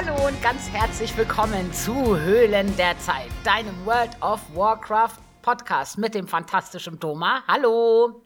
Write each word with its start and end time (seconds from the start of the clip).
Hallo 0.00 0.28
und 0.28 0.40
ganz 0.40 0.70
herzlich 0.70 1.16
willkommen 1.16 1.72
zu 1.72 2.16
Höhlen 2.16 2.76
der 2.76 2.96
Zeit, 3.00 3.30
deinem 3.42 3.74
World 3.84 4.10
of 4.22 4.40
Warcraft 4.54 5.18
Podcast 5.42 5.98
mit 5.98 6.14
dem 6.14 6.28
fantastischen 6.28 7.00
Doma. 7.00 7.42
Hallo. 7.48 8.22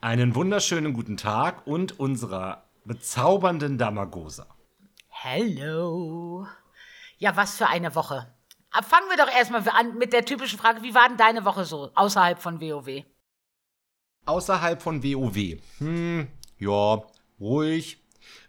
Einen 0.00 0.34
wunderschönen 0.34 0.92
guten 0.94 1.16
Tag 1.16 1.64
und 1.64 2.00
unserer 2.00 2.64
bezaubernden 2.84 3.78
Damagosa. 3.78 4.48
Hallo. 5.12 6.48
Ja, 7.18 7.36
was 7.36 7.56
für 7.56 7.68
eine 7.68 7.94
Woche. 7.94 8.34
Fangen 8.72 9.08
wir 9.08 9.16
doch 9.16 9.32
erstmal 9.32 9.62
an 9.68 9.96
mit 9.98 10.12
der 10.12 10.24
typischen 10.24 10.58
Frage, 10.58 10.82
wie 10.82 10.92
war 10.92 11.06
denn 11.06 11.18
deine 11.18 11.44
Woche 11.44 11.64
so 11.64 11.92
außerhalb 11.94 12.42
von 12.42 12.60
WoW? 12.60 13.04
Außerhalb 14.26 14.82
von 14.82 15.04
WoW. 15.04 15.60
Hm, 15.78 16.26
ja, 16.58 17.00
ruhig, 17.38 18.02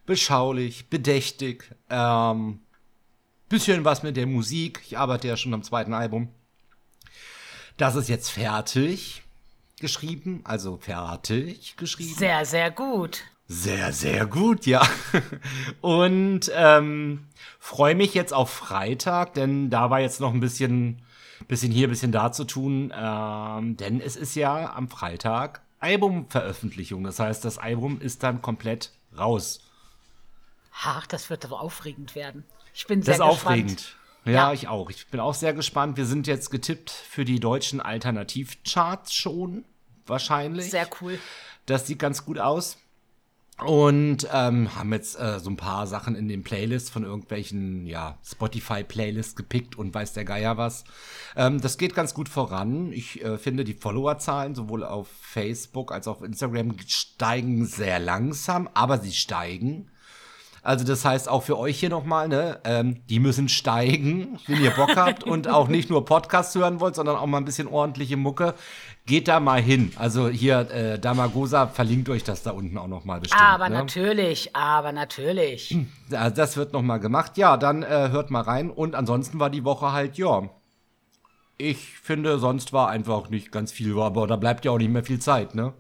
beschaulich, 0.08 0.90
bedächtig. 0.90 1.76
Ähm, 1.92 2.63
bisschen 3.54 3.86
was 3.86 4.02
mit 4.02 4.18
der 4.18 4.26
Musik. 4.26 4.82
Ich 4.84 4.98
arbeite 4.98 5.28
ja 5.28 5.38
schon 5.38 5.54
am 5.54 5.62
zweiten 5.62 5.94
Album. 5.94 6.30
Das 7.78 7.96
ist 7.96 8.10
jetzt 8.10 8.30
fertig 8.30 9.22
geschrieben, 9.80 10.42
also 10.44 10.78
fertig 10.78 11.76
geschrieben. 11.78 12.16
Sehr, 12.16 12.46
sehr 12.46 12.72
gut. 12.72 13.22
Sehr, 13.48 13.94
sehr 13.94 14.26
gut, 14.26 14.66
ja. 14.66 14.82
Und 15.82 16.52
ähm, 16.56 17.28
freue 17.60 17.94
mich 17.94 18.16
jetzt 18.16 18.34
auf 18.34 18.50
Freitag, 18.50 19.36
denn 19.36 19.70
da 19.70 19.92
war 19.92 20.00
jetzt 20.00 20.20
noch 20.20 20.34
ein 20.34 20.40
bisschen, 20.40 21.04
bisschen 21.48 21.72
hier, 21.72 21.88
bisschen 21.88 22.12
da 22.12 22.32
zu 22.32 22.46
tun. 22.46 22.92
Ähm, 22.96 23.78
denn 23.78 24.02
es 24.02 24.16
ist 24.16 24.34
ja 24.34 24.74
am 24.74 24.90
Freitag 24.90 25.62
Albumveröffentlichung. 25.80 27.04
Das 27.04 27.20
heißt, 27.20 27.46
das 27.46 27.60
Album 27.60 28.02
ist 28.02 28.24
dann 28.24 28.42
komplett 28.42 28.94
raus. 29.16 29.60
Ach, 30.84 31.06
das 31.06 31.30
wird 31.30 31.46
aber 31.46 31.62
aufregend 31.62 32.16
werden. 32.16 32.46
Ich 32.74 32.88
bin 32.88 33.02
sehr 33.02 33.18
das 33.18 33.28
ist 33.28 33.34
gespannt. 33.34 33.52
aufregend. 33.52 33.96
Ja, 34.26 34.32
ja, 34.32 34.54
ich 34.54 34.68
auch. 34.68 34.90
Ich 34.90 35.08
bin 35.08 35.20
auch 35.20 35.34
sehr 35.34 35.54
gespannt. 35.54 35.98
Wir 35.98 36.06
sind 36.06 36.28
jetzt 36.28 36.50
getippt 36.50 36.90
für 36.90 37.26
die 37.26 37.40
deutschen 37.40 37.82
Alternativcharts 37.82 39.14
schon, 39.14 39.66
wahrscheinlich. 40.06 40.72
Sehr 40.72 40.88
cool. 41.02 41.20
Das 41.66 41.88
sieht 41.88 42.00
ganz 42.00 42.26
gut 42.26 42.40
aus. 42.40 42.78
Und 43.60 44.28
ähm, 44.34 44.76
haben 44.76 44.92
jetzt 44.94 45.20
äh, 45.20 45.40
so 45.40 45.50
ein 45.50 45.58
paar 45.58 45.86
Sachen 45.86 46.16
in 46.16 46.28
den 46.28 46.44
Playlists 46.44 46.90
von 46.90 47.04
irgendwelchen, 47.04 47.86
ja, 47.86 48.18
Spotify-Playlists 48.26 49.36
gepickt 49.36 49.78
und 49.78 49.94
weiß 49.94 50.14
der 50.14 50.26
Geier 50.26 50.58
was. 50.58 50.86
Ähm, 51.36 51.62
das 51.62 51.78
geht 51.78 51.94
ganz 51.94 52.14
gut 52.16 52.30
voran. 52.30 52.92
Ich 52.92 53.24
äh, 53.24 53.38
finde, 53.38 53.64
die 53.64 53.76
Followerzahlen 53.76 54.56
sowohl 54.56 54.84
auf 54.84 55.08
Facebook 55.08 55.92
als 55.92 56.08
auch 56.08 56.18
auf 56.18 56.24
Instagram 56.24 56.76
steigen 56.88 57.66
sehr 57.66 58.00
langsam, 58.00 58.68
aber 58.74 58.98
sie 58.98 59.14
steigen. 59.14 59.90
Also 60.64 60.86
das 60.86 61.04
heißt 61.04 61.28
auch 61.28 61.44
für 61.44 61.58
euch 61.60 61.78
hier 61.78 61.90
nochmal, 61.90 62.30
ne, 62.30 62.58
ähm, 62.64 63.06
die 63.10 63.20
müssen 63.20 63.50
steigen, 63.50 64.40
wenn 64.48 64.64
ihr 64.64 64.72
Bock 64.72 64.96
habt 64.96 65.24
und 65.26 65.50
auch 65.50 65.68
nicht 65.68 65.90
nur 65.90 66.06
Podcasts 66.06 66.56
hören 66.56 66.80
wollt, 66.80 66.96
sondern 66.96 67.18
auch 67.18 67.26
mal 67.26 67.40
ein 67.40 67.46
bisschen 67.46 67.68
ordentliche 67.68 68.16
Mucke. 68.16 68.54
Geht 69.06 69.28
da 69.28 69.42
mal 69.42 69.62
hin. 69.62 69.92
Also 69.98 70.30
hier, 70.30 70.72
äh, 70.72 70.98
Damagosa 70.98 71.68
verlinkt 71.68 72.08
euch 72.08 72.24
das 72.24 72.44
da 72.44 72.52
unten 72.52 72.78
auch 72.78 72.88
nochmal 72.88 73.20
bestimmt. 73.20 73.42
Aber 73.42 73.68
ne? 73.68 73.76
natürlich, 73.76 74.56
aber 74.56 74.94
natürlich. 74.94 75.76
Das 76.10 76.56
wird 76.56 76.72
nochmal 76.72 77.02
gemacht. 77.02 77.38
Ja, 77.38 77.58
dann 77.58 77.84
äh, 77.84 78.10
hört 78.12 78.32
mal 78.32 78.42
rein. 78.42 78.70
Und 78.70 78.96
ansonsten 78.96 79.42
war 79.42 79.50
die 79.50 79.66
Woche 79.66 79.92
halt, 79.92 80.18
ja. 80.18 80.44
Ich 81.58 82.00
finde, 82.00 82.40
sonst 82.40 82.72
war 82.72 82.88
einfach 82.88 83.30
nicht 83.30 83.52
ganz 83.52 83.74
viel, 83.74 84.00
aber 84.00 84.28
da 84.28 84.38
bleibt 84.38 84.64
ja 84.64 84.72
auch 84.72 84.78
nicht 84.78 84.92
mehr 84.92 85.04
viel 85.04 85.20
Zeit, 85.20 85.56
ne? 85.56 85.74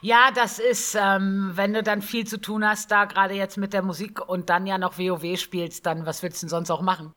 Ja, 0.00 0.30
das 0.34 0.58
ist, 0.58 0.96
ähm, 1.00 1.52
wenn 1.54 1.72
du 1.72 1.82
dann 1.82 2.02
viel 2.02 2.26
zu 2.26 2.40
tun 2.40 2.64
hast, 2.64 2.90
da 2.90 3.04
gerade 3.04 3.34
jetzt 3.34 3.56
mit 3.56 3.72
der 3.72 3.82
Musik 3.82 4.20
und 4.26 4.50
dann 4.50 4.66
ja 4.66 4.78
noch 4.78 4.98
WoW 4.98 5.38
spielst, 5.38 5.86
dann 5.86 6.06
was 6.06 6.22
willst 6.22 6.42
du 6.42 6.46
denn 6.46 6.50
sonst 6.50 6.70
auch 6.70 6.82
machen? 6.82 7.12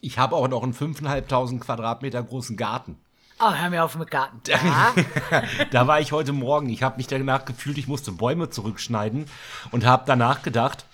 Ich 0.00 0.18
habe 0.18 0.36
auch 0.36 0.48
noch 0.48 0.62
einen 0.62 0.74
5.500 0.74 1.60
Quadratmeter 1.60 2.22
großen 2.22 2.56
Garten. 2.56 2.96
Oh, 3.42 3.54
hör 3.54 3.70
mir 3.70 3.84
auf 3.84 3.96
mit 3.96 4.10
Garten. 4.10 4.40
Ja. 4.48 4.92
da 5.70 5.86
war 5.86 6.00
ich 6.00 6.12
heute 6.12 6.32
Morgen. 6.32 6.68
Ich 6.68 6.82
habe 6.82 6.98
mich 6.98 7.06
danach 7.06 7.46
gefühlt, 7.46 7.78
ich 7.78 7.88
musste 7.88 8.12
Bäume 8.12 8.50
zurückschneiden 8.50 9.24
und 9.70 9.86
habe 9.86 10.04
danach 10.06 10.42
gedacht, 10.42 10.84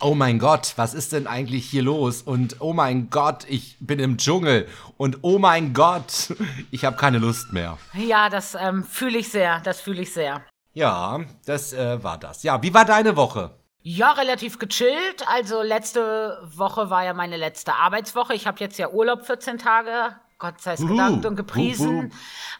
oh 0.00 0.14
mein 0.14 0.38
Gott, 0.38 0.72
was 0.76 0.94
ist 0.94 1.12
denn 1.12 1.26
eigentlich 1.26 1.68
hier 1.68 1.82
los? 1.82 2.22
Und 2.22 2.56
oh 2.60 2.72
mein 2.72 3.10
Gott, 3.10 3.44
ich 3.48 3.76
bin 3.80 3.98
im 3.98 4.16
Dschungel. 4.16 4.66
Und 4.96 5.18
oh 5.22 5.38
mein 5.38 5.72
Gott, 5.72 6.34
ich 6.70 6.84
habe 6.84 6.96
keine 6.96 7.18
Lust 7.18 7.52
mehr. 7.52 7.78
Ja, 7.94 8.28
das 8.28 8.54
ähm, 8.54 8.84
fühle 8.84 9.18
ich 9.18 9.30
sehr. 9.30 9.60
Das 9.60 9.80
fühle 9.80 10.02
ich 10.02 10.12
sehr. 10.12 10.42
Ja, 10.72 11.20
das 11.46 11.72
äh, 11.72 12.02
war 12.02 12.18
das. 12.18 12.42
Ja, 12.42 12.62
wie 12.62 12.72
war 12.72 12.84
deine 12.84 13.16
Woche? 13.16 13.50
Ja, 13.82 14.12
relativ 14.12 14.58
gechillt. 14.58 15.26
Also 15.26 15.62
letzte 15.62 16.38
Woche 16.54 16.90
war 16.90 17.04
ja 17.04 17.14
meine 17.14 17.36
letzte 17.36 17.74
Arbeitswoche. 17.74 18.34
Ich 18.34 18.46
habe 18.46 18.60
jetzt 18.60 18.78
ja 18.78 18.90
Urlaub 18.90 19.24
14 19.26 19.58
Tage 19.58 20.14
Gott 20.40 20.60
sei 20.60 20.72
es 20.72 20.86
gedankt 20.86 21.26
und 21.26 21.36
gepriesen. 21.36 22.12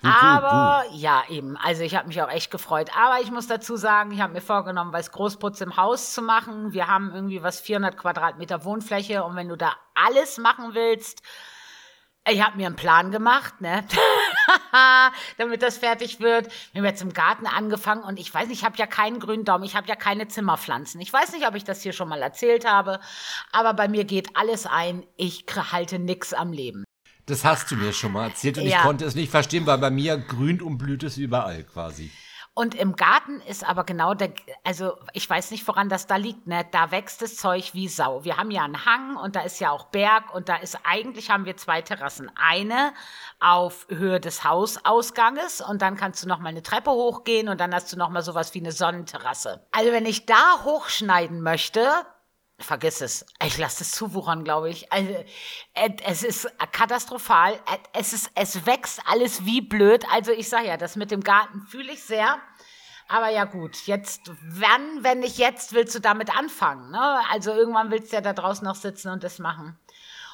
Aber 0.03 0.85
ja, 0.93 1.23
eben. 1.31 1.57
Also 1.57 1.83
ich 1.83 1.97
habe 1.97 2.09
mich 2.09 2.23
auch 2.23 2.31
echt 2.31 2.51
gefreut. 2.51 2.91
Aber 2.97 3.21
ich 3.23 3.31
muss 3.31 3.47
dazu 3.47 3.77
sagen, 3.77 4.13
ich 4.13 4.21
habe 4.21 4.35
mir 4.35 4.43
vorgenommen, 4.43 4.93
was 4.93 5.11
Großputz 5.11 5.63
im 5.63 5.77
Haus 5.79 6.13
zu 6.13 6.21
machen. 6.21 6.73
Wir 6.73 6.87
haben 6.87 7.11
irgendwie 7.13 7.43
was 7.43 7.59
400 7.59 7.97
Quadratmeter 7.97 8.65
Wohnfläche 8.65 9.25
und 9.25 9.35
wenn 9.35 9.49
du 9.49 9.57
da 9.57 9.73
alles 9.95 10.37
machen 10.37 10.75
willst, 10.75 11.23
ich 12.29 12.45
habe 12.45 12.59
mir 12.59 12.67
einen 12.67 12.77
Plan 12.77 13.11
gemacht, 13.11 13.63
ne? 13.63 13.83
damit 15.39 15.63
das 15.63 15.79
fertig 15.79 16.21
wird. 16.21 16.53
Wir 16.73 16.83
haben 16.83 16.87
jetzt 16.87 17.01
im 17.01 17.15
Garten 17.15 17.47
angefangen 17.47 18.05
und 18.05 18.19
ich 18.19 18.33
weiß 18.33 18.49
nicht, 18.49 18.59
ich 18.59 18.65
habe 18.65 18.77
ja 18.77 18.87
keinen 18.87 19.21
grünen 19.21 19.47
Daumen, 19.47 19.65
ich 19.65 19.75
habe 19.75 19.89
ja 19.89 19.97
keine 19.97 20.29
Zimmerpflanzen. 20.29 21.01
Ich 21.01 21.13
weiß 21.13 21.33
nicht, 21.33 21.49
ob 21.49 21.55
ich 21.55 21.65
das 21.65 21.83
hier 21.83 21.95
schon 21.95 22.11
mal 22.11 22.21
erzählt 22.21 22.67
habe, 22.71 23.01
aber 23.53 23.73
bei 23.73 23.89
mir 23.89 24.05
geht 24.05 24.37
alles 24.37 24.67
ein. 24.67 25.07
Ich 25.17 25.47
halte 25.73 25.99
nichts 25.99 26.35
am 26.35 26.53
Leben. 26.53 26.85
Das 27.27 27.45
hast 27.45 27.71
du 27.71 27.77
mir 27.77 27.93
schon 27.93 28.13
mal 28.13 28.29
erzählt 28.29 28.59
und 28.59 28.65
ja. 28.65 28.79
ich 28.79 28.83
konnte 28.83 29.05
es 29.05 29.15
nicht 29.15 29.31
verstehen, 29.31 29.67
weil 29.67 29.79
bei 29.79 29.91
mir 29.91 30.19
grünt 30.19 30.63
und 30.63 30.79
blüht 30.79 31.03
es 31.03 31.17
überall 31.17 31.65
quasi. 31.65 32.11
Und 32.53 32.75
im 32.75 32.97
Garten 32.97 33.41
ist 33.43 33.67
aber 33.67 33.85
genau 33.85 34.13
der, 34.13 34.33
also 34.65 34.99
ich 35.13 35.31
weiß 35.31 35.53
nicht, 35.53 35.67
woran 35.69 35.89
das 35.89 36.09
da 36.09 36.17
liegt, 36.17 36.49
ne? 36.49 36.67
Da 36.73 36.91
wächst 36.91 37.23
das 37.23 37.37
Zeug 37.37 37.75
wie 37.75 37.87
Sau. 37.87 38.25
Wir 38.25 38.37
haben 38.37 38.51
ja 38.51 38.65
einen 38.65 38.85
Hang 38.85 39.17
und 39.17 39.37
da 39.37 39.43
ist 39.43 39.61
ja 39.61 39.71
auch 39.71 39.85
Berg 39.87 40.35
und 40.35 40.49
da 40.49 40.57
ist 40.57 40.77
eigentlich 40.83 41.31
haben 41.31 41.45
wir 41.45 41.57
zwei 41.57 41.81
Terrassen. 41.81 42.31
Eine 42.35 42.93
auf 43.39 43.87
Höhe 43.89 44.19
des 44.19 44.43
Hausausganges 44.43 45.61
und 45.61 45.81
dann 45.81 45.97
kannst 45.97 46.25
du 46.25 46.29
noch 46.29 46.41
mal 46.41 46.49
eine 46.49 46.63
Treppe 46.63 46.91
hochgehen 46.91 47.49
und 47.49 47.61
dann 47.61 47.73
hast 47.73 47.93
du 47.93 47.97
noch 47.97 48.11
mal 48.11 48.23
sowas 48.23 48.53
wie 48.53 48.61
eine 48.61 48.73
Sonnenterrasse. 48.73 49.65
Also 49.71 49.93
wenn 49.93 50.05
ich 50.05 50.27
da 50.27 50.65
hochschneiden 50.65 51.41
möchte, 51.43 51.89
Vergiss 52.61 53.01
es. 53.01 53.25
Ich 53.43 53.57
lasse 53.57 53.83
es 53.83 53.93
zuwuchern, 53.93 54.45
glaube 54.45 54.69
ich. 54.69 54.93
Also, 54.93 55.25
es 56.05 56.23
ist 56.23 56.49
katastrophal. 56.73 57.59
Es, 57.95 58.13
ist, 58.13 58.31
es 58.35 58.67
wächst 58.67 59.01
alles 59.07 59.45
wie 59.47 59.63
blöd. 59.63 60.05
Also 60.13 60.31
ich 60.33 60.49
sage 60.49 60.69
ja, 60.69 60.77
das 60.77 60.95
mit 60.95 61.11
dem 61.11 61.23
Garten 61.23 61.63
fühle 61.63 61.93
ich 61.93 62.03
sehr. 62.03 62.39
Aber 63.09 63.29
ja 63.29 63.45
gut, 63.45 63.87
jetzt, 63.87 64.31
wann, 64.47 65.03
wenn 65.03 65.21
nicht 65.21 65.39
jetzt, 65.39 65.73
willst 65.73 65.95
du 65.95 66.01
damit 66.01 66.37
anfangen? 66.37 66.93
Ne? 66.93 67.21
Also 67.31 67.51
irgendwann 67.51 67.91
willst 67.91 68.13
du 68.13 68.17
ja 68.17 68.23
da 68.23 68.35
draußen 68.35 68.65
noch 68.65 68.77
sitzen 68.77 69.09
und 69.09 69.25
das 69.25 69.39
machen. 69.41 69.77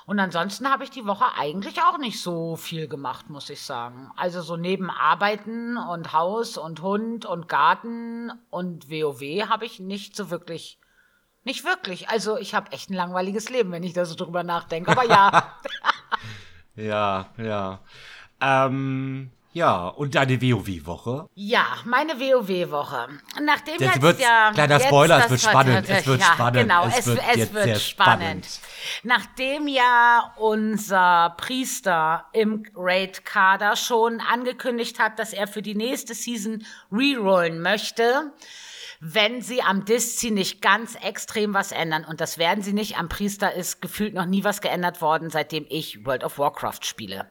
Und 0.04 0.20
ansonsten 0.20 0.70
habe 0.70 0.84
ich 0.84 0.90
die 0.90 1.06
Woche 1.06 1.24
eigentlich 1.36 1.80
auch 1.82 1.98
nicht 1.98 2.20
so 2.20 2.54
viel 2.56 2.86
gemacht, 2.86 3.30
muss 3.30 3.50
ich 3.50 3.62
sagen. 3.62 4.10
Also 4.16 4.42
so 4.42 4.56
neben 4.56 4.90
Arbeiten 4.90 5.76
und 5.76 6.12
Haus 6.12 6.58
und 6.58 6.82
Hund 6.82 7.24
und 7.24 7.48
Garten 7.48 8.30
und 8.50 8.90
WoW 8.90 9.48
habe 9.48 9.64
ich 9.64 9.80
nicht 9.80 10.14
so 10.14 10.30
wirklich 10.30 10.78
nicht 11.46 11.64
wirklich. 11.64 12.08
Also 12.10 12.36
ich 12.36 12.54
habe 12.54 12.72
echt 12.72 12.90
ein 12.90 12.94
langweiliges 12.94 13.48
Leben, 13.48 13.72
wenn 13.72 13.84
ich 13.84 13.92
da 13.92 14.04
so 14.04 14.16
drüber 14.16 14.42
nachdenke. 14.42 14.90
Aber 14.90 15.04
ja. 15.04 15.54
ja, 16.76 17.30
ja. 17.38 17.80
Ähm, 18.40 19.30
ja, 19.56 19.86
und 19.86 20.14
deine 20.16 20.42
WoW-Woche? 20.42 21.30
Ja, 21.34 21.64
meine 21.86 22.20
WoW-Woche. 22.20 23.08
Nachdem 23.42 23.76
jetzt 23.78 24.02
wird, 24.02 24.20
ja. 24.20 24.50
Kleiner 24.52 24.78
Spoiler, 24.80 25.24
es 25.24 25.30
wird 25.30 25.40
spannend. 25.40 25.88
Es 25.88 26.06
wird 26.06 26.20
ja, 26.20 26.26
spannend. 26.26 26.60
Genau, 26.60 26.86
es, 26.86 26.98
es 26.98 27.06
wird, 27.06 27.22
es 27.26 27.54
wird 27.54 27.80
spannend. 27.80 28.44
spannend. 28.44 28.60
Nachdem 29.04 29.66
ja 29.66 30.34
unser 30.36 31.34
Priester 31.38 32.26
im 32.34 32.66
Raid-Kader 32.74 33.76
schon 33.76 34.20
angekündigt 34.20 34.98
hat, 34.98 35.18
dass 35.18 35.32
er 35.32 35.46
für 35.46 35.62
die 35.62 35.74
nächste 35.74 36.14
Season 36.14 36.66
rerollen 36.92 37.62
möchte, 37.62 38.32
wenn 39.00 39.42
sie 39.42 39.62
am 39.62 39.84
Diszi 39.84 40.30
nicht 40.30 40.62
ganz 40.62 40.94
extrem 40.96 41.54
was 41.54 41.72
ändern. 41.72 42.04
Und 42.04 42.20
das 42.20 42.38
werden 42.38 42.62
sie 42.62 42.72
nicht. 42.72 42.98
Am 42.98 43.08
Priester 43.08 43.52
ist 43.52 43.80
gefühlt 43.80 44.14
noch 44.14 44.26
nie 44.26 44.44
was 44.44 44.60
geändert 44.60 45.00
worden, 45.00 45.30
seitdem 45.30 45.66
ich 45.68 46.04
World 46.04 46.24
of 46.24 46.38
Warcraft 46.38 46.80
spiele. 46.82 47.30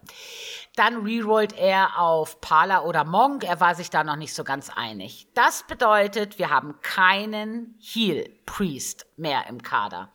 Dann 0.76 1.06
rerollt 1.06 1.58
er 1.58 2.00
auf 2.00 2.42
Pala 2.42 2.84
oder 2.84 3.04
Monk. 3.04 3.44
Er 3.44 3.60
war 3.60 3.76
sich 3.76 3.90
da 3.90 4.04
noch 4.04 4.18
nicht 4.18 4.34
so 4.34 4.44
ganz 4.44 4.70
einig. 4.70 5.28
Das 5.34 5.64
bedeutet, 5.68 6.38
wir 6.38 6.50
haben 6.50 6.80
keinen 6.82 7.76
Heal 7.80 8.30
Priest 8.46 9.06
mehr 9.18 9.46
im 9.48 9.62
Kader. 9.62 10.12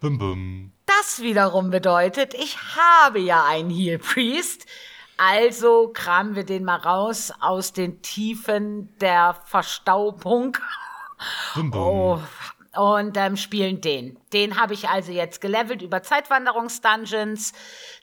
Bum, 0.00 0.18
bum. 0.18 0.72
Das 0.86 1.20
wiederum 1.22 1.70
bedeutet, 1.70 2.34
ich 2.34 2.58
habe 2.76 3.20
ja 3.20 3.44
einen 3.44 3.70
Heal 3.70 3.98
Priest. 3.98 4.66
Also 5.22 5.90
kramen 5.92 6.34
wir 6.34 6.44
den 6.44 6.64
mal 6.64 6.78
raus 6.78 7.30
aus 7.40 7.74
den 7.74 8.00
Tiefen 8.00 8.88
der 9.00 9.36
Verstaubung. 9.44 10.56
Bum, 11.54 11.70
bum. 11.70 12.22
Oh, 12.74 12.94
und 12.94 13.16
ähm, 13.18 13.36
spielen 13.36 13.82
den. 13.82 14.18
Den 14.32 14.58
habe 14.58 14.72
ich 14.72 14.88
also 14.88 15.12
jetzt 15.12 15.42
gelevelt 15.42 15.82
über 15.82 16.02
Zeitwanderungsdungeons. 16.02 17.52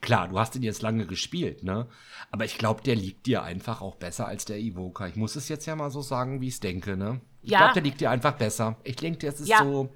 klar, 0.01 0.29
du 0.29 0.39
hast 0.39 0.55
ihn 0.57 0.63
jetzt 0.63 0.83
lange 0.83 1.07
gespielt, 1.07 1.63
ne? 1.63 1.87
Aber 2.31 2.45
ich 2.45 2.59
glaube, 2.59 2.83
der 2.83 2.97
liegt 2.97 3.27
dir 3.27 3.43
einfach 3.43 3.81
auch 3.81 3.97
besser 3.97 4.27
als 4.27 4.45
der 4.45 4.59
Evoker. 4.59 5.09
Ich 5.09 5.17
muss 5.17 5.37
es 5.37 5.49
jetzt 5.49 5.67
ja 5.67 5.77
mal 5.77 5.91
so 5.91 6.03
sagen, 6.03 6.41
wie 6.41 6.49
ich 6.49 6.55
es 6.55 6.61
denke, 6.61 6.97
ne? 6.97 7.21
Ich 7.43 7.51
Ja. 7.51 7.59
glaube, 7.59 7.75
der 7.75 7.83
liegt 7.83 8.01
dir 8.01 8.11
einfach 8.11 8.33
besser. 8.37 8.77
Ich 8.85 8.97
denke, 8.97 9.27
das 9.27 9.41
ist 9.41 9.49
Ja. 9.49 9.59
so. 9.59 9.91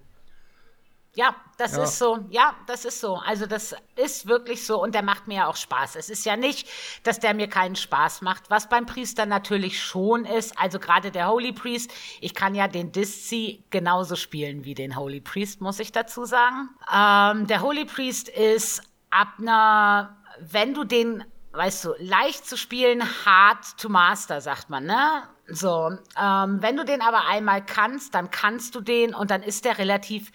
Ja, 1.16 1.34
das 1.58 1.72
Ja. 1.72 1.82
ist 1.82 1.98
so. 1.98 2.24
Ja, 2.30 2.54
das 2.68 2.84
ist 2.84 3.00
so. 3.00 3.16
Also 3.16 3.46
das 3.46 3.74
ist 3.96 4.26
wirklich 4.26 4.64
so 4.64 4.80
und 4.80 4.94
der 4.94 5.02
macht 5.02 5.26
mir 5.26 5.38
ja 5.38 5.46
auch 5.48 5.56
Spaß. 5.56 5.96
Es 5.96 6.08
ist 6.08 6.24
ja 6.24 6.36
nicht, 6.36 6.68
dass 7.02 7.18
der 7.18 7.34
mir 7.34 7.48
keinen 7.48 7.74
Spaß 7.74 8.22
macht, 8.22 8.48
was 8.48 8.68
beim 8.68 8.86
Priester 8.86 9.26
natürlich 9.26 9.82
schon 9.82 10.24
ist. 10.24 10.56
Also 10.56 10.78
gerade 10.78 11.10
der 11.10 11.28
Holy 11.28 11.52
Priest, 11.52 11.92
ich 12.20 12.32
kann 12.32 12.54
ja 12.54 12.68
den 12.68 12.92
Disci 12.92 13.64
genauso 13.70 14.14
spielen 14.14 14.64
wie 14.64 14.74
den 14.74 14.94
Holy 14.96 15.20
Priest, 15.20 15.60
muss 15.60 15.80
ich 15.80 15.90
dazu 15.90 16.24
sagen. 16.24 16.68
Ähm, 16.94 17.48
der 17.48 17.60
Holy 17.60 17.86
Priest 17.86 18.28
ist 18.28 18.80
ab 19.10 19.28
einer, 19.38 20.16
wenn 20.40 20.74
du 20.74 20.84
den, 20.84 21.24
weißt 21.52 21.84
du, 21.84 21.94
leicht 21.98 22.46
zu 22.46 22.56
spielen, 22.56 23.02
hard 23.24 23.78
to 23.78 23.88
master, 23.88 24.40
sagt 24.40 24.70
man, 24.70 24.84
ne? 24.84 25.22
So, 25.46 25.90
ähm, 26.20 26.58
wenn 26.62 26.76
du 26.76 26.84
den 26.84 27.02
aber 27.02 27.26
einmal 27.26 27.64
kannst, 27.64 28.14
dann 28.14 28.30
kannst 28.30 28.74
du 28.74 28.80
den 28.80 29.14
und 29.14 29.30
dann 29.30 29.42
ist 29.42 29.64
der 29.64 29.78
relativ 29.78 30.30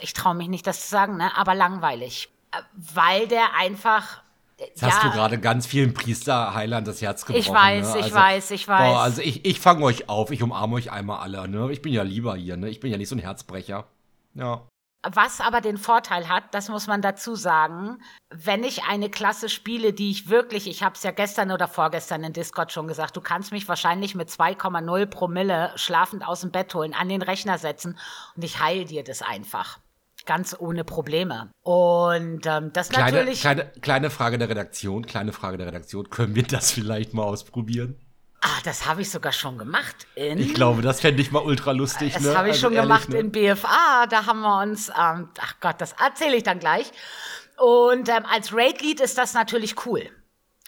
ich 0.00 0.12
traue 0.12 0.34
mich 0.34 0.48
nicht, 0.48 0.66
das 0.66 0.82
zu 0.82 0.88
sagen, 0.88 1.16
ne, 1.16 1.36
aber 1.36 1.54
langweilig. 1.54 2.28
Äh, 2.52 2.58
Weil 2.94 3.28
der 3.28 3.54
einfach. 3.56 4.22
äh, 4.58 4.66
Jetzt 4.66 4.82
hast 4.82 5.04
du 5.04 5.10
gerade 5.10 5.38
ganz 5.38 5.66
vielen 5.66 5.94
Priester 5.94 6.54
Heiland 6.54 6.86
das 6.86 7.02
Herz 7.02 7.24
gebrochen. 7.24 7.40
Ich 7.40 7.52
weiß, 7.52 7.94
ne? 7.94 7.98
ich 7.98 8.04
also, 8.04 8.16
weiß, 8.16 8.50
ich 8.52 8.68
weiß. 8.68 8.92
Boah, 8.92 9.02
also 9.02 9.22
ich, 9.22 9.44
ich 9.44 9.60
fange 9.60 9.84
euch 9.84 10.08
auf, 10.08 10.30
ich 10.30 10.42
umarme 10.42 10.76
euch 10.76 10.90
einmal 10.90 11.20
alle, 11.20 11.48
ne? 11.48 11.72
Ich 11.72 11.82
bin 11.82 11.92
ja 11.92 12.02
lieber 12.02 12.36
hier, 12.36 12.56
ne? 12.56 12.68
Ich 12.68 12.80
bin 12.80 12.90
ja 12.90 12.98
nicht 12.98 13.08
so 13.08 13.16
ein 13.16 13.20
Herzbrecher. 13.20 13.86
Ja. 14.34 14.66
Was 15.04 15.40
aber 15.40 15.60
den 15.60 15.78
Vorteil 15.78 16.28
hat, 16.28 16.44
das 16.52 16.68
muss 16.68 16.86
man 16.86 17.02
dazu 17.02 17.34
sagen, 17.34 18.00
wenn 18.30 18.62
ich 18.62 18.84
eine 18.84 19.10
Klasse 19.10 19.48
spiele, 19.48 19.92
die 19.92 20.12
ich 20.12 20.28
wirklich, 20.28 20.68
ich 20.68 20.84
habe 20.84 20.94
es 20.94 21.02
ja 21.02 21.10
gestern 21.10 21.50
oder 21.50 21.66
vorgestern 21.66 22.22
in 22.22 22.32
Discord 22.32 22.70
schon 22.70 22.86
gesagt, 22.86 23.16
du 23.16 23.20
kannst 23.20 23.50
mich 23.50 23.66
wahrscheinlich 23.68 24.14
mit 24.14 24.28
2,0 24.28 25.06
Promille 25.06 25.72
schlafend 25.74 26.24
aus 26.24 26.42
dem 26.42 26.52
Bett 26.52 26.72
holen, 26.74 26.94
an 26.94 27.08
den 27.08 27.22
Rechner 27.22 27.58
setzen 27.58 27.98
und 28.36 28.44
ich 28.44 28.60
heil 28.60 28.84
dir 28.84 29.02
das 29.02 29.22
einfach. 29.22 29.80
Ganz 30.24 30.54
ohne 30.56 30.84
Probleme. 30.84 31.50
Und 31.62 32.46
ähm, 32.46 32.72
das 32.72 32.88
Kleine, 32.88 33.18
natürlich. 33.18 33.40
kleine, 33.40 33.72
kleine 33.80 34.08
Frage 34.08 34.38
der 34.38 34.48
Redaktion, 34.48 35.04
kleine 35.04 35.32
Frage 35.32 35.58
der 35.58 35.66
Redaktion. 35.66 36.10
Können 36.10 36.36
wir 36.36 36.44
das 36.44 36.70
vielleicht 36.72 37.12
mal 37.12 37.24
ausprobieren? 37.24 37.98
Ah, 38.44 38.58
das 38.64 38.86
habe 38.86 39.02
ich 39.02 39.10
sogar 39.10 39.32
schon 39.32 39.56
gemacht. 39.56 39.94
In 40.16 40.38
Ich 40.38 40.52
glaube, 40.52 40.82
das 40.82 41.00
fände 41.00 41.22
ich 41.22 41.30
mal 41.30 41.42
ultra 41.42 41.70
lustig. 41.70 42.14
Das 42.14 42.22
ne? 42.24 42.36
habe 42.36 42.48
ich 42.48 42.54
Also 42.54 42.66
schon 42.66 42.72
ehrlich, 42.72 42.88
gemacht 42.88 43.08
ne? 43.10 43.18
in 43.20 43.30
BFA. 43.30 44.06
Da 44.08 44.26
haben 44.26 44.40
wir 44.40 44.60
uns, 44.62 44.88
ähm, 44.88 45.28
ach 45.40 45.54
Gott, 45.60 45.76
das 45.78 45.92
erzähle 45.92 46.36
ich 46.36 46.42
dann 46.42 46.58
gleich. 46.58 46.90
Und 47.56 48.08
ähm, 48.08 48.26
als 48.28 48.52
Raid-Lead 48.52 49.00
ist 49.00 49.16
das 49.16 49.34
natürlich 49.34 49.86
cool. 49.86 50.10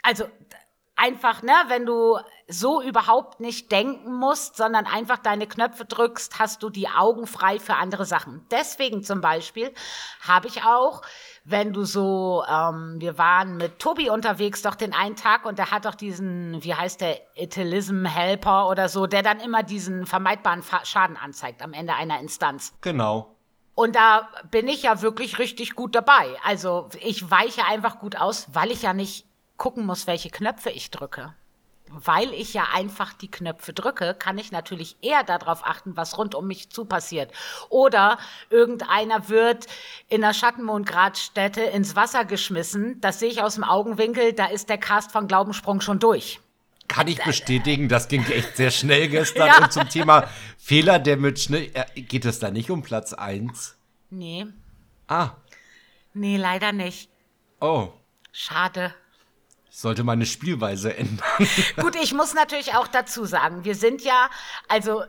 Also 0.02 0.24
einfach, 0.94 1.42
ne, 1.42 1.52
wenn 1.66 1.84
du 1.84 2.18
so 2.46 2.80
überhaupt 2.80 3.40
nicht 3.40 3.72
denken 3.72 4.12
musst, 4.14 4.56
sondern 4.56 4.86
einfach 4.86 5.18
deine 5.18 5.48
Knöpfe 5.48 5.84
drückst, 5.84 6.38
hast 6.38 6.62
du 6.62 6.70
die 6.70 6.88
Augen 6.88 7.26
frei 7.26 7.58
für 7.58 7.74
andere 7.74 8.04
Sachen. 8.04 8.46
Deswegen 8.52 9.02
zum 9.02 9.20
Beispiel 9.20 9.72
habe 10.20 10.46
ich 10.46 10.62
auch, 10.62 11.02
wenn 11.44 11.74
du 11.74 11.84
so, 11.84 12.42
ähm, 12.48 12.96
wir 12.98 13.18
waren 13.18 13.58
mit 13.58 13.78
Tobi 13.78 14.08
unterwegs 14.08 14.62
doch 14.62 14.74
den 14.74 14.94
einen 14.94 15.14
Tag 15.14 15.44
und 15.44 15.58
der 15.58 15.70
hat 15.70 15.84
doch 15.84 15.94
diesen, 15.94 16.64
wie 16.64 16.74
heißt 16.74 17.02
der, 17.02 17.20
Etilism 17.36 18.06
Helper 18.06 18.68
oder 18.68 18.88
so, 18.88 19.06
der 19.06 19.22
dann 19.22 19.40
immer 19.40 19.62
diesen 19.62 20.06
vermeidbaren 20.06 20.62
Fa 20.62 20.84
Schaden 20.84 21.18
anzeigt 21.18 21.62
am 21.62 21.74
Ende 21.74 21.94
einer 21.94 22.18
Instanz. 22.18 22.74
Genau. 22.80 23.36
Und 23.74 23.94
da 23.94 24.28
bin 24.50 24.68
ich 24.68 24.84
ja 24.84 25.02
wirklich 25.02 25.38
richtig 25.38 25.74
gut 25.74 25.94
dabei. 25.94 26.36
Also 26.44 26.88
ich 27.00 27.30
weiche 27.30 27.64
einfach 27.64 27.98
gut 27.98 28.16
aus, 28.16 28.46
weil 28.52 28.70
ich 28.70 28.82
ja 28.82 28.94
nicht 28.94 29.26
gucken 29.56 29.84
muss, 29.84 30.06
welche 30.06 30.30
Knöpfe 30.30 30.70
ich 30.70 30.90
drücke. 30.90 31.34
Weil 32.04 32.32
ich 32.32 32.54
ja 32.54 32.66
einfach 32.72 33.12
die 33.12 33.30
Knöpfe 33.30 33.72
drücke, 33.72 34.14
kann 34.14 34.38
ich 34.38 34.50
natürlich 34.52 34.96
eher 35.02 35.22
darauf 35.22 35.64
achten, 35.64 35.96
was 35.96 36.18
rund 36.18 36.34
um 36.34 36.46
mich 36.46 36.70
zu 36.70 36.84
passiert. 36.84 37.32
Oder 37.68 38.18
irgendeiner 38.50 39.28
wird 39.28 39.66
in 40.08 40.20
der 40.22 40.34
Schattenmondgradstätte 40.34 41.60
ins 41.62 41.94
Wasser 41.96 42.24
geschmissen. 42.24 43.00
Das 43.00 43.20
sehe 43.20 43.28
ich 43.30 43.42
aus 43.42 43.54
dem 43.54 43.64
Augenwinkel, 43.64 44.32
da 44.32 44.46
ist 44.46 44.68
der 44.68 44.78
Cast 44.78 45.12
von 45.12 45.28
Glaubenssprung 45.28 45.80
schon 45.80 45.98
durch. 45.98 46.40
Kann 46.88 47.08
ich 47.08 47.22
bestätigen, 47.24 47.88
das 47.88 48.08
ging 48.08 48.24
echt 48.26 48.56
sehr 48.56 48.70
schnell 48.70 49.08
gestern. 49.08 49.46
Ja. 49.46 49.58
Und 49.64 49.72
zum 49.72 49.88
Thema 49.88 50.28
Fehler-Damage, 50.58 51.46
ne, 51.50 51.70
äh, 51.74 52.00
geht 52.02 52.24
es 52.24 52.38
da 52.38 52.50
nicht 52.50 52.70
um 52.70 52.82
Platz 52.82 53.12
1? 53.12 53.76
Nee, 54.10 54.46
Ah, 55.06 55.30
nee, 56.12 56.36
leider 56.36 56.72
nicht. 56.72 57.08
oh. 57.60 57.88
Schade. 58.32 58.92
Sollte 59.76 60.04
meine 60.04 60.24
Spielweise 60.24 60.96
ändern. 60.96 61.26
Gut, 61.76 61.96
ich 61.96 62.14
muss 62.14 62.32
natürlich 62.32 62.74
auch 62.74 62.86
dazu 62.86 63.24
sagen, 63.24 63.64
wir 63.64 63.74
sind 63.74 64.02
ja, 64.02 64.30
also 64.68 65.02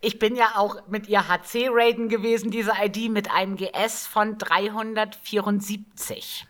ich 0.00 0.20
bin 0.20 0.36
ja 0.36 0.52
auch 0.54 0.86
mit 0.86 1.08
ihr 1.08 1.26
HC-Raiden 1.26 2.08
gewesen, 2.08 2.52
diese 2.52 2.70
ID 2.80 3.10
mit 3.10 3.32
einem 3.32 3.56
GS 3.56 4.06
von 4.06 4.38
374. 4.38 6.46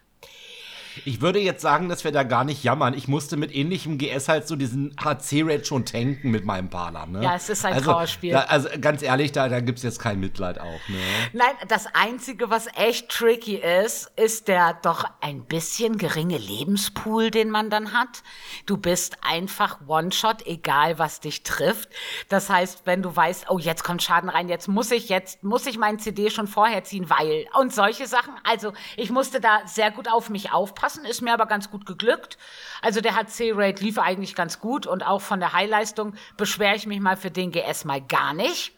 Ich 1.04 1.20
würde 1.20 1.38
jetzt 1.38 1.62
sagen, 1.62 1.88
dass 1.88 2.04
wir 2.04 2.12
da 2.12 2.22
gar 2.22 2.44
nicht 2.44 2.62
jammern. 2.62 2.94
Ich 2.94 3.08
musste 3.08 3.37
mit 3.37 3.54
ähnlichem 3.54 3.99
GS 3.99 4.28
halt 4.28 4.46
so 4.46 4.56
diesen 4.56 4.94
HC-Rate 5.02 5.64
schon 5.64 5.84
tanken 5.84 6.30
mit 6.30 6.44
meinem 6.44 6.70
Parler. 6.70 7.06
Ne? 7.06 7.22
Ja, 7.22 7.37
es 7.37 7.49
ist 7.49 7.64
ein 7.64 7.75
also, 7.75 7.92
Trauerspiel. 7.92 8.32
Da, 8.32 8.40
also 8.42 8.68
ganz 8.80 9.02
ehrlich, 9.02 9.32
da, 9.32 9.49
da 9.49 9.61
gibt 9.61 9.78
es 9.78 9.84
jetzt 9.84 9.99
kein 9.99 10.20
Mitleid 10.20 10.61
auch. 10.61 10.88
Ne? 10.88 10.99
Nein, 11.32 11.54
das 11.68 11.87
Einzige, 11.94 12.50
was 12.50 12.66
echt 12.76 13.08
tricky 13.08 13.56
ist, 13.56 14.11
ist 14.16 14.49
der 14.49 14.75
doch 14.82 15.04
ein 15.20 15.44
bisschen 15.44 15.99
geringe 15.99 16.38
Lebenspool, 16.38 17.30
den 17.30 17.50
man 17.50 17.70
dann 17.70 17.92
hat. 17.92 18.22
Du 18.66 18.76
bist 18.76 19.16
einfach 19.22 19.80
One-Shot, 19.87 20.46
egal 20.46 20.99
was 20.99 21.20
dich 21.20 21.42
trifft. 21.42 21.88
Das 22.28 22.50
heißt, 22.50 22.82
wenn 22.84 23.02
du 23.02 23.14
weißt, 23.14 23.46
oh, 23.49 23.58
jetzt 23.58 23.84
kommt 23.84 24.02
Schaden 24.02 24.28
rein, 24.28 24.49
jetzt 24.49 24.68
muss 24.68 24.90
ich, 24.90 25.08
jetzt 25.08 25.42
muss 25.42 25.66
ich 25.66 25.78
meinen 25.78 25.99
CD 25.99 26.30
schon 26.30 26.46
vorher 26.46 26.84
ziehen, 26.84 27.08
weil 27.08 27.46
und 27.58 27.72
solche 27.72 28.06
Sachen. 28.06 28.34
Also 28.44 28.72
ich 28.96 29.11
musste 29.11 29.40
da 29.40 29.62
sehr 29.66 29.90
gut 29.90 30.08
auf 30.08 30.30
mich 30.30 30.52
aufpassen, 30.52 30.81
ist 31.04 31.22
mir 31.22 31.32
aber 31.32 31.46
ganz 31.46 31.70
gut 31.70 31.86
geglückt. 31.86 32.38
Also 32.80 33.00
der 33.00 33.14
HC-Rate 33.16 33.82
lief 33.82 33.98
eigentlich 33.98 34.34
ganz 34.34 34.60
gut 34.60 34.86
und 34.86 35.02
auch 35.06 35.20
von 35.20 35.40
der 35.40 35.52
Highleistung 35.52 36.14
beschwere 36.36 36.76
ich 36.76 36.86
mich 36.86 37.00
mal 37.00 37.16
für 37.16 37.30
den 37.30 37.52
GS 37.52 37.84
mal 37.84 38.00
gar 38.00 38.34
nicht. 38.34 38.74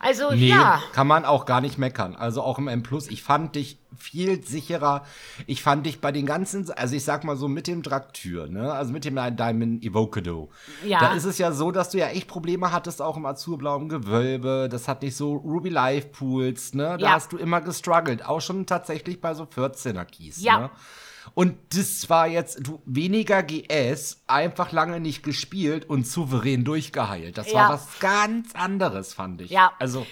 Also 0.00 0.30
Nee, 0.30 0.48
ja. 0.50 0.80
kann 0.92 1.08
man 1.08 1.24
auch 1.24 1.44
gar 1.44 1.60
nicht 1.60 1.76
meckern. 1.76 2.14
Also 2.14 2.40
auch 2.42 2.58
im 2.58 2.68
M 2.68 2.84
Plus, 2.84 3.08
ich 3.08 3.22
fand 3.24 3.56
dich 3.56 3.78
viel 3.96 4.44
sicherer. 4.44 5.04
Ich 5.48 5.60
fand 5.62 5.86
dich 5.86 6.00
bei 6.00 6.12
den 6.12 6.24
ganzen, 6.24 6.70
also 6.70 6.94
ich 6.94 7.02
sag 7.04 7.24
mal 7.24 7.36
so 7.36 7.48
mit 7.48 7.66
dem 7.66 7.82
Draktür, 7.82 8.46
ne? 8.46 8.72
Also 8.72 8.92
mit 8.92 9.04
dem 9.04 9.16
Diamond 9.16 9.82
Evocado. 9.84 10.50
Ja. 10.84 11.00
Da 11.00 11.12
ist 11.14 11.24
es 11.24 11.38
ja 11.38 11.50
so, 11.50 11.72
dass 11.72 11.90
du 11.90 11.98
ja 11.98 12.06
echt 12.08 12.28
Probleme 12.28 12.70
hattest, 12.70 13.02
auch 13.02 13.16
im 13.16 13.26
azurblauen 13.26 13.88
Gewölbe. 13.88 14.68
Das 14.70 14.86
hat 14.86 15.02
nicht 15.02 15.16
so 15.16 15.34
Ruby 15.34 15.70
Life 15.70 16.08
Pools, 16.10 16.74
ne? 16.74 16.96
Da 16.98 17.06
Ja. 17.06 17.12
hast 17.14 17.32
du 17.32 17.36
immer 17.36 17.60
gestruggelt. 17.60 18.24
Auch 18.24 18.40
schon 18.40 18.66
tatsächlich 18.66 19.20
bei 19.20 19.34
so 19.34 19.46
14er 19.46 20.04
Keys, 20.04 20.40
Ja. 20.40 20.58
ne? 20.60 20.70
Und 21.34 21.56
das 21.74 22.08
war 22.10 22.26
jetzt 22.26 22.66
du, 22.66 22.80
weniger 22.84 23.42
GS, 23.42 24.22
einfach 24.26 24.72
lange 24.72 25.00
nicht 25.00 25.22
gespielt 25.22 25.88
und 25.88 26.06
souverän 26.06 26.64
durchgeheilt. 26.64 27.38
Das 27.38 27.50
Ja. 27.50 27.54
war 27.60 27.70
was 27.74 27.98
ganz 28.00 28.54
anderes, 28.54 29.14
fand 29.14 29.40
ich. 29.40 29.50
Ja. 29.50 29.72
Also, 29.78 30.06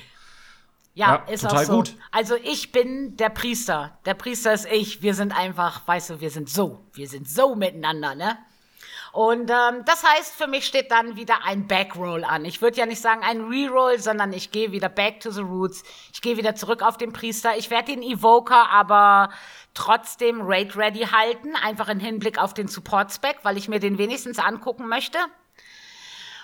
Ja, 0.94 1.22
Ja, 1.26 1.32
ist 1.32 1.42
total 1.42 1.58
auch 1.64 1.66
so. 1.66 1.76
gut. 1.76 1.94
Also 2.10 2.36
ich 2.42 2.72
bin 2.72 3.18
der 3.18 3.28
Priester. 3.28 3.98
Der 4.06 4.14
Priester 4.14 4.54
ist 4.54 4.66
ich. 4.72 5.02
Wir 5.02 5.12
sind 5.12 5.36
einfach, 5.36 5.86
weißt 5.86 6.08
du, 6.08 6.20
wir 6.22 6.30
sind 6.30 6.48
so. 6.48 6.80
Wir 6.94 7.06
sind 7.06 7.28
so 7.28 7.54
miteinander, 7.54 8.14
ne? 8.14 8.38
Und 9.12 9.50
ähm, 9.50 9.82
das 9.86 10.02
heißt, 10.04 10.34
für 10.34 10.46
mich 10.46 10.66
steht 10.66 10.90
dann 10.90 11.16
wieder 11.16 11.44
ein 11.44 11.66
Backroll 11.66 12.24
an. 12.24 12.44
Ich 12.46 12.60
würde 12.62 12.76
ja 12.78 12.86
nicht 12.86 13.00
sagen 13.00 13.22
ein 13.24 13.42
Reroll, 13.44 13.98
sondern 13.98 14.32
ich 14.32 14.50
gehe 14.52 14.72
wieder 14.72 14.88
back 14.90 15.20
to 15.20 15.30
the 15.30 15.40
roots. 15.42 15.82
Ich 16.14 16.20
gehe 16.22 16.36
wieder 16.38 16.54
zurück 16.54 16.82
auf 16.82 16.96
den 16.98 17.12
Priester. 17.12 17.56
Ich 17.58 17.70
werde 17.70 17.92
den 17.92 18.02
Evoker 18.02 18.70
aber 18.70 19.30
trotzdem 19.76 20.40
Raid 20.42 20.76
Ready 20.76 21.06
halten, 21.06 21.54
einfach 21.56 21.88
im 21.88 22.00
Hinblick 22.00 22.38
auf 22.38 22.54
den 22.54 22.66
Support-Spec, 22.66 23.38
weil 23.42 23.56
ich 23.56 23.68
mir 23.68 23.78
den 23.78 23.98
wenigstens 23.98 24.38
angucken 24.38 24.88
möchte. 24.88 25.18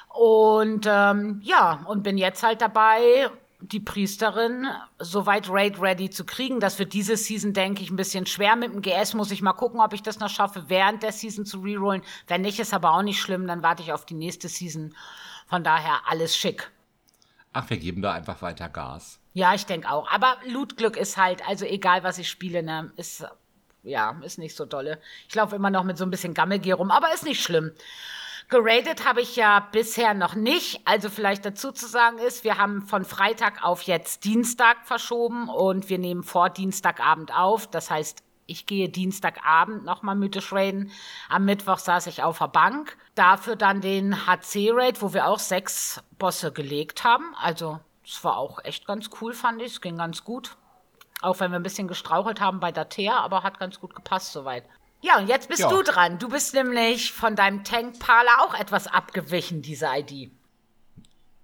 Und 0.08 0.86
ähm, 0.86 1.40
ja, 1.42 1.84
und 1.86 2.02
bin 2.02 2.18
jetzt 2.18 2.42
halt 2.42 2.60
dabei, 2.60 3.30
die 3.60 3.80
Priesterin 3.80 4.66
soweit 4.98 5.48
Raid 5.48 5.80
ready 5.80 6.10
zu 6.10 6.24
kriegen. 6.24 6.60
Das 6.60 6.78
wird 6.78 6.92
diese 6.92 7.16
Season, 7.16 7.52
denke 7.52 7.82
ich, 7.82 7.90
ein 7.90 7.96
bisschen 7.96 8.26
schwer. 8.26 8.56
Mit 8.56 8.74
dem 8.74 8.82
GS 8.82 9.14
muss 9.14 9.30
ich 9.30 9.40
mal 9.40 9.52
gucken, 9.52 9.80
ob 9.80 9.94
ich 9.94 10.02
das 10.02 10.18
noch 10.18 10.28
schaffe, 10.28 10.64
während 10.68 11.02
der 11.02 11.12
Season 11.12 11.46
zu 11.46 11.60
rerollen. 11.60 12.02
Wenn 12.26 12.42
nicht, 12.42 12.58
ist 12.58 12.74
aber 12.74 12.92
auch 12.92 13.02
nicht 13.02 13.20
schlimm, 13.20 13.46
dann 13.46 13.62
warte 13.62 13.82
ich 13.82 13.92
auf 13.92 14.04
die 14.04 14.14
nächste 14.14 14.48
Season. 14.48 14.94
Von 15.46 15.64
daher 15.64 16.00
alles 16.08 16.36
schick. 16.36 16.70
ach, 17.52 17.70
wir 17.70 17.78
geben 17.78 18.02
da 18.02 18.12
einfach 18.12 18.42
weiter 18.42 18.68
Gas. 18.68 19.21
Ja, 19.34 19.54
ich 19.54 19.66
denke 19.66 19.90
auch. 19.90 20.10
Aber 20.10 20.36
Lootglück 20.46 20.96
ist 20.96 21.16
halt, 21.16 21.46
also 21.48 21.64
egal 21.64 22.02
was 22.04 22.18
ich 22.18 22.28
spiele, 22.28 22.62
ne, 22.62 22.92
ist, 22.96 23.24
ja, 23.82 24.18
ist 24.22 24.38
nicht 24.38 24.56
so 24.56 24.66
dolle. 24.66 25.00
Ich 25.28 25.34
laufe 25.34 25.56
immer 25.56 25.70
noch 25.70 25.84
mit 25.84 25.96
so 25.96 26.04
ein 26.04 26.10
bisschen 26.10 26.34
Gammelgier 26.34 26.74
rum, 26.74 26.90
aber 26.90 27.12
ist 27.14 27.24
nicht 27.24 27.42
schlimm. 27.42 27.72
Geradet 28.48 29.06
habe 29.06 29.22
ich 29.22 29.36
ja 29.36 29.60
bisher 29.72 30.12
noch 30.12 30.34
nicht. 30.34 30.82
Also 30.84 31.08
vielleicht 31.08 31.46
dazu 31.46 31.72
zu 31.72 31.86
sagen 31.86 32.18
ist, 32.18 32.44
wir 32.44 32.58
haben 32.58 32.82
von 32.82 33.06
Freitag 33.06 33.64
auf 33.64 33.82
jetzt 33.82 34.24
Dienstag 34.24 34.86
verschoben 34.86 35.48
und 35.48 35.88
wir 35.88 35.98
nehmen 35.98 36.22
vor 36.22 36.50
Dienstagabend 36.50 37.34
auf. 37.34 37.66
Das 37.66 37.90
heißt, 37.90 38.22
ich 38.44 38.66
gehe 38.66 38.90
Dienstagabend 38.90 39.84
nochmal 39.84 40.16
mythisch 40.16 40.52
raiden. 40.52 40.90
Am 41.30 41.46
Mittwoch 41.46 41.78
saß 41.78 42.06
ich 42.08 42.22
auf 42.22 42.38
der 42.38 42.48
Bank. 42.48 42.98
Dafür 43.14 43.56
dann 43.56 43.80
den 43.80 44.26
HC-Raid, 44.26 45.00
wo 45.00 45.14
wir 45.14 45.28
auch 45.28 45.38
sechs 45.38 46.02
Bosse 46.18 46.52
gelegt 46.52 47.04
haben. 47.04 47.34
Also, 47.40 47.80
es 48.04 48.22
war 48.24 48.36
auch 48.36 48.64
echt 48.64 48.86
ganz 48.86 49.10
cool, 49.20 49.32
fand 49.34 49.60
ich. 49.62 49.72
Es 49.72 49.80
ging 49.80 49.96
ganz 49.96 50.24
gut. 50.24 50.56
Auch 51.20 51.38
wenn 51.40 51.50
wir 51.52 51.58
ein 51.58 51.62
bisschen 51.62 51.86
gestrauchelt 51.88 52.40
haben 52.40 52.58
bei 52.60 52.72
der 52.72 52.88
Thea, 52.88 53.16
aber 53.18 53.42
hat 53.44 53.58
ganz 53.60 53.78
gut 53.80 53.94
gepasst 53.94 54.32
soweit. 54.32 54.64
Ja, 55.02 55.18
und 55.18 55.28
jetzt 55.28 55.48
bist 55.48 55.60
Ja. 55.60 55.68
du 55.68 55.82
dran. 55.82 56.18
Du 56.18 56.28
bist 56.28 56.54
nämlich 56.54 57.12
von 57.12 57.36
deinem 57.36 57.64
Tank-Parler 57.64 58.40
auch 58.42 58.54
etwas 58.54 58.86
abgewichen, 58.86 59.62
diese 59.62 59.86
ID. 59.86 60.30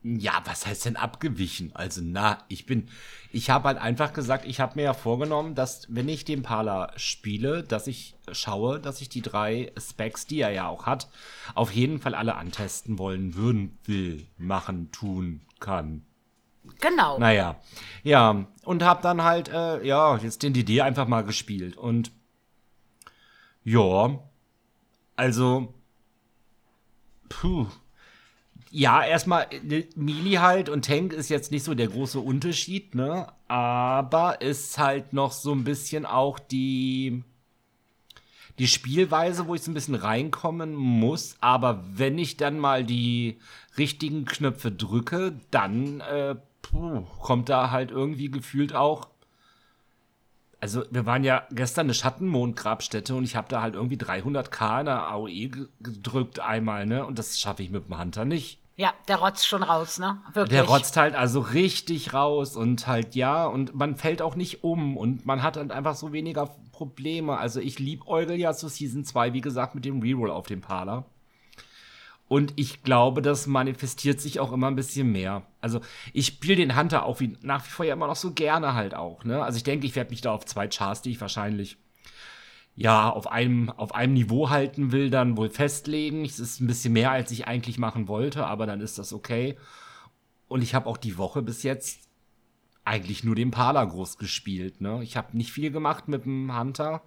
Ja, 0.04 0.40
was 0.44 0.64
heißt 0.64 0.84
denn 0.84 0.96
abgewichen? 0.96 1.72
Also, 1.74 2.00
na, 2.04 2.38
ich 2.46 2.66
bin, 2.66 2.88
ich 3.32 3.50
habe 3.50 3.66
halt 3.68 3.78
einfach 3.78 4.12
gesagt, 4.12 4.44
ich 4.46 4.60
habe 4.60 4.76
mir 4.76 4.82
ja 4.82 4.94
vorgenommen, 4.94 5.56
dass, 5.56 5.86
wenn 5.88 6.08
ich 6.08 6.24
den 6.24 6.42
Parler 6.44 6.92
spiele, 6.96 7.64
dass 7.64 7.88
ich 7.88 8.14
schaue, 8.30 8.78
dass 8.78 9.00
ich 9.00 9.08
die 9.08 9.22
drei 9.22 9.72
Specs, 9.76 10.26
die 10.26 10.40
er 10.40 10.50
ja 10.50 10.68
auch 10.68 10.86
hat, 10.86 11.08
auf 11.56 11.72
jeden 11.72 12.00
Fall 12.00 12.14
alle 12.14 12.36
antesten 12.36 12.96
wollen, 12.98 13.34
würden, 13.34 13.76
will, 13.84 14.24
machen, 14.38 14.92
tun, 14.92 15.40
kann. 15.58 16.04
Genau. 16.80 17.18
Naja, 17.18 17.60
ja, 18.02 18.46
und 18.64 18.82
hab 18.84 19.02
dann 19.02 19.22
halt, 19.22 19.48
äh, 19.48 19.84
ja, 19.86 20.16
jetzt 20.18 20.42
den 20.42 20.52
DD 20.52 20.80
einfach 20.80 21.08
mal 21.08 21.22
gespielt. 21.22 21.76
Und 21.76 22.12
ja, 23.64 24.18
also, 25.16 25.74
puh. 27.28 27.66
Ja, 28.70 29.02
erstmal, 29.02 29.46
äh, 29.50 29.84
Melee 29.96 30.38
halt 30.38 30.68
und 30.68 30.84
Tank 30.84 31.12
ist 31.12 31.28
jetzt 31.28 31.50
nicht 31.50 31.64
so 31.64 31.74
der 31.74 31.88
große 31.88 32.20
Unterschied, 32.20 32.94
ne? 32.94 33.32
Aber 33.48 34.40
ist 34.42 34.78
halt 34.78 35.12
noch 35.12 35.32
so 35.32 35.52
ein 35.52 35.64
bisschen 35.64 36.04
auch 36.06 36.38
die, 36.38 37.24
die 38.58 38.68
Spielweise, 38.68 39.46
wo 39.46 39.54
ich 39.54 39.62
so 39.62 39.70
ein 39.70 39.74
bisschen 39.74 39.94
reinkommen 39.94 40.74
muss. 40.74 41.36
Aber 41.40 41.84
wenn 41.94 42.18
ich 42.18 42.36
dann 42.36 42.58
mal 42.58 42.84
die 42.84 43.38
richtigen 43.78 44.24
Knöpfe 44.24 44.70
drücke, 44.70 45.40
dann 45.50 46.00
äh, 46.00 46.36
puh, 46.62 47.02
kommt 47.20 47.48
da 47.48 47.70
halt 47.70 47.90
irgendwie 47.90 48.30
gefühlt 48.30 48.74
auch. 48.74 49.08
Also 50.60 50.82
wir 50.90 51.06
waren 51.06 51.22
ja 51.22 51.44
gestern 51.52 51.86
eine 51.86 51.94
Schattenmond-Grabstätte 51.94 53.14
und 53.14 53.22
ich 53.24 53.36
habe 53.36 53.48
da 53.48 53.62
halt 53.62 53.74
irgendwie 53.74 53.96
300k 53.96 54.80
in 54.80 54.86
der 54.86 55.06
AOE 55.08 55.28
ge- 55.48 55.68
gedrückt 55.80 56.40
einmal, 56.40 56.84
ne? 56.84 57.06
Und 57.06 57.18
das 57.18 57.38
schaffe 57.38 57.62
ich 57.62 57.70
mit 57.70 57.86
dem 57.86 57.96
Hunter 57.98 58.24
nicht. 58.24 58.58
Ja, 58.74 58.92
der 59.06 59.16
rotzt 59.16 59.46
schon 59.46 59.62
raus, 59.62 59.98
ne? 60.00 60.20
Wirklich. 60.32 60.50
Der 60.50 60.64
rotzt 60.68 60.96
halt 60.96 61.14
also 61.14 61.40
richtig 61.40 62.12
raus 62.12 62.56
und 62.56 62.86
halt 62.88 63.14
ja, 63.14 63.46
und 63.46 63.74
man 63.74 63.96
fällt 63.96 64.20
auch 64.20 64.34
nicht 64.34 64.64
um 64.64 64.96
und 64.96 65.26
man 65.26 65.42
hat 65.44 65.56
halt 65.56 65.70
einfach 65.70 65.94
so 65.94 66.12
weniger 66.12 66.46
Probleme. 66.72 67.36
Also 67.38 67.60
ich 67.60 67.78
liebäugel 67.78 68.36
ja 68.36 68.52
zu 68.52 68.68
Season 68.68 69.04
2, 69.04 69.32
wie 69.32 69.40
gesagt, 69.40 69.76
mit 69.76 69.84
dem 69.84 70.00
Reroll 70.00 70.30
auf 70.30 70.46
dem 70.46 70.60
Parler. 70.60 71.04
Und 72.28 72.52
ich 72.56 72.82
glaube, 72.82 73.22
das 73.22 73.46
manifestiert 73.46 74.20
sich 74.20 74.38
auch 74.38 74.52
immer 74.52 74.66
ein 74.66 74.76
bisschen 74.76 75.10
mehr. 75.10 75.46
Also 75.62 75.80
ich 76.12 76.26
spiele 76.26 76.56
den 76.56 76.76
Hunter 76.76 77.06
auch 77.06 77.20
wie 77.20 77.36
nach 77.40 77.64
wie 77.64 77.70
vor 77.70 77.86
ja 77.86 77.94
immer 77.94 78.06
noch 78.06 78.16
so 78.16 78.32
gerne 78.32 78.74
halt 78.74 78.94
auch. 78.94 79.24
Ne? 79.24 79.42
Also 79.42 79.56
ich 79.56 79.64
denke, 79.64 79.86
ich 79.86 79.96
werde 79.96 80.10
mich 80.10 80.20
da 80.20 80.32
auf 80.32 80.44
zwei 80.44 80.68
Chars, 80.68 81.00
die 81.00 81.10
ich 81.10 81.20
wahrscheinlich 81.20 81.78
ja 82.76 83.08
auf 83.08 83.26
einem, 83.26 83.70
auf 83.70 83.94
einem 83.94 84.12
Niveau 84.12 84.50
halten 84.50 84.92
will, 84.92 85.08
dann 85.08 85.38
wohl 85.38 85.48
festlegen. 85.48 86.24
Es 86.24 86.38
ist 86.38 86.60
ein 86.60 86.66
bisschen 86.66 86.92
mehr, 86.92 87.10
als 87.10 87.30
ich 87.30 87.48
eigentlich 87.48 87.78
machen 87.78 88.08
wollte, 88.08 88.46
aber 88.46 88.66
dann 88.66 88.82
ist 88.82 88.98
das 88.98 89.14
okay. 89.14 89.56
Und 90.48 90.62
ich 90.62 90.74
habe 90.74 90.86
auch 90.86 90.98
die 90.98 91.16
Woche 91.16 91.42
bis 91.42 91.62
jetzt 91.62 92.08
eigentlich 92.84 93.24
nur 93.24 93.34
den 93.34 93.50
Parler 93.50 93.86
groß 93.86 94.18
gespielt. 94.18 94.80
Ne? 94.80 95.02
Ich 95.02 95.16
habe 95.16 95.36
nicht 95.36 95.52
viel 95.52 95.70
gemacht 95.70 96.08
mit 96.08 96.24
dem 96.24 96.58
Hunter. 96.58 97.02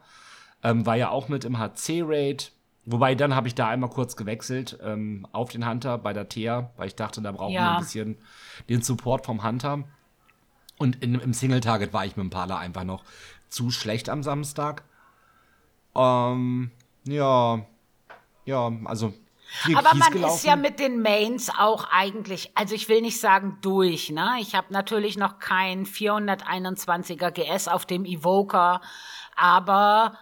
Ähm, 0.63 0.85
war 0.85 0.95
ja 0.95 1.09
auch 1.09 1.29
mit 1.29 1.45
im 1.45 1.57
HC-Raid. 1.57 2.51
Wobei, 2.85 3.13
dann 3.15 3.35
habe 3.35 3.47
ich 3.47 3.53
da 3.55 3.67
einmal 3.67 3.89
kurz 3.91 4.15
gewechselt 4.15 4.77
ähm, 4.83 5.27
auf 5.31 5.49
den 5.51 5.67
Hunter 5.69 5.97
bei 5.99 6.13
der 6.13 6.27
Thea, 6.29 6.71
weil 6.77 6.87
ich 6.87 6.95
dachte, 6.95 7.21
da 7.21 7.31
brauchen 7.31 7.53
wir 7.53 7.59
Ja. 7.61 7.73
ein 7.73 7.79
bisschen 7.79 8.17
den 8.69 8.81
Support 8.81 9.25
vom 9.25 9.43
Hunter. 9.43 9.83
Und 10.79 10.95
in, 11.03 11.13
im 11.15 11.33
Single-Target 11.33 11.93
war 11.93 12.05
ich 12.05 12.15
mit 12.17 12.23
dem 12.23 12.29
Parler 12.31 12.57
einfach 12.57 12.83
noch 12.83 13.03
zu 13.49 13.69
schlecht 13.69 14.09
am 14.09 14.23
Samstag. 14.23 14.83
Ähm, 15.95 16.71
ja, 17.03 17.65
ja, 18.45 18.71
also 18.85 19.13
viel 19.63 19.77
Aber 19.77 19.89
Kies 19.91 19.99
man 19.99 20.13
gelaufen. 20.13 20.35
ist 20.35 20.43
ja 20.45 20.55
mit 20.55 20.79
den 20.79 21.01
Mains 21.01 21.49
auch 21.55 21.85
eigentlich, 21.91 22.51
also 22.55 22.73
ich 22.73 22.89
will 22.89 23.01
nicht 23.01 23.19
sagen 23.19 23.57
durch, 23.61 24.09
ne? 24.09 24.37
Ich 24.39 24.55
habe 24.55 24.73
natürlich 24.73 25.17
noch 25.17 25.37
kein 25.39 25.85
421er 25.85 27.29
GS 27.31 27.67
auf 27.67 27.85
dem 27.85 28.05
Evoker, 28.05 28.81
aber 29.35 30.17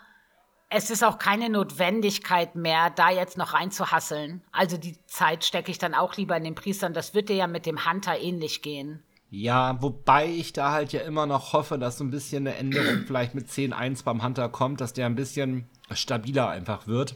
es 0.69 0.91
ist 0.91 1.03
auch 1.03 1.17
keine 1.17 1.49
Notwendigkeit 1.49 2.55
mehr, 2.55 2.91
da 2.91 3.09
jetzt 3.09 3.37
noch 3.37 3.53
reinzuhasseln. 3.53 4.41
Also 4.51 4.77
die 4.77 4.97
Zeit 5.07 5.43
stecke 5.43 5.71
ich 5.71 5.79
dann 5.79 5.95
auch 5.95 6.15
lieber 6.15 6.37
in 6.37 6.43
den 6.43 6.55
Priestern. 6.55 6.93
Das 6.93 7.13
wird 7.15 7.29
dir 7.29 7.35
ja 7.35 7.47
mit 7.47 7.65
dem 7.65 7.89
Hunter 7.89 8.19
ähnlich 8.19 8.61
gehen. 8.61 9.01
Ja, 9.31 9.81
wobei 9.81 10.27
ich 10.27 10.53
da 10.53 10.71
halt 10.71 10.91
ja 10.91 11.01
immer 11.01 11.25
noch 11.25 11.53
hoffe, 11.53 11.77
dass 11.77 11.97
so 11.97 12.03
ein 12.03 12.11
bisschen 12.11 12.47
eine 12.47 12.55
Änderung 12.55 13.03
vielleicht 13.07 13.33
mit 13.35 13.47
10.1 13.47 14.03
beim 14.03 14.23
Hunter 14.23 14.49
kommt, 14.49 14.79
dass 14.81 14.93
der 14.93 15.07
ein 15.07 15.15
bisschen 15.15 15.67
stabiler 15.91 16.49
einfach 16.49 16.87
wird. 16.87 17.15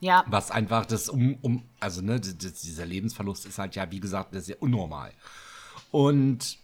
Ja, 0.00 0.24
Was 0.26 0.50
einfach 0.50 0.84
das 0.84 1.08
um, 1.08 1.38
um 1.42 1.62
also 1.78 2.02
ne, 2.02 2.18
dieser 2.18 2.84
Lebensverlust 2.84 3.46
ist 3.46 3.58
halt 3.58 3.76
ja, 3.76 3.88
wie 3.92 4.00
gesagt, 4.00 4.34
sehr 4.34 4.60
unnormal. 4.60 5.12
Und 5.92 6.58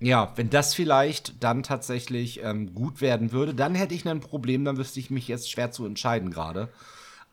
ja, 0.00 0.32
wenn 0.36 0.50
das 0.50 0.74
vielleicht 0.74 1.42
dann 1.44 1.62
tatsächlich 1.62 2.42
ähm, 2.42 2.74
gut 2.74 3.00
werden 3.00 3.32
würde, 3.32 3.54
dann 3.54 3.74
hätte 3.74 3.94
ich 3.94 4.08
ein 4.08 4.20
Problem, 4.20 4.64
dann 4.64 4.78
wüsste 4.78 4.98
ich 4.98 5.10
mich 5.10 5.28
jetzt 5.28 5.50
schwer 5.50 5.70
zu 5.70 5.84
entscheiden 5.84 6.30
gerade. 6.30 6.68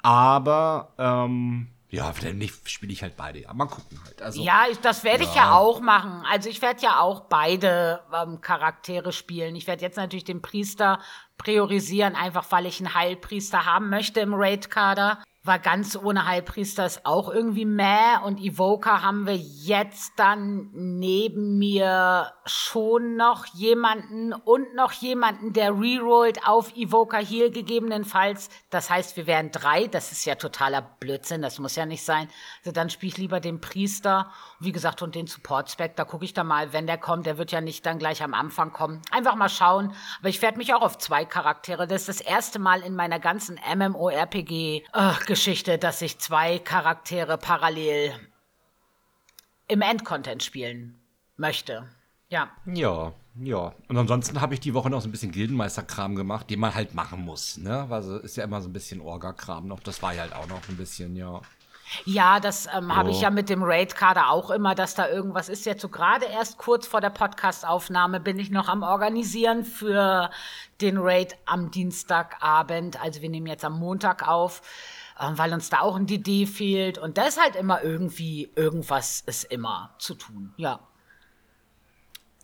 Aber 0.03 0.93
ähm, 0.97 1.67
ja, 1.89 2.13
dann 2.21 2.37
nicht 2.37 2.69
spiele 2.69 2.91
ich 2.91 3.01
halt 3.01 3.15
beide. 3.15 3.41
Ja, 3.41 3.53
mal 3.53 3.65
gucken 3.65 3.97
halt. 4.03 4.21
Also, 4.21 4.43
Ja, 4.43 4.65
ich, 4.69 4.79
das 4.79 5.05
werde 5.05 5.23
ich 5.23 5.33
ja 5.33 5.55
auch 5.55 5.79
machen. 5.79 6.23
Also 6.29 6.49
ich 6.49 6.61
werde 6.61 6.81
ja 6.81 6.99
auch 6.99 7.21
beide 7.21 8.01
ähm, 8.13 8.41
Charaktere 8.41 9.13
spielen. 9.13 9.55
Ich 9.55 9.67
werde 9.67 9.83
jetzt 9.83 9.95
natürlich 9.95 10.25
den 10.25 10.41
Priester 10.41 10.99
priorisieren, 11.37 12.15
einfach 12.15 12.51
weil 12.51 12.65
ich 12.65 12.81
einen 12.81 12.93
Heilpriester 12.93 13.65
haben 13.65 13.89
möchte 13.89 14.19
im 14.19 14.33
Raid-Kader. 14.33 15.23
War 15.47 15.59
ganz 15.59 15.95
ohne 15.95 16.25
Heilpriester 16.25 16.85
ist 16.85 17.05
auch 17.05 17.29
irgendwie 17.29 17.65
meh 17.65 18.17
und 18.23 18.39
Evoker 18.39 19.01
haben 19.01 19.25
wir 19.25 19.35
jetzt 19.35 20.13
dann 20.17 20.69
neben 20.73 21.57
mir 21.57 22.31
schon 22.45 23.15
noch 23.15 23.45
jemanden 23.47 24.33
und 24.33 24.75
noch 24.75 24.91
jemanden, 24.91 25.53
der 25.53 25.71
rerollt 25.71 26.47
auf 26.47 26.75
Evoker 26.75 27.19
Heal 27.19 27.51
gegebenenfalls. 27.51 28.49
Das 28.69 28.89
heißt, 28.89 29.17
wir 29.17 29.27
wären 29.27 29.51
drei. 29.51 29.87
Das 29.87 30.11
ist 30.11 30.25
ja 30.25 30.35
totaler 30.35 30.81
Blödsinn. 30.81 31.41
Das 31.41 31.59
muss 31.59 31.75
ja 31.75 31.85
nicht 31.85 32.03
sein. 32.03 32.29
Also 32.59 32.71
dann 32.71 32.89
spiele 32.89 33.11
ich 33.11 33.17
lieber 33.17 33.39
den 33.39 33.61
Priester. 33.61 34.31
Wie 34.59 34.71
gesagt, 34.71 35.01
und 35.01 35.15
den 35.15 35.27
Support-Spec. 35.27 35.95
Da 35.95 36.03
gucke 36.03 36.25
ich 36.25 36.33
da 36.33 36.43
mal, 36.43 36.73
wenn 36.73 36.87
der 36.87 36.97
kommt. 36.97 37.25
Der 37.25 37.37
wird 37.37 37.51
ja 37.51 37.61
nicht 37.61 37.85
dann 37.85 37.99
gleich 37.99 38.23
am 38.23 38.33
Anfang 38.33 38.73
kommen. 38.73 39.01
Einfach 39.11 39.35
mal 39.35 39.49
schauen. 39.49 39.93
Aber 40.19 40.29
ich 40.29 40.41
werde 40.41 40.57
mich 40.57 40.73
auch 40.73 40.81
auf 40.81 40.97
zwei 40.97 41.25
Charaktere. 41.25 41.87
Das 41.87 42.07
ist 42.07 42.09
das 42.09 42.21
erste 42.21 42.59
Mal 42.59 42.81
in 42.81 42.95
meiner 42.95 43.19
ganzen 43.19 43.59
MMORPG-Geschichte, 43.75 45.33
äh, 45.33 45.36
dass 45.77 46.01
ich 46.01 46.19
zwei 46.19 46.59
Charaktere 46.59 47.37
parallel 47.37 48.13
im 49.67 49.81
Endcontent 49.81 50.43
spielen 50.43 50.99
möchte. 51.35 51.87
Ja. 52.29 52.49
Ja, 52.65 53.13
ja. 53.35 53.73
Und 53.87 53.97
ansonsten 53.97 54.41
habe 54.41 54.53
ich 54.53 54.59
die 54.59 54.73
Woche 54.73 54.89
noch 54.89 55.01
so 55.01 55.07
ein 55.07 55.11
bisschen 55.11 55.31
Gildenmeister-Kram 55.31 56.15
gemacht, 56.15 56.49
den 56.49 56.59
man 56.59 56.75
halt 56.75 56.93
machen 56.93 57.23
muss. 57.23 57.57
Ne? 57.57 57.87
Also 57.89 58.17
ist 58.17 58.37
ja 58.37 58.43
immer 58.43 58.61
so 58.61 58.69
ein 58.69 58.73
bisschen 58.73 59.01
Orga-Kram 59.01 59.67
noch. 59.67 59.79
Das 59.79 60.01
war 60.01 60.13
ja 60.13 60.21
halt 60.21 60.33
auch 60.33 60.47
noch 60.47 60.67
ein 60.69 60.77
bisschen, 60.77 61.15
ja. 61.15 61.41
Ja, 62.03 62.41
das 62.41 62.67
ähm, 62.75 62.93
habe 62.93 63.11
ich 63.11 63.21
ja 63.21 63.29
mit 63.29 63.49
dem 63.49 63.63
Raid-Kader 63.63 64.29
auch 64.29 64.49
immer, 64.51 64.75
dass 64.75 64.93
da 64.93 65.07
irgendwas 65.07 65.47
ist. 65.47 65.65
Jetzt 65.65 65.81
so 65.81 65.87
gerade 65.87 66.25
erst 66.25 66.57
kurz 66.57 66.85
vor 66.85 66.99
der 66.99 67.11
Podcast-Aufnahme 67.11 68.19
bin 68.19 68.39
ich 68.39 68.49
noch 68.49 68.67
am 68.67 68.83
Organisieren 68.83 69.63
für 69.63 70.29
den 70.81 70.97
Raid 70.97 71.37
am 71.45 71.71
Dienstagabend. 71.71 73.01
Also 73.01 73.21
wir 73.21 73.29
nehmen 73.29 73.47
jetzt 73.47 73.63
am 73.63 73.79
Montag 73.79 74.27
auf, 74.27 74.61
weil 75.19 75.53
uns 75.53 75.69
da 75.69 75.81
auch 75.81 75.95
ein 75.95 76.07
DD 76.07 76.45
fehlt. 76.45 76.97
Und 76.97 77.17
da 77.17 77.25
ist 77.25 77.41
halt 77.41 77.55
immer 77.55 77.83
irgendwie, 77.83 78.51
irgendwas 78.55 79.21
ist 79.25 79.45
immer 79.45 79.95
zu 79.99 80.15
tun. 80.15 80.53
Ja. 80.57 80.79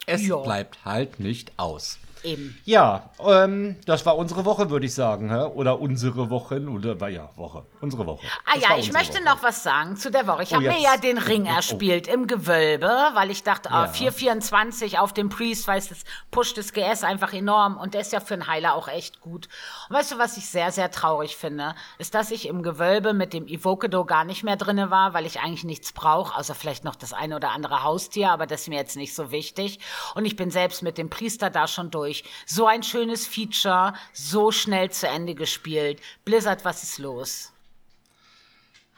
Es 0.05 0.25
jo. 0.25 0.43
bleibt 0.43 0.83
halt 0.85 1.19
nicht 1.19 1.57
aus. 1.57 1.97
Eben. 2.23 2.57
Ja, 2.63 3.09
ähm, 3.19 3.75
das 3.85 4.05
war 4.05 4.17
unsere 4.17 4.45
Woche, 4.45 4.69
würde 4.69 4.85
ich 4.85 4.93
sagen. 4.93 5.31
Oder 5.31 5.79
unsere 5.79 6.29
Wochen. 6.29 6.69
Oder 6.69 7.09
ja, 7.09 7.29
Woche. 7.35 7.65
Unsere 7.81 8.05
Woche. 8.05 8.25
Ah 8.45 8.55
das 8.55 8.63
ja, 8.63 8.77
ich 8.77 8.93
möchte 8.93 9.15
Woche. 9.15 9.25
noch 9.25 9.43
was 9.43 9.63
sagen 9.63 9.97
zu 9.97 10.09
der 10.09 10.25
Woche. 10.25 10.43
Ich 10.43 10.51
oh, 10.51 10.55
habe 10.55 10.67
mir 10.67 10.79
ja 10.79 10.97
den 10.97 11.17
Ring 11.17 11.45
oh. 11.47 11.55
erspielt 11.55 12.07
oh. 12.09 12.13
im 12.13 12.27
Gewölbe, 12.27 12.89
weil 13.13 13.29
ich 13.29 13.43
dachte, 13.43 13.71
ah, 13.71 13.85
ja. 13.85 13.91
424 13.91 14.99
auf 14.99 15.13
dem 15.13 15.29
Priest, 15.29 15.67
weil 15.67 15.79
es 15.79 15.89
pusht 16.31 16.57
das 16.57 16.71
GS 16.71 17.03
einfach 17.03 17.33
enorm 17.33 17.77
und 17.77 17.93
der 17.93 18.01
ist 18.01 18.13
ja 18.13 18.19
für 18.19 18.35
einen 18.35 18.47
Heiler 18.47 18.75
auch 18.75 18.87
echt 18.87 19.19
gut. 19.19 19.49
Und 19.89 19.95
weißt 19.95 20.13
du, 20.13 20.17
was 20.17 20.37
ich 20.37 20.47
sehr, 20.47 20.71
sehr 20.71 20.91
traurig 20.91 21.35
finde, 21.35 21.75
ist, 21.97 22.15
dass 22.15 22.31
ich 22.31 22.47
im 22.47 22.63
Gewölbe 22.63 23.13
mit 23.13 23.33
dem 23.33 23.47
Evokedo 23.47 24.05
gar 24.05 24.23
nicht 24.23 24.43
mehr 24.43 24.55
drinne 24.55 24.89
war, 24.89 25.13
weil 25.13 25.25
ich 25.25 25.41
eigentlich 25.41 25.65
nichts 25.65 25.91
brauche, 25.91 26.37
außer 26.37 26.55
vielleicht 26.55 26.85
noch 26.85 26.95
das 26.95 27.11
eine 27.11 27.35
oder 27.35 27.51
andere 27.51 27.83
Haustier, 27.83 28.31
aber 28.31 28.47
das 28.47 28.61
ist 28.61 28.67
mir 28.69 28.77
jetzt 28.77 28.95
nicht 28.95 29.13
so 29.13 29.31
wichtig. 29.31 29.79
Und 30.15 30.25
ich 30.25 30.35
bin 30.35 30.51
selbst 30.51 30.83
mit 30.83 30.97
dem 30.97 31.09
Priester 31.09 31.49
da 31.49 31.67
schon 31.67 31.91
durch 31.91 32.12
durch. 32.13 32.23
So 32.45 32.67
ein 32.67 32.83
schönes 32.83 33.27
Feature, 33.27 33.93
so 34.13 34.51
schnell 34.51 34.91
zu 34.91 35.07
Ende 35.07 35.35
gespielt. 35.35 36.01
Blizzard, 36.25 36.65
was 36.65 36.83
ist 36.83 36.99
los? 36.99 37.53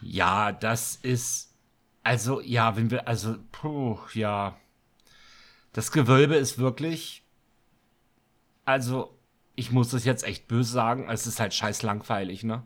Ja, 0.02 0.52
das 0.52 0.96
ist. 0.96 1.52
Also, 2.04 2.42
ja, 2.42 2.76
wenn 2.76 2.92
wir. 2.92 3.08
Also, 3.08 3.38
puh, 3.52 3.98
ja. 4.14 4.58
Das 5.74 5.92
Gewölbe 5.92 6.36
ist 6.36 6.58
wirklich. 6.58 7.24
Also, 8.66 9.18
ich 9.56 9.72
muss 9.72 9.90
das 9.90 10.06
jetzt 10.06 10.24
echt 10.24 10.48
böse 10.48 10.72
sagen, 10.72 11.10
es 11.10 11.28
ist 11.28 11.40
halt 11.40 11.54
scheiß 11.54 11.82
langweilig, 11.84 12.44
ne? 12.44 12.64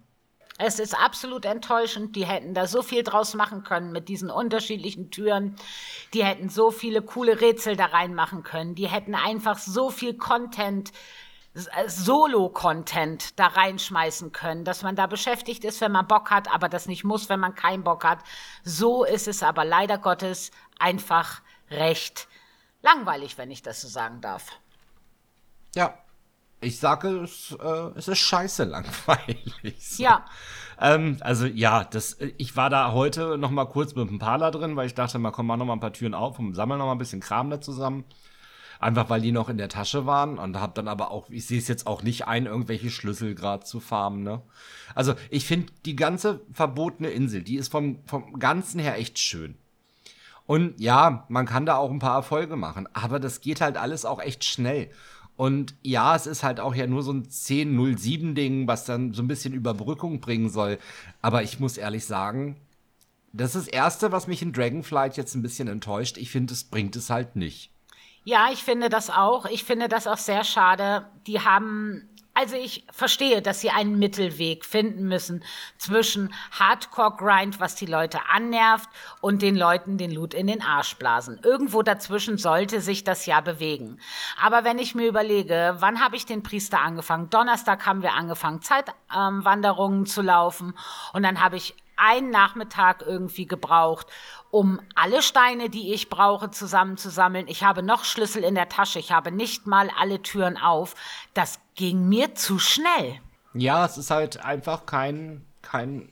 Es 0.61 0.77
ist 0.77 0.93
absolut 0.93 1.45
enttäuschend. 1.45 2.17
Die 2.17 2.25
hätten 2.25 2.53
da 2.53 2.67
so 2.67 2.81
viel 2.81 3.03
draus 3.03 3.33
machen 3.33 3.63
können 3.63 3.93
mit 3.93 4.09
diesen 4.09 4.29
unterschiedlichen 4.29 5.09
Türen. 5.09 5.55
Die 6.13 6.25
hätten 6.25 6.49
so 6.49 6.69
viele 6.69 7.01
coole 7.01 7.39
Rätsel 7.39 7.77
da 7.77 7.85
reinmachen 7.85 8.43
können. 8.43 8.75
Die 8.75 8.89
hätten 8.89 9.15
einfach 9.15 9.57
so 9.57 9.89
viel 9.89 10.17
Content, 10.17 10.91
äh, 11.53 11.87
Solo-Content 11.87 13.39
da 13.39 13.47
reinschmeißen 13.47 14.33
können, 14.33 14.65
dass 14.65 14.83
man 14.83 14.97
da 14.97 15.07
beschäftigt 15.07 15.63
ist, 15.63 15.79
wenn 15.79 15.93
man 15.93 16.07
Bock 16.07 16.29
hat, 16.29 16.53
aber 16.53 16.67
das 16.67 16.87
nicht 16.87 17.05
muss, 17.05 17.29
wenn 17.29 17.39
man 17.39 17.55
keinen 17.55 17.85
Bock 17.85 18.03
hat. 18.03 18.19
So 18.65 19.05
ist 19.05 19.29
es 19.29 19.41
aber 19.43 19.63
leider 19.63 19.97
Gottes 19.97 20.51
einfach 20.77 21.41
recht 21.71 22.27
langweilig, 22.81 23.37
wenn 23.37 23.49
ich 23.49 23.61
das 23.61 23.79
so 23.79 23.87
sagen 23.87 24.19
darf. 24.19 24.51
Ja, 25.73 25.97
ich 26.61 26.79
sage, 26.79 27.09
es, 27.19 27.55
äh, 27.61 27.91
es 27.95 28.07
ist 28.07 28.19
scheiße 28.19 28.65
langweilig. 28.65 29.53
So. 29.79 30.03
Ja. 30.03 30.25
Ähm, 30.79 31.17
also 31.21 31.45
ja, 31.45 31.83
das, 31.83 32.17
ich 32.37 32.55
war 32.55 32.69
da 32.69 32.91
heute 32.91 33.37
noch 33.37 33.51
mal 33.51 33.65
kurz 33.65 33.95
mit 33.95 34.09
dem 34.09 34.19
Parler 34.19 34.51
drin, 34.51 34.75
weil 34.75 34.87
ich 34.87 34.93
dachte, 34.93 35.19
mal 35.19 35.31
komm 35.31 35.47
mal 35.47 35.57
noch 35.57 35.65
mal 35.65 35.73
ein 35.73 35.79
paar 35.79 35.93
Türen 35.93 36.13
auf 36.13 36.39
und 36.39 36.53
sammeln 36.53 36.79
noch 36.79 36.85
mal 36.85 36.93
ein 36.93 36.97
bisschen 36.97 37.19
Kram 37.19 37.49
da 37.49 37.59
zusammen. 37.59 38.05
Einfach 38.79 39.09
weil 39.09 39.19
die 39.19 39.33
noch 39.33 39.49
in 39.49 39.57
der 39.57 39.67
Tasche 39.67 40.05
waren 40.05 40.37
und 40.37 40.57
hab 40.59 40.75
dann 40.75 40.87
aber 40.87 41.11
auch, 41.11 41.29
ich 41.29 41.45
sehe 41.45 41.59
es 41.59 41.67
jetzt 41.67 41.85
auch 41.85 42.01
nicht 42.01 42.27
ein, 42.27 42.45
irgendwelche 42.45 42.89
Schlüssel 42.89 43.35
gerade 43.35 43.65
zu 43.65 43.81
farmen, 43.81 44.23
ne? 44.23 44.41
Also 44.95 45.15
ich 45.29 45.45
finde 45.45 45.73
die 45.85 45.97
ganze 45.97 46.41
verbotene 46.53 47.09
Insel, 47.09 47.43
die 47.43 47.57
ist 47.57 47.69
vom, 47.69 47.99
vom 48.05 48.39
Ganzen 48.39 48.79
her 48.79 48.97
echt 48.97 49.19
schön. 49.19 49.57
Und 50.45 50.79
ja, 50.79 51.25
man 51.27 51.45
kann 51.45 51.65
da 51.65 51.75
auch 51.75 51.91
ein 51.91 51.99
paar 51.99 52.15
Erfolge 52.15 52.55
machen, 52.55 52.87
aber 52.93 53.19
das 53.19 53.41
geht 53.41 53.59
halt 53.59 53.75
alles 53.75 54.05
auch 54.05 54.21
echt 54.21 54.45
schnell. 54.45 54.89
Und 55.39 55.73
ja, 55.83 56.17
es 56.17 56.27
ist 56.27 56.43
halt 56.43 56.59
auch 56.59 56.75
ja 56.75 56.85
nur 56.85 57.01
so 57.01 57.13
ein 57.13 57.23
10-07-Ding, 57.23 58.67
was 58.67 58.83
dann 58.83 59.13
so 59.13 59.23
ein 59.23 59.29
bisschen 59.29 59.53
Überbrückung 59.53 60.19
bringen 60.19 60.49
soll. 60.49 60.79
Aber 61.21 61.43
ich 61.43 61.61
muss 61.61 61.77
ehrlich 61.77 62.03
sagen, 62.03 62.57
das 63.31 63.55
ist 63.55 63.67
das 63.67 63.73
Erste, 63.73 64.11
was 64.11 64.27
mich 64.27 64.41
in 64.41 64.51
Dragonflight 64.51 65.15
jetzt 65.15 65.35
ein 65.35 65.41
bisschen 65.41 65.69
enttäuscht. 65.69 66.17
Ich 66.17 66.29
finde, 66.29 66.53
es 66.53 66.65
bringt 66.65 66.97
es 66.97 67.09
halt 67.09 67.37
nicht. 67.37 67.71
Ja, 68.25 68.49
ich 68.51 68.65
finde 68.65 68.89
das 68.89 69.09
auch. 69.09 69.45
Ich 69.45 69.63
finde 69.63 69.87
das 69.87 70.07
auch 70.07 70.17
sehr 70.17 70.43
schade. 70.43 71.05
Die 71.25 71.39
haben 71.39 72.08
also 72.39 72.55
ich 72.55 72.85
verstehe, 72.89 73.41
dass 73.41 73.59
sie 73.59 73.69
einen 73.69 73.99
Mittelweg 73.99 74.63
finden 74.63 75.09
müssen 75.09 75.43
zwischen 75.77 76.33
Hardcore-Grind, 76.57 77.59
was 77.59 77.75
die 77.75 77.85
Leute 77.85 78.19
annervt, 78.31 78.89
und 79.19 79.41
den 79.41 79.57
Leuten 79.57 79.97
den 79.97 80.11
Loot 80.11 80.33
in 80.33 80.47
den 80.47 80.61
Arsch 80.61 80.95
blasen. 80.95 81.41
Irgendwo 81.43 81.81
dazwischen 81.81 82.37
sollte 82.37 82.79
sich 82.79 83.03
das 83.03 83.25
ja 83.25 83.41
bewegen. 83.41 83.99
Aber 84.41 84.63
wenn 84.63 84.79
ich 84.79 84.95
mir 84.95 85.09
überlege, 85.09 85.75
wann 85.79 86.01
habe 86.01 86.15
ich 86.15 86.25
den 86.25 86.41
Priester 86.41 86.79
angefangen? 86.79 87.29
Donnerstag 87.29 87.85
haben 87.85 88.03
wir 88.03 88.13
angefangen, 88.13 88.61
Zeitwanderungen 88.61 89.99
ähm, 89.99 90.05
zu 90.05 90.21
laufen. 90.21 90.73
Und 91.11 91.23
dann 91.23 91.41
habe 91.41 91.57
ich 91.57 91.75
einen 91.99 92.29
Nachmittag 92.29 93.03
irgendwie 93.05 93.45
gebraucht, 93.45 94.07
um 94.51 94.79
alle 94.95 95.21
Steine, 95.21 95.69
die 95.69 95.93
ich 95.93 96.09
brauche, 96.09 96.49
zusammenzusammeln. 96.49 97.47
Ich 97.47 97.63
habe 97.63 97.83
noch 97.83 98.03
Schlüssel 98.03 98.43
in 98.43 98.55
der 98.55 98.69
Tasche. 98.69 98.99
Ich 98.99 99.11
habe 99.11 99.31
nicht 99.31 99.67
mal 99.67 99.89
alle 99.97 100.21
Türen 100.21 100.57
auf. 100.57 100.95
Das 101.33 101.59
ging 101.75 102.09
mir 102.09 102.35
zu 102.35 102.57
schnell. 102.57 103.19
Ja, 103.53 103.85
es 103.85 103.97
ist 103.97 104.11
halt 104.11 104.43
einfach 104.43 104.85
kein, 104.85 105.45
kein, 105.61 106.09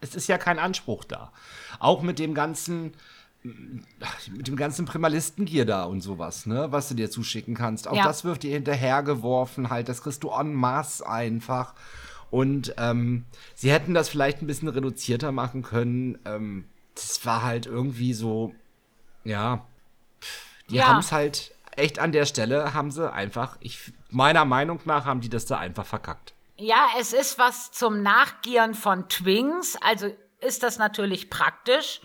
es 0.00 0.14
ist 0.14 0.28
ja 0.28 0.38
kein 0.38 0.58
Anspruch 0.58 1.04
da. 1.04 1.32
Auch 1.78 2.02
mit 2.02 2.18
dem 2.18 2.34
ganzen, 2.34 2.94
mit 3.42 4.48
dem 4.48 4.56
ganzen 4.56 4.86
Primalistengier 4.86 5.66
da 5.66 5.84
und 5.84 6.00
sowas, 6.00 6.46
ne, 6.46 6.72
was 6.72 6.88
du 6.88 6.94
dir 6.94 7.10
zuschicken 7.10 7.54
kannst. 7.54 7.86
Auch 7.86 7.96
ja. 7.96 8.04
das 8.04 8.24
wird 8.24 8.42
dir 8.42 8.52
hinterhergeworfen, 8.52 9.68
halt, 9.68 9.88
das 9.88 10.02
kriegst 10.02 10.24
du 10.24 10.30
en 10.30 10.54
masse 10.54 11.06
einfach. 11.06 11.74
Und 12.30 12.74
ähm, 12.78 13.24
sie 13.54 13.70
hätten 13.70 13.94
das 13.94 14.08
vielleicht 14.08 14.40
ein 14.42 14.46
bisschen 14.46 14.68
reduzierter 14.68 15.30
machen 15.30 15.62
können. 15.62 16.18
Ähm, 16.24 16.64
das 16.94 17.24
war 17.26 17.42
halt 17.42 17.66
irgendwie 17.66 18.14
so, 18.14 18.54
ja, 19.24 19.64
die 20.70 20.76
ja. 20.76 20.86
haben 20.86 21.00
es 21.00 21.12
halt 21.12 21.54
echt 21.76 21.98
an 21.98 22.12
der 22.12 22.26
Stelle, 22.26 22.74
haben 22.74 22.90
sie 22.90 23.12
einfach, 23.12 23.56
ich, 23.60 23.92
meiner 24.10 24.44
Meinung 24.44 24.80
nach, 24.84 25.04
haben 25.04 25.20
die 25.20 25.28
das 25.28 25.46
da 25.46 25.58
einfach 25.58 25.86
verkackt. 25.86 26.34
Ja, 26.56 26.86
es 27.00 27.12
ist 27.12 27.38
was 27.38 27.72
zum 27.72 28.02
Nachgieren 28.02 28.74
von 28.74 29.08
Twings, 29.08 29.76
also 29.80 30.08
ist 30.40 30.62
das 30.62 30.78
natürlich 30.78 31.30
praktisch. 31.30 32.00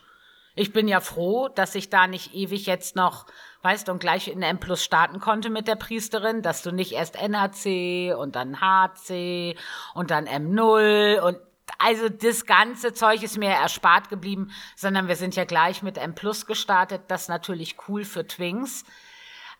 Ich 0.56 0.74
bin 0.74 0.88
ja 0.88 1.00
froh, 1.00 1.48
dass 1.48 1.76
ich 1.76 1.90
da 1.90 2.08
nicht 2.08 2.34
ewig 2.34 2.66
jetzt 2.66 2.96
noch, 2.96 3.28
weißt 3.62 3.88
du, 3.88 3.92
und 3.92 4.00
gleich 4.00 4.28
in 4.28 4.42
M 4.42 4.60
Plus 4.60 4.84
starten 4.84 5.20
konnte 5.20 5.50
mit 5.50 5.68
der 5.68 5.76
Priesterin, 5.76 6.42
dass 6.42 6.64
du 6.64 6.72
nicht 6.72 6.94
erst 6.94 7.16
NHC 7.16 8.14
und 8.18 8.36
dann 8.36 8.60
HC 8.60 9.56
und 9.94 10.12
dann 10.12 10.28
M0 10.28 11.20
und 11.20 11.38
also 11.78 12.10
das 12.10 12.46
ganze 12.46 12.94
Zeug 12.94 13.24
ist 13.24 13.38
mir 13.38 13.50
erspart 13.50 14.10
geblieben, 14.10 14.52
sondern 14.76 15.08
wir 15.08 15.16
sind 15.16 15.36
ja 15.36 15.46
gleich 15.46 15.84
mit 15.84 15.98
M 15.98 16.16
Plus 16.16 16.46
gestartet. 16.46 17.04
Das 17.08 17.24
ist 17.24 17.30
natürlich 17.30 17.78
cool 17.88 18.04
für 18.06 18.26
Twings. 18.26 18.84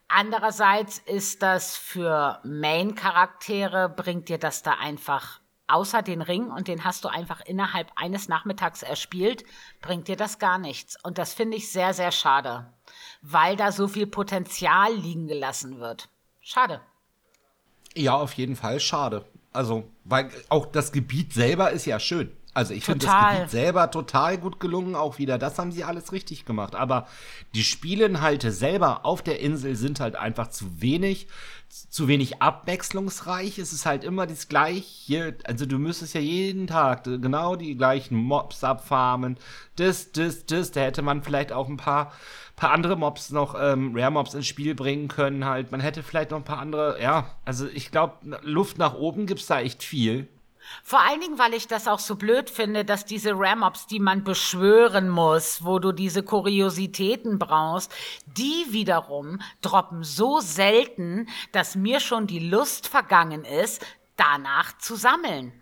Andererseits 0.08 0.98
ist 0.98 1.44
das 1.44 1.78
für 1.78 2.40
Main-Charaktere, 2.44 3.90
bringt 3.90 4.28
dir 4.28 4.40
das 4.40 4.64
da 4.64 4.74
einfach 4.74 5.40
außer 5.70 6.02
den 6.02 6.22
Ring 6.22 6.50
und 6.50 6.68
den 6.68 6.84
hast 6.84 7.06
du 7.06 7.10
einfach 7.10 7.42
innerhalb 7.42 7.92
eines 7.96 8.28
Nachmittags 8.28 8.82
erspielt, 8.82 9.44
bringt 9.82 10.08
dir 10.08 10.16
das 10.16 10.40
gar 10.40 10.58
nichts. 10.58 10.98
Und 11.04 11.20
das 11.20 11.34
finde 11.34 11.58
ich 11.58 11.72
sehr, 11.72 11.94
sehr 11.94 12.12
schade, 12.12 12.74
weil 13.22 13.56
da 13.56 13.72
so 13.72 13.88
viel 13.88 14.08
Potenzial 14.08 14.94
liegen 14.94 15.28
gelassen 15.28 15.80
wird. 15.80 16.10
Schade. 16.42 16.82
Ja, 17.94 18.16
auf 18.16 18.34
jeden 18.34 18.56
Fall 18.56 18.80
schade. 18.80 19.29
Also, 19.52 19.90
weil 20.04 20.30
auch 20.50 20.66
das 20.66 20.92
Gebiet 20.92 21.34
selber 21.34 21.72
ist 21.72 21.86
ja 21.86 22.00
schön. 22.00 22.32
Also 22.54 22.74
ich 22.74 22.84
finde 22.84 23.06
das. 23.06 23.36
Gebiet 23.36 23.52
selber 23.52 23.92
total 23.92 24.38
gut 24.38 24.60
gelungen, 24.60 24.96
auch 24.96 25.18
wieder. 25.18 25.38
Das 25.38 25.60
haben 25.60 25.72
sie 25.72 25.84
alles 25.84 26.12
richtig 26.12 26.46
gemacht. 26.46 26.76
Aber 26.76 27.08
die 27.54 27.64
Spielinhalte 27.64 28.52
selber 28.52 29.06
auf 29.06 29.22
der 29.22 29.40
Insel 29.40 29.76
sind 29.76 30.00
halt 30.00 30.16
einfach 30.16 30.50
zu 30.50 30.82
wenig, 30.82 31.28
zu 31.70 32.08
wenig 32.08 32.42
abwechslungsreich. 32.42 33.60
Es 33.60 33.72
ist 33.72 33.86
halt 33.86 34.04
immer 34.04 34.26
das 34.26 34.48
gleiche. 34.48 35.38
Also 35.46 35.66
du 35.66 35.78
müsstest 35.78 36.16
ja 36.16 36.22
jeden 36.22 36.68
Tag 36.68 37.04
genau 37.04 37.56
die 37.56 37.78
gleichen 37.78 38.18
Mobs 38.18 38.64
abfarmen. 38.64 39.38
Das, 39.76 40.12
das, 40.12 40.46
das. 40.46 40.72
Da 40.72 40.82
hätte 40.82 41.04
man 41.04 41.24
vielleicht 41.24 41.52
auch 41.52 41.70
ein 41.70 41.78
paar, 41.78 42.12
paar 42.60 42.72
andere 42.72 42.98
Mobs 42.98 43.32
noch, 43.32 43.56
ähm, 43.60 43.96
Rare-Mobs 43.96 44.34
ins 44.34 44.48
Spiel 44.48 44.76
bringen 44.76 45.08
können 45.08 45.46
halt. 45.46 45.72
Man 45.72 45.80
hätte 45.80 46.04
vielleicht 46.04 46.32
noch 46.32 46.38
ein 46.38 46.44
paar 46.44 46.60
andere, 46.60 47.02
ja. 47.02 47.32
Also 47.46 47.68
ich 47.68 47.90
glaube, 47.90 48.16
Luft 48.42 48.78
nach 48.78 48.94
oben 48.94 49.26
gibt's 49.26 49.48
da 49.48 49.62
echt 49.62 49.82
viel. 49.82 50.28
Vor 50.84 51.00
allen 51.00 51.22
Dingen, 51.22 51.40
weil 51.40 51.54
ich 51.54 51.68
das 51.68 51.88
auch 51.88 52.00
so 52.00 52.16
blöd 52.16 52.50
finde, 52.50 52.86
dass 52.86 53.06
diese 53.06 53.32
Ramops, 53.34 53.88
die 53.88 54.00
man 54.00 54.24
beschwören 54.24 55.10
muss, 55.10 55.64
wo 55.64 55.80
du 55.80 55.92
diese 55.92 56.22
Kuriositäten 56.22 57.40
brauchst, 57.40 57.92
die 58.26 58.66
wiederum 58.70 59.40
droppen 59.62 60.04
so 60.04 60.40
selten, 60.40 61.28
dass 61.54 61.76
mir 61.76 62.00
schon 62.00 62.28
die 62.28 62.40
Lust 62.40 62.88
vergangen 62.88 63.46
ist, 63.46 63.86
danach 64.16 64.78
zu 64.78 64.96
sammeln. 64.96 65.54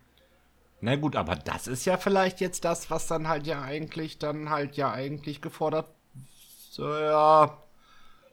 Na 0.82 0.96
gut, 0.96 1.16
aber 1.16 1.36
das 1.36 1.68
ist 1.68 1.86
ja 1.86 1.98
vielleicht 1.98 2.42
jetzt 2.42 2.66
das, 2.66 2.92
was 2.92 3.08
dann 3.08 3.28
halt 3.28 3.48
ja 3.48 3.62
eigentlich, 3.62 4.20
dann 4.20 4.50
halt 4.50 4.78
ja 4.78 4.92
eigentlich 4.92 5.42
gefordert. 5.42 5.88
So, 6.78 6.88
ja. 6.96 7.58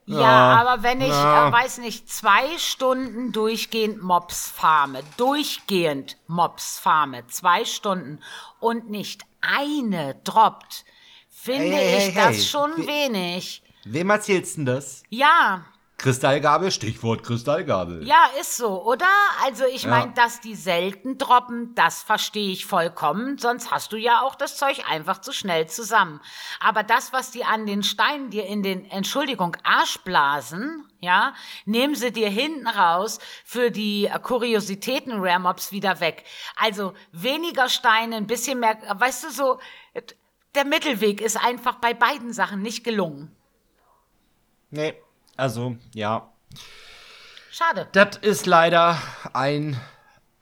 Ja, 0.05 0.21
Ja, 0.21 0.61
aber 0.61 0.83
wenn 0.83 1.01
ich, 1.01 1.09
ja. 1.09 1.49
äh, 1.49 1.53
weiß 1.53 1.79
nicht, 1.79 2.11
zwei 2.11 2.59
Stunden 2.59 3.33
durchgehend 3.33 4.03
Mops 4.03 4.51
farme, 4.51 5.01
durchgehend 5.17 6.19
Mops 6.27 6.79
farme, 6.79 7.27
zwei 7.29 7.65
Stunden 7.65 8.21
und 8.61 8.91
nicht 8.91 9.23
eine 9.41 10.17
droppt, 10.25 10.85
finde 11.31 11.77
Hey, 11.77 12.01
hey, 12.01 12.09
ich 12.11 12.15
hey, 12.15 12.27
das 12.37 12.47
schon 12.47 12.87
wenig. 12.87 13.63
Wem 13.85 14.11
erzählst 14.11 14.53
du 14.53 14.57
denn 14.57 14.67
das? 14.67 15.05
Ja, 15.09 15.65
Kristallgabel, 15.97 16.71
Stichwort 16.71 17.23
Kristallgabel. 17.23 18.07
ja, 18.07 18.27
ist 18.41 18.57
so, 18.57 18.85
oder? 18.85 19.07
Also 19.45 19.65
ich 19.65 19.85
Ja. 19.85 19.91
meine, 19.91 20.13
dass 20.13 20.41
die 20.41 20.57
selten 20.57 21.19
droppen, 21.19 21.75
das 21.77 22.03
verstehe 22.03 22.51
ich 22.51 22.67
vollkommen, 22.67 23.39
sonst 23.39 23.71
hast 23.71 23.93
du 23.93 23.97
ja 23.97 24.21
auch 24.23 24.35
das 24.35 24.57
Zeug 24.59 24.83
einfach 24.91 25.21
zu 25.21 25.33
schnell 25.33 25.67
zusammen. 25.69 26.21
Aber 26.61 26.83
das, 26.83 27.13
was 27.13 27.31
die 27.31 27.45
an 27.45 27.65
den 27.65 27.83
Steinen 27.83 28.29
dir 28.31 28.45
in 28.45 28.63
den, 28.63 28.85
Entschuldigung, 28.91 29.57
Arsch 29.63 29.99
blasen, 29.99 30.85
ja, 31.01 31.33
nehmen 31.65 31.95
sie 31.95 32.13
dir 32.13 32.29
hinten 32.29 32.67
raus 32.67 33.19
für 33.45 33.71
die 33.71 34.07
äh, 34.07 34.19
Kuriositäten 34.19 35.13
Rare 35.21 35.39
Mobs 35.41 35.71
wieder 35.71 36.01
weg. 36.01 36.25
Also 36.57 36.93
weniger 37.13 37.69
Steine, 37.69 38.17
ein 38.17 38.27
bisschen 38.27 38.59
mehr, 38.61 38.77
weißt 38.99 39.25
du 39.25 39.31
so, 39.31 39.59
äh, 39.95 40.03
der 40.55 40.65
Mittelweg 40.65 41.21
ist 41.21 41.37
einfach 41.43 41.77
bei 41.77 41.95
beiden 41.95 42.33
Sachen 42.33 42.63
nicht 42.63 42.85
gelungen. 42.85 43.35
Nee, 44.71 44.95
also, 45.37 45.77
ja. 45.95 46.31
Schade. 47.51 47.89
Das 47.93 48.17
ist 48.19 48.47
leider 48.47 48.99
ein 49.33 49.81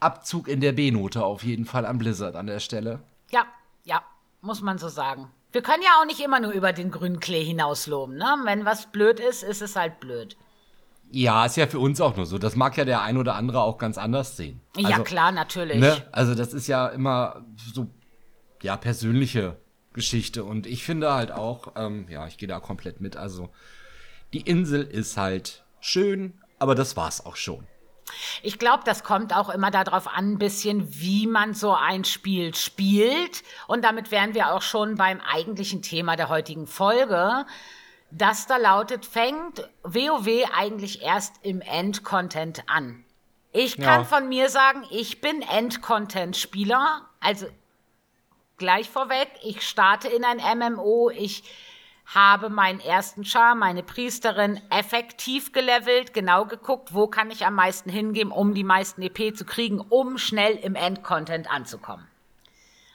Abzug 0.00 0.48
in 0.48 0.60
der 0.60 0.72
B-Note 0.72 1.24
auf 1.24 1.42
jeden 1.44 1.64
Fall 1.64 1.86
an 1.86 1.98
Blizzard 1.98 2.34
an 2.36 2.46
der 2.46 2.60
Stelle. 2.60 3.00
Ja, 3.30 3.44
ja, 3.84 4.02
muss 4.40 4.62
man 4.62 4.78
so 4.78 4.88
sagen. 4.88 5.30
Wir 5.52 5.62
können 5.62 5.82
ja 5.82 6.00
auch 6.00 6.06
nicht 6.06 6.20
immer 6.20 6.40
nur 6.40 6.52
über 6.52 6.72
den 6.72 6.90
grünen 6.90 7.20
Klee 7.20 7.44
hinausloben, 7.44 8.16
ne? 8.16 8.36
Wenn 8.44 8.64
was 8.64 8.90
blöd 8.90 9.20
ist, 9.20 9.42
ist 9.42 9.60
es 9.60 9.76
halt 9.76 10.00
blöd. 10.00 10.36
Ja, 11.10 11.44
ist 11.44 11.58
ja 11.58 11.66
für 11.66 11.78
uns 11.78 12.00
auch 12.00 12.16
nur 12.16 12.24
so. 12.24 12.38
Das 12.38 12.56
mag 12.56 12.74
ja 12.78 12.86
der 12.86 13.02
ein 13.02 13.18
oder 13.18 13.34
andere 13.34 13.60
auch 13.60 13.76
ganz 13.76 13.98
anders 13.98 14.38
sehen. 14.38 14.62
ja, 14.76 14.88
Also, 14.88 15.02
klar, 15.02 15.30
natürlich. 15.30 15.78
Ne? 15.78 16.02
Also 16.10 16.34
das 16.34 16.54
ist 16.54 16.68
ja 16.68 16.88
immer 16.88 17.44
so, 17.74 17.86
ja, 18.62 18.78
persönliche 18.78 19.58
Geschichte. 19.92 20.42
Und 20.42 20.66
ich 20.66 20.84
finde 20.84 21.12
halt 21.12 21.30
auch, 21.30 21.72
ähm, 21.76 22.06
ja, 22.08 22.26
ich 22.26 22.38
gehe 22.38 22.48
da 22.48 22.60
komplett 22.60 23.02
mit. 23.02 23.18
Also 23.18 23.50
die 24.32 24.40
Insel 24.42 24.82
ist 24.82 25.16
halt 25.16 25.64
schön, 25.80 26.40
aber 26.58 26.74
das 26.74 26.96
war's 26.96 27.24
auch 27.24 27.36
schon. 27.36 27.66
Ich 28.42 28.58
glaube, 28.58 28.82
das 28.84 29.04
kommt 29.04 29.34
auch 29.34 29.48
immer 29.48 29.70
darauf 29.70 30.06
an, 30.06 30.32
ein 30.32 30.38
bisschen, 30.38 31.00
wie 31.00 31.26
man 31.26 31.54
so 31.54 31.72
ein 31.74 32.04
Spiel 32.04 32.54
spielt. 32.54 33.42
Und 33.68 33.84
damit 33.84 34.10
wären 34.10 34.34
wir 34.34 34.52
auch 34.52 34.62
schon 34.62 34.96
beim 34.96 35.20
eigentlichen 35.20 35.80
Thema 35.82 36.16
der 36.16 36.28
heutigen 36.28 36.66
Folge. 36.66 37.46
Das 38.10 38.46
da 38.46 38.58
lautet, 38.58 39.06
fängt 39.06 39.68
WoW 39.82 40.28
eigentlich 40.54 41.00
erst 41.02 41.36
im 41.42 41.62
Endcontent 41.62 42.64
an. 42.68 43.04
Ich 43.52 43.76
kann 43.76 44.00
Ja. 44.00 44.04
von 44.04 44.28
mir 44.28 44.50
sagen, 44.50 44.84
ich 44.90 45.20
bin 45.20 45.40
Endcontent-Spieler. 45.42 47.02
Also 47.20 47.46
gleich 48.58 48.90
vorweg, 48.90 49.28
ich 49.42 49.62
starte 49.66 50.08
in 50.08 50.24
ein 50.24 50.38
MMO, 50.58 51.10
ich 51.10 51.44
habe 52.06 52.50
meinen 52.50 52.80
ersten 52.80 53.24
Char, 53.24 53.54
meine 53.54 53.82
Priesterin 53.82 54.60
effektiv 54.70 55.52
gelevelt, 55.52 56.12
genau 56.12 56.44
geguckt, 56.44 56.94
wo 56.94 57.06
kann 57.06 57.30
ich 57.30 57.46
am 57.46 57.54
meisten 57.54 57.90
hingeben, 57.90 58.32
um 58.32 58.54
die 58.54 58.64
meisten 58.64 59.02
EP 59.02 59.36
zu 59.36 59.44
kriegen, 59.44 59.80
um 59.80 60.18
schnell 60.18 60.56
im 60.56 60.74
Endcontent 60.74 61.50
anzukommen. 61.50 62.06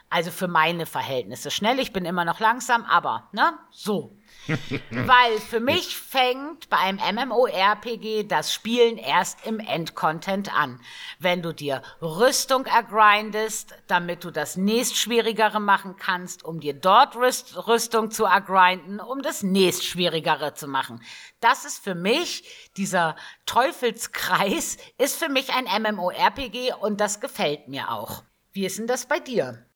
Also 0.10 0.32
für 0.32 0.48
meine 0.48 0.86
Verhältnisse 0.86 1.52
schnell, 1.52 1.80
ich 1.80 1.92
bin 1.92 2.06
immer 2.06 2.24
noch 2.24 2.40
langsam, 2.40 2.86
aber, 2.86 3.28
ne, 3.34 3.58
so. 3.72 4.18
Weil 4.92 5.38
für 5.40 5.60
mich 5.60 5.98
fängt 5.98 6.70
bei 6.70 6.78
einem 6.78 7.00
MMORPG 7.28 8.24
das 8.24 8.54
Spielen 8.54 8.98
erst 8.98 9.46
im 9.46 9.60
Endcontent 9.60 10.54
an. 10.54 10.80
Wenn 11.20 11.42
du 11.42 11.54
dir 11.54 11.82
Rüstung 12.02 12.66
ergrindest, 12.66 13.74
damit 13.88 14.24
du 14.24 14.32
das 14.32 14.56
nächstschwierigere 14.56 15.60
machen 15.60 15.98
kannst, 15.98 16.46
um 16.46 16.62
dir 16.62 16.74
dort 16.74 17.18
Rüst 17.18 17.68
Rüstung 17.68 18.10
zu 18.10 18.24
ergrinden, 18.24 19.02
um 19.02 19.22
das 19.22 19.44
nächstschwierigere 19.44 20.54
zu 20.54 20.68
machen. 20.68 21.04
Das 21.42 21.66
ist 21.66 21.84
für 21.84 21.96
mich, 21.96 22.70
dieser 22.78 23.18
Teufelskreis, 23.46 24.78
ist 24.98 25.22
für 25.22 25.30
mich 25.30 25.50
ein 25.54 25.66
MMORPG 25.66 26.74
und 26.80 27.02
das 27.02 27.20
gefällt 27.20 27.68
mir 27.68 27.92
auch. 27.92 28.24
Wie 28.54 28.66
ist 28.66 28.80
denn 28.80 28.88
das 28.88 29.06
bei 29.06 29.20
dir? 29.20 29.67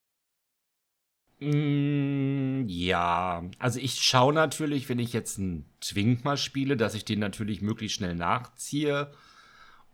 Mm, 1.41 2.67
ja, 2.67 3.43
also 3.57 3.79
ich 3.79 3.95
schaue 3.95 4.31
natürlich, 4.31 4.89
wenn 4.89 4.99
ich 4.99 5.11
jetzt 5.11 5.39
einen 5.39 5.65
Twink 5.81 6.23
mal 6.23 6.37
spiele, 6.37 6.77
dass 6.77 6.93
ich 6.93 7.03
den 7.03 7.19
natürlich 7.19 7.63
möglichst 7.63 7.97
schnell 7.97 8.13
nachziehe 8.13 9.11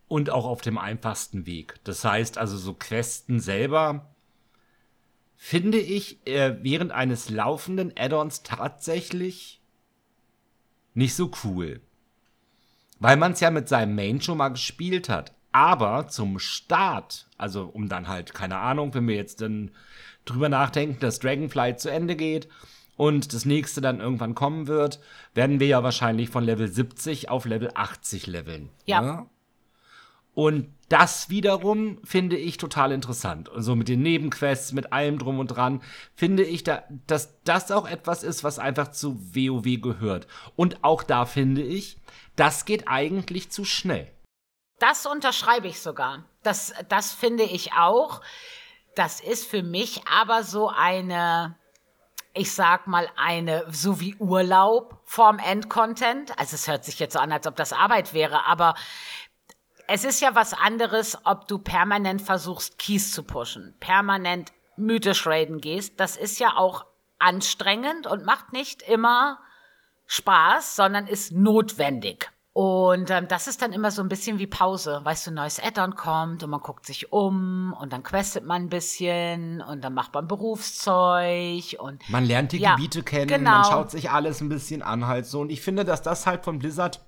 und 0.09 0.29
auch 0.29 0.45
auf 0.45 0.61
dem 0.61 0.77
einfachsten 0.77 1.45
Weg. 1.45 1.75
Das 1.85 2.03
heißt 2.03 2.37
also 2.37 2.57
so 2.57 2.73
Questen 2.73 3.39
selber 3.39 4.13
finde 5.37 5.77
ich 5.77 6.25
äh, 6.27 6.57
während 6.63 6.91
eines 6.91 7.29
laufenden 7.29 7.93
Add-ons 7.95 8.43
tatsächlich 8.43 9.61
nicht 10.95 11.15
so 11.15 11.31
cool. 11.43 11.79
Weil 12.99 13.15
man 13.15 13.33
es 13.33 13.39
ja 13.39 13.51
mit 13.51 13.69
seinem 13.69 13.95
Main 13.95 14.19
schon 14.19 14.39
mal 14.39 14.49
gespielt 14.49 15.07
hat. 15.07 15.33
Aber 15.51 16.07
zum 16.07 16.39
Start, 16.39 17.29
also 17.37 17.65
um 17.65 17.87
dann 17.87 18.07
halt, 18.07 18.33
keine 18.33 18.57
Ahnung, 18.57 18.93
wenn 18.93 19.07
wir 19.07 19.15
jetzt 19.15 19.41
dann 19.41 19.71
drüber 20.29 20.49
nachdenken, 20.49 20.99
dass 20.99 21.19
Dragonflight 21.19 21.79
zu 21.79 21.89
Ende 21.89 22.15
geht 22.15 22.47
und 22.97 23.33
das 23.33 23.45
nächste 23.45 23.81
dann 23.81 23.99
irgendwann 23.99 24.35
kommen 24.35 24.67
wird, 24.67 24.99
werden 25.33 25.59
wir 25.59 25.67
ja 25.67 25.83
wahrscheinlich 25.83 26.29
von 26.29 26.43
Level 26.43 26.67
70 26.67 27.29
auf 27.29 27.45
Level 27.45 27.71
80 27.73 28.27
leveln. 28.27 28.69
Ja. 28.85 29.01
ne? 29.01 29.25
Und 30.33 30.71
das 30.89 31.31
wiederum 31.31 31.97
finde 32.03 32.37
ich 32.37 32.57
total 32.57 32.91
interessant. 32.91 33.49
Und 33.49 33.63
so 33.63 33.75
mit 33.75 33.87
den 33.87 34.03
Nebenquests, 34.03 34.71
mit 34.71 34.93
allem 34.93 35.17
drum 35.17 35.39
und 35.39 35.47
dran, 35.47 35.81
finde 36.13 36.43
ich, 36.43 36.63
da, 36.63 36.83
dass 37.07 37.41
das 37.43 37.71
auch 37.71 37.87
etwas 37.87 38.21
ist, 38.21 38.43
was 38.43 38.59
einfach 38.59 38.91
zu 38.91 39.19
WoW 39.33 39.81
gehört. 39.81 40.27
Und 40.55 40.83
auch 40.83 41.01
da 41.01 41.25
finde 41.25 41.63
ich, 41.63 41.97
das 42.35 42.65
geht 42.65 42.87
eigentlich 42.87 43.49
zu 43.49 43.65
schnell. 43.65 44.11
Das 44.79 45.07
unterschreibe 45.07 45.67
ich 45.67 45.79
sogar. 45.79 46.23
Das, 46.43 46.71
das 46.87 47.13
finde 47.13 47.43
ich 47.43 47.73
auch. 47.73 48.21
Das 48.97 49.19
ist 49.19 49.47
für 49.47 49.61
mich 49.61 50.01
aber 50.07 50.41
so 50.41 50.69
eine, 50.69 51.55
ich 52.33 52.51
sag 52.51 52.87
mal, 52.87 53.07
eine, 53.15 53.63
so 53.69 53.99
wie 53.99 54.15
Urlaub 54.15 54.99
vorm 55.05 55.37
Endcontent. 55.37 56.31
Also 56.39 56.55
es 56.55 56.67
hört 56.67 56.83
sich 56.83 56.97
jetzt 56.97 57.13
so 57.13 57.19
an, 57.19 57.31
als 57.31 57.45
ob 57.45 57.55
das 57.55 57.73
Arbeit 57.73 58.15
wäre, 58.15 58.47
aber 58.47 58.73
es 59.87 60.03
ist 60.03 60.19
ja 60.19 60.33
was 60.33 60.53
anderes, 60.53 61.15
ob 61.25 61.47
du 61.47 61.59
permanent 61.59 62.23
versuchst, 62.23 62.79
Keys 62.79 63.11
zu 63.11 63.21
pushen, 63.21 63.75
permanent 63.79 64.51
mythisch 64.77 65.27
raiden 65.27 65.61
gehst. 65.61 65.99
Das 65.99 66.17
ist 66.17 66.39
ja 66.39 66.57
auch 66.57 66.87
anstrengend 67.19 68.07
und 68.07 68.25
macht 68.25 68.51
nicht 68.51 68.81
immer 68.81 69.37
Spaß, 70.07 70.75
sondern 70.75 71.05
ist 71.05 71.31
notwendig. 71.31 72.31
Und 72.57 73.11
ähm, 73.11 73.27
das 73.27 73.45
ist 73.45 73.61
dann 73.61 73.71
immer 73.71 73.91
so 73.91 74.01
ein 74.01 74.09
bisschen 74.09 74.39
wie 74.39 74.47
Pause. 74.47 75.01
Weißt 75.03 75.27
du, 75.27 75.31
ein 75.31 75.35
neues 75.35 75.59
Add-on 75.59 75.93
kommt 75.93 76.41
und 76.41 76.49
man 76.49 76.59
guckt 76.59 76.87
sich 76.87 77.11
um 77.11 77.71
und 77.79 77.93
dann 77.93 78.01
questet 78.01 78.45
man 78.45 78.63
ein 78.63 78.69
bisschen 78.69 79.61
und 79.61 79.83
dann 79.83 79.93
macht 79.93 80.15
man 80.15 80.27
Berufszeug 80.27 81.75
und 81.77 82.09
Man 82.09 82.25
lernt 82.25 82.53
die 82.53 82.57
Ja, 82.57 82.73
Gebiete 82.73 83.03
kennen, 83.03 83.27
genau. 83.27 83.51
man 83.51 83.63
schaut 83.63 83.91
sich 83.91 84.09
alles 84.09 84.41
ein 84.41 84.49
bisschen 84.49 84.81
an 84.81 85.05
halt 85.05 85.27
so. 85.27 85.41
Und 85.41 85.51
ich 85.51 85.61
finde, 85.61 85.85
dass 85.85 86.01
das 86.01 86.25
halt 86.25 86.45
von 86.45 86.57
Blizzard, 86.57 87.05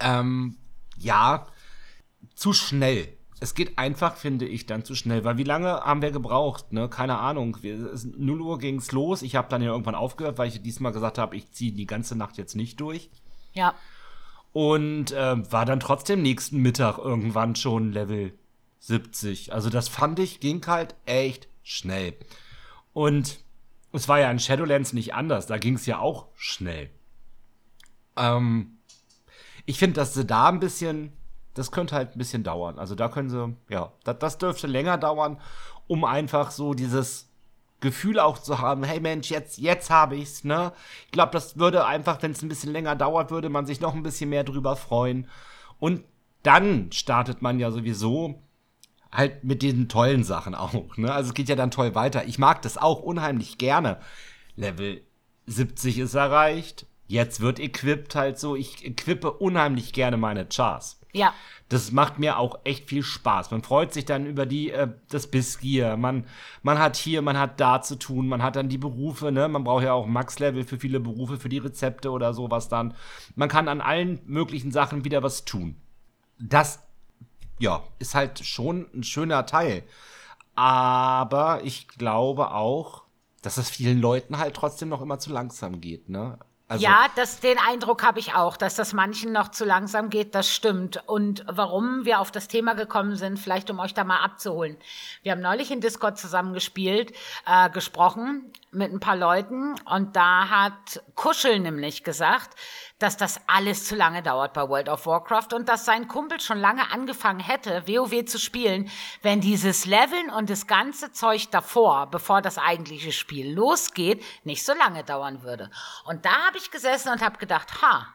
ähm, 0.00 0.56
ja, 0.96 1.46
zu 2.34 2.54
schnell 2.54 3.18
es 3.40 3.54
geht 3.54 3.78
einfach, 3.78 4.16
finde 4.16 4.46
ich, 4.46 4.64
dann 4.64 4.82
zu 4.82 4.94
schnell. 4.94 5.24
Weil 5.24 5.36
wie 5.36 5.44
lange 5.44 5.68
haben 5.68 6.00
wir 6.00 6.10
gebraucht? 6.10 6.72
Ne? 6.72 6.88
Keine 6.88 7.18
Ahnung. 7.18 7.58
Wir, 7.60 7.92
es, 7.92 8.04
0 8.04 8.40
Uhr 8.40 8.58
ging's 8.58 8.92
los. 8.92 9.20
Ich 9.22 9.36
habe 9.36 9.48
dann 9.48 9.62
ja 9.62 9.68
irgendwann 9.68 9.94
aufgehört, 9.94 10.38
weil 10.38 10.48
ich 10.48 10.60
diesmal 10.62 10.90
gesagt 10.90 11.18
habe, 11.18 11.36
ich 11.36 11.52
ziehe 11.52 11.70
die 11.70 11.86
ganze 11.86 12.16
Nacht 12.16 12.36
jetzt 12.38 12.56
nicht 12.56 12.80
durch. 12.80 13.10
Ja. 13.52 13.74
Und 14.58 15.12
äh, 15.12 15.52
war 15.52 15.64
dann 15.66 15.78
trotzdem 15.78 16.20
nächsten 16.20 16.58
Mittag 16.58 16.98
irgendwann 16.98 17.54
schon 17.54 17.92
Level 17.92 18.36
70. 18.80 19.52
Also 19.52 19.70
das 19.70 19.88
fand 19.88 20.18
ich, 20.18 20.40
ging 20.40 20.66
halt 20.66 20.96
echt 21.06 21.46
schnell. 21.62 22.14
Und 22.92 23.38
es 23.92 24.08
war 24.08 24.18
ja 24.18 24.28
in 24.30 24.40
Shadowlands 24.40 24.94
nicht 24.94 25.14
anders. 25.14 25.46
Da 25.46 25.58
ging 25.58 25.74
es 25.74 25.86
ja 25.86 26.00
auch 26.00 26.26
schnell. 26.34 26.90
Ähm, 28.16 28.78
ich 29.64 29.78
finde, 29.78 29.94
dass 29.94 30.14
sie 30.14 30.24
da 30.24 30.48
ein 30.48 30.58
bisschen 30.58 31.12
das 31.58 31.72
könnte 31.72 31.94
halt 31.94 32.14
ein 32.14 32.18
bisschen 32.18 32.44
dauern. 32.44 32.78
Also 32.78 32.94
da 32.94 33.08
können 33.08 33.28
sie, 33.28 33.56
ja, 33.68 33.92
das, 34.04 34.18
das 34.18 34.38
dürfte 34.38 34.66
länger 34.66 34.96
dauern, 34.96 35.40
um 35.86 36.04
einfach 36.04 36.50
so 36.50 36.72
dieses 36.72 37.27
Gefühl 37.80 38.18
auch 38.18 38.38
zu 38.38 38.58
haben, 38.58 38.82
hey 38.82 39.00
Mensch, 39.00 39.30
jetzt, 39.30 39.58
jetzt 39.58 39.90
habe 39.90 40.16
ich's, 40.16 40.44
ne? 40.44 40.72
Ich 41.06 41.12
glaube, 41.12 41.32
das 41.32 41.58
würde 41.58 41.86
einfach, 41.86 42.20
wenn 42.22 42.32
es 42.32 42.42
ein 42.42 42.48
bisschen 42.48 42.72
länger 42.72 42.96
dauert, 42.96 43.30
würde 43.30 43.48
man 43.48 43.66
sich 43.66 43.80
noch 43.80 43.94
ein 43.94 44.02
bisschen 44.02 44.30
mehr 44.30 44.44
drüber 44.44 44.76
freuen. 44.76 45.28
Und 45.78 46.02
dann 46.42 46.90
startet 46.92 47.40
man 47.42 47.60
ja 47.60 47.70
sowieso 47.70 48.42
halt 49.12 49.44
mit 49.44 49.62
diesen 49.62 49.88
tollen 49.88 50.24
Sachen 50.24 50.54
auch, 50.54 50.96
ne? 50.96 51.12
Also 51.12 51.28
es 51.28 51.34
geht 51.34 51.48
ja 51.48 51.56
dann 51.56 51.70
toll 51.70 51.94
weiter. 51.94 52.26
Ich 52.26 52.38
mag 52.38 52.62
das 52.62 52.78
auch 52.78 53.00
unheimlich 53.00 53.58
gerne. 53.58 53.98
Level 54.56 55.02
70 55.46 55.98
ist 55.98 56.14
erreicht. 56.14 56.86
Jetzt 57.06 57.40
wird 57.40 57.58
equipped 57.58 58.14
halt 58.14 58.38
so. 58.38 58.54
Ich 58.54 58.84
equippe 58.84 59.32
unheimlich 59.32 59.92
gerne 59.92 60.16
meine 60.16 60.46
Chars. 60.46 60.97
Ja. 61.12 61.34
Das 61.68 61.92
macht 61.92 62.18
mir 62.18 62.38
auch 62.38 62.60
echt 62.64 62.88
viel 62.88 63.02
Spaß. 63.02 63.50
Man 63.50 63.62
freut 63.62 63.92
sich 63.92 64.04
dann 64.04 64.26
über 64.26 64.46
die, 64.46 64.70
äh, 64.70 64.88
das 65.10 65.26
Bissgier. 65.26 65.96
Man, 65.96 66.26
man 66.62 66.78
hat 66.78 66.96
hier, 66.96 67.22
man 67.22 67.38
hat 67.38 67.60
da 67.60 67.82
zu 67.82 67.96
tun. 67.96 68.28
Man 68.28 68.42
hat 68.42 68.56
dann 68.56 68.68
die 68.68 68.78
Berufe, 68.78 69.32
ne? 69.32 69.48
Man 69.48 69.64
braucht 69.64 69.84
ja 69.84 69.92
auch 69.92 70.06
Max-Level 70.06 70.64
für 70.64 70.78
viele 70.78 71.00
Berufe, 71.00 71.38
für 71.38 71.48
die 71.48 71.58
Rezepte 71.58 72.10
oder 72.10 72.32
sowas 72.34 72.68
dann. 72.68 72.94
Man 73.34 73.48
kann 73.48 73.68
an 73.68 73.80
allen 73.80 74.20
möglichen 74.26 74.70
Sachen 74.70 75.04
wieder 75.04 75.22
was 75.22 75.44
tun. 75.44 75.76
Das, 76.38 76.80
ja, 77.58 77.82
ist 77.98 78.14
halt 78.14 78.44
schon 78.44 78.86
ein 78.94 79.02
schöner 79.02 79.46
Teil. 79.46 79.84
Aber 80.54 81.60
ich 81.64 81.88
glaube 81.88 82.52
auch, 82.52 83.04
dass 83.42 83.58
es 83.58 83.70
vielen 83.70 84.00
Leuten 84.00 84.38
halt 84.38 84.54
trotzdem 84.54 84.88
noch 84.88 85.00
immer 85.00 85.18
zu 85.18 85.32
langsam 85.32 85.80
geht, 85.80 86.08
ne? 86.08 86.38
Also 86.70 86.84
ja, 86.84 87.06
das, 87.16 87.40
den 87.40 87.56
Eindruck 87.58 88.02
habe 88.02 88.18
ich 88.18 88.34
auch, 88.34 88.58
dass 88.58 88.76
das 88.76 88.92
manchen 88.92 89.32
noch 89.32 89.48
zu 89.48 89.64
langsam 89.64 90.10
geht, 90.10 90.34
das 90.34 90.52
stimmt. 90.54 91.02
Und 91.06 91.42
warum 91.48 92.04
wir 92.04 92.20
auf 92.20 92.30
das 92.30 92.46
Thema 92.46 92.74
gekommen 92.74 93.16
sind, 93.16 93.38
vielleicht 93.38 93.70
um 93.70 93.78
euch 93.78 93.94
da 93.94 94.04
mal 94.04 94.22
abzuholen. 94.22 94.76
Wir 95.22 95.32
haben 95.32 95.40
neulich 95.40 95.70
in 95.70 95.80
Discord 95.80 96.18
zusammengespielt, 96.18 97.14
äh, 97.46 97.70
gesprochen 97.70 98.52
mit 98.70 98.92
ein 98.92 99.00
paar 99.00 99.16
Leuten 99.16 99.74
und 99.86 100.14
da 100.16 100.48
hat 100.48 101.02
Kuschel 101.14 101.58
nämlich 101.58 102.04
gesagt, 102.04 102.54
dass 102.98 103.16
das 103.16 103.40
alles 103.46 103.84
zu 103.84 103.94
lange 103.94 104.22
dauert 104.22 104.52
bei 104.52 104.68
World 104.68 104.88
of 104.88 105.06
Warcraft 105.06 105.54
und 105.54 105.68
dass 105.68 105.84
sein 105.84 106.08
Kumpel 106.08 106.40
schon 106.40 106.58
lange 106.58 106.90
angefangen 106.90 107.40
hätte, 107.40 107.86
WoW 107.86 108.24
zu 108.24 108.38
spielen, 108.38 108.90
wenn 109.22 109.40
dieses 109.40 109.86
Leveln 109.86 110.30
und 110.30 110.50
das 110.50 110.66
ganze 110.66 111.12
Zeug 111.12 111.50
davor, 111.50 112.10
bevor 112.10 112.42
das 112.42 112.58
eigentliche 112.58 113.12
Spiel 113.12 113.52
losgeht, 113.54 114.22
nicht 114.44 114.64
so 114.64 114.74
lange 114.74 115.04
dauern 115.04 115.42
würde. 115.42 115.70
Und 116.04 116.24
da 116.24 116.46
habe 116.46 116.58
ich 116.58 116.70
gesessen 116.70 117.10
und 117.10 117.22
habe 117.22 117.38
gedacht, 117.38 117.82
ha, 117.82 118.14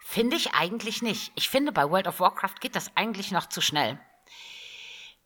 finde 0.00 0.36
ich 0.36 0.54
eigentlich 0.54 1.02
nicht. 1.02 1.32
Ich 1.34 1.48
finde, 1.48 1.70
bei 1.70 1.88
World 1.88 2.08
of 2.08 2.20
Warcraft 2.20 2.60
geht 2.60 2.74
das 2.74 2.90
eigentlich 2.96 3.30
noch 3.30 3.48
zu 3.48 3.60
schnell. 3.60 4.00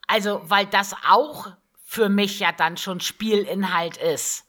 Also, 0.08 0.42
weil 0.44 0.66
das 0.66 0.94
auch 1.08 1.52
für 1.92 2.08
mich 2.08 2.40
ja 2.40 2.52
dann 2.52 2.78
schon 2.78 3.00
Spielinhalt 3.00 3.98
ist. 3.98 4.46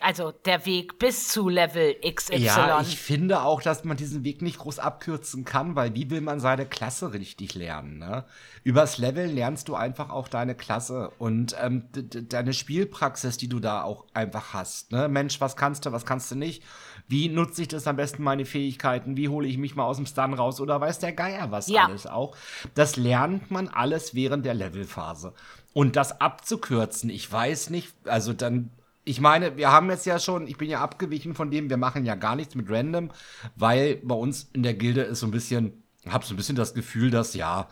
Also 0.00 0.32
der 0.32 0.64
Weg 0.64 0.98
bis 0.98 1.28
zu 1.28 1.50
Level 1.50 1.94
XY. 2.00 2.36
Ja, 2.36 2.80
ich 2.80 2.98
finde 2.98 3.42
auch, 3.42 3.60
dass 3.60 3.84
man 3.84 3.98
diesen 3.98 4.24
Weg 4.24 4.40
nicht 4.40 4.58
groß 4.58 4.78
abkürzen 4.78 5.44
kann, 5.44 5.76
weil 5.76 5.94
wie 5.94 6.08
will 6.08 6.22
man 6.22 6.40
seine 6.40 6.64
Klasse 6.64 7.12
richtig 7.12 7.54
lernen? 7.54 7.98
Ne? 7.98 8.24
Übers 8.64 8.96
Level 8.96 9.26
lernst 9.26 9.68
du 9.68 9.74
einfach 9.74 10.08
auch 10.08 10.26
deine 10.26 10.54
Klasse 10.54 11.12
und 11.18 11.54
ähm, 11.60 11.84
deine 11.92 12.54
Spielpraxis, 12.54 13.36
die 13.36 13.48
du 13.48 13.60
da 13.60 13.82
auch 13.82 14.06
einfach 14.14 14.54
hast. 14.54 14.90
Ne? 14.90 15.08
Mensch, 15.08 15.42
was 15.42 15.56
kannst 15.56 15.84
du, 15.84 15.92
was 15.92 16.06
kannst 16.06 16.30
du 16.30 16.34
nicht? 16.34 16.62
Wie 17.06 17.28
nutze 17.28 17.62
ich 17.62 17.68
das 17.68 17.86
am 17.86 17.96
besten 17.96 18.22
meine 18.22 18.46
Fähigkeiten? 18.46 19.18
Wie 19.18 19.28
hole 19.28 19.46
ich 19.46 19.58
mich 19.58 19.76
mal 19.76 19.84
aus 19.84 19.98
dem 19.98 20.06
Stun 20.06 20.32
raus? 20.32 20.60
Oder 20.62 20.80
weiß 20.80 20.98
der 20.98 21.12
Geier 21.12 21.50
was 21.50 21.68
ja. 21.68 21.84
alles 21.84 22.06
auch? 22.06 22.34
Das 22.74 22.96
lernt 22.96 23.50
man 23.50 23.68
alles 23.68 24.14
während 24.14 24.46
der 24.46 24.54
Levelphase. 24.54 25.34
Und 25.74 25.96
das 25.96 26.20
abzukürzen, 26.20 27.10
ich 27.10 27.30
weiß 27.30 27.68
nicht, 27.68 27.92
also 28.06 28.32
dann 28.32 28.70
ich 29.04 29.20
meine, 29.20 29.56
wir 29.56 29.70
haben 29.70 29.90
jetzt 29.90 30.06
ja 30.06 30.18
schon, 30.18 30.46
ich 30.46 30.56
bin 30.56 30.70
ja 30.70 30.80
abgewichen 30.80 31.34
von 31.34 31.50
dem, 31.50 31.68
wir 31.68 31.76
machen 31.76 32.06
ja 32.06 32.14
gar 32.14 32.36
nichts 32.36 32.54
mit 32.54 32.70
Random, 32.70 33.10
weil 33.54 33.96
bei 33.96 34.14
uns 34.14 34.48
in 34.54 34.62
der 34.62 34.74
Gilde 34.74 35.02
ist 35.02 35.20
so 35.20 35.26
ein 35.26 35.30
bisschen, 35.30 35.84
hab 36.08 36.24
so 36.24 36.32
ein 36.32 36.36
bisschen 36.36 36.56
das 36.56 36.74
Gefühl, 36.74 37.10
dass 37.10 37.34
ja 37.34 37.68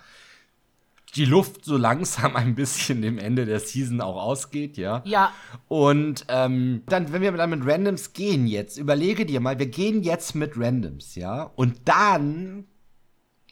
die 1.15 1.25
Luft 1.25 1.65
so 1.65 1.77
langsam 1.77 2.37
ein 2.37 2.55
bisschen 2.55 3.03
dem 3.03 3.19
Ende 3.19 3.47
der 3.47 3.61
Season 3.61 4.01
auch 4.01 4.23
ausgeht, 4.23 4.77
ja. 4.77 5.03
Ja. 5.05 5.33
Und 5.69 6.27
ähm, 6.29 6.83
dann, 6.87 7.12
wenn 7.12 7.23
wir 7.23 7.33
dann 7.33 7.51
mit 7.51 7.67
Randoms 7.67 8.12
gehen 8.12 8.47
jetzt, 8.47 8.79
überlege 8.79 9.27
dir 9.27 9.41
mal, 9.41 9.59
wir 9.59 9.67
gehen 9.67 10.03
jetzt 10.03 10.35
mit 10.35 10.59
Randoms, 10.59 11.15
ja. 11.15 11.51
Und 11.57 11.81
dann 11.87 12.67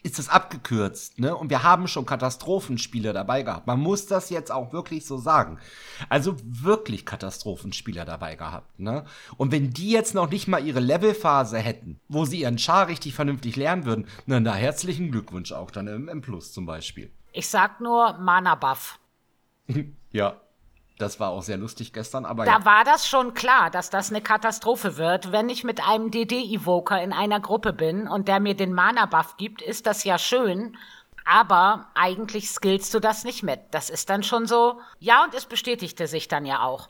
ist 0.03 0.17
es 0.17 0.29
abgekürzt, 0.29 1.19
ne? 1.19 1.35
Und 1.35 1.49
wir 1.49 1.63
haben 1.63 1.87
schon 1.87 2.05
Katastrophenspieler 2.05 3.13
dabei 3.13 3.43
gehabt. 3.43 3.67
Man 3.67 3.79
muss 3.79 4.07
das 4.07 4.29
jetzt 4.29 4.51
auch 4.51 4.73
wirklich 4.73 5.05
so 5.05 5.17
sagen. 5.17 5.59
Also 6.09 6.35
wirklich 6.43 7.05
Katastrophenspieler 7.05 8.05
dabei 8.05 8.35
gehabt, 8.35 8.79
ne? 8.79 9.05
Und 9.37 9.51
wenn 9.51 9.71
die 9.71 9.91
jetzt 9.91 10.15
noch 10.15 10.29
nicht 10.29 10.47
mal 10.47 10.65
ihre 10.65 10.79
Levelphase 10.79 11.59
hätten, 11.59 11.99
wo 12.07 12.25
sie 12.25 12.41
ihren 12.41 12.57
Char 12.57 12.87
richtig 12.87 13.13
vernünftig 13.13 13.55
lernen 13.55 13.85
würden, 13.85 14.07
dann 14.25 14.43
da 14.43 14.55
herzlichen 14.55 15.11
Glückwunsch 15.11 15.51
auch 15.51 15.71
dann 15.71 15.87
im 15.87 16.09
M 16.09 16.21
Plus 16.21 16.51
zum 16.51 16.65
Beispiel. 16.65 17.11
Ich 17.31 17.47
sag 17.47 17.79
nur 17.79 18.17
Mana 18.17 18.55
Buff. 18.55 18.99
ja. 20.11 20.41
Das 21.01 21.19
war 21.19 21.31
auch 21.31 21.41
sehr 21.41 21.57
lustig 21.57 21.93
gestern, 21.93 22.25
aber. 22.25 22.45
Da 22.45 22.59
ja. 22.59 22.65
war 22.65 22.83
das 22.83 23.07
schon 23.07 23.33
klar, 23.33 23.71
dass 23.71 23.89
das 23.89 24.09
eine 24.09 24.21
Katastrophe 24.21 24.97
wird. 24.97 25.31
Wenn 25.31 25.49
ich 25.49 25.63
mit 25.63 25.85
einem 25.85 26.11
DD-Evoker 26.11 27.01
in 27.01 27.11
einer 27.11 27.39
Gruppe 27.39 27.73
bin 27.73 28.07
und 28.07 28.27
der 28.27 28.39
mir 28.39 28.55
den 28.55 28.73
Mana-Buff 28.73 29.37
gibt, 29.37 29.61
ist 29.61 29.87
das 29.87 30.03
ja 30.03 30.19
schön. 30.19 30.77
Aber 31.25 31.87
eigentlich 31.95 32.49
skillst 32.49 32.93
du 32.93 32.99
das 32.99 33.23
nicht 33.23 33.41
mit. 33.43 33.59
Das 33.71 33.89
ist 33.89 34.09
dann 34.09 34.23
schon 34.23 34.45
so. 34.45 34.79
Ja, 34.99 35.23
und 35.23 35.33
es 35.33 35.45
bestätigte 35.45 36.07
sich 36.07 36.27
dann 36.27 36.45
ja 36.45 36.63
auch. 36.63 36.89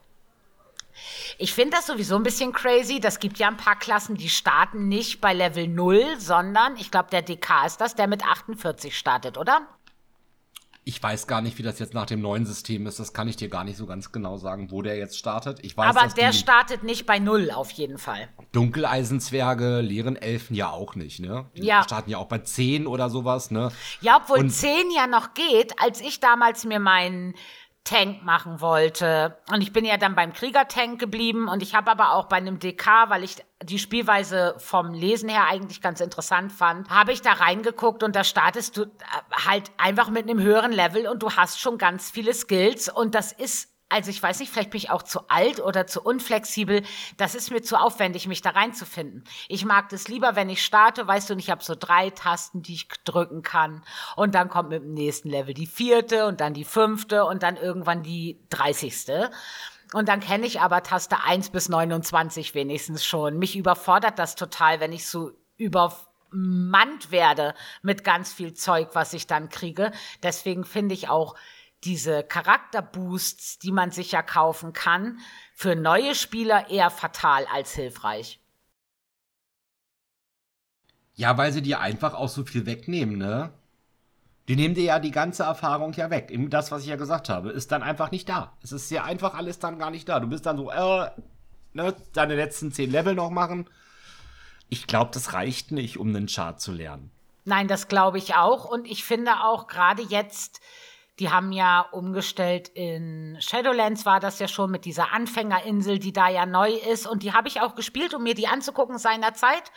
Ich 1.37 1.53
finde 1.53 1.77
das 1.77 1.87
sowieso 1.87 2.15
ein 2.15 2.23
bisschen 2.23 2.51
crazy. 2.51 2.99
Das 2.99 3.19
gibt 3.19 3.39
ja 3.39 3.47
ein 3.47 3.57
paar 3.57 3.77
Klassen, 3.77 4.15
die 4.15 4.29
starten 4.29 4.87
nicht 4.87 5.21
bei 5.21 5.33
Level 5.33 5.67
0, 5.67 6.19
sondern 6.19 6.75
ich 6.75 6.91
glaube, 6.91 7.09
der 7.11 7.21
DK 7.21 7.65
ist 7.65 7.79
das, 7.79 7.95
der 7.95 8.07
mit 8.07 8.25
48 8.25 8.97
startet, 8.97 9.37
oder? 9.37 9.61
Ich 10.83 11.01
weiß 11.01 11.27
gar 11.27 11.41
nicht, 11.41 11.59
wie 11.59 11.63
das 11.63 11.77
jetzt 11.77 11.93
nach 11.93 12.07
dem 12.07 12.21
neuen 12.21 12.45
System 12.45 12.87
ist. 12.87 12.99
Das 12.99 13.13
kann 13.13 13.27
ich 13.27 13.35
dir 13.35 13.49
gar 13.49 13.63
nicht 13.63 13.77
so 13.77 13.85
ganz 13.85 14.11
genau 14.11 14.37
sagen, 14.37 14.71
wo 14.71 14.81
der 14.81 14.97
jetzt 14.97 15.17
startet. 15.17 15.59
Ich 15.61 15.77
weiß, 15.77 15.95
Aber 15.95 16.07
der 16.13 16.33
startet 16.33 16.81
nicht 16.81 17.05
bei 17.05 17.19
null 17.19 17.51
auf 17.51 17.69
jeden 17.71 17.99
Fall. 17.99 18.29
Dunkeleisenzwerge, 18.51 19.81
leeren 19.81 20.15
Elfen 20.15 20.55
ja 20.55 20.71
auch 20.71 20.95
nicht, 20.95 21.19
ne? 21.19 21.45
Die 21.55 21.65
ja. 21.65 21.83
starten 21.83 22.09
ja 22.09 22.17
auch 22.17 22.27
bei 22.27 22.39
10 22.39 22.87
oder 22.87 23.11
sowas, 23.11 23.51
ne? 23.51 23.71
Ja, 24.01 24.21
obwohl 24.23 24.39
Und 24.39 24.49
10 24.49 24.89
ja 24.95 25.05
noch 25.05 25.35
geht. 25.35 25.73
Als 25.79 26.01
ich 26.01 26.19
damals 26.19 26.65
mir 26.65 26.79
meinen 26.79 27.35
Tank 27.83 28.23
machen 28.23 28.61
wollte. 28.61 29.37
Und 29.51 29.61
ich 29.61 29.73
bin 29.73 29.85
ja 29.85 29.97
dann 29.97 30.15
beim 30.15 30.33
Kriegertank 30.33 30.99
geblieben 30.99 31.47
und 31.47 31.63
ich 31.63 31.73
habe 31.73 31.89
aber 31.89 32.13
auch 32.13 32.25
bei 32.25 32.37
einem 32.37 32.59
DK, 32.59 33.09
weil 33.09 33.23
ich 33.23 33.37
die 33.63 33.79
Spielweise 33.79 34.55
vom 34.57 34.93
Lesen 34.93 35.29
her 35.29 35.45
eigentlich 35.47 35.81
ganz 35.81 35.99
interessant 35.99 36.51
fand, 36.51 36.89
habe 36.89 37.11
ich 37.11 37.21
da 37.21 37.33
reingeguckt 37.33 38.03
und 38.03 38.15
da 38.15 38.23
startest 38.23 38.77
du 38.77 38.83
äh, 38.83 38.87
halt 39.47 39.71
einfach 39.77 40.09
mit 40.09 40.29
einem 40.29 40.41
höheren 40.41 40.71
Level 40.71 41.07
und 41.07 41.23
du 41.23 41.31
hast 41.31 41.59
schon 41.59 41.77
ganz 41.77 42.11
viele 42.11 42.33
Skills 42.33 42.87
und 42.87 43.15
das 43.15 43.31
ist 43.31 43.70
also 43.91 44.09
ich 44.09 44.23
weiß 44.23 44.39
nicht, 44.39 44.51
vielleicht 44.51 44.71
bin 44.71 44.77
ich 44.77 44.89
auch 44.89 45.03
zu 45.03 45.27
alt 45.27 45.59
oder 45.59 45.85
zu 45.85 46.01
unflexibel. 46.01 46.83
Das 47.17 47.35
ist 47.35 47.51
mir 47.51 47.61
zu 47.61 47.75
aufwendig, 47.75 48.27
mich 48.27 48.41
da 48.41 48.51
reinzufinden. 48.51 49.25
Ich 49.49 49.65
mag 49.65 49.89
das 49.89 50.07
lieber, 50.07 50.35
wenn 50.35 50.49
ich 50.49 50.63
starte, 50.63 51.05
weißt 51.07 51.29
du, 51.29 51.33
und 51.33 51.39
ich 51.39 51.49
habe 51.49 51.63
so 51.63 51.75
drei 51.77 52.09
Tasten, 52.09 52.61
die 52.61 52.73
ich 52.73 52.87
drücken 53.03 53.41
kann. 53.41 53.83
Und 54.15 54.33
dann 54.33 54.49
kommt 54.49 54.69
mit 54.69 54.83
dem 54.83 54.93
nächsten 54.93 55.29
Level 55.29 55.53
die 55.53 55.67
vierte 55.67 56.25
und 56.25 56.39
dann 56.39 56.53
die 56.53 56.63
fünfte 56.63 57.25
und 57.25 57.43
dann 57.43 57.57
irgendwann 57.57 58.01
die 58.01 58.39
dreißigste. 58.49 59.29
Und 59.93 60.07
dann 60.07 60.21
kenne 60.21 60.47
ich 60.47 60.61
aber 60.61 60.83
Taste 60.83 61.21
1 61.23 61.49
bis 61.49 61.67
29 61.67 62.55
wenigstens 62.55 63.03
schon. 63.03 63.37
Mich 63.37 63.57
überfordert 63.57 64.19
das 64.19 64.35
total, 64.35 64.79
wenn 64.79 64.93
ich 64.93 65.05
so 65.05 65.31
übermannt 65.57 67.11
werde 67.11 67.53
mit 67.81 68.05
ganz 68.05 68.31
viel 68.31 68.53
Zeug, 68.53 68.89
was 68.93 69.11
ich 69.11 69.27
dann 69.27 69.49
kriege. 69.49 69.91
Deswegen 70.23 70.63
finde 70.63 70.93
ich 70.95 71.09
auch 71.09 71.35
diese 71.83 72.23
Charakterboosts, 72.23 73.59
die 73.59 73.71
man 73.71 73.91
sich 73.91 74.11
ja 74.11 74.21
kaufen 74.21 74.73
kann, 74.73 75.19
für 75.53 75.75
neue 75.75 76.15
Spieler 76.15 76.69
eher 76.69 76.89
fatal 76.89 77.45
als 77.51 77.73
hilfreich. 77.73 78.39
Ja, 81.13 81.37
weil 81.37 81.51
sie 81.51 81.61
dir 81.61 81.79
einfach 81.79 82.13
auch 82.13 82.29
so 82.29 82.45
viel 82.45 82.65
wegnehmen, 82.65 83.17
ne? 83.17 83.53
Die 84.47 84.55
nehmen 84.55 84.75
dir 84.75 84.83
ja 84.83 84.99
die 84.99 85.11
ganze 85.11 85.43
Erfahrung 85.43 85.93
ja 85.93 86.09
weg. 86.09 86.31
Eben 86.31 86.49
das, 86.49 86.71
was 86.71 86.81
ich 86.81 86.89
ja 86.89 86.95
gesagt 86.95 87.29
habe, 87.29 87.51
ist 87.51 87.71
dann 87.71 87.83
einfach 87.83 88.11
nicht 88.11 88.27
da. 88.27 88.57
Es 88.61 88.71
ist 88.71 88.89
ja 88.89 89.03
einfach 89.03 89.33
alles 89.33 89.59
dann 89.59 89.77
gar 89.77 89.91
nicht 89.91 90.09
da. 90.09 90.19
Du 90.19 90.27
bist 90.27 90.45
dann 90.45 90.57
so, 90.57 90.71
äh, 90.71 91.09
ne, 91.73 91.95
deine 92.13 92.35
letzten 92.35 92.71
zehn 92.71 92.91
Level 92.91 93.13
noch 93.13 93.29
machen. 93.29 93.69
Ich 94.67 94.87
glaube, 94.87 95.11
das 95.13 95.33
reicht 95.33 95.71
nicht, 95.71 95.97
um 95.97 96.09
einen 96.09 96.27
Chart 96.27 96.59
zu 96.59 96.71
lernen. 96.71 97.11
Nein, 97.45 97.67
das 97.67 97.87
glaube 97.87 98.17
ich 98.17 98.35
auch. 98.35 98.65
Und 98.65 98.85
ich 98.89 99.03
finde 99.03 99.43
auch 99.43 99.67
gerade 99.67 100.01
jetzt, 100.01 100.59
die 101.19 101.29
haben 101.29 101.51
ja 101.51 101.81
umgestellt 101.81 102.69
in 102.69 103.37
Shadowlands, 103.39 104.05
war 104.05 104.19
das 104.19 104.39
ja 104.39 104.47
schon 104.47 104.71
mit 104.71 104.85
dieser 104.85 105.13
Anfängerinsel, 105.13 105.99
die 105.99 106.13
da 106.13 106.29
ja 106.29 106.45
neu 106.45 106.71
ist. 106.71 107.05
Und 107.05 107.23
die 107.23 107.33
habe 107.33 107.47
ich 107.47 107.61
auch 107.61 107.75
gespielt, 107.75 108.13
um 108.13 108.23
mir 108.23 108.33
die 108.33 108.47
anzugucken 108.47 108.97
seinerzeit 108.97 109.71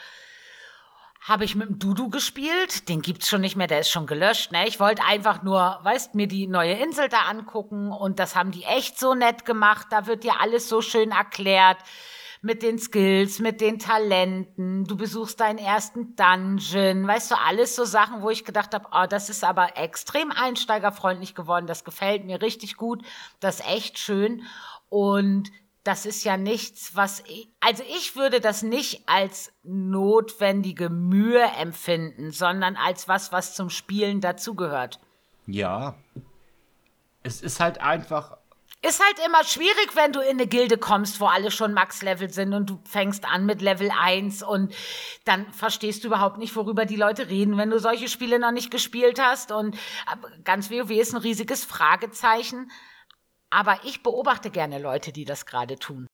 habe 1.24 1.44
ich 1.46 1.54
mit 1.54 1.68
dem 1.68 1.78
Dudu 1.78 2.10
gespielt. 2.10 2.88
Den 2.90 3.00
gibt's 3.00 3.28
schon 3.28 3.40
nicht 3.40 3.56
mehr, 3.56 3.66
der 3.66 3.80
ist 3.80 3.88
schon 3.88 4.06
gelöscht. 4.06 4.52
Ne? 4.52 4.68
Ich 4.68 4.78
wollte 4.78 5.02
einfach 5.04 5.42
nur, 5.42 5.80
weißt, 5.82 6.14
mir 6.14 6.28
die 6.28 6.46
neue 6.46 6.74
Insel 6.74 7.08
da 7.08 7.20
angucken 7.30 7.90
und 7.90 8.18
das 8.18 8.36
haben 8.36 8.50
die 8.50 8.64
echt 8.64 8.98
so 8.98 9.14
nett 9.14 9.46
gemacht. 9.46 9.86
Da 9.88 10.06
wird 10.06 10.22
dir 10.22 10.40
alles 10.40 10.68
so 10.68 10.82
schön 10.82 11.12
erklärt 11.12 11.78
mit 12.44 12.62
den 12.62 12.78
Skills, 12.78 13.38
mit 13.38 13.60
den 13.60 13.78
Talenten. 13.78 14.84
Du 14.84 14.96
besuchst 14.96 15.40
deinen 15.40 15.58
ersten 15.58 16.14
Dungeon, 16.14 17.06
weißt 17.06 17.30
du, 17.30 17.36
alles 17.36 17.74
so 17.74 17.84
Sachen, 17.84 18.22
wo 18.22 18.30
ich 18.30 18.44
gedacht 18.44 18.74
habe, 18.74 18.86
oh, 18.92 19.06
das 19.08 19.30
ist 19.30 19.42
aber 19.42 19.76
extrem 19.78 20.30
einsteigerfreundlich 20.30 21.34
geworden. 21.34 21.66
Das 21.66 21.84
gefällt 21.84 22.24
mir 22.26 22.42
richtig 22.42 22.76
gut. 22.76 23.02
Das 23.40 23.60
ist 23.60 23.68
echt 23.68 23.98
schön 23.98 24.42
und 24.90 25.50
das 25.84 26.06
ist 26.06 26.24
ja 26.24 26.36
nichts, 26.36 26.94
was 26.96 27.20
ich, 27.26 27.48
also 27.60 27.82
ich 27.96 28.16
würde 28.16 28.40
das 28.40 28.62
nicht 28.62 29.06
als 29.06 29.52
notwendige 29.62 30.90
Mühe 30.90 31.42
empfinden, 31.60 32.30
sondern 32.30 32.76
als 32.76 33.08
was, 33.08 33.32
was 33.32 33.54
zum 33.54 33.70
Spielen 33.70 34.20
dazugehört. 34.20 35.00
Ja. 35.46 35.94
Es 37.22 37.40
ist 37.40 37.60
halt 37.60 37.80
einfach. 37.80 38.36
Ist 38.86 39.02
halt 39.02 39.26
immer 39.26 39.42
schwierig, 39.44 39.92
wenn 39.94 40.12
du 40.12 40.20
in 40.20 40.32
eine 40.32 40.46
Gilde 40.46 40.76
kommst, 40.76 41.18
wo 41.18 41.24
alle 41.24 41.50
schon 41.50 41.72
Max-Level 41.72 42.28
sind 42.28 42.52
und 42.52 42.68
du 42.68 42.80
fängst 42.84 43.24
an 43.24 43.46
mit 43.46 43.62
Level 43.62 43.90
1 43.90 44.42
und 44.42 44.74
dann 45.24 45.50
verstehst 45.54 46.04
du 46.04 46.08
überhaupt 46.08 46.36
nicht, 46.36 46.54
worüber 46.54 46.84
die 46.84 46.96
Leute 46.96 47.30
reden, 47.30 47.56
wenn 47.56 47.70
du 47.70 47.78
solche 47.78 48.08
Spiele 48.08 48.38
noch 48.38 48.50
nicht 48.50 48.70
gespielt 48.70 49.18
hast. 49.18 49.52
Und 49.52 49.78
ganz 50.44 50.70
WoW 50.70 50.90
ist 50.90 51.14
ein 51.14 51.22
riesiges 51.22 51.64
Fragezeichen. 51.64 52.70
Aber 53.48 53.78
ich 53.84 54.02
beobachte 54.02 54.50
gerne 54.50 54.78
Leute, 54.78 55.12
die 55.12 55.24
das 55.24 55.46
gerade 55.46 55.78
tun. 55.78 56.06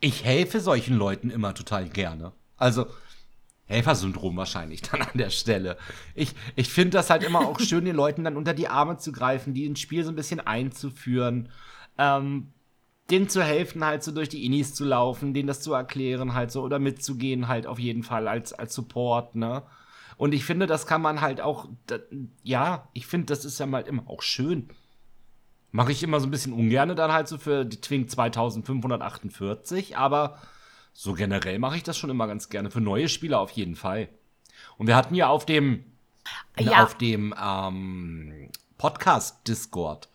Ich 0.00 0.24
helfe 0.24 0.58
solchen 0.58 0.96
Leuten 0.96 1.28
immer 1.28 1.52
total 1.52 1.86
gerne. 1.86 2.32
Also, 2.56 2.86
Helfersyndrom 3.66 4.36
wahrscheinlich 4.36 4.82
dann 4.82 5.02
an 5.02 5.16
der 5.16 5.30
Stelle. 5.30 5.76
Ich, 6.14 6.34
ich 6.56 6.68
finde 6.68 6.90
das 6.90 7.10
halt 7.10 7.22
immer 7.22 7.40
auch 7.40 7.60
schön, 7.60 7.84
den 7.84 7.96
Leuten 7.96 8.24
dann 8.24 8.36
unter 8.36 8.54
die 8.54 8.68
Arme 8.68 8.98
zu 8.98 9.12
greifen, 9.12 9.54
die 9.54 9.64
ins 9.64 9.80
Spiel 9.80 10.04
so 10.04 10.10
ein 10.10 10.16
bisschen 10.16 10.40
einzuführen, 10.40 11.48
ähm, 11.98 12.52
denen 13.10 13.28
zu 13.28 13.42
helfen, 13.42 13.84
halt 13.84 14.02
so 14.02 14.12
durch 14.12 14.28
die 14.28 14.44
Inis 14.44 14.74
zu 14.74 14.84
laufen, 14.84 15.34
denen 15.34 15.46
das 15.46 15.60
zu 15.60 15.72
erklären, 15.72 16.34
halt 16.34 16.50
so, 16.50 16.62
oder 16.62 16.78
mitzugehen, 16.78 17.48
halt 17.48 17.66
auf 17.66 17.78
jeden 17.78 18.02
Fall 18.02 18.28
als, 18.28 18.52
als 18.52 18.74
Support, 18.74 19.34
ne? 19.34 19.62
Und 20.16 20.34
ich 20.34 20.44
finde, 20.44 20.66
das 20.66 20.86
kann 20.86 21.02
man 21.02 21.20
halt 21.20 21.40
auch, 21.40 21.68
ja, 22.42 22.88
ich 22.92 23.06
finde, 23.06 23.26
das 23.26 23.44
ist 23.44 23.58
ja 23.58 23.66
mal 23.66 23.82
immer 23.82 24.08
auch 24.08 24.22
schön. 24.22 24.68
Mache 25.72 25.90
ich 25.90 26.02
immer 26.02 26.20
so 26.20 26.26
ein 26.26 26.30
bisschen 26.30 26.52
ungerne 26.52 26.94
dann 26.94 27.12
halt 27.12 27.28
so 27.28 27.38
für 27.38 27.64
die 27.64 27.80
Twink 27.80 28.10
2548, 28.10 29.96
aber 29.96 30.38
so 30.92 31.14
generell 31.14 31.58
mache 31.58 31.76
ich 31.76 31.82
das 31.82 31.96
schon 31.96 32.10
immer 32.10 32.26
ganz 32.26 32.48
gerne. 32.48 32.70
Für 32.70 32.80
neue 32.80 33.08
Spieler 33.08 33.40
auf 33.40 33.50
jeden 33.50 33.76
Fall. 33.76 34.08
Und 34.78 34.86
wir 34.86 34.96
hatten 34.96 35.14
ja 35.14 35.28
auf 35.28 35.46
dem, 35.46 35.84
ja. 36.58 36.84
auf 36.84 36.96
dem 36.96 37.34
ähm, 37.40 38.50
Podcast 38.78 39.48
Discord 39.48 40.08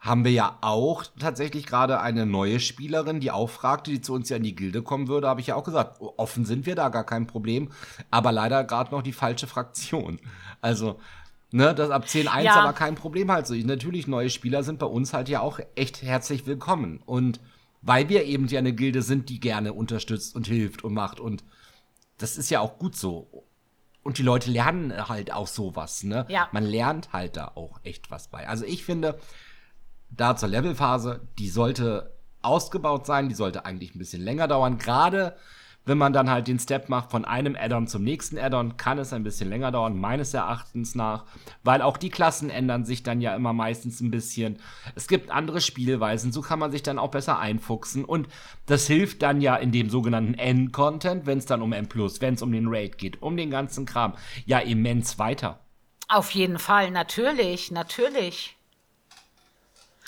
haben 0.00 0.24
wir 0.24 0.30
ja 0.30 0.58
auch 0.60 1.04
tatsächlich 1.18 1.66
gerade 1.66 2.00
eine 2.00 2.24
neue 2.24 2.60
Spielerin, 2.60 3.18
die 3.18 3.32
auch 3.32 3.50
fragte, 3.50 3.90
die 3.90 4.00
zu 4.00 4.14
uns 4.14 4.28
ja 4.28 4.36
in 4.36 4.44
die 4.44 4.54
Gilde 4.54 4.82
kommen 4.82 5.08
würde, 5.08 5.26
habe 5.28 5.40
ich 5.40 5.48
ja 5.48 5.56
auch 5.56 5.64
gesagt, 5.64 6.00
offen 6.00 6.44
sind 6.44 6.66
wir 6.66 6.76
da, 6.76 6.88
gar 6.88 7.04
kein 7.04 7.26
Problem, 7.26 7.72
aber 8.10 8.30
leider 8.30 8.62
gerade 8.62 8.92
noch 8.92 9.02
die 9.02 9.12
falsche 9.12 9.46
Fraktion. 9.46 10.20
Also 10.60 10.98
Ne, 11.50 11.74
das 11.74 11.88
ab 11.90 12.04
10.1 12.04 12.42
ja. 12.42 12.56
aber 12.56 12.74
kein 12.74 12.94
Problem 12.94 13.30
halt 13.30 13.46
so. 13.46 13.54
Natürlich, 13.54 14.06
neue 14.06 14.28
Spieler 14.28 14.62
sind 14.62 14.78
bei 14.78 14.86
uns 14.86 15.14
halt 15.14 15.30
ja 15.30 15.40
auch 15.40 15.60
echt 15.76 16.02
herzlich 16.02 16.46
willkommen. 16.46 17.00
Und 17.06 17.40
weil 17.82 18.08
wir 18.08 18.24
eben 18.24 18.46
ja 18.48 18.58
eine 18.58 18.72
Gilde 18.72 19.02
sind, 19.02 19.28
die 19.28 19.40
gerne 19.40 19.72
unterstützt 19.72 20.34
und 20.34 20.46
hilft 20.46 20.84
und 20.84 20.94
macht. 20.94 21.20
Und 21.20 21.44
das 22.18 22.36
ist 22.36 22.50
ja 22.50 22.60
auch 22.60 22.78
gut 22.78 22.96
so. 22.96 23.44
Und 24.02 24.18
die 24.18 24.22
Leute 24.22 24.50
lernen 24.50 25.08
halt 25.08 25.32
auch 25.32 25.46
sowas, 25.46 26.02
ne? 26.02 26.24
Ja. 26.28 26.48
Man 26.52 26.64
lernt 26.64 27.12
halt 27.12 27.36
da 27.36 27.52
auch 27.54 27.80
echt 27.82 28.10
was 28.10 28.28
bei. 28.28 28.48
Also 28.48 28.64
ich 28.64 28.84
finde, 28.84 29.18
da 30.10 30.36
zur 30.36 30.48
Levelphase, 30.48 31.28
die 31.38 31.48
sollte 31.50 32.14
ausgebaut 32.40 33.06
sein, 33.06 33.28
die 33.28 33.34
sollte 33.34 33.64
eigentlich 33.64 33.94
ein 33.94 33.98
bisschen 33.98 34.22
länger 34.22 34.48
dauern. 34.48 34.78
Gerade 34.78 35.36
wenn 35.88 35.98
man 35.98 36.12
dann 36.12 36.30
halt 36.30 36.48
den 36.48 36.58
Step 36.58 36.90
macht 36.90 37.10
von 37.10 37.24
einem 37.24 37.56
Addon 37.58 37.86
zum 37.86 38.04
nächsten 38.04 38.38
Addon, 38.38 38.76
kann 38.76 38.98
es 38.98 39.14
ein 39.14 39.24
bisschen 39.24 39.48
länger 39.48 39.72
dauern, 39.72 39.98
meines 39.98 40.34
Erachtens 40.34 40.94
nach, 40.94 41.24
weil 41.64 41.80
auch 41.80 41.96
die 41.96 42.10
Klassen 42.10 42.50
ändern 42.50 42.84
sich 42.84 43.02
dann 43.02 43.22
ja 43.22 43.34
immer 43.34 43.54
meistens 43.54 44.00
ein 44.00 44.10
bisschen. 44.10 44.58
Es 44.94 45.08
gibt 45.08 45.30
andere 45.30 45.62
Spielweisen, 45.62 46.30
so 46.30 46.42
kann 46.42 46.58
man 46.58 46.70
sich 46.70 46.82
dann 46.82 46.98
auch 46.98 47.10
besser 47.10 47.38
einfuchsen 47.38 48.04
und 48.04 48.28
das 48.66 48.86
hilft 48.86 49.22
dann 49.22 49.40
ja 49.40 49.56
in 49.56 49.72
dem 49.72 49.88
sogenannten 49.88 50.34
N-Content, 50.34 51.24
wenn 51.24 51.38
es 51.38 51.46
dann 51.46 51.62
um 51.62 51.72
N+, 51.72 51.88
wenn 51.88 52.34
es 52.34 52.42
um 52.42 52.52
den 52.52 52.68
Raid 52.68 52.98
geht, 52.98 53.22
um 53.22 53.38
den 53.38 53.50
ganzen 53.50 53.86
Kram, 53.86 54.12
ja 54.44 54.58
immens 54.58 55.18
weiter. 55.18 55.60
Auf 56.06 56.30
jeden 56.32 56.58
Fall, 56.58 56.90
natürlich, 56.90 57.70
natürlich 57.70 58.57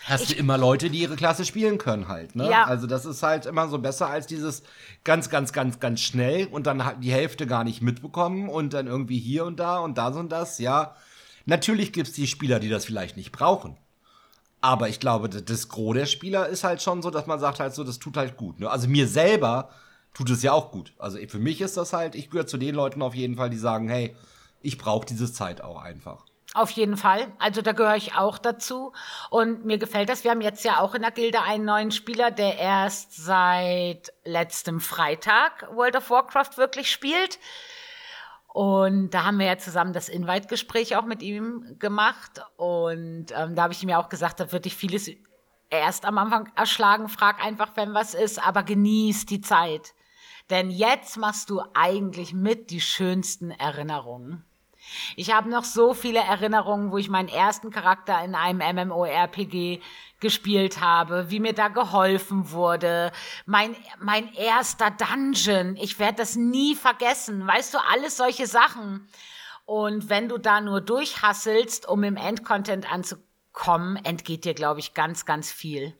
hast 0.05 0.23
ich, 0.23 0.29
du 0.29 0.35
immer 0.35 0.59
Leute, 0.59 0.91
die 0.91 1.01
ihre 1.01 1.17
Klasse 1.17 1.45
spielen 1.45 1.79
können 1.79 2.09
halt. 2.09 2.37
Ne? 2.37 2.51
Ja. 2.51 2.65
Also 2.65 2.87
das 2.87 3.05
ist 3.05 3.23
halt 3.23 3.47
immer 3.47 3.69
so 3.69 3.79
besser 3.79 4.09
als 4.09 4.27
dieses 4.27 4.63
ganz, 5.05 5.31
ganz, 5.31 5.53
ganz, 5.53 5.81
ganz 5.81 6.01
schnell 6.01 6.47
und 6.47 6.67
dann 6.67 6.85
halt 6.85 7.03
die 7.03 7.13
Hälfte 7.13 7.47
gar 7.47 7.65
nicht 7.65 7.83
mitbekommen 7.83 8.49
und 8.49 8.73
dann 8.73 8.87
irgendwie 8.87 9.19
hier 9.19 9.45
und 9.45 9.59
da 9.59 9.79
und 9.79 9.99
das 9.99 10.17
und 10.17 10.31
das. 10.31 10.59
Ja, 10.59 10.97
natürlich 11.47 11.93
gibt 11.93 12.09
es 12.09 12.15
die 12.15 12.27
Spieler, 12.27 12.61
die 12.61 12.69
das 12.69 12.85
vielleicht 12.85 13.17
nicht 13.17 13.33
brauchen. 13.33 13.77
Aber 14.61 14.89
ich 14.89 15.01
glaube, 15.01 15.29
das 15.29 15.69
Gros 15.69 15.95
der 15.95 16.07
Spieler 16.07 16.49
ist 16.49 16.65
halt 16.65 16.83
schon 16.83 17.03
so, 17.03 17.11
dass 17.11 17.27
man 17.27 17.41
sagt 17.41 17.61
halt 17.61 17.75
so, 17.75 17.83
das 17.83 17.99
tut 17.99 18.17
halt 18.17 18.37
gut. 18.37 18.61
Ne? 18.61 18.71
Also 18.71 18.89
mir 18.89 19.09
selber 19.09 19.71
tut 20.13 20.29
es 20.31 20.43
ja 20.43 20.53
auch 20.53 20.71
gut. 20.71 20.93
Also 20.99 21.19
für 21.29 21.39
mich 21.39 21.61
ist 21.61 21.77
das 21.77 21.93
halt, 21.93 22.15
ich 22.15 22.31
gehöre 22.31 22.47
zu 22.47 22.59
den 22.59 22.75
Leuten 22.75 23.01
auf 23.01 23.15
jeden 23.15 23.37
Fall, 23.37 23.49
die 23.49 23.57
sagen, 23.57 23.89
hey, 23.89 24.15
ich 24.61 24.77
brauche 24.77 25.07
diese 25.07 25.33
Zeit 25.33 25.63
auch 25.63 25.81
einfach. 25.81 26.27
Auf 26.53 26.71
jeden 26.73 26.97
Fall. 26.97 27.33
Also 27.39 27.63
da 27.63 27.73
gehöre 27.73 27.95
ich 27.95 28.17
auch 28.17 28.37
dazu. 28.37 28.93
Und 29.31 29.65
mir 29.65 29.79
gefällt 29.79 30.09
das. 30.09 30.25
Wir 30.25 30.33
haben 30.33 30.41
jetzt 30.41 30.65
ja 30.65 30.81
auch 30.81 30.95
in 30.95 31.03
der 31.03 31.13
Gilde 31.13 31.43
einen 31.43 31.65
neuen 31.65 31.93
Spieler, 31.93 32.33
der 32.33 32.59
erst 32.59 33.15
seit 33.15 34.13
letztem 34.25 34.81
Freitag 34.81 35.69
World 35.73 35.97
of 35.97 36.11
Warcraft 36.11 36.57
wirklich 36.57 36.91
spielt. 36.91 37.39
Und 38.53 39.11
da 39.11 39.25
haben 39.25 39.39
wir 39.39 39.47
ja 39.47 39.59
zusammen 39.59 39.93
das 39.93 40.09
Invite-Gespräch 40.09 40.97
auch 40.97 41.05
mit 41.05 41.23
ihm 41.23 41.77
gemacht. 41.79 42.43
Und 42.57 43.27
ähm, 43.31 43.55
da 43.55 43.63
habe 43.63 43.73
ich 43.73 43.83
ihm 43.85 43.89
ja 43.89 44.03
auch 44.03 44.09
gesagt, 44.09 44.41
da 44.41 44.51
würde 44.51 44.67
ich 44.67 44.75
vieles 44.75 45.09
erst 45.71 46.05
am 46.05 46.19
Anfang 46.19 46.51
erschlagen. 46.57 47.09
Frag 47.09 47.45
einfach, 47.45 47.77
wenn 47.77 47.95
was 47.95 48.15
ist, 48.15 48.45
aber 48.45 48.65
genieß 48.65 49.27
die 49.27 49.41
Zeit. 49.41 49.95
Denn 50.51 50.69
jetzt 50.71 51.17
machst 51.17 51.49
du 51.49 51.63
eigentlich 51.75 52.35
mit 52.35 52.71
die 52.71 52.81
schönsten 52.81 53.53
Erinnerungen. 53.53 54.45
Ich 55.17 55.33
habe 55.33 55.49
noch 55.49 55.65
so 55.65 55.95
viele 55.95 56.21
Erinnerungen, 56.21 56.91
wo 56.91 56.99
ich 56.99 57.09
meinen 57.09 57.29
ersten 57.29 57.71
Charakter 57.71 58.23
in 58.25 58.35
einem 58.35 58.59
MMORPG 58.59 59.81
gespielt 60.21 60.81
habe, 60.81 61.31
wie 61.31 61.41
mir 61.41 61.55
da 61.55 61.69
geholfen 61.69 62.51
wurde, 62.51 63.11
mein, 63.47 63.75
mein 63.99 64.33
erster 64.35 64.91
Dungeon, 64.91 65.77
ich 65.77 65.99
werde 65.99 66.19
das 66.19 66.37
nie 66.37 66.75
vergessen, 66.75 67.47
weißt 67.47 67.75
du, 67.75 67.79
alles 67.79 68.17
solche 68.17 68.47
Sachen. 68.47 69.09
Und 69.65 70.09
wenn 70.09 70.29
du 70.29 70.39
da 70.39 70.61
nur 70.61 70.81
durchhasselst, 70.81 71.89
um 71.89 72.03
im 72.03 72.17
Endcontent 72.17 72.91
anzukommen, 72.93 73.97
entgeht 74.05 74.45
dir, 74.45 74.55
glaube 74.55 74.81
ich, 74.81 74.95
ganz, 74.95 75.25
ganz 75.25 75.53
viel. 75.53 75.97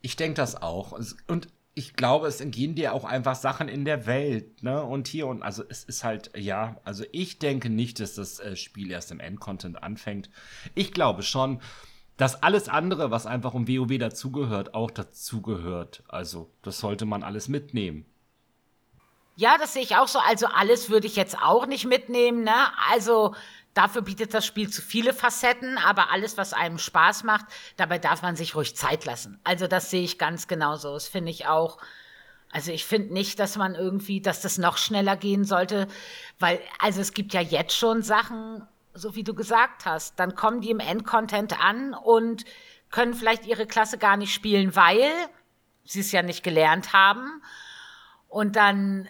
Ich 0.00 0.16
denke 0.16 0.34
das 0.34 0.60
auch. 0.60 0.92
Und 1.26 1.48
ich 1.80 1.94
glaube, 1.94 2.26
es 2.26 2.42
entgehen 2.42 2.74
dir 2.74 2.92
auch 2.92 3.04
einfach 3.04 3.34
Sachen 3.34 3.66
in 3.66 3.86
der 3.86 4.04
Welt, 4.04 4.62
ne? 4.62 4.82
Und 4.82 5.08
hier 5.08 5.26
und 5.26 5.42
also 5.42 5.64
es 5.66 5.82
ist 5.82 6.04
halt, 6.04 6.30
ja, 6.36 6.76
also 6.84 7.04
ich 7.10 7.38
denke 7.38 7.70
nicht, 7.70 8.00
dass 8.00 8.16
das 8.16 8.38
äh, 8.38 8.54
Spiel 8.54 8.90
erst 8.90 9.10
im 9.12 9.18
Endcontent 9.18 9.82
anfängt. 9.82 10.28
Ich 10.74 10.92
glaube 10.92 11.22
schon, 11.22 11.62
dass 12.18 12.42
alles 12.42 12.68
andere, 12.68 13.10
was 13.10 13.24
einfach 13.24 13.54
um 13.54 13.66
WoW 13.66 13.96
dazugehört, 13.96 14.74
auch 14.74 14.90
dazugehört. 14.90 16.02
Also, 16.06 16.50
das 16.60 16.80
sollte 16.80 17.06
man 17.06 17.22
alles 17.22 17.48
mitnehmen. 17.48 18.04
Ja, 19.36 19.56
das 19.56 19.72
sehe 19.72 19.82
ich 19.82 19.96
auch 19.96 20.08
so. 20.08 20.18
Also 20.18 20.48
alles 20.48 20.90
würde 20.90 21.06
ich 21.06 21.16
jetzt 21.16 21.38
auch 21.42 21.64
nicht 21.64 21.86
mitnehmen, 21.86 22.44
ne? 22.44 22.52
Also 22.90 23.34
Dafür 23.74 24.02
bietet 24.02 24.34
das 24.34 24.44
Spiel 24.46 24.68
zu 24.70 24.82
viele 24.82 25.12
Facetten, 25.12 25.78
aber 25.78 26.10
alles, 26.10 26.36
was 26.36 26.52
einem 26.52 26.78
Spaß 26.78 27.22
macht, 27.24 27.46
dabei 27.76 27.98
darf 27.98 28.22
man 28.22 28.36
sich 28.36 28.54
ruhig 28.54 28.74
Zeit 28.76 29.04
lassen. 29.04 29.38
Also 29.44 29.66
das 29.68 29.90
sehe 29.90 30.02
ich 30.02 30.18
ganz 30.18 30.48
genauso. 30.48 30.92
Das 30.94 31.06
finde 31.06 31.30
ich 31.30 31.46
auch 31.46 31.78
Also 32.52 32.72
ich 32.72 32.84
finde 32.84 33.12
nicht, 33.12 33.38
dass 33.38 33.56
man 33.56 33.74
irgendwie, 33.76 34.20
dass 34.20 34.40
das 34.40 34.58
noch 34.58 34.76
schneller 34.76 35.16
gehen 35.16 35.44
sollte, 35.44 35.86
weil, 36.40 36.60
also 36.80 37.00
es 37.00 37.12
gibt 37.12 37.32
ja 37.32 37.40
jetzt 37.40 37.76
schon 37.76 38.02
Sachen, 38.02 38.66
so 38.92 39.14
wie 39.14 39.22
du 39.22 39.34
gesagt 39.34 39.86
hast, 39.86 40.18
dann 40.18 40.34
kommen 40.34 40.60
die 40.60 40.70
im 40.70 40.80
Endcontent 40.80 41.62
an 41.64 41.94
und 41.94 42.44
können 42.90 43.14
vielleicht 43.14 43.46
ihre 43.46 43.66
Klasse 43.66 43.98
gar 43.98 44.16
nicht 44.16 44.34
spielen, 44.34 44.74
weil 44.74 45.08
sie 45.84 46.00
es 46.00 46.10
ja 46.10 46.22
nicht 46.22 46.42
gelernt 46.42 46.92
haben. 46.92 47.40
Und 48.28 48.56
dann 48.56 49.08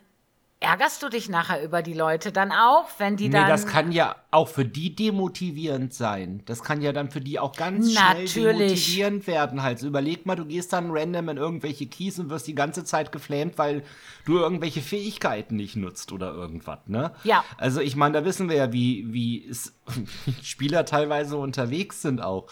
ärgerst 0.61 1.03
du 1.03 1.09
dich 1.09 1.31
nachher 1.31 1.63
über 1.65 1.83
die 1.83 1.95
Leute 1.95 2.33
dann 2.33 2.53
auch, 2.53 2.87
wenn 2.99 3.17
die 3.17 3.31
dann. 3.31 3.45
Nee, 3.45 3.49
das 3.49 3.67
kann 3.67 3.93
ja 3.93 4.17
auch 4.31 4.49
für 4.49 4.67
die 4.67 4.95
demotivierend 4.95 5.95
sein. 5.95 6.43
Das 6.45 6.63
kann 6.63 6.83
ja 6.83 6.93
dann 6.93 7.11
für 7.11 7.23
die 7.23 7.39
auch 7.39 7.57
ganz 7.57 7.95
Natürlich. 7.95 8.33
schnell 8.33 8.53
demotivierend 8.59 9.27
werden. 9.27 9.63
Halt, 9.63 9.79
so 9.79 9.87
überleg 9.87 10.27
mal, 10.27 10.37
du 10.37 10.45
gehst 10.45 10.73
dann 10.75 10.91
random 10.91 11.31
in 11.31 11.37
irgendwelche 11.39 11.87
Keys 11.87 12.19
und 12.19 12.29
wirst 12.29 12.47
die 12.47 12.55
ganze 12.55 12.85
Zeit 12.85 13.11
geflamed, 13.11 13.57
weil 13.57 13.83
du 14.27 14.39
irgendwelche 14.39 14.83
Fähigkeiten 14.83 15.57
nicht 15.57 15.77
nutzt 15.77 16.13
oder 16.13 16.33
irgendwas, 16.33 16.81
ne? 16.87 17.13
Ja. 17.25 17.43
Also 17.57 17.81
ich 17.81 17.97
meine, 17.97 18.21
da 18.21 18.25
wissen 18.27 18.51
wir 18.51 18.57
ja, 18.57 18.73
wie, 18.73 19.13
wie 19.13 19.49
es, 19.49 19.75
Spieler 20.43 20.85
teilweise 20.85 21.39
unterwegs 21.39 22.03
sind 22.03 22.21
auch. 22.21 22.49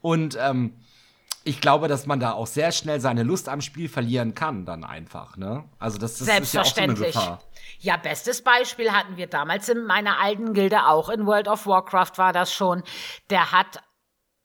Und 0.00 0.36
ähm, 0.40 0.74
ich 1.44 1.60
glaube, 1.60 1.88
dass 1.88 2.06
man 2.06 2.20
da 2.20 2.32
auch 2.32 2.46
sehr 2.46 2.72
schnell 2.72 3.00
seine 3.00 3.22
Lust 3.22 3.50
am 3.50 3.60
Spiel 3.60 3.88
verlieren 3.88 4.34
kann, 4.34 4.64
dann 4.64 4.82
einfach. 4.82 5.36
Ne? 5.36 5.64
Also 5.78 5.98
das, 5.98 6.18
das 6.18 6.40
ist 6.40 6.54
ja 6.54 6.62
auch 6.62 6.64
so 6.64 6.80
eine 6.80 6.94
Gefahr. 6.94 7.40
Ja, 7.80 7.98
bestes 7.98 8.42
Beispiel 8.42 8.92
hatten 8.92 9.18
wir 9.18 9.26
damals 9.26 9.68
in 9.68 9.84
meiner 9.84 10.18
alten 10.20 10.54
Gilde 10.54 10.86
auch 10.86 11.10
in 11.10 11.26
World 11.26 11.48
of 11.48 11.66
Warcraft 11.66 12.12
war 12.16 12.32
das 12.32 12.52
schon. 12.52 12.82
Der 13.28 13.52
hat 13.52 13.82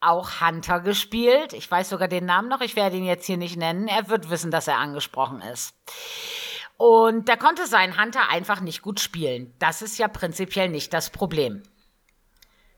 auch 0.02 0.42
Hunter 0.42 0.82
gespielt. 0.82 1.54
Ich 1.54 1.70
weiß 1.70 1.90
sogar 1.90 2.10
den 2.10 2.26
Namen 2.26 2.50
noch. 2.50 2.62
Ich 2.62 2.76
werde 2.76 2.98
ihn 2.98 3.06
jetzt 3.06 3.26
hier 3.26 3.38
nicht 3.38 3.58
nennen. 3.58 3.88
Er 3.88 4.10
wird 4.10 4.30
wissen, 4.30 4.52
dass 4.52 4.68
er 4.68 4.78
angesprochen 4.78 5.42
ist. 5.42 5.74
Und 6.78 7.28
der 7.28 7.38
konnte 7.38 7.68
seinen 7.68 8.02
Hunter 8.02 8.30
einfach 8.30 8.62
nicht 8.62 8.82
gut 8.82 9.00
spielen. 9.00 9.54
Das 9.60 9.82
ist 9.82 9.98
ja 9.98 10.08
prinzipiell 10.08 10.70
nicht 10.70 10.94
das 10.94 11.10
Problem. 11.10 11.64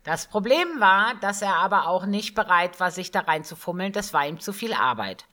Das 0.04 0.28
Problem 0.28 0.80
war, 0.80 1.16
dass 1.22 1.42
er 1.42 1.56
aber 1.56 1.88
auch 1.88 2.06
nicht 2.06 2.34
bereit 2.34 2.80
war, 2.80 2.92
sich 2.92 3.12
da 3.12 3.22
reinzufummeln. 3.22 3.92
Das 3.92 4.14
war 4.14 4.28
ihm 4.28 4.40
zu 4.40 4.52
viel 4.52 4.74
Arbeit. 4.74 5.26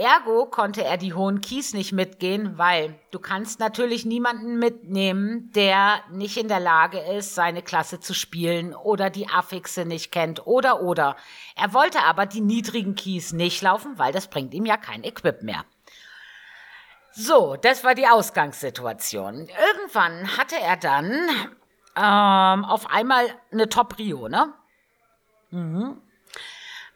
Ergo 0.00 0.46
konnte 0.46 0.82
er 0.82 0.96
die 0.96 1.12
hohen 1.12 1.42
Keys 1.42 1.74
nicht 1.74 1.92
mitgehen, 1.92 2.56
weil 2.56 2.98
du 3.10 3.18
kannst 3.18 3.60
natürlich 3.60 4.06
niemanden 4.06 4.58
mitnehmen, 4.58 5.50
der 5.52 6.00
nicht 6.10 6.38
in 6.38 6.48
der 6.48 6.60
Lage 6.60 6.98
ist, 6.98 7.34
seine 7.34 7.60
Klasse 7.60 8.00
zu 8.00 8.14
spielen 8.14 8.74
oder 8.74 9.10
die 9.10 9.28
Affixe 9.28 9.84
nicht 9.84 10.10
kennt 10.10 10.46
oder 10.46 10.80
oder. 10.80 11.16
Er 11.54 11.74
wollte 11.74 12.00
aber 12.04 12.24
die 12.24 12.40
niedrigen 12.40 12.94
Keys 12.94 13.32
nicht 13.32 13.60
laufen, 13.60 13.98
weil 13.98 14.12
das 14.12 14.28
bringt 14.28 14.54
ihm 14.54 14.64
ja 14.64 14.78
kein 14.78 15.04
Equip 15.04 15.42
mehr. 15.42 15.66
So, 17.12 17.56
das 17.56 17.84
war 17.84 17.94
die 17.94 18.06
Ausgangssituation. 18.06 19.50
Irgendwann 19.74 20.38
hatte 20.38 20.56
er 20.58 20.78
dann 20.78 21.28
ähm, 21.96 22.64
auf 22.64 22.90
einmal 22.90 23.26
eine 23.52 23.68
Top-Rio, 23.68 24.28
ne? 24.28 24.52
Mhm. 25.50 26.00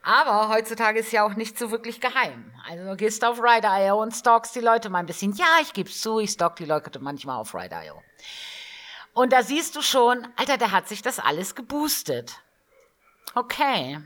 Aber 0.02 0.50
heutzutage 0.50 1.00
ist 1.00 1.12
ja 1.12 1.24
auch 1.24 1.34
nicht 1.34 1.58
so 1.58 1.70
wirklich 1.70 2.00
geheim. 2.00 2.52
Also 2.68 2.94
gehst 2.94 3.22
du 3.22 3.28
auf 3.28 3.40
Ride.io 3.40 4.02
und 4.02 4.12
stalkst 4.12 4.54
die 4.54 4.60
Leute 4.60 4.90
mal 4.90 4.98
ein 4.98 5.06
bisschen. 5.06 5.32
Ja, 5.32 5.58
ich 5.62 5.72
geb's 5.72 6.00
zu, 6.02 6.18
ich 6.18 6.30
stalk 6.30 6.56
die 6.56 6.66
Leute 6.66 6.98
manchmal 6.98 7.38
auf 7.38 7.54
Ride.io. 7.54 8.02
Und 9.14 9.32
da 9.32 9.42
siehst 9.42 9.76
du 9.76 9.82
schon, 9.82 10.28
Alter, 10.36 10.58
der 10.58 10.72
hat 10.72 10.88
sich 10.88 11.00
das 11.00 11.18
alles 11.18 11.54
geboostet. 11.54 12.36
Okay. 13.34 13.98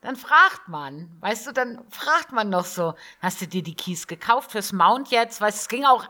Dann 0.00 0.16
fragt 0.16 0.66
man, 0.66 1.16
weißt 1.20 1.46
du, 1.46 1.52
dann 1.52 1.84
fragt 1.90 2.32
man 2.32 2.48
noch 2.48 2.64
so, 2.64 2.94
hast 3.20 3.40
du 3.40 3.46
dir 3.46 3.62
die 3.62 3.76
Keys 3.76 4.06
gekauft 4.06 4.52
fürs 4.52 4.72
Mount 4.72 5.10
jetzt? 5.10 5.40
Weißt 5.40 5.60
es 5.60 5.68
ging 5.68 5.84
auch 5.84 6.06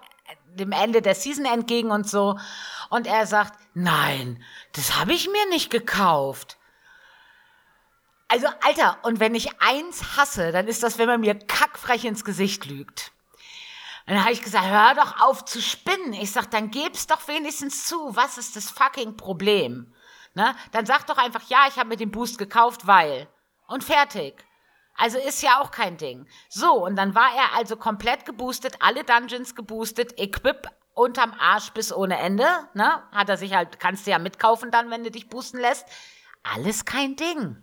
dem 0.54 0.72
Ende 0.72 1.02
der 1.02 1.14
Season 1.14 1.44
entgegen 1.44 1.90
und 1.90 2.08
so. 2.08 2.38
Und 2.90 3.06
er 3.06 3.26
sagt, 3.26 3.58
nein, 3.74 4.42
das 4.72 4.98
habe 4.98 5.12
ich 5.12 5.28
mir 5.28 5.48
nicht 5.48 5.70
gekauft. 5.70 6.58
Also, 8.28 8.46
Alter, 8.62 8.98
und 9.02 9.20
wenn 9.20 9.34
ich 9.34 9.60
eins 9.60 10.16
hasse, 10.16 10.52
dann 10.52 10.66
ist 10.66 10.82
das, 10.82 10.98
wenn 10.98 11.06
man 11.06 11.20
mir 11.20 11.34
kackfrech 11.34 12.04
ins 12.04 12.24
Gesicht 12.24 12.64
lügt. 12.64 13.12
Dann 14.06 14.20
habe 14.22 14.32
ich 14.32 14.42
gesagt, 14.42 14.66
hör 14.66 14.94
doch 14.94 15.20
auf 15.20 15.44
zu 15.44 15.60
spinnen. 15.60 16.12
Ich 16.14 16.32
sag, 16.32 16.50
dann 16.50 16.70
geb's 16.70 17.06
doch 17.06 17.28
wenigstens 17.28 17.86
zu. 17.86 18.16
Was 18.16 18.38
ist 18.38 18.56
das 18.56 18.70
fucking 18.70 19.16
Problem? 19.16 19.94
Ne? 20.34 20.54
Dann 20.72 20.86
sag 20.86 21.06
doch 21.06 21.18
einfach, 21.18 21.42
ja, 21.48 21.66
ich 21.68 21.76
habe 21.76 21.90
mir 21.90 21.96
den 21.96 22.10
Boost 22.10 22.38
gekauft, 22.38 22.86
weil. 22.86 23.28
Und 23.66 23.84
fertig. 23.84 24.44
Also 24.94 25.18
ist 25.18 25.42
ja 25.42 25.60
auch 25.60 25.70
kein 25.70 25.96
Ding. 25.96 26.26
So, 26.48 26.84
und 26.84 26.96
dann 26.96 27.14
war 27.14 27.30
er 27.34 27.56
also 27.56 27.76
komplett 27.76 28.26
geboostet, 28.26 28.76
alle 28.80 29.04
Dungeons 29.04 29.54
geboostet, 29.54 30.18
Equip 30.18 30.68
unterm 30.94 31.32
Arsch 31.38 31.70
bis 31.70 31.92
ohne 31.92 32.18
Ende, 32.18 32.46
ne? 32.74 33.02
Hat 33.12 33.28
er 33.28 33.36
sich 33.36 33.54
halt, 33.54 33.80
kannst 33.80 34.06
du 34.06 34.10
ja 34.10 34.18
mitkaufen 34.18 34.70
dann, 34.70 34.90
wenn 34.90 35.04
du 35.04 35.10
dich 35.10 35.28
boosten 35.28 35.58
lässt. 35.58 35.86
Alles 36.42 36.84
kein 36.84 37.16
Ding. 37.16 37.56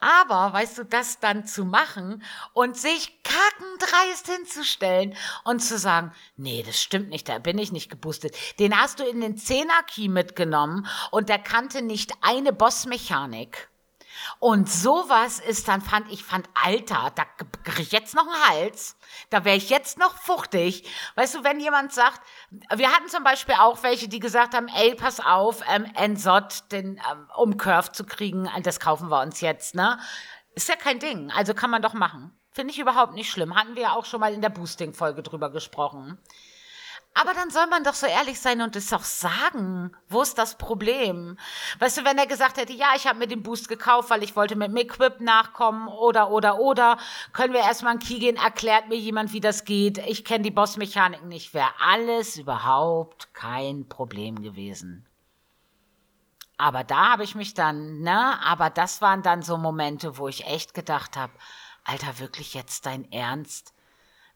Aber, 0.00 0.52
weißt 0.54 0.78
du, 0.78 0.84
das 0.84 1.20
dann 1.20 1.46
zu 1.46 1.66
machen 1.66 2.22
und 2.54 2.76
sich 2.76 3.22
kackendreist 3.22 4.28
hinzustellen 4.28 5.14
und 5.44 5.60
zu 5.60 5.78
sagen, 5.78 6.12
nee, 6.36 6.62
das 6.66 6.80
stimmt 6.80 7.10
nicht, 7.10 7.28
da 7.28 7.38
bin 7.38 7.58
ich 7.58 7.70
nicht 7.70 7.90
geboostet. 7.90 8.34
Den 8.58 8.78
hast 8.80 8.98
du 8.98 9.04
in 9.04 9.20
den 9.20 9.36
Zehner-Key 9.36 10.08
mitgenommen 10.08 10.86
und 11.10 11.28
der 11.28 11.38
kannte 11.38 11.82
nicht 11.82 12.12
eine 12.22 12.54
Bossmechanik. 12.54 13.69
Und 14.40 14.70
sowas 14.70 15.38
ist 15.38 15.68
dann, 15.68 15.82
fand 15.82 16.10
ich, 16.10 16.24
fand, 16.24 16.48
Alter, 16.54 17.12
da 17.14 17.24
krieg 17.62 17.86
ich 17.86 17.92
jetzt 17.92 18.14
noch 18.14 18.26
einen 18.26 18.48
Hals. 18.48 18.96
Da 19.28 19.44
wäre 19.44 19.58
ich 19.58 19.68
jetzt 19.68 19.98
noch 19.98 20.14
fuchtig. 20.14 20.90
Weißt 21.14 21.34
du, 21.34 21.44
wenn 21.44 21.60
jemand 21.60 21.92
sagt, 21.92 22.22
wir 22.74 22.90
hatten 22.90 23.08
zum 23.08 23.22
Beispiel 23.22 23.56
auch 23.56 23.82
welche, 23.82 24.08
die 24.08 24.18
gesagt 24.18 24.54
haben, 24.54 24.68
ey, 24.68 24.94
pass 24.94 25.20
auf, 25.20 25.62
ähm, 25.70 25.84
Ensot, 25.94 26.72
den, 26.72 26.96
ähm, 26.96 27.28
um 27.36 27.58
Curve 27.58 27.92
zu 27.92 28.04
kriegen, 28.04 28.48
das 28.62 28.80
kaufen 28.80 29.10
wir 29.10 29.20
uns 29.20 29.42
jetzt, 29.42 29.74
ne? 29.74 29.98
Ist 30.54 30.70
ja 30.70 30.76
kein 30.76 30.98
Ding. 30.98 31.30
Also 31.30 31.52
kann 31.52 31.70
man 31.70 31.82
doch 31.82 31.92
machen. 31.92 32.34
Finde 32.50 32.72
ich 32.72 32.80
überhaupt 32.80 33.12
nicht 33.12 33.30
schlimm. 33.30 33.54
Hatten 33.54 33.76
wir 33.76 33.82
ja 33.82 33.92
auch 33.92 34.06
schon 34.06 34.20
mal 34.20 34.32
in 34.32 34.40
der 34.40 34.48
Boosting-Folge 34.48 35.22
drüber 35.22 35.50
gesprochen. 35.50 36.18
Aber 37.12 37.34
dann 37.34 37.50
soll 37.50 37.66
man 37.66 37.82
doch 37.82 37.94
so 37.94 38.06
ehrlich 38.06 38.40
sein 38.40 38.60
und 38.62 38.76
es 38.76 38.92
auch 38.92 39.02
sagen. 39.02 39.90
Wo 40.08 40.22
ist 40.22 40.38
das 40.38 40.56
Problem? 40.56 41.36
Weißt 41.80 41.98
du, 41.98 42.04
wenn 42.04 42.18
er 42.18 42.26
gesagt 42.26 42.56
hätte, 42.56 42.72
ja, 42.72 42.92
ich 42.94 43.06
habe 43.06 43.18
mir 43.18 43.26
den 43.26 43.42
Boost 43.42 43.68
gekauft, 43.68 44.10
weil 44.10 44.22
ich 44.22 44.36
wollte 44.36 44.54
mit 44.54 44.68
dem 44.68 44.76
Equip 44.76 45.20
nachkommen 45.20 45.88
oder, 45.88 46.30
oder, 46.30 46.60
oder, 46.60 46.98
können 47.32 47.52
wir 47.52 47.60
erstmal 47.60 47.92
einen 47.92 48.00
Key 48.00 48.20
gehen, 48.20 48.36
erklärt 48.36 48.88
mir 48.88 48.96
jemand, 48.96 49.32
wie 49.32 49.40
das 49.40 49.64
geht. 49.64 49.98
Ich 49.98 50.24
kenne 50.24 50.44
die 50.44 50.50
Bossmechanik 50.52 51.24
nicht. 51.24 51.52
Wäre 51.52 51.72
alles 51.80 52.36
überhaupt 52.36 53.34
kein 53.34 53.88
Problem 53.88 54.40
gewesen. 54.40 55.06
Aber 56.58 56.84
da 56.84 57.12
habe 57.12 57.24
ich 57.24 57.34
mich 57.34 57.54
dann, 57.54 58.00
ne, 58.00 58.38
aber 58.44 58.70
das 58.70 59.00
waren 59.00 59.22
dann 59.22 59.42
so 59.42 59.56
Momente, 59.56 60.16
wo 60.18 60.28
ich 60.28 60.46
echt 60.46 60.74
gedacht 60.74 61.16
habe, 61.16 61.32
Alter, 61.84 62.18
wirklich 62.18 62.54
jetzt 62.54 62.86
dein 62.86 63.10
Ernst? 63.10 63.74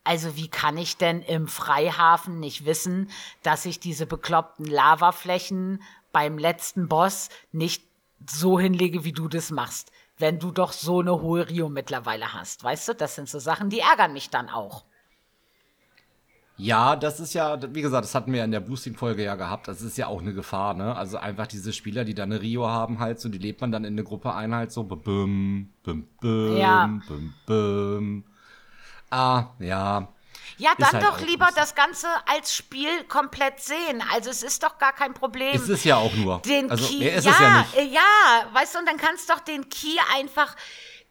Also 0.05 0.37
wie 0.37 0.49
kann 0.49 0.77
ich 0.77 0.99
denn 0.99 1.23
im 1.23 1.49
Freihafen 1.49 2.39
nicht 2.39 2.67
wissen, 2.67 3.11
dass 3.43 3.65
ich 3.65 3.81
diese 3.81 4.07
bekloppten 4.07 4.67
Lavaflächen 4.67 5.83
beim 6.13 6.37
letzten 6.39 6.89
Boss 6.89 7.31
nicht 7.53 7.83
so 8.31 8.61
hinlege, 8.61 9.05
wie 9.05 9.13
du 9.13 9.29
das 9.29 9.51
machst, 9.51 9.91
wenn 10.19 10.39
du 10.39 10.51
doch 10.51 10.73
so 10.73 11.01
eine 11.01 11.21
hohe 11.21 11.49
Rio 11.49 11.69
mittlerweile 11.71 12.35
hast. 12.35 12.63
Weißt 12.63 12.89
du, 12.89 12.95
das 12.95 13.15
sind 13.15 13.29
so 13.29 13.39
Sachen, 13.39 13.71
die 13.71 13.81
ärgern 13.81 14.13
mich 14.13 14.31
dann 14.31 14.51
auch. 14.51 14.85
Ja, 16.57 16.95
das 16.95 17.19
ist 17.19 17.35
ja, 17.35 17.59
wie 17.75 17.83
gesagt, 17.83 18.05
das 18.05 18.15
hatten 18.15 18.31
wir 18.31 18.39
ja 18.39 18.45
in 18.45 18.53
der 18.53 18.61
Boosting-Folge 18.61 19.25
ja 19.25 19.35
gehabt. 19.35 19.67
Das 19.67 19.83
ist 19.83 19.99
ja 19.99 20.07
auch 20.07 20.21
eine 20.21 20.33
Gefahr, 20.35 20.75
ne? 20.75 20.95
Also 20.95 21.17
einfach 21.17 21.49
diese 21.49 21.73
Spieler, 21.73 22.05
die 22.05 22.15
dann 22.15 22.31
eine 22.31 22.41
Rio 22.41 22.69
haben, 22.69 23.01
halt 23.01 23.19
so, 23.19 23.29
die 23.29 23.39
lebt 23.39 23.61
man 23.61 23.73
dann 23.73 23.85
in 23.85 23.95
eine 23.95 24.05
Gruppe 24.05 24.35
ein, 24.35 24.55
halt 24.55 24.71
so, 24.71 24.85
bum, 24.85 25.71
bum, 25.83 26.07
bum, 26.21 26.57
Ja. 26.57 27.01
bum, 27.09 27.35
bum. 27.47 28.25
Ah, 29.15 29.55
ja. 29.61 30.09
Ja, 30.57 30.73
Ist 30.73 30.81
dann 30.81 30.93
halt 30.93 31.05
doch 31.05 31.21
lieber 31.21 31.49
das 31.55 31.75
Ganze 31.75 32.07
als 32.27 32.55
Spiel 32.55 33.05
komplett 33.05 33.61
sehen. 33.61 34.03
Also 34.13 34.31
es 34.31 34.43
ist 34.43 34.63
doch 34.63 34.79
gar 34.79 34.93
kein 34.93 35.15
Problem. 35.15 35.55
Ist 35.55 35.69
es 35.69 35.85
ja 35.85 35.97
auch 35.97 36.13
nur. 36.15 36.41
den 36.41 36.71
also, 36.71 36.87
Key, 36.87 37.09
ist 37.09 37.25
ja, 37.25 37.31
es 37.33 37.39
ja 37.39 37.59
nicht. 37.59 37.77
äh, 37.77 37.85
ja, 37.85 38.01
weißt 38.53 38.75
du, 38.75 38.79
und 38.81 38.87
dann 38.87 38.97
kannst 38.97 39.29
doch 39.31 39.41
den 39.41 39.69
Key 39.69 39.97
einfach, 40.17 40.55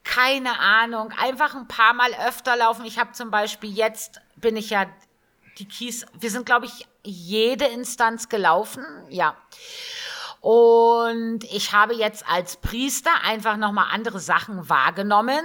keine 0.02 0.58
Ahnung, 0.58 1.12
einfach 1.18 1.54
ein 1.54 1.68
paar 1.68 1.92
Mal 1.92 2.12
öfter 2.26 2.56
laufen. 2.56 2.84
Ich 2.84 2.98
habe 2.98 3.12
zum 3.12 3.30
Beispiel 3.30 3.70
jetzt, 3.70 4.20
bin 4.36 4.56
ich 4.56 4.70
ja 4.70 4.86
die 5.58 5.68
Keys, 5.68 6.06
wir 6.18 6.30
sind, 6.30 6.46
glaube 6.46 6.66
ich, 6.66 6.86
jede 7.02 7.66
Instanz 7.66 8.28
gelaufen, 8.28 8.84
ja. 9.08 9.36
Und 10.40 11.44
ich 11.44 11.72
habe 11.72 11.94
jetzt 11.94 12.28
als 12.28 12.56
Priester 12.56 13.10
einfach 13.22 13.56
nochmal 13.56 13.86
andere 13.92 14.20
Sachen 14.20 14.68
wahrgenommen, 14.68 15.42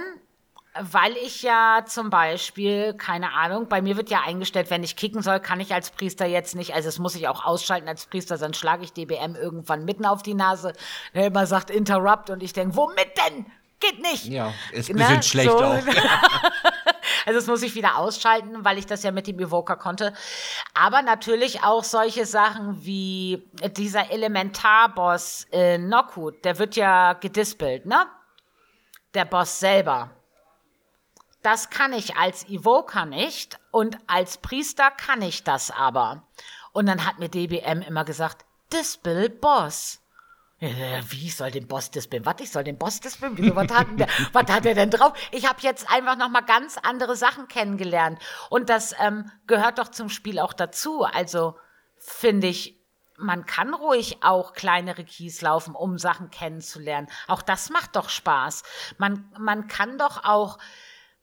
weil 0.78 1.16
ich 1.16 1.42
ja 1.42 1.84
zum 1.86 2.10
Beispiel, 2.10 2.94
keine 2.94 3.32
Ahnung, 3.32 3.68
bei 3.68 3.82
mir 3.82 3.96
wird 3.96 4.08
ja 4.10 4.20
eingestellt, 4.24 4.70
wenn 4.70 4.84
ich 4.84 4.96
kicken 4.96 5.20
soll, 5.22 5.40
kann 5.40 5.58
ich 5.60 5.74
als 5.74 5.90
Priester 5.90 6.26
jetzt 6.26 6.54
nicht, 6.54 6.74
also 6.74 6.88
das 6.88 6.98
muss 6.98 7.14
ich 7.16 7.26
auch 7.28 7.44
ausschalten 7.44 7.88
als 7.88 8.06
Priester, 8.06 8.38
sonst 8.38 8.58
schlage 8.58 8.84
ich 8.84 8.92
DBM 8.92 9.34
irgendwann 9.34 9.84
mitten 9.84 10.06
auf 10.06 10.22
die 10.22 10.34
Nase, 10.34 10.72
der 11.14 11.26
immer 11.26 11.46
sagt 11.46 11.70
Interrupt 11.70 12.30
und 12.30 12.42
ich 12.42 12.52
denke, 12.52 12.76
womit 12.76 13.10
denn? 13.26 13.46
Geht 13.80 14.02
nicht. 14.02 14.26
Ja, 14.26 14.52
ist 14.72 14.90
ein 14.90 14.96
bisschen 14.96 15.22
schlecht 15.22 15.50
So. 15.50 15.58
auch. 15.58 15.78
Also 17.26 17.38
das 17.38 17.48
muss 17.48 17.62
ich 17.62 17.74
wieder 17.74 17.98
ausschalten, 17.98 18.64
weil 18.64 18.78
ich 18.78 18.86
das 18.86 19.02
ja 19.02 19.10
mit 19.10 19.26
dem 19.26 19.38
Evoker 19.38 19.76
konnte. 19.76 20.14
Aber 20.72 21.02
natürlich 21.02 21.62
auch 21.62 21.84
solche 21.84 22.24
Sachen 22.24 22.82
wie 22.84 23.46
dieser 23.76 24.10
Elementarboss 24.10 25.46
in 25.50 25.86
Knockwood, 25.86 26.42
der 26.44 26.58
wird 26.58 26.76
ja 26.76 27.12
gedispelt, 27.12 27.84
ne? 27.84 28.06
Der 29.12 29.26
Boss 29.26 29.60
selber. 29.60 30.10
Das 31.42 31.70
kann 31.70 31.92
ich 31.92 32.16
als 32.16 32.46
Evoker 32.48 33.06
nicht 33.06 33.58
und 33.70 33.96
als 34.06 34.38
Priester 34.38 34.90
kann 34.90 35.22
ich 35.22 35.42
das 35.42 35.70
aber. 35.70 36.24
Und 36.72 36.86
dann 36.86 37.06
hat 37.06 37.18
mir 37.18 37.28
DBM 37.28 37.82
immer 37.82 38.04
gesagt, 38.04 38.44
Dispel 38.72 39.30
Boss. 39.30 40.00
Wie 40.60 41.26
ich 41.26 41.36
soll 41.36 41.50
den 41.50 41.66
Boss 41.66 41.90
dispeln? 41.90 42.26
Was? 42.26 42.34
Ich 42.40 42.50
soll 42.50 42.64
den 42.64 42.76
Boss 42.76 43.00
dispeln? 43.00 43.32
Wieso? 43.38 43.56
Was 43.56 43.72
hat, 43.72 43.86
der, 43.98 44.08
was 44.34 44.52
hat 44.52 44.66
der 44.66 44.74
denn 44.74 44.90
drauf? 44.90 45.14
Ich 45.30 45.48
habe 45.48 45.58
jetzt 45.62 45.90
einfach 45.90 46.16
noch 46.16 46.28
mal 46.28 46.42
ganz 46.42 46.76
andere 46.76 47.16
Sachen 47.16 47.48
kennengelernt 47.48 48.20
und 48.50 48.68
das 48.68 48.94
ähm, 49.00 49.30
gehört 49.46 49.78
doch 49.78 49.88
zum 49.88 50.10
Spiel 50.10 50.38
auch 50.38 50.52
dazu. 50.52 51.04
Also 51.04 51.56
finde 51.96 52.48
ich, 52.48 52.78
man 53.16 53.46
kann 53.46 53.72
ruhig 53.72 54.18
auch 54.22 54.52
kleinere 54.52 55.04
Keys 55.04 55.40
laufen, 55.40 55.74
um 55.74 55.98
Sachen 55.98 56.30
kennenzulernen. 56.30 57.08
Auch 57.26 57.40
das 57.40 57.70
macht 57.70 57.96
doch 57.96 58.10
Spaß. 58.10 58.62
Man 58.98 59.32
man 59.38 59.66
kann 59.66 59.96
doch 59.96 60.24
auch 60.24 60.58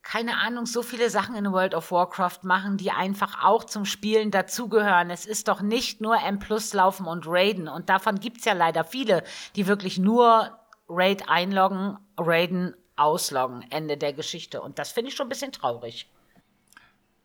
keine 0.10 0.38
Ahnung, 0.38 0.66
so 0.66 0.84
viele 0.84 1.10
Sachen 1.10 1.36
in 1.36 1.52
World 1.52 1.76
of 1.76 1.92
Warcraft 1.92 2.40
machen, 2.44 2.78
die 2.78 2.92
einfach 2.92 3.44
auch 3.44 3.66
zum 3.66 3.84
Spielen 3.84 4.32
dazugehören. 4.32 5.10
Es 5.10 5.26
ist 5.26 5.50
doch 5.50 5.62
nicht 5.62 6.00
nur 6.00 6.18
M 6.18 6.40
Plus 6.40 6.74
laufen 6.74 7.08
und 7.08 7.26
Raiden. 7.28 7.68
Und 7.68 7.90
davon 7.90 8.18
gibt's 8.18 8.46
ja 8.46 8.54
leider 8.54 8.86
viele, 8.86 9.22
die 9.58 9.68
wirklich 9.68 9.98
nur 9.98 10.58
Raid 10.88 11.28
einloggen, 11.28 11.98
Raiden 12.18 12.74
ausloggen. 12.96 13.66
Ende 13.70 13.98
der 13.98 14.14
Geschichte. 14.14 14.62
Und 14.62 14.80
das 14.80 14.92
finde 14.92 15.10
ich 15.10 15.16
schon 15.18 15.26
ein 15.26 15.30
bisschen 15.30 15.52
traurig. 15.52 16.10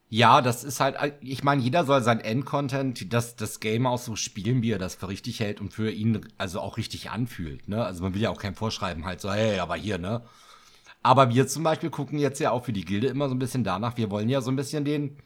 Ja, 0.08 0.40
das 0.42 0.64
ist 0.64 0.80
halt, 0.80 0.96
ich 1.20 1.44
meine, 1.44 1.62
jeder 1.62 1.84
soll 1.84 2.02
sein 2.02 2.18
Endcontent, 2.18 3.12
das, 3.12 3.36
das 3.36 3.60
Game 3.60 3.86
auch 3.86 3.98
so 3.98 4.16
spielen, 4.16 4.60
wie 4.60 4.72
er 4.72 4.80
das 4.80 4.96
für 4.96 5.06
richtig 5.06 5.38
hält 5.38 5.60
und 5.60 5.72
für 5.72 5.92
ihn 5.92 6.26
also 6.36 6.58
auch 6.58 6.78
richtig 6.78 7.12
anfühlt. 7.12 7.68
Ne? 7.68 7.84
Also 7.84 8.02
man 8.02 8.12
will 8.12 8.22
ja 8.22 8.30
auch 8.30 8.40
kein 8.40 8.56
Vorschreiben 8.56 9.04
halt 9.04 9.20
so, 9.20 9.32
hey, 9.32 9.60
aber 9.60 9.76
hier, 9.76 9.98
ne? 9.98 10.22
Aber 11.02 11.30
wir 11.30 11.48
zum 11.48 11.62
Beispiel 11.64 11.90
gucken 11.90 12.18
jetzt 12.18 12.38
ja 12.38 12.52
auch 12.52 12.64
für 12.64 12.72
die 12.72 12.84
Gilde 12.84 13.08
immer 13.08 13.28
so 13.28 13.34
ein 13.34 13.38
bisschen 13.38 13.64
danach. 13.64 13.96
Wir 13.96 14.10
wollen 14.10 14.28
ja 14.28 14.40
so 14.40 14.50
ein 14.50 14.56
bisschen 14.56 14.84
den, 14.84 15.16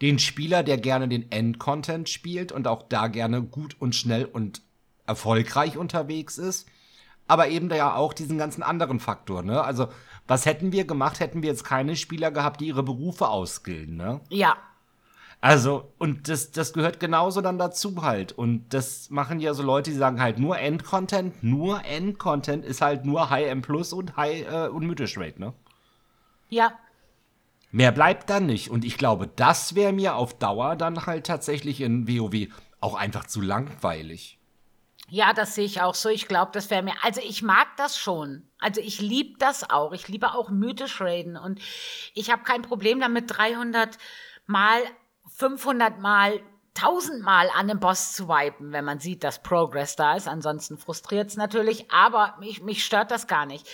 den 0.00 0.18
Spieler, 0.18 0.62
der 0.62 0.78
gerne 0.78 1.08
den 1.08 1.30
End-Content 1.30 2.08
spielt 2.08 2.52
und 2.52 2.66
auch 2.66 2.82
da 2.88 3.08
gerne 3.08 3.42
gut 3.42 3.76
und 3.78 3.94
schnell 3.94 4.24
und 4.24 4.62
erfolgreich 5.06 5.76
unterwegs 5.76 6.38
ist. 6.38 6.68
Aber 7.26 7.48
eben 7.48 7.68
da 7.68 7.76
ja 7.76 7.94
auch 7.94 8.12
diesen 8.12 8.38
ganzen 8.38 8.62
anderen 8.62 8.98
Faktor, 8.98 9.42
ne? 9.42 9.62
Also, 9.62 9.88
was 10.26 10.46
hätten 10.46 10.72
wir 10.72 10.84
gemacht, 10.84 11.20
hätten 11.20 11.42
wir 11.42 11.50
jetzt 11.50 11.64
keine 11.64 11.94
Spieler 11.94 12.32
gehabt, 12.32 12.60
die 12.60 12.66
ihre 12.66 12.82
Berufe 12.82 13.28
ausgilden, 13.28 13.96
ne? 13.96 14.20
Ja, 14.30 14.56
also, 15.40 15.90
und 15.98 16.28
das, 16.28 16.50
das 16.50 16.74
gehört 16.74 17.00
genauso 17.00 17.40
dann 17.40 17.58
dazu 17.58 18.02
halt. 18.02 18.32
Und 18.32 18.74
das 18.74 19.08
machen 19.08 19.40
ja 19.40 19.54
so 19.54 19.62
Leute, 19.62 19.90
die 19.90 19.96
sagen 19.96 20.20
halt 20.20 20.38
nur 20.38 20.58
End-Content, 20.58 21.42
nur 21.42 21.82
End-Content 21.84 22.64
ist 22.64 22.82
halt 22.82 23.06
nur 23.06 23.30
High-M 23.30 23.62
Plus 23.62 23.94
und 23.94 24.16
High 24.16 24.46
äh, 24.46 24.68
und 24.68 24.86
Mythisch 24.86 25.16
Rate, 25.16 25.40
ne? 25.40 25.54
Ja. 26.50 26.78
Mehr 27.72 27.92
bleibt 27.92 28.28
dann 28.28 28.46
nicht. 28.46 28.70
Und 28.70 28.84
ich 28.84 28.98
glaube, 28.98 29.28
das 29.28 29.74
wäre 29.74 29.92
mir 29.92 30.16
auf 30.16 30.38
Dauer 30.38 30.76
dann 30.76 31.06
halt 31.06 31.26
tatsächlich 31.26 31.80
in 31.80 32.06
WoW 32.06 32.48
auch 32.80 32.94
einfach 32.94 33.26
zu 33.26 33.40
langweilig. 33.40 34.38
Ja, 35.08 35.32
das 35.32 35.54
sehe 35.54 35.64
ich 35.64 35.80
auch 35.80 35.94
so. 35.94 36.08
Ich 36.08 36.28
glaube, 36.28 36.50
das 36.52 36.70
wäre 36.70 36.82
mir. 36.82 36.94
Also 37.02 37.20
ich 37.24 37.42
mag 37.42 37.68
das 37.76 37.96
schon. 37.96 38.48
Also 38.58 38.80
ich 38.80 39.00
liebe 39.00 39.38
das 39.38 39.68
auch. 39.68 39.92
Ich 39.92 40.06
liebe 40.08 40.34
auch 40.34 40.50
mythisch 40.50 41.00
Raiden 41.00 41.36
und 41.36 41.60
ich 42.14 42.30
habe 42.30 42.42
kein 42.42 42.62
Problem 42.62 43.00
damit, 43.00 43.24
300 43.28 43.96
Mal 44.46 44.82
500 45.40 45.98
Mal, 45.98 46.42
1000 46.76 47.22
Mal 47.22 47.48
an 47.48 47.70
einem 47.70 47.80
Boss 47.80 48.12
zu 48.12 48.28
wipen, 48.28 48.72
wenn 48.72 48.84
man 48.84 49.00
sieht, 49.00 49.24
dass 49.24 49.42
Progress 49.42 49.96
da 49.96 50.14
ist. 50.14 50.28
Ansonsten 50.28 50.76
frustriert 50.76 51.28
es 51.28 51.36
natürlich, 51.38 51.90
aber 51.90 52.36
mich, 52.40 52.62
mich 52.62 52.84
stört 52.84 53.10
das 53.10 53.26
gar 53.26 53.46
nicht. 53.46 53.66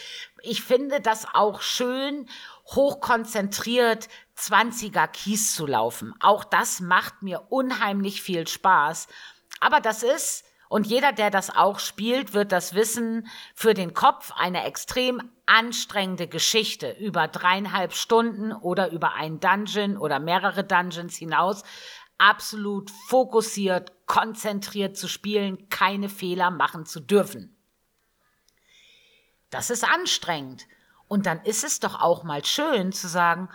Ich 0.43 0.63
finde 0.63 1.01
das 1.01 1.27
auch 1.35 1.61
schön, 1.61 2.29
hochkonzentriert 2.67 4.09
20er 4.39 5.09
Kies 5.09 5.57
zu 5.57 5.67
laufen. 5.67 6.15
Auch 6.21 6.45
das 6.45 6.79
macht 6.79 7.23
mir 7.23 7.47
unheimlich 7.49 8.23
viel 8.23 8.47
Spaß. 8.47 9.09
Aber 9.59 9.81
das 9.81 10.05
ist 10.05 10.45
und 10.69 10.87
jeder, 10.87 11.13
der 11.13 11.31
das 11.31 11.55
auch 11.55 11.79
spielt, 11.79 12.35
wird 12.35 12.53
das 12.53 12.75
wissen, 12.75 13.29
für 13.55 13.75
den 13.75 13.95
Kopf 13.95 14.33
eine 14.37 14.65
extrem 14.65 15.31
anstrengende 15.47 16.27
Geschichte 16.27 16.91
über 16.99 17.29
dreieinhalb 17.29 17.93
Stunden 17.93 18.53
oder 18.53 18.91
über 18.91 19.15
ein 19.15 19.39
Dungeon 19.39 19.97
oder 19.97 20.19
mehrere 20.19 20.65
Dungeons 20.65 21.17
hinaus 21.17 21.63
absolut 22.19 22.91
fokussiert, 23.09 23.93
konzentriert 24.07 24.97
zu 24.97 25.07
spielen, 25.09 25.69
keine 25.69 26.09
Fehler 26.09 26.51
machen 26.51 26.87
zu 26.87 27.01
dürfen. 27.01 27.57
Das 29.51 29.71
ist 29.71 29.85
anstrengend. 29.85 30.67
Und 31.09 31.27
dann 31.27 31.41
ist 31.43 31.63
es 31.63 31.79
doch 31.79 32.01
auch 32.01 32.25
mal 32.25 32.45
schön 32.45 32.93
zu 32.93 33.07
sagen, 33.07 33.49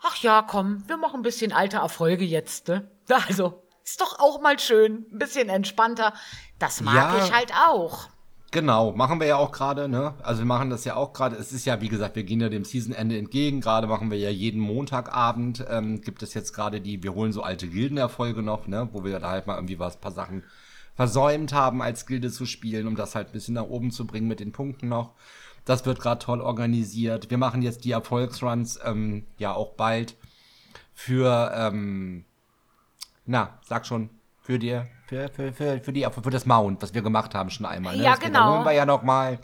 ach 0.00 0.16
ja, 0.16 0.42
komm, 0.42 0.86
wir 0.88 0.96
machen 0.98 1.20
ein 1.20 1.22
bisschen 1.22 1.52
alte 1.52 1.78
Erfolge 1.78 2.24
jetzt, 2.24 2.68
ne? 2.68 2.90
Also, 3.28 3.62
ist 3.90 4.00
doch 4.00 4.18
auch 4.18 4.40
mal 4.40 4.58
schön, 4.58 5.06
ein 5.12 5.18
bisschen 5.18 5.48
entspannter. 5.48 6.14
Das 6.58 6.80
mag 6.80 6.94
ja, 6.94 7.24
ich 7.24 7.32
halt 7.32 7.52
auch. 7.52 8.08
Genau, 8.52 8.92
machen 8.92 9.20
wir 9.20 9.28
ja 9.28 9.36
auch 9.36 9.52
gerade, 9.52 9.88
ne? 9.88 10.14
Also 10.22 10.40
wir 10.40 10.46
machen 10.46 10.70
das 10.70 10.84
ja 10.84 10.96
auch 10.96 11.12
gerade. 11.12 11.36
Es 11.36 11.52
ist 11.52 11.66
ja, 11.66 11.80
wie 11.80 11.88
gesagt, 11.88 12.16
wir 12.16 12.24
gehen 12.24 12.40
ja 12.40 12.48
dem 12.48 12.64
Seasonende 12.64 13.16
entgegen. 13.16 13.60
Gerade 13.60 13.86
machen 13.86 14.10
wir 14.10 14.18
ja 14.18 14.30
jeden 14.30 14.60
Montagabend, 14.60 15.64
ähm, 15.68 16.00
gibt 16.00 16.22
es 16.22 16.34
jetzt 16.34 16.52
gerade 16.52 16.80
die, 16.80 17.02
wir 17.02 17.14
holen 17.14 17.32
so 17.32 17.42
alte 17.42 17.68
Gildenerfolge 17.68 18.42
noch, 18.42 18.66
ne? 18.66 18.88
Wo 18.92 19.04
wir 19.04 19.18
da 19.20 19.30
halt 19.30 19.46
mal 19.46 19.54
irgendwie 19.54 19.78
was, 19.78 20.00
paar 20.00 20.12
Sachen 20.12 20.42
versäumt 20.94 21.52
haben, 21.52 21.80
als 21.80 22.06
Gilde 22.06 22.30
zu 22.30 22.44
spielen, 22.44 22.86
um 22.88 22.96
das 22.96 23.14
halt 23.14 23.28
ein 23.28 23.32
bisschen 23.32 23.54
nach 23.54 23.68
oben 23.68 23.92
zu 23.92 24.06
bringen 24.06 24.28
mit 24.28 24.40
den 24.40 24.52
Punkten 24.52 24.88
noch. 24.88 25.14
Das 25.64 25.86
wird 25.86 26.00
gerade 26.00 26.24
toll 26.24 26.40
organisiert. 26.40 27.30
Wir 27.30 27.38
machen 27.38 27.62
jetzt 27.62 27.84
die 27.84 27.92
Erfolgsruns 27.92 28.80
ähm, 28.84 29.26
ja 29.38 29.52
auch 29.52 29.74
bald 29.74 30.16
für 30.92 31.52
ähm, 31.54 32.24
na, 33.26 33.58
sag 33.62 33.86
schon, 33.86 34.10
für 34.40 34.58
dir, 34.58 34.88
für, 35.06 35.28
für, 35.28 35.52
für, 35.52 35.80
für, 35.80 35.92
die, 35.92 36.06
für 36.10 36.30
das 36.30 36.46
Mount, 36.46 36.82
was 36.82 36.94
wir 36.94 37.02
gemacht 37.02 37.34
haben 37.34 37.50
schon 37.50 37.66
einmal. 37.66 37.96
Ne? 37.96 38.02
Ja, 38.02 38.10
das 38.12 38.20
genau. 38.20 38.40
Wiederholen 38.40 38.64
wir 38.64 38.72
ja 38.72 38.86
noch 38.86 39.02
mal. 39.02 39.38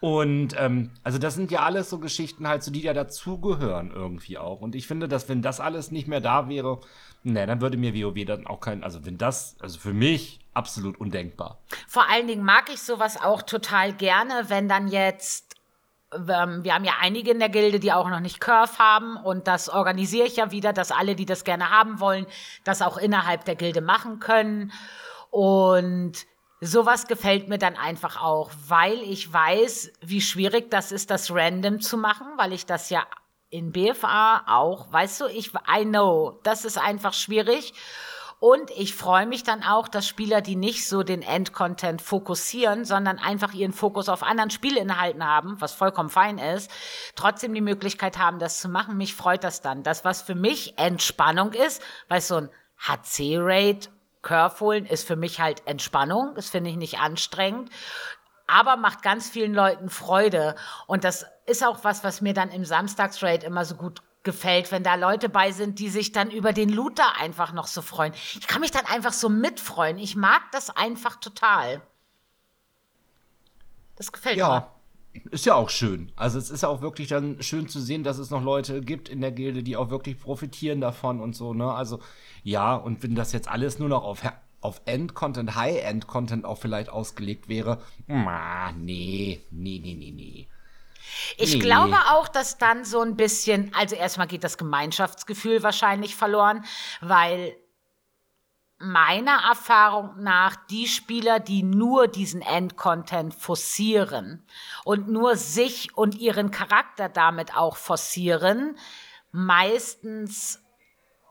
Und 0.00 0.54
ähm, 0.56 0.90
also 1.02 1.18
das 1.18 1.34
sind 1.34 1.50
ja 1.50 1.60
alles 1.60 1.90
so 1.90 1.98
Geschichten 1.98 2.46
halt, 2.46 2.62
so 2.62 2.70
die 2.70 2.82
ja 2.82 2.94
dazugehören 2.94 3.90
irgendwie 3.90 4.38
auch. 4.38 4.60
Und 4.60 4.74
ich 4.74 4.86
finde, 4.86 5.08
dass 5.08 5.28
wenn 5.28 5.42
das 5.42 5.60
alles 5.60 5.90
nicht 5.90 6.06
mehr 6.06 6.20
da 6.20 6.48
wäre, 6.48 6.80
ne, 7.24 7.46
dann 7.46 7.60
würde 7.60 7.76
mir 7.76 7.94
WoW 7.94 8.24
dann 8.24 8.46
auch 8.46 8.60
kein, 8.60 8.84
also 8.84 9.04
wenn 9.04 9.18
das, 9.18 9.56
also 9.60 9.78
für 9.78 9.92
mich 9.92 10.40
absolut 10.54 11.00
undenkbar. 11.00 11.58
Vor 11.88 12.08
allen 12.08 12.26
Dingen 12.28 12.44
mag 12.44 12.70
ich 12.72 12.80
sowas 12.80 13.20
auch 13.20 13.42
total 13.42 13.92
gerne, 13.92 14.44
wenn 14.48 14.68
dann 14.68 14.88
jetzt 14.88 15.47
wir 16.10 16.74
haben 16.74 16.84
ja 16.84 16.94
einige 17.00 17.30
in 17.30 17.38
der 17.38 17.50
Gilde, 17.50 17.80
die 17.80 17.92
auch 17.92 18.08
noch 18.08 18.20
nicht 18.20 18.40
Curve 18.40 18.78
haben 18.78 19.16
und 19.16 19.46
das 19.46 19.68
organisiere 19.68 20.26
ich 20.26 20.36
ja 20.36 20.50
wieder, 20.50 20.72
dass 20.72 20.90
alle, 20.90 21.14
die 21.14 21.26
das 21.26 21.44
gerne 21.44 21.70
haben 21.70 22.00
wollen, 22.00 22.26
das 22.64 22.80
auch 22.80 22.96
innerhalb 22.96 23.44
der 23.44 23.56
Gilde 23.56 23.82
machen 23.82 24.18
können. 24.18 24.72
Und 25.30 26.14
sowas 26.60 27.06
gefällt 27.06 27.48
mir 27.48 27.58
dann 27.58 27.76
einfach 27.76 28.22
auch, 28.22 28.50
weil 28.66 28.98
ich 29.02 29.30
weiß, 29.30 29.92
wie 30.00 30.22
schwierig 30.22 30.70
das 30.70 30.92
ist, 30.92 31.10
das 31.10 31.30
random 31.30 31.80
zu 31.80 31.98
machen, 31.98 32.26
weil 32.36 32.52
ich 32.52 32.64
das 32.64 32.88
ja 32.88 33.06
in 33.50 33.72
BFA 33.72 34.44
auch, 34.46 34.92
weißt 34.92 35.22
du, 35.22 35.26
ich, 35.26 35.52
I 35.54 35.84
know, 35.84 36.40
das 36.42 36.64
ist 36.64 36.78
einfach 36.78 37.12
schwierig. 37.12 37.74
Und 38.40 38.70
ich 38.70 38.94
freue 38.94 39.26
mich 39.26 39.42
dann 39.42 39.64
auch, 39.64 39.88
dass 39.88 40.06
Spieler, 40.06 40.40
die 40.40 40.54
nicht 40.54 40.88
so 40.88 41.02
den 41.02 41.22
Endcontent 41.22 42.00
fokussieren, 42.00 42.84
sondern 42.84 43.18
einfach 43.18 43.52
ihren 43.52 43.72
Fokus 43.72 44.08
auf 44.08 44.22
anderen 44.22 44.50
Spielinhalten 44.50 45.26
haben, 45.26 45.60
was 45.60 45.72
vollkommen 45.72 46.08
fein 46.08 46.38
ist, 46.38 46.70
trotzdem 47.16 47.52
die 47.52 47.60
Möglichkeit 47.60 48.16
haben, 48.16 48.38
das 48.38 48.60
zu 48.60 48.68
machen. 48.68 48.96
Mich 48.96 49.14
freut 49.14 49.42
das 49.42 49.60
dann. 49.60 49.82
Das, 49.82 50.04
was 50.04 50.22
für 50.22 50.36
mich 50.36 50.78
Entspannung 50.78 51.52
ist, 51.52 51.82
weil 52.08 52.20
so 52.20 52.36
ein 52.36 52.50
HC-Rate 52.78 53.88
Curve 54.22 54.60
holen 54.60 54.86
ist 54.86 55.06
für 55.06 55.16
mich 55.16 55.40
halt 55.40 55.66
Entspannung. 55.66 56.34
Das 56.36 56.50
finde 56.50 56.70
ich 56.70 56.76
nicht 56.76 57.00
anstrengend. 57.00 57.70
Aber 58.46 58.76
macht 58.76 59.02
ganz 59.02 59.28
vielen 59.28 59.52
Leuten 59.52 59.90
Freude. 59.90 60.54
Und 60.86 61.02
das 61.04 61.26
ist 61.46 61.66
auch 61.66 61.82
was, 61.82 62.04
was 62.04 62.20
mir 62.20 62.34
dann 62.34 62.50
im 62.50 62.64
Samstagsrate 62.64 63.44
immer 63.44 63.64
so 63.64 63.74
gut 63.74 64.00
gefällt, 64.22 64.72
wenn 64.72 64.82
da 64.82 64.94
Leute 64.94 65.28
bei 65.28 65.52
sind, 65.52 65.78
die 65.78 65.88
sich 65.88 66.12
dann 66.12 66.30
über 66.30 66.52
den 66.52 66.68
Looter 66.68 67.16
einfach 67.18 67.52
noch 67.52 67.66
so 67.66 67.82
freuen. 67.82 68.12
Ich 68.38 68.46
kann 68.46 68.60
mich 68.60 68.70
dann 68.70 68.86
einfach 68.86 69.12
so 69.12 69.28
mitfreuen. 69.28 69.98
Ich 69.98 70.16
mag 70.16 70.42
das 70.52 70.70
einfach 70.70 71.16
total. 71.16 71.80
Das 73.96 74.12
gefällt 74.12 74.36
ja. 74.36 74.60
mir. 74.60 74.78
Ist 75.30 75.46
ja 75.46 75.54
auch 75.54 75.70
schön. 75.70 76.12
Also 76.14 76.38
es 76.38 76.50
ist 76.50 76.64
auch 76.64 76.80
wirklich 76.80 77.08
dann 77.08 77.42
schön 77.42 77.68
zu 77.68 77.80
sehen, 77.80 78.04
dass 78.04 78.18
es 78.18 78.30
noch 78.30 78.42
Leute 78.42 78.80
gibt 78.80 79.08
in 79.08 79.20
der 79.20 79.32
Gilde, 79.32 79.62
die 79.62 79.76
auch 79.76 79.90
wirklich 79.90 80.20
profitieren 80.20 80.80
davon 80.80 81.20
und 81.20 81.34
so, 81.34 81.54
ne? 81.54 81.72
Also 81.72 82.00
ja, 82.44 82.76
und 82.76 83.02
wenn 83.02 83.14
das 83.14 83.32
jetzt 83.32 83.48
alles 83.48 83.78
nur 83.78 83.88
noch 83.88 84.04
auf, 84.04 84.22
auf 84.60 84.80
End-Content, 84.84 85.56
High-End-Content 85.56 86.44
auch 86.44 86.58
vielleicht 86.58 86.90
ausgelegt 86.90 87.48
wäre, 87.48 87.82
na, 88.06 88.70
nee, 88.72 89.40
nee, 89.50 89.80
nee, 89.82 89.94
nee, 89.94 90.12
nee. 90.14 90.46
Ich 91.36 91.54
nee. 91.54 91.60
glaube 91.60 91.96
auch, 92.10 92.28
dass 92.28 92.58
dann 92.58 92.84
so 92.84 93.00
ein 93.00 93.16
bisschen, 93.16 93.72
also 93.74 93.96
erstmal 93.96 94.26
geht 94.26 94.44
das 94.44 94.58
Gemeinschaftsgefühl 94.58 95.62
wahrscheinlich 95.62 96.16
verloren, 96.16 96.64
weil 97.00 97.56
meiner 98.78 99.42
Erfahrung 99.48 100.22
nach 100.22 100.54
die 100.70 100.86
Spieler, 100.86 101.40
die 101.40 101.62
nur 101.64 102.06
diesen 102.06 102.42
Endcontent 102.42 103.34
forcieren 103.34 104.46
und 104.84 105.08
nur 105.08 105.36
sich 105.36 105.96
und 105.96 106.14
ihren 106.14 106.50
Charakter 106.50 107.08
damit 107.08 107.56
auch 107.56 107.76
forcieren, 107.76 108.78
meistens 109.32 110.62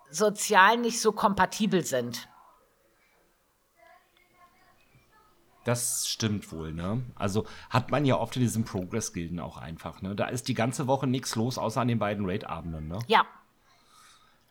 sozial 0.09 0.77
nicht 0.77 1.01
so 1.01 1.11
kompatibel 1.11 1.85
sind. 1.85 2.27
Das 5.67 6.07
stimmt 6.07 6.49
wohl, 6.53 6.71
ne? 6.71 7.03
Also 7.15 7.45
hat 7.69 7.91
man 7.91 8.05
ja 8.05 8.15
oft 8.15 8.37
in 8.37 8.41
diesen 8.41 8.63
Progress-Gilden 8.63 9.41
auch 9.41 9.57
einfach, 9.57 10.01
ne? 10.01 10.15
Da 10.15 10.27
ist 10.27 10.47
die 10.47 10.53
ganze 10.53 10.87
Woche 10.87 11.07
nichts 11.07 11.35
los, 11.35 11.57
außer 11.57 11.81
an 11.81 11.89
den 11.89 11.99
beiden 11.99 12.25
Raid-Abenden, 12.25 12.87
ne? 12.87 12.99
Ja. 13.07 13.25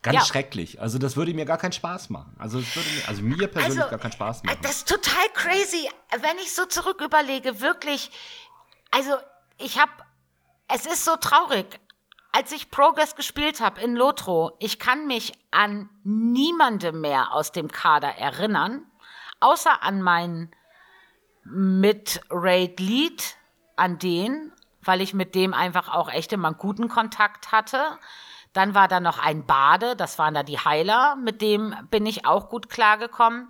Ganz 0.03 0.19
ja. 0.19 0.25
schrecklich. 0.27 0.79
Also 0.79 0.99
das 0.99 1.17
würde 1.17 1.33
mir 1.33 1.47
gar 1.47 1.57
keinen 1.57 1.73
Spaß 1.73 2.11
machen. 2.11 2.37
Also, 2.39 2.59
mir, 2.59 2.65
also 3.07 3.23
mir 3.23 3.47
persönlich 3.49 3.79
also, 3.79 3.91
gar 3.93 3.99
keinen 3.99 4.13
Spaß 4.13 4.45
machen. 4.45 4.59
Das 4.61 4.73
ist 4.73 4.89
total 4.91 5.27
crazy, 5.33 5.89
wenn 6.21 6.37
ich 6.37 6.55
so 6.55 6.67
zurück 6.67 7.01
überlege, 7.01 7.63
wirklich. 7.63 8.11
Also 8.91 9.17
ich 9.57 9.81
habe, 9.81 9.93
es 10.69 10.85
ist 10.85 11.07
so 11.07 11.17
traurig. 11.17 11.81
Als 12.33 12.53
ich 12.53 12.71
Progress 12.71 13.17
gespielt 13.17 13.63
habe 13.63 13.81
in 13.81 13.97
Lotro, 13.97 14.55
ich 14.59 14.79
kann 14.79 15.07
mich 15.07 15.33
an 15.51 15.89
niemandem 16.05 17.01
mehr 17.01 17.33
aus 17.33 17.53
dem 17.53 17.69
Kader 17.69 18.17
erinnern, 18.19 18.85
außer 19.41 19.83
an 19.83 20.03
meinen 20.03 20.55
mit 21.51 22.21
Raid 22.31 22.81
Lead 22.81 23.37
an 23.77 23.99
den, 23.99 24.53
weil 24.83 25.01
ich 25.01 25.15
mit 25.15 25.35
dem 25.35 25.55
einfach 25.55 25.93
auch 25.93 26.09
echt 26.09 26.33
immer 26.33 26.49
einen 26.49 26.59
guten 26.59 26.89
Kontakt 26.89 27.53
hatte. 27.53 27.99
Dann 28.53 28.75
war 28.75 28.89
da 28.89 29.01
noch 29.01 29.19
ein 29.19 29.45
Bade, 29.45 29.97
das 29.97 30.19
waren 30.19 30.33
da 30.33 30.43
die 30.43 30.59
Heiler, 30.59 31.17
mit 31.17 31.43
dem 31.43 31.75
bin 31.91 32.07
ich 32.07 32.25
auch 32.25 32.49
gut 32.49 32.71
klargekommen. 32.71 33.49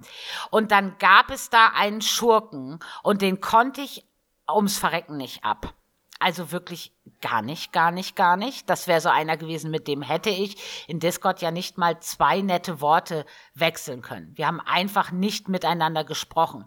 Und 0.51 0.73
dann 0.73 0.99
gab 0.99 1.31
es 1.31 1.49
da 1.49 1.69
einen 1.69 2.03
Schurken 2.03 2.81
und 3.05 3.23
den 3.23 3.41
konnte 3.41 3.83
ich 3.83 4.05
ums 4.51 4.79
Verrecken 4.79 5.17
nicht 5.17 5.45
ab. 5.45 5.75
Also 6.19 6.51
wirklich 6.51 6.93
gar 7.21 7.43
nicht, 7.43 7.73
gar 7.73 7.91
nicht, 7.91 8.17
gar 8.17 8.37
nicht. 8.37 8.71
Das 8.71 8.89
wäre 8.89 9.01
so 9.01 9.11
einer 9.11 9.37
gewesen, 9.37 9.71
mit 9.71 9.87
dem 9.87 10.03
hätte 10.03 10.31
ich 10.31 10.57
in 10.89 10.99
Discord 10.99 11.43
ja 11.43 11.51
nicht 11.51 11.77
mal 11.77 12.01
zwei 12.01 12.41
nette 12.41 12.81
Worte 12.81 13.27
wechseln 13.55 14.03
können. 14.03 14.33
Wir 14.35 14.47
haben 14.47 14.61
einfach 14.61 15.13
nicht 15.13 15.49
miteinander 15.49 16.05
gesprochen. 16.05 16.65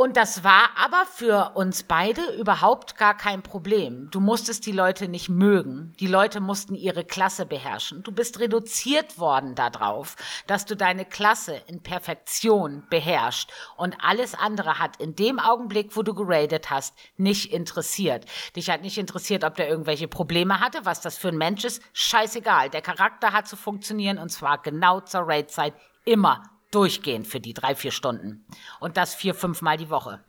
Und 0.00 0.16
das 0.16 0.44
war 0.44 0.70
aber 0.82 1.04
für 1.04 1.52
uns 1.56 1.82
beide 1.82 2.22
überhaupt 2.38 2.96
gar 2.96 3.14
kein 3.14 3.42
Problem. 3.42 4.08
Du 4.10 4.18
musstest 4.18 4.64
die 4.64 4.72
Leute 4.72 5.08
nicht 5.08 5.28
mögen. 5.28 5.92
Die 6.00 6.06
Leute 6.06 6.40
mussten 6.40 6.74
ihre 6.74 7.04
Klasse 7.04 7.44
beherrschen. 7.44 8.02
Du 8.02 8.10
bist 8.10 8.40
reduziert 8.40 9.18
worden 9.18 9.54
darauf, 9.54 10.16
dass 10.46 10.64
du 10.64 10.74
deine 10.74 11.04
Klasse 11.04 11.60
in 11.66 11.82
Perfektion 11.82 12.82
beherrschst. 12.88 13.52
Und 13.76 13.94
alles 14.00 14.34
andere 14.34 14.78
hat 14.78 14.96
in 14.96 15.16
dem 15.16 15.38
Augenblick, 15.38 15.94
wo 15.94 16.02
du 16.02 16.14
geradet 16.14 16.70
hast, 16.70 16.96
nicht 17.18 17.52
interessiert. 17.52 18.24
Dich 18.56 18.70
hat 18.70 18.80
nicht 18.80 18.96
interessiert, 18.96 19.44
ob 19.44 19.56
der 19.56 19.68
irgendwelche 19.68 20.08
Probleme 20.08 20.60
hatte, 20.60 20.86
was 20.86 21.02
das 21.02 21.18
für 21.18 21.28
ein 21.28 21.36
Mensch 21.36 21.66
ist. 21.66 21.82
Scheißegal. 21.92 22.70
Der 22.70 22.80
Charakter 22.80 23.34
hat 23.34 23.46
zu 23.46 23.56
funktionieren 23.56 24.16
und 24.16 24.30
zwar 24.30 24.62
genau 24.62 25.00
zur 25.00 25.28
Raidzeit 25.28 25.74
immer 26.06 26.42
Durchgehend 26.70 27.26
für 27.26 27.40
die 27.40 27.54
drei, 27.54 27.74
vier 27.74 27.90
Stunden. 27.90 28.46
Und 28.78 28.96
das 28.96 29.14
vier, 29.14 29.34
fünf 29.34 29.62
Mal 29.62 29.76
die 29.76 29.90
Woche. 29.90 30.22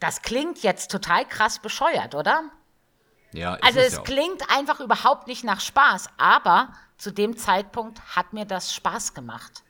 Das 0.00 0.22
klingt 0.22 0.62
jetzt 0.62 0.90
total 0.90 1.26
krass 1.26 1.60
bescheuert, 1.60 2.14
oder? 2.14 2.50
Ja, 3.32 3.54
also 3.62 3.78
es, 3.78 3.94
es 3.94 4.02
klingt 4.02 4.50
einfach 4.50 4.80
überhaupt 4.80 5.26
nicht 5.26 5.44
nach 5.44 5.60
Spaß, 5.60 6.08
aber 6.18 6.72
zu 6.98 7.12
dem 7.12 7.36
Zeitpunkt 7.36 8.00
hat 8.16 8.32
mir 8.32 8.44
das 8.44 8.74
Spaß 8.74 9.14
gemacht. 9.14 9.62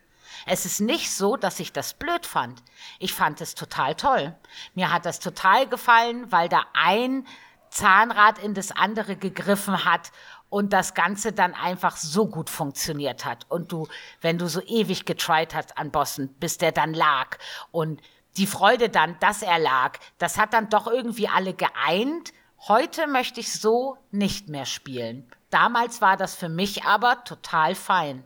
Es 0.45 0.65
ist 0.65 0.81
nicht 0.81 1.11
so, 1.11 1.37
dass 1.37 1.59
ich 1.59 1.71
das 1.71 1.93
blöd 1.93 2.25
fand. 2.25 2.63
Ich 2.99 3.13
fand 3.13 3.39
es 3.41 3.55
total 3.55 3.95
toll. 3.95 4.35
Mir 4.73 4.91
hat 4.91 5.05
das 5.05 5.19
total 5.19 5.67
gefallen, 5.67 6.31
weil 6.31 6.49
da 6.49 6.63
ein 6.73 7.25
Zahnrad 7.69 8.39
in 8.39 8.53
das 8.53 8.71
andere 8.71 9.15
gegriffen 9.15 9.85
hat 9.85 10.11
und 10.53 10.71
das 10.71 10.93
Ganze 10.93 11.31
dann 11.31 11.55
einfach 11.55 11.97
so 11.97 12.27
gut 12.27 12.47
funktioniert 12.47 13.25
hat. 13.25 13.47
Und 13.49 13.71
du, 13.71 13.87
wenn 14.21 14.37
du 14.37 14.47
so 14.47 14.61
ewig 14.61 15.03
getried 15.03 15.55
hast 15.55 15.79
an 15.79 15.89
Bossen, 15.89 16.31
bis 16.35 16.59
der 16.59 16.71
dann 16.71 16.93
lag 16.93 17.39
und 17.71 17.99
die 18.37 18.45
Freude 18.45 18.89
dann, 18.89 19.17
dass 19.19 19.41
er 19.41 19.57
lag, 19.57 19.97
das 20.19 20.37
hat 20.37 20.53
dann 20.53 20.69
doch 20.69 20.85
irgendwie 20.85 21.27
alle 21.27 21.55
geeint. 21.55 22.33
Heute 22.67 23.07
möchte 23.07 23.39
ich 23.39 23.51
so 23.51 23.97
nicht 24.11 24.47
mehr 24.47 24.67
spielen. 24.67 25.27
Damals 25.49 26.01
war 26.01 26.17
das 26.17 26.35
für 26.35 26.49
mich 26.49 26.83
aber 26.83 27.23
total 27.23 27.73
fein. 27.73 28.23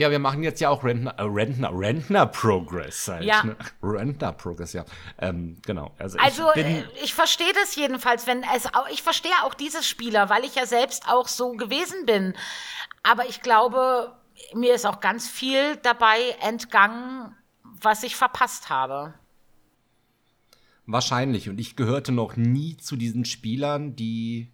Ja, 0.00 0.10
wir 0.10 0.18
machen 0.18 0.42
jetzt 0.42 0.62
ja 0.62 0.70
auch 0.70 0.82
Rentner, 0.82 1.10
äh, 1.18 1.24
Rentner, 1.24 1.78
Rentner 1.78 2.24
Progress. 2.24 3.06
Halt, 3.06 3.22
ja. 3.22 3.44
Ne? 3.44 3.54
Rentner 3.82 4.32
Progress, 4.32 4.72
ja. 4.72 4.86
Ähm, 5.18 5.58
genau. 5.60 5.94
Also, 5.98 6.16
also 6.18 6.48
ich, 6.54 6.64
äh, 6.64 6.84
ich 7.04 7.12
verstehe 7.12 7.52
das 7.52 7.76
jedenfalls, 7.76 8.26
wenn 8.26 8.42
es 8.56 8.64
auch, 8.72 8.88
ich 8.90 9.02
verstehe 9.02 9.34
auch 9.44 9.52
diese 9.52 9.82
Spieler, 9.82 10.30
weil 10.30 10.46
ich 10.46 10.54
ja 10.54 10.64
selbst 10.64 11.06
auch 11.06 11.28
so 11.28 11.52
gewesen 11.52 12.06
bin. 12.06 12.32
Aber 13.02 13.28
ich 13.28 13.42
glaube, 13.42 14.16
mir 14.54 14.72
ist 14.72 14.86
auch 14.86 15.00
ganz 15.00 15.28
viel 15.28 15.76
dabei 15.76 16.34
entgangen, 16.40 17.36
was 17.62 18.02
ich 18.02 18.16
verpasst 18.16 18.70
habe. 18.70 19.12
Wahrscheinlich. 20.86 21.50
Und 21.50 21.60
ich 21.60 21.76
gehörte 21.76 22.10
noch 22.10 22.36
nie 22.36 22.78
zu 22.78 22.96
diesen 22.96 23.26
Spielern, 23.26 23.96
die 23.96 24.50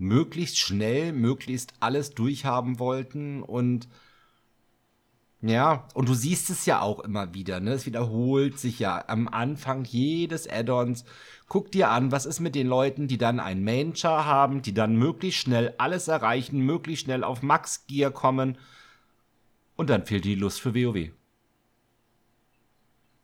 möglichst 0.00 0.58
schnell, 0.58 1.12
möglichst 1.12 1.74
alles 1.80 2.14
durchhaben 2.14 2.78
wollten 2.78 3.42
und 3.42 3.88
ja, 5.42 5.88
und 5.94 6.08
du 6.08 6.14
siehst 6.14 6.50
es 6.50 6.66
ja 6.66 6.82
auch 6.82 7.00
immer 7.00 7.32
wieder, 7.32 7.60
ne? 7.60 7.72
Es 7.72 7.86
wiederholt 7.86 8.58
sich 8.58 8.78
ja 8.78 9.02
am 9.08 9.26
Anfang 9.26 9.84
jedes 9.84 10.46
Add-ons. 10.46 11.04
Guck 11.48 11.72
dir 11.72 11.90
an, 11.90 12.12
was 12.12 12.26
ist 12.26 12.40
mit 12.40 12.54
den 12.54 12.66
Leuten, 12.66 13.08
die 13.08 13.16
dann 13.16 13.40
einen 13.40 13.64
Main-Char 13.64 14.26
haben, 14.26 14.60
die 14.60 14.74
dann 14.74 14.96
möglichst 14.96 15.40
schnell 15.40 15.74
alles 15.78 16.08
erreichen, 16.08 16.60
möglichst 16.60 17.06
schnell 17.06 17.24
auf 17.24 17.42
Max-Gear 17.42 18.10
kommen. 18.10 18.58
Und 19.76 19.88
dann 19.88 20.04
fehlt 20.04 20.26
die 20.26 20.34
Lust 20.34 20.60
für 20.60 20.74
WoW 20.74 21.10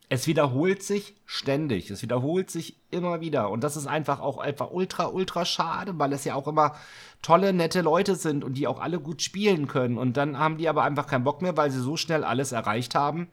es 0.09 0.27
wiederholt 0.27 0.83
sich 0.83 1.17
ständig. 1.25 1.91
Es 1.91 2.03
wiederholt 2.03 2.51
sich 2.51 2.79
immer 2.91 3.21
wieder. 3.21 3.51
Und 3.51 3.65
das 3.65 3.77
ist 3.77 3.87
einfach 3.87 4.21
auch 4.21 4.39
einfach 4.39 4.71
ultra, 4.71 5.07
ultra 5.07 5.45
schade, 5.45 5.99
weil 5.99 6.13
es 6.13 6.25
ja 6.25 6.35
auch 6.35 6.47
immer 6.47 6.77
tolle, 7.23 7.53
nette 7.53 7.81
Leute 7.81 8.15
sind 8.15 8.45
und 8.45 8.55
die 8.55 8.69
auch 8.69 8.81
alle 8.81 9.01
gut 9.01 9.23
spielen 9.23 9.67
können. 9.67 9.99
Und 9.99 10.17
dann 10.17 10.39
haben 10.39 10.59
die 10.59 10.69
aber 10.69 10.85
einfach 10.85 11.07
keinen 11.07 11.25
Bock 11.25 11.43
mehr, 11.43 11.57
weil 11.57 11.71
sie 11.71 11.81
so 11.81 11.97
schnell 11.97 12.23
alles 12.23 12.53
erreicht 12.53 12.95
haben. 12.95 13.29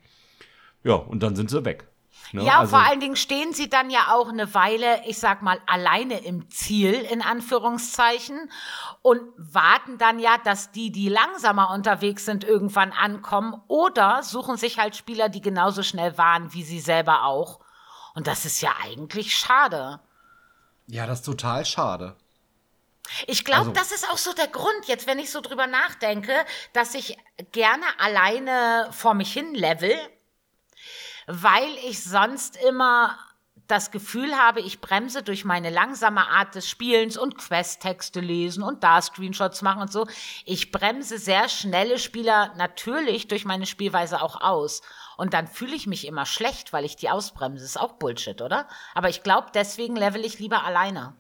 Ja, 0.84 0.96
und 0.96 1.22
dann 1.22 1.36
sind 1.36 1.50
sie 1.50 1.64
weg. 1.64 1.88
Ne? 2.32 2.44
Ja, 2.44 2.60
also, 2.60 2.72
vor 2.72 2.86
allen 2.86 3.00
Dingen 3.00 3.16
stehen 3.16 3.54
sie 3.54 3.70
dann 3.70 3.90
ja 3.90 4.14
auch 4.14 4.30
eine 4.30 4.54
Weile, 4.54 5.06
ich 5.06 5.20
sag 5.20 5.42
mal, 5.42 5.60
alleine 5.66 6.20
im 6.24 6.50
Ziel, 6.50 6.94
in 6.94 7.22
Anführungszeichen, 7.22 8.52
und 9.02 9.22
warten 9.38 9.98
dann 9.98 10.20
ja, 10.20 10.38
dass 10.38 10.72
die, 10.72 10.92
die 10.92 11.10
langsamer 11.10 11.72
unterwegs 11.72 12.26
sind, 12.26 12.44
irgendwann 12.44 12.92
ankommen 12.92 13.62
oder 13.68 14.24
suchen 14.24 14.58
sich 14.58 14.80
halt 14.80 14.96
Spieler, 14.96 15.30
die 15.30 15.42
genauso 15.42 15.84
schnell 15.84 16.18
waren 16.18 16.54
wie 16.54 16.64
sie 16.64 16.80
selber 16.80 17.26
auch. 17.26 17.60
Und 18.16 18.28
das 18.28 18.46
ist 18.46 18.62
ja 18.62 18.74
eigentlich 18.84 19.36
schade. 19.36 20.00
Ja, 20.88 21.06
das 21.06 21.20
ist 21.20 21.26
total 21.26 21.66
schade. 21.66 22.16
Ich 23.28 23.44
glaube, 23.44 23.70
also, 23.70 23.74
das 23.74 23.92
ist 23.92 24.10
auch 24.10 24.18
so 24.18 24.34
der 24.34 24.48
Grund, 24.48 24.86
jetzt 24.86 25.08
wenn 25.08 25.20
ich 25.20 25.30
so 25.30 25.42
drüber 25.42 25.68
nachdenke, 25.68 26.34
dass 26.72 26.96
ich 26.96 27.18
gerne 27.52 27.84
alleine 28.00 28.88
vor 28.92 29.14
mich 29.14 29.34
hin 29.34 29.54
level 29.54 29.94
weil 31.28 31.70
ich 31.88 32.04
sonst 32.04 32.58
immer 32.58 33.18
das 33.68 33.92
Gefühl 33.92 34.36
habe, 34.36 34.60
ich 34.60 34.82
bremse 34.82 35.24
durch 35.24 35.46
meine 35.46 35.70
langsame 35.70 36.28
Art 36.28 36.54
des 36.56 36.70
Spielens 36.70 37.18
und 37.18 37.38
Questtexte 37.38 38.20
lesen 38.20 38.62
und 38.62 38.84
da 38.84 39.02
Screenshots 39.02 39.62
machen 39.62 39.82
und 39.82 39.92
so. 39.92 40.06
Ich 40.46 40.72
bremse 40.72 41.18
sehr 41.18 41.48
schnelle 41.48 41.98
Spieler 41.98 42.54
natürlich 42.58 43.28
durch 43.28 43.46
meine 43.46 43.66
Spielweise 43.66 44.22
auch 44.22 44.42
aus. 44.42 44.82
Und 45.18 45.34
dann 45.34 45.48
fühle 45.48 45.76
ich 45.76 45.88
mich 45.88 46.06
immer 46.08 46.26
schlecht, 46.26 46.74
weil 46.74 46.86
ich 46.86 46.96
die 46.98 47.10
ausbremse. 47.10 47.64
Ist 47.64 47.80
auch 47.80 47.94
Bullshit, 47.94 48.42
oder? 48.42 48.68
Aber 48.96 49.10
ich 49.10 49.24
glaube, 49.24 49.48
deswegen 49.54 49.96
level 49.96 50.26
ich 50.26 50.40
lieber 50.40 50.64
alleine. 50.64 51.16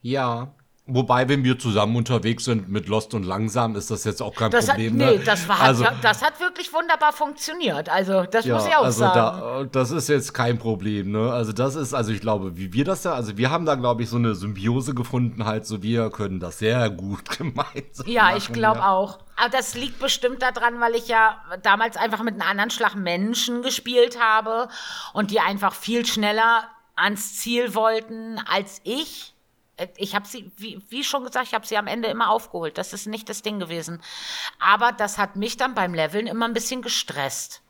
Ja, 0.00 0.52
Wobei, 0.86 1.28
wenn 1.28 1.44
wir 1.44 1.60
zusammen 1.60 1.94
unterwegs 1.94 2.44
sind 2.44 2.68
mit 2.68 2.88
Lost 2.88 3.14
und 3.14 3.22
Langsam, 3.22 3.76
ist 3.76 3.92
das 3.92 4.02
jetzt 4.02 4.20
auch 4.20 4.34
kein 4.34 4.50
das 4.50 4.66
Problem. 4.66 4.92
Hat, 4.92 4.98
nee, 4.98 5.18
ne? 5.18 5.22
das, 5.24 5.48
war, 5.48 5.60
also, 5.60 5.86
das 6.02 6.22
hat 6.22 6.40
wirklich 6.40 6.72
wunderbar 6.72 7.12
funktioniert. 7.12 7.88
Also, 7.88 8.24
das 8.24 8.44
ja, 8.46 8.56
muss 8.56 8.66
ich 8.66 8.74
auch 8.74 8.82
also 8.82 8.98
sagen. 8.98 9.40
Da, 9.40 9.64
das 9.70 9.92
ist 9.92 10.08
jetzt 10.08 10.34
kein 10.34 10.58
Problem. 10.58 11.12
Ne? 11.12 11.32
Also, 11.32 11.52
das 11.52 11.76
ist, 11.76 11.94
also 11.94 12.10
ich 12.10 12.20
glaube, 12.20 12.56
wie 12.56 12.72
wir 12.72 12.84
das 12.84 13.04
ja, 13.04 13.12
also 13.12 13.36
wir 13.36 13.50
haben 13.50 13.64
da, 13.64 13.76
glaube 13.76 14.02
ich, 14.02 14.08
so 14.08 14.16
eine 14.16 14.34
Symbiose 14.34 14.92
gefunden, 14.92 15.44
halt, 15.44 15.66
so 15.66 15.84
wir 15.84 16.10
können 16.10 16.40
das 16.40 16.58
sehr 16.58 16.90
gut 16.90 17.28
gemeinsam. 17.38 18.08
Ja, 18.08 18.24
machen, 18.24 18.38
ich 18.38 18.52
glaube 18.52 18.80
ja. 18.80 18.90
auch. 18.90 19.20
Aber 19.36 19.50
das 19.50 19.74
liegt 19.74 20.00
bestimmt 20.00 20.42
daran, 20.42 20.80
weil 20.80 20.96
ich 20.96 21.06
ja 21.06 21.36
damals 21.62 21.96
einfach 21.96 22.24
mit 22.24 22.34
einem 22.34 22.48
anderen 22.48 22.70
Schlag 22.70 22.96
Menschen 22.96 23.62
gespielt 23.62 24.18
habe 24.20 24.68
und 25.12 25.30
die 25.30 25.38
einfach 25.38 25.74
viel 25.74 26.04
schneller 26.04 26.64
ans 26.96 27.38
Ziel 27.38 27.76
wollten 27.76 28.40
als 28.50 28.80
ich. 28.82 29.31
Äh, 29.76 29.88
ich 29.96 30.14
habe 30.14 30.26
sie, 30.26 30.50
wie, 30.56 30.80
wie 30.88 31.04
schon 31.04 31.24
gesagt, 31.24 31.46
ich 31.48 31.54
habe 31.54 31.66
sie 31.66 31.76
am 31.76 31.86
Ende 31.86 32.08
immer 32.08 32.30
aufgeholt. 32.30 32.78
Das 32.78 32.92
ist 32.92 33.06
nicht 33.06 33.28
das 33.28 33.42
Ding 33.42 33.58
gewesen. 33.58 34.02
Aber 34.58 34.92
das 34.92 35.18
hat 35.18 35.36
mich 35.36 35.56
dann 35.56 35.74
beim 35.74 35.94
Leveln 35.94 36.26
immer 36.26 36.46
ein 36.46 36.54
bisschen 36.54 36.82
gestresst. 36.82 37.62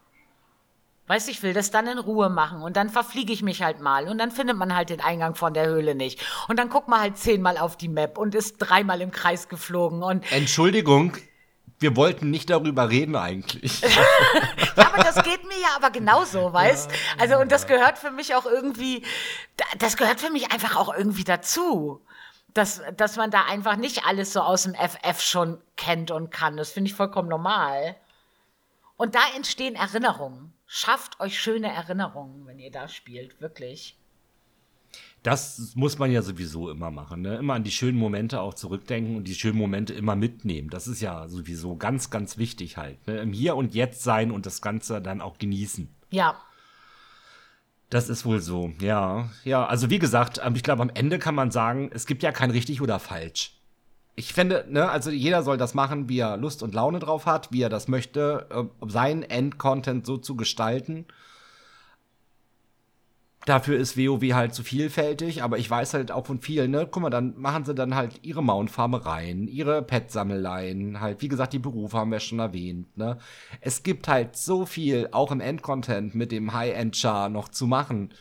Weißt 1.09 1.29
ich 1.29 1.43
will 1.43 1.53
das 1.53 1.71
dann 1.71 1.89
in 1.89 1.99
Ruhe 1.99 2.31
machen 2.31 2.63
und 2.63 2.77
dann 2.77 2.89
verfliege 2.89 3.33
ich 3.33 3.43
mich 3.43 3.63
halt 3.63 3.81
mal 3.81 4.09
und 4.09 4.19
dann 4.19 4.31
findet 4.31 4.57
man 4.57 4.75
halt 4.75 4.89
den 4.89 5.01
Eingang 5.01 5.35
von 5.35 5.53
der 5.53 5.67
Höhle 5.67 5.95
nicht. 5.95 6.25
Und 6.49 6.59
dann 6.59 6.69
guckt 6.69 6.89
man 6.89 7.01
halt 7.01 7.19
zehnmal 7.19 7.59
auf 7.59 7.77
die 7.77 7.89
Map 7.89 8.17
und 8.17 8.35
ist 8.35 8.57
dreimal 8.59 9.01
im 9.01 9.11
Kreis 9.11 9.49
geflogen 9.49 10.03
und. 10.03 10.31
Entschuldigung, 10.33 11.17
wir 11.83 11.97
wollten 11.97 12.31
nicht 12.31 12.51
darüber 12.51 12.89
reden 12.89 13.17
eigentlich. 13.17 13.81
ja, 14.77 14.87
aber 14.93 15.03
das 15.03 15.23
geht 15.23 15.45
mir 15.45 15.59
ja 15.61 15.77
aber 15.77 15.91
genauso, 15.91 16.53
weißt? 16.53 16.91
Also 17.19 17.39
und 17.39 17.53
das 17.53 17.67
gehört 17.67 17.99
für 17.99 18.11
mich 18.11 18.35
auch 18.35 18.47
irgendwie, 18.47 19.05
das 19.79 19.97
gehört 19.97 20.21
für 20.21 20.31
mich 20.31 20.53
einfach 20.53 20.77
auch 20.77 20.95
irgendwie 20.95 21.25
dazu. 21.25 22.01
Dass, 22.55 22.83
dass 22.99 23.17
man 23.17 23.31
da 23.31 23.47
einfach 23.47 23.77
nicht 23.77 24.05
alles 24.05 24.35
so 24.35 24.43
aus 24.43 24.65
dem 24.65 24.75
FF 24.75 25.23
schon 25.23 25.59
kennt 25.77 26.11
und 26.11 26.31
kann. 26.31 26.59
Das 26.59 26.71
finde 26.71 26.91
ich 26.91 26.95
vollkommen 26.95 27.31
normal. 27.31 27.97
Und 28.99 29.15
da 29.15 29.21
entstehen 29.35 29.75
Erinnerungen. 29.75 30.53
Schafft 30.67 31.19
euch 31.19 31.41
schöne 31.41 31.73
Erinnerungen, 31.73 32.47
wenn 32.47 32.59
ihr 32.59 32.71
da 32.71 32.89
spielt, 32.89 33.41
wirklich. 33.41 33.97
Das 35.23 35.73
muss 35.77 35.99
man 35.99 36.11
ja 36.11 36.21
sowieso 36.23 36.69
immer 36.69 36.91
machen, 36.91 37.23
ne? 37.23 37.37
Immer 37.37 37.55
an 37.55 37.63
die 37.63 37.71
schönen 37.71 37.97
Momente 37.97 38.41
auch 38.41 38.55
zurückdenken 38.55 39.17
und 39.17 39.29
die 39.29 39.37
schönen 39.37 39.57
Momente 39.57 39.93
immer 39.93 40.17
mitnehmen. 40.17 40.69
Das 40.69 40.89
ist 40.89 41.01
ja 41.01 41.29
sowieso 41.29 41.77
ganz, 41.77 42.11
ganz 42.11 42.39
wichtig 42.39 42.77
halt. 42.77 43.07
Ne? 43.07 43.19
Im 43.19 43.33
Hier 43.33 43.55
und 43.55 43.75
Jetzt 43.75 44.03
sein 44.03 44.33
und 44.33 44.47
das 44.47 44.61
Ganze 44.61 45.01
dann 45.01 45.21
auch 45.21 45.39
genießen. 45.39 45.89
Ja. 46.11 46.37
Das 47.89 48.09
ist 48.09 48.25
wohl 48.25 48.41
so, 48.41 48.73
ja. 48.81 49.29
Ja, 49.45 49.67
also 49.67 49.91
wie 49.91 49.99
gesagt, 49.99 50.41
ähm, 50.43 50.57
ich 50.57 50.63
glaube, 50.63 50.83
am 50.83 50.91
Ende 50.91 51.19
kann 51.19 51.35
man 51.35 51.51
sagen, 51.51 51.91
es 51.93 52.07
gibt 52.07 52.23
ja 52.23 52.33
kein 52.33 52.51
richtig 52.51 52.81
oder 52.81 52.99
falsch. 52.99 53.59
Ich 54.15 54.33
finde, 54.33 54.67
ne, 54.69 54.89
also 54.91 55.11
jeder 55.11 55.43
soll 55.43 55.57
das 55.57 55.75
machen, 55.75 56.09
wie 56.09 56.19
er 56.19 56.37
Lust 56.37 56.63
und 56.63 56.75
Laune 56.75 56.99
drauf 56.99 57.27
hat, 57.27 57.53
wie 57.53 57.63
er 57.63 57.69
das 57.69 57.89
möchte, 57.89 58.47
äh, 58.51 58.89
seinen 58.89 59.23
Endcontent 59.23 60.05
so 60.05 60.17
zu 60.17 60.37
gestalten. 60.37 61.07
Dafür 63.45 63.77
ist 63.77 63.97
WoW 63.97 64.35
halt 64.35 64.55
zu 64.55 64.63
vielfältig, 64.63 65.43
aber 65.43 65.59
ich 65.59 65.69
weiß 65.69 65.95
halt 65.95 66.13
auch 66.13 66.27
von 66.27 66.41
vielen, 66.41 66.71
ne, 66.71 66.87
guck 66.89 67.03
mal, 67.03 67.11
dann 67.11 67.37
machen 67.37 67.65
sie 67.65 67.75
dann 67.75 67.97
halt 67.97 68.21
ihre 68.23 68.43
Mountfarmereien, 68.43 69.49
ihre 69.49 69.83
Pet-Sammeleien, 69.83 71.01
halt, 71.01 71.23
wie 71.23 71.29
gesagt, 71.29 71.53
die 71.53 71.59
Berufe 71.59 71.97
haben 71.97 72.13
wir 72.13 72.21
schon 72.21 72.39
erwähnt, 72.39 72.97
ne. 72.97 73.19
Es 73.61 73.83
gibt 73.83 74.07
halt 74.07 74.37
so 74.37 74.65
viel, 74.65 75.09
auch 75.11 75.33
im 75.33 75.41
Endcontent 75.41 76.15
mit 76.15 76.31
dem 76.31 76.53
High-End-Char 76.53 77.31
noch 77.31 77.49
zu 77.49 77.67
machen. 77.67 78.15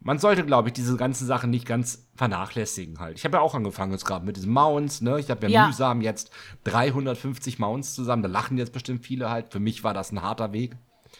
Man 0.00 0.18
sollte, 0.18 0.44
glaube 0.44 0.68
ich, 0.68 0.74
diese 0.74 0.96
ganzen 0.96 1.26
Sachen 1.26 1.50
nicht 1.50 1.66
ganz 1.66 2.08
vernachlässigen 2.16 2.98
halt. 2.98 3.16
Ich 3.16 3.24
habe 3.24 3.36
ja 3.36 3.42
auch 3.42 3.54
angefangen 3.54 3.92
jetzt 3.92 4.04
gerade 4.04 4.24
mit 4.24 4.36
diesen 4.36 4.52
Mounts, 4.52 5.02
ne? 5.02 5.20
Ich 5.20 5.30
habe 5.30 5.46
ja, 5.46 5.48
ja, 5.48 5.66
mühsam 5.66 6.00
jetzt 6.00 6.30
350 6.64 7.58
Mounts 7.58 7.94
zusammen. 7.94 8.22
Da 8.22 8.28
lachen 8.28 8.58
jetzt 8.58 8.72
bestimmt 8.72 9.04
viele 9.04 9.28
halt. 9.28 9.52
Für 9.52 9.58
mich 9.58 9.82
war 9.82 9.94
das 9.94 10.12
ein 10.12 10.22
harter 10.22 10.52
Weg. 10.52 10.76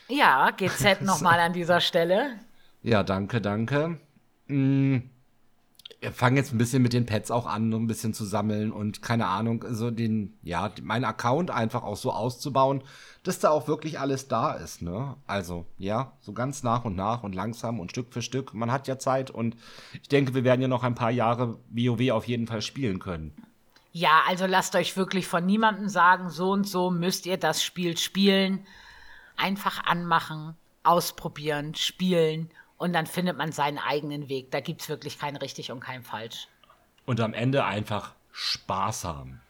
Ja, 0.08 0.50
GZ 0.50 1.02
nochmal 1.02 1.40
an 1.40 1.52
dieser 1.52 1.80
Stelle. 1.80 2.38
Ja, 2.82 3.02
danke, 3.02 3.40
danke. 3.40 3.98
Hm, 4.46 5.10
wir 6.00 6.12
fangen 6.12 6.36
jetzt 6.36 6.52
ein 6.52 6.58
bisschen 6.58 6.82
mit 6.82 6.92
den 6.92 7.06
Pets 7.06 7.30
auch 7.30 7.46
an, 7.46 7.72
um 7.74 7.84
ein 7.84 7.86
bisschen 7.88 8.14
zu 8.14 8.24
sammeln 8.24 8.70
und 8.70 9.02
keine 9.02 9.26
Ahnung, 9.26 9.64
so 9.70 9.90
den, 9.90 10.38
ja, 10.42 10.70
meinen 10.82 11.04
Account 11.04 11.50
einfach 11.50 11.82
auch 11.82 11.96
so 11.96 12.12
auszubauen, 12.12 12.82
dass 13.24 13.40
da 13.40 13.50
auch 13.50 13.66
wirklich 13.66 13.98
alles 13.98 14.28
da 14.28 14.52
ist, 14.52 14.80
ne? 14.80 15.16
Also, 15.26 15.66
ja, 15.76 16.12
so 16.20 16.32
ganz 16.32 16.62
nach 16.62 16.84
und 16.84 16.94
nach 16.94 17.24
und 17.24 17.34
langsam 17.34 17.80
und 17.80 17.90
Stück 17.90 18.12
für 18.12 18.22
Stück. 18.22 18.54
Man 18.54 18.70
hat 18.70 18.86
ja 18.86 18.98
Zeit 18.98 19.30
und 19.30 19.56
ich 20.00 20.08
denke, 20.08 20.34
wir 20.34 20.44
werden 20.44 20.62
ja 20.62 20.68
noch 20.68 20.84
ein 20.84 20.94
paar 20.94 21.10
Jahre 21.10 21.58
WoW 21.70 22.12
auf 22.12 22.28
jeden 22.28 22.46
Fall 22.46 22.62
spielen 22.62 23.00
können. 23.00 23.32
Ja, 23.90 24.22
also 24.28 24.46
lasst 24.46 24.76
euch 24.76 24.96
wirklich 24.96 25.26
von 25.26 25.44
niemandem 25.44 25.88
sagen, 25.88 26.30
so 26.30 26.52
und 26.52 26.68
so 26.68 26.90
müsst 26.90 27.26
ihr 27.26 27.38
das 27.38 27.64
Spiel 27.64 27.96
spielen. 27.96 28.60
Einfach 29.36 29.84
anmachen, 29.84 30.54
ausprobieren, 30.84 31.74
spielen 31.74 32.50
und 32.78 32.92
dann 32.92 33.06
findet 33.06 33.36
man 33.36 33.52
seinen 33.52 33.78
eigenen 33.78 34.28
Weg. 34.28 34.50
Da 34.50 34.60
gibt 34.60 34.80
es 34.80 34.88
wirklich 34.88 35.18
kein 35.18 35.36
richtig 35.36 35.70
und 35.70 35.80
kein 35.80 36.02
falsch. 36.02 36.48
Und 37.04 37.20
am 37.20 37.34
Ende 37.34 37.64
einfach 37.64 38.14
Spaß 38.32 39.04
haben. 39.04 39.40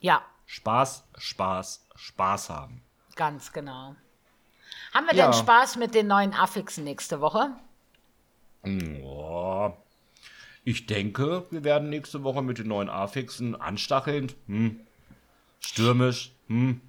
Ja. 0.00 0.22
Spaß, 0.46 1.04
Spaß, 1.18 1.86
Spaß 1.96 2.50
haben. 2.50 2.82
Ganz 3.16 3.52
genau. 3.52 3.96
Haben 4.94 5.06
wir 5.06 5.14
ja. 5.14 5.24
denn 5.24 5.34
Spaß 5.34 5.76
mit 5.76 5.94
den 5.94 6.06
neuen 6.06 6.32
Affixen 6.32 6.84
nächste 6.84 7.20
Woche? 7.20 7.50
Oh, 9.02 9.72
ich 10.64 10.86
denke, 10.86 11.46
wir 11.50 11.64
werden 11.64 11.88
nächste 11.88 12.22
Woche 12.22 12.42
mit 12.42 12.58
den 12.58 12.68
neuen 12.68 12.88
Affixen 12.88 13.54
anstachelnd, 13.60 14.36
hm, 14.46 14.80
stürmisch, 15.60 16.32
hm, 16.46 16.80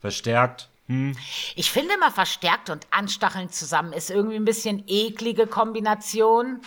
verstärkt, 0.00 0.68
hm. 0.88 1.16
Ich 1.56 1.70
finde 1.70 1.94
immer 1.94 2.10
verstärkt 2.10 2.70
und 2.70 2.86
anstachelnd 2.90 3.52
zusammen 3.52 3.92
ist 3.92 4.10
irgendwie 4.10 4.36
ein 4.36 4.44
bisschen 4.44 4.84
eklige 4.86 5.46
Kombination, 5.46 6.60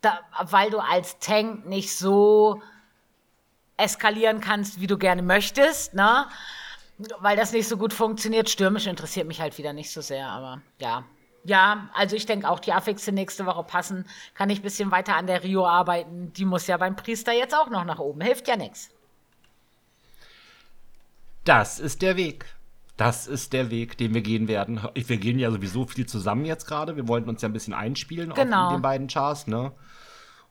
da, 0.00 0.18
weil 0.42 0.70
du 0.70 0.78
als 0.78 1.18
Tank 1.18 1.66
nicht 1.66 1.96
so 1.96 2.60
eskalieren 3.76 4.40
kannst, 4.40 4.80
wie 4.80 4.86
du 4.86 4.98
gerne 4.98 5.22
möchtest, 5.22 5.94
ne? 5.94 6.26
Weil 7.20 7.36
das 7.36 7.52
nicht 7.52 7.66
so 7.66 7.78
gut 7.78 7.94
funktioniert. 7.94 8.50
Stürmisch 8.50 8.86
interessiert 8.86 9.26
mich 9.26 9.40
halt 9.40 9.56
wieder 9.56 9.72
nicht 9.72 9.90
so 9.90 10.00
sehr, 10.00 10.28
aber 10.28 10.60
ja. 10.78 11.04
Ja, 11.44 11.88
also 11.94 12.14
ich 12.16 12.26
denke 12.26 12.50
auch, 12.50 12.60
die 12.60 12.74
Affixe 12.74 13.12
nächste 13.12 13.46
Woche 13.46 13.64
passen. 13.64 14.06
Kann 14.34 14.50
ich 14.50 14.58
ein 14.58 14.62
bisschen 14.62 14.90
weiter 14.90 15.16
an 15.16 15.26
der 15.26 15.42
Rio 15.42 15.66
arbeiten. 15.66 16.34
Die 16.34 16.44
muss 16.44 16.66
ja 16.66 16.76
beim 16.76 16.96
Priester 16.96 17.32
jetzt 17.32 17.54
auch 17.54 17.70
noch 17.70 17.84
nach 17.84 17.98
oben. 17.98 18.20
Hilft 18.20 18.46
ja 18.48 18.56
nichts. 18.56 18.90
Das 21.44 21.80
ist 21.80 22.02
der 22.02 22.16
Weg 22.16 22.44
das 23.00 23.26
ist 23.26 23.54
der 23.54 23.70
Weg, 23.70 23.96
den 23.96 24.12
wir 24.12 24.20
gehen 24.20 24.46
werden. 24.46 24.78
Wir 24.94 25.16
gehen 25.16 25.38
ja 25.38 25.50
sowieso 25.50 25.86
viel 25.86 26.04
zusammen 26.04 26.44
jetzt 26.44 26.66
gerade. 26.66 26.96
Wir 26.96 27.08
wollten 27.08 27.30
uns 27.30 27.40
ja 27.40 27.48
ein 27.48 27.52
bisschen 27.54 27.72
einspielen 27.72 28.34
genau. 28.34 28.66
auf 28.66 28.72
den 28.74 28.82
beiden 28.82 29.08
Chars, 29.08 29.46
ne? 29.46 29.72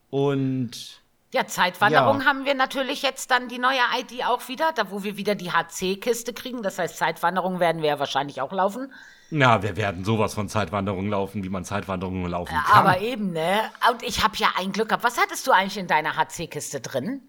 Und 0.09 0.99
ja, 1.31 1.45
Zeitwanderung 1.45 2.21
ja. 2.21 2.25
haben 2.25 2.45
wir 2.45 2.55
natürlich 2.55 3.03
jetzt 3.03 3.29
dann 3.29 3.49
die 3.49 3.59
neue 3.59 3.77
ID 3.99 4.25
auch 4.25 4.47
wieder, 4.47 4.71
da 4.73 4.89
wo 4.89 5.03
wir 5.03 5.15
wieder 5.15 5.35
die 5.35 5.51
HC-Kiste 5.51 6.33
kriegen. 6.33 6.63
Das 6.63 6.79
heißt, 6.79 6.97
Zeitwanderung 6.97 7.59
werden 7.59 7.83
wir 7.83 7.89
ja 7.89 7.99
wahrscheinlich 7.99 8.41
auch 8.41 8.51
laufen. 8.51 8.91
Ja, 9.29 9.61
wir 9.61 9.77
werden 9.77 10.03
sowas 10.03 10.33
von 10.33 10.49
Zeitwanderung 10.49 11.07
laufen, 11.07 11.43
wie 11.43 11.49
man 11.49 11.65
Zeitwanderungen 11.65 12.31
laufen 12.31 12.55
kann. 12.55 12.87
Aber 12.87 12.99
eben, 12.99 13.31
ne? 13.31 13.59
Und 13.91 14.01
ich 14.01 14.23
habe 14.23 14.35
ja 14.37 14.47
ein 14.57 14.71
Glück 14.71 14.89
gehabt. 14.89 15.03
Was 15.03 15.19
hattest 15.19 15.45
du 15.45 15.51
eigentlich 15.51 15.77
in 15.77 15.85
deiner 15.85 16.17
HC-Kiste 16.17 16.81
drin? 16.81 17.21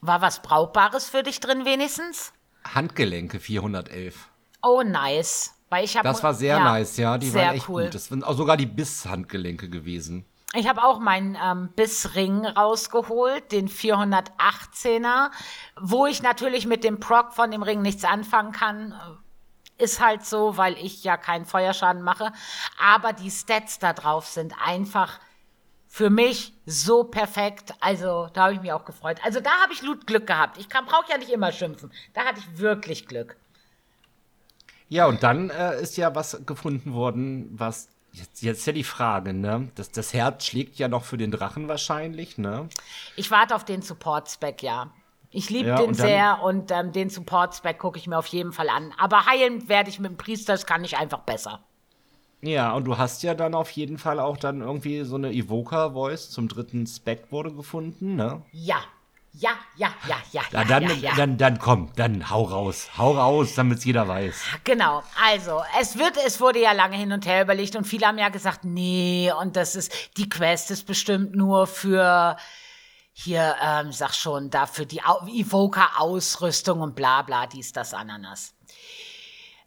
War 0.00 0.20
was 0.20 0.42
Brauchbares 0.42 1.08
für 1.08 1.24
dich 1.24 1.40
drin 1.40 1.64
wenigstens? 1.64 2.32
Handgelenke 2.74 3.40
411. 3.40 4.28
Oh, 4.62 4.82
nice. 4.82 5.54
Weil 5.68 5.84
ich 5.84 5.94
das 5.94 6.22
war 6.22 6.34
sehr 6.34 6.58
ja, 6.58 6.64
nice, 6.64 6.96
ja. 6.96 7.18
Die 7.18 7.34
waren 7.34 7.56
echt 7.56 7.68
cool. 7.68 7.84
gut. 7.84 7.94
Das 7.94 8.06
sind 8.06 8.24
auch 8.24 8.36
sogar 8.36 8.56
die 8.56 8.66
Biss-Handgelenke 8.66 9.68
gewesen. 9.68 10.24
Ich 10.54 10.68
habe 10.68 10.82
auch 10.84 11.00
meinen 11.00 11.36
ähm, 11.42 11.70
Bissring 11.74 12.46
rausgeholt, 12.46 13.50
den 13.50 13.68
418er, 13.68 15.30
wo 15.78 16.06
ich 16.06 16.22
natürlich 16.22 16.66
mit 16.66 16.84
dem 16.84 17.00
Proc 17.00 17.32
von 17.32 17.50
dem 17.50 17.62
Ring 17.62 17.82
nichts 17.82 18.04
anfangen 18.04 18.52
kann. 18.52 18.94
Ist 19.76 20.00
halt 20.00 20.24
so, 20.24 20.56
weil 20.56 20.74
ich 20.74 21.04
ja 21.04 21.16
keinen 21.16 21.44
Feuerschaden 21.44 22.02
mache. 22.02 22.32
Aber 22.82 23.12
die 23.12 23.30
Stats 23.30 23.78
da 23.78 23.92
drauf 23.92 24.26
sind 24.28 24.54
einfach 24.64 25.18
für 25.96 26.10
mich 26.10 26.52
so 26.66 27.04
perfekt. 27.04 27.72
Also 27.80 28.28
da 28.34 28.44
habe 28.44 28.52
ich 28.52 28.60
mich 28.60 28.70
auch 28.70 28.84
gefreut. 28.84 29.18
Also 29.24 29.40
da 29.40 29.48
habe 29.62 29.72
ich 29.72 29.80
Glück 29.80 30.26
gehabt. 30.26 30.58
Ich 30.58 30.68
brauche 30.68 31.10
ja 31.10 31.16
nicht 31.16 31.30
immer 31.30 31.52
schimpfen. 31.52 31.90
Da 32.12 32.26
hatte 32.26 32.38
ich 32.38 32.58
wirklich 32.58 33.06
Glück. 33.06 33.38
Ja, 34.90 35.06
und 35.06 35.22
dann 35.22 35.48
äh, 35.48 35.80
ist 35.80 35.96
ja 35.96 36.14
was 36.14 36.44
gefunden 36.44 36.92
worden, 36.92 37.48
was 37.52 37.88
Jetzt, 38.12 38.40
jetzt 38.40 38.66
ja 38.66 38.72
die 38.72 38.84
Frage, 38.84 39.34
ne? 39.34 39.70
Das, 39.74 39.90
das 39.90 40.14
Herz 40.14 40.46
schlägt 40.46 40.78
ja 40.78 40.88
noch 40.88 41.04
für 41.04 41.18
den 41.18 41.30
Drachen 41.30 41.68
wahrscheinlich, 41.68 42.38
ne? 42.38 42.66
Ich 43.14 43.30
warte 43.30 43.54
auf 43.54 43.62
den 43.62 43.82
Support-Spec, 43.82 44.62
ja. 44.62 44.90
Ich 45.30 45.50
liebe 45.50 45.68
ja, 45.68 45.76
den 45.76 45.88
und 45.88 45.94
sehr 45.94 46.42
und 46.42 46.70
ähm, 46.70 46.92
den 46.92 47.10
Support-Spec 47.10 47.78
gucke 47.78 47.98
ich 47.98 48.06
mir 48.06 48.16
auf 48.16 48.26
jeden 48.28 48.52
Fall 48.52 48.70
an. 48.70 48.94
Aber 48.96 49.26
heilen 49.26 49.68
werde 49.68 49.90
ich 49.90 50.00
mit 50.00 50.12
dem 50.12 50.16
Priester, 50.16 50.54
das 50.54 50.64
kann 50.64 50.82
ich 50.82 50.96
einfach 50.96 51.20
besser. 51.20 51.60
Ja, 52.42 52.72
und 52.72 52.84
du 52.84 52.98
hast 52.98 53.22
ja 53.22 53.34
dann 53.34 53.54
auf 53.54 53.70
jeden 53.70 53.98
Fall 53.98 54.20
auch 54.20 54.36
dann 54.36 54.60
irgendwie 54.60 55.04
so 55.04 55.16
eine 55.16 55.32
Evoker-Voice 55.32 56.30
zum 56.30 56.48
dritten 56.48 56.86
Spec 56.86 57.32
wurde 57.32 57.52
gefunden, 57.52 58.16
ne? 58.16 58.42
Ja. 58.52 58.76
Ja, 59.38 59.50
ja, 59.76 59.88
ja, 60.08 60.16
ja, 60.32 60.42
ja, 60.50 60.64
dann, 60.64 60.82
ja, 60.84 60.92
ja. 60.92 61.14
Dann, 61.14 61.36
dann 61.36 61.58
komm, 61.58 61.90
dann 61.96 62.30
hau 62.30 62.44
raus. 62.44 62.88
Hau 62.96 63.12
raus, 63.12 63.54
damit 63.54 63.78
es 63.78 63.84
jeder 63.84 64.08
weiß. 64.08 64.34
Genau, 64.64 65.02
also, 65.22 65.62
es 65.78 65.98
wird, 65.98 66.16
es 66.26 66.40
wurde 66.40 66.62
ja 66.62 66.72
lange 66.72 66.96
hin 66.96 67.12
und 67.12 67.26
her 67.26 67.42
überlegt 67.42 67.76
und 67.76 67.84
viele 67.84 68.06
haben 68.06 68.16
ja 68.16 68.30
gesagt, 68.30 68.64
nee, 68.64 69.30
und 69.38 69.56
das 69.56 69.76
ist, 69.76 69.92
die 70.16 70.30
Quest 70.30 70.70
ist 70.70 70.86
bestimmt 70.86 71.34
nur 71.34 71.66
für, 71.66 72.38
hier, 73.12 73.56
ähm, 73.62 73.92
sag 73.92 74.14
schon, 74.14 74.48
dafür 74.48 74.86
die 74.86 75.00
Evoker-Ausrüstung 75.00 76.80
und 76.80 76.94
bla 76.96 77.20
bla, 77.20 77.46
dies, 77.46 77.72
das, 77.72 77.92
Ananas. 77.92 78.55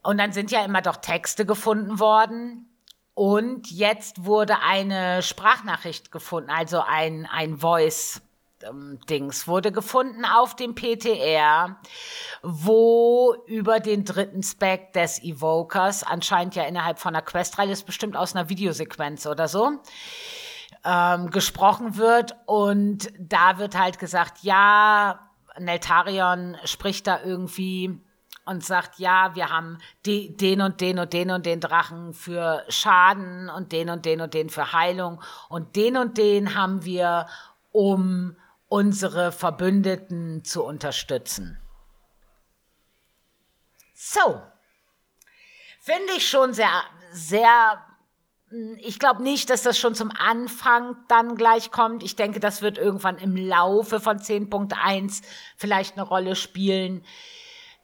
Und 0.01 0.17
dann 0.17 0.31
sind 0.31 0.51
ja 0.51 0.63
immer 0.63 0.81
doch 0.81 0.97
Texte 0.97 1.45
gefunden 1.45 1.99
worden. 1.99 2.69
Und 3.13 3.69
jetzt 3.69 4.25
wurde 4.25 4.59
eine 4.61 5.21
Sprachnachricht 5.21 6.11
gefunden, 6.11 6.49
also 6.49 6.81
ein, 6.81 7.27
ein 7.29 7.57
Voice. 7.57 8.21
Dings 9.09 9.47
wurde 9.47 9.71
gefunden 9.71 10.25
auf 10.25 10.53
dem 10.55 10.75
PTR, 10.75 11.77
wo 12.41 13.33
über 13.47 13.79
den 13.79 14.03
dritten 14.03 14.43
Spec 14.43 14.91
des 14.91 15.23
Evokers, 15.23 16.03
anscheinend 16.03 16.55
ja 16.55 16.63
innerhalb 16.63 16.99
von 16.99 17.15
einer 17.15 17.21
Questreihe, 17.21 17.71
ist 17.71 17.85
bestimmt 17.85 18.17
aus 18.17 18.35
einer 18.35 18.49
Videosequenz 18.49 19.25
oder 19.27 19.47
so, 19.47 19.79
ähm, 20.83 21.29
gesprochen 21.29 21.95
wird. 21.95 22.35
Und 22.45 23.11
da 23.17 23.59
wird 23.59 23.77
halt 23.77 23.97
gesagt, 23.97 24.43
ja, 24.43 25.29
Neltarion 25.57 26.57
spricht 26.65 27.07
da 27.07 27.21
irgendwie 27.23 28.01
und 28.49 28.65
sagt, 28.65 28.97
ja, 28.97 29.35
wir 29.35 29.51
haben 29.51 29.77
die, 30.07 30.35
den 30.35 30.61
und 30.61 30.81
den 30.81 30.97
und 30.97 31.13
den 31.13 31.29
und 31.29 31.45
den 31.45 31.59
Drachen 31.59 32.15
für 32.15 32.65
Schaden 32.67 33.47
und 33.47 33.71
den 33.71 33.91
und 33.91 34.05
den 34.05 34.21
und 34.21 34.33
den 34.33 34.49
für 34.49 34.73
Heilung 34.73 35.21
und 35.49 35.75
den 35.75 35.95
und 35.97 36.17
den 36.17 36.55
haben 36.55 36.83
wir, 36.83 37.27
um 37.71 38.35
unsere 38.67 39.31
Verbündeten 39.31 40.43
zu 40.43 40.63
unterstützen. 40.63 41.61
So, 43.93 44.41
finde 45.79 46.13
ich 46.17 46.27
schon 46.27 46.53
sehr, 46.53 46.71
sehr 47.11 47.85
ich 48.79 48.97
glaube 48.97 49.21
nicht, 49.21 49.51
dass 49.51 49.61
das 49.61 49.77
schon 49.77 49.93
zum 49.93 50.11
Anfang 50.17 50.95
dann 51.07 51.35
gleich 51.35 51.69
kommt. 51.69 52.01
Ich 52.01 52.15
denke, 52.15 52.39
das 52.39 52.63
wird 52.63 52.79
irgendwann 52.79 53.19
im 53.19 53.35
Laufe 53.35 53.99
von 53.99 54.17
10.1 54.17 55.21
vielleicht 55.55 55.97
eine 55.97 56.07
Rolle 56.07 56.35
spielen. 56.35 57.05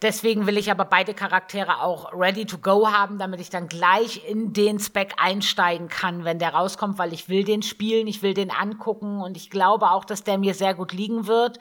Deswegen 0.06 0.45
will 0.45 0.60
ich 0.60 0.70
aber 0.70 0.86
beide 0.86 1.16
Charaktere 1.16 1.82
auch 1.82 2.14
ready 2.14 2.45
to 2.45 2.60
go 2.60 2.91
haben, 2.91 3.18
damit 3.18 3.41
ich 3.41 3.49
dann 3.49 3.68
gleich 3.68 4.24
in 4.30 4.53
den 4.53 4.78
Spec 4.78 5.16
einsteigen 5.18 5.89
kann, 5.89 6.24
wenn 6.24 6.38
der 6.38 6.53
rauskommt, 6.53 6.99
weil 6.99 7.12
ich 7.12 7.28
will 7.28 7.43
den 7.43 7.64
spielen, 7.64 8.06
ich 8.06 8.22
will 8.22 8.36
den 8.36 8.51
angucken 8.51 9.20
und 9.20 9.36
ich 9.36 9.49
glaube 9.49 9.89
auch, 9.89 10.06
dass 10.06 10.24
der 10.24 10.38
mir 10.38 10.53
sehr 10.53 10.76
gut 10.76 10.93
liegen 10.93 11.26
wird. 11.26 11.58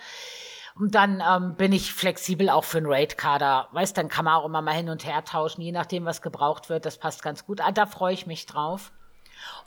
Und 0.74 0.94
dann 0.94 1.22
ähm, 1.26 1.54
bin 1.56 1.72
ich 1.72 1.94
flexibel 1.94 2.50
auch 2.50 2.64
für 2.64 2.76
einen 2.76 2.86
Raid-Kader. 2.86 3.68
Weißt, 3.72 3.96
dann 3.96 4.10
kann 4.10 4.26
man 4.26 4.34
auch 4.34 4.44
immer 4.44 4.60
mal 4.60 4.74
hin 4.74 4.90
und 4.90 5.06
her 5.06 5.24
tauschen, 5.24 5.62
je 5.62 5.72
nachdem, 5.72 6.04
was 6.04 6.20
gebraucht 6.20 6.68
wird. 6.68 6.84
Das 6.84 6.98
passt 6.98 7.22
ganz 7.22 7.46
gut. 7.46 7.62
Ah, 7.62 7.72
da 7.72 7.86
freue 7.86 8.12
ich 8.12 8.26
mich 8.26 8.44
drauf. 8.44 8.92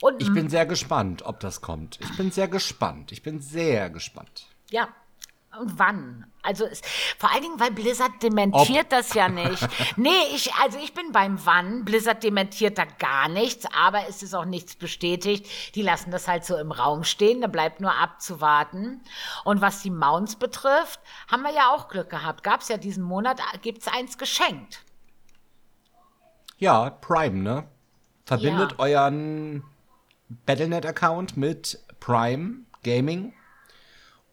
Und, 0.03 0.21
ich 0.21 0.31
bin 0.31 0.49
sehr 0.49 0.67
gespannt, 0.67 1.23
ob 1.25 1.39
das 1.39 1.61
kommt. 1.61 1.97
Ich 1.99 2.15
bin 2.15 2.29
sehr 2.29 2.47
gespannt. 2.47 3.11
Ich 3.11 3.23
bin 3.23 3.41
sehr 3.41 3.89
gespannt. 3.89 4.45
Ja, 4.69 4.89
wann? 5.63 6.25
Also 6.43 6.65
es, 6.65 6.81
vor 7.17 7.31
allen 7.31 7.41
Dingen, 7.41 7.59
weil 7.59 7.71
Blizzard 7.71 8.23
dementiert 8.23 8.85
Ob. 8.85 8.89
das 8.89 9.13
ja 9.13 9.27
nicht. 9.27 9.67
nee, 9.97 10.09
ich, 10.33 10.53
also 10.55 10.77
ich 10.77 10.93
bin 10.93 11.11
beim 11.11 11.45
Wann. 11.45 11.83
Blizzard 11.83 12.23
dementiert 12.23 12.77
da 12.77 12.85
gar 12.85 13.27
nichts, 13.27 13.65
aber 13.73 14.07
es 14.07 14.23
ist 14.23 14.33
auch 14.33 14.45
nichts 14.45 14.75
bestätigt. 14.75 15.45
Die 15.75 15.81
lassen 15.81 16.09
das 16.09 16.27
halt 16.27 16.45
so 16.45 16.55
im 16.57 16.71
Raum 16.71 17.03
stehen. 17.03 17.41
Da 17.41 17.47
bleibt 17.47 17.81
nur 17.81 17.93
abzuwarten. 17.93 19.01
Und 19.43 19.59
was 19.59 19.81
die 19.81 19.89
Mounts 19.89 20.37
betrifft, 20.37 21.01
haben 21.29 21.43
wir 21.43 21.53
ja 21.53 21.73
auch 21.73 21.89
Glück 21.89 22.09
gehabt. 22.09 22.43
Gab 22.43 22.61
es 22.61 22.69
ja 22.69 22.77
diesen 22.77 23.03
Monat, 23.03 23.41
gibt 23.61 23.81
es 23.81 23.87
eins 23.89 24.17
geschenkt. 24.17 24.83
Ja, 26.57 26.89
Prime, 26.89 27.37
ne? 27.39 27.67
Verbindet 28.25 28.71
ja. 28.71 28.79
euren 28.79 29.63
Battlenet-Account 30.45 31.37
mit 31.37 31.79
Prime 31.99 32.61
Gaming 32.83 33.33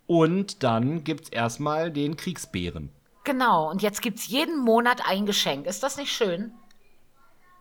und 0.07 0.63
dann 0.63 1.05
gibt's 1.05 1.29
erstmal 1.29 1.91
den 1.91 2.17
Kriegsbären. 2.17 2.91
Genau, 3.25 3.71
und 3.71 3.83
jetzt 3.83 4.03
gibt's 4.03 4.29
jeden 4.29 4.59
Monat 4.59 5.09
ein 5.09 5.25
Geschenk. 5.27 5.67
Ist 5.67 5.83
das 5.83 5.97
nicht 5.97 6.13
schön? 6.13 6.53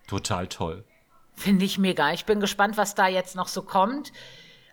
Total 0.07 0.47
toll. 0.47 0.83
Finde 1.35 1.65
ich 1.65 1.77
mega. 1.77 2.11
Ich 2.11 2.25
bin 2.25 2.39
gespannt, 2.39 2.77
was 2.77 2.95
da 2.95 3.07
jetzt 3.07 3.35
noch 3.35 3.47
so 3.47 3.61
kommt. 3.61 4.11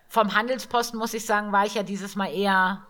Vom 0.07 0.35
Handelsposten 0.35 0.99
muss 0.99 1.13
ich 1.13 1.25
sagen, 1.25 1.51
war 1.51 1.65
ich 1.65 1.75
ja 1.75 1.83
dieses 1.83 2.15
Mal 2.15 2.33
eher 2.33 2.85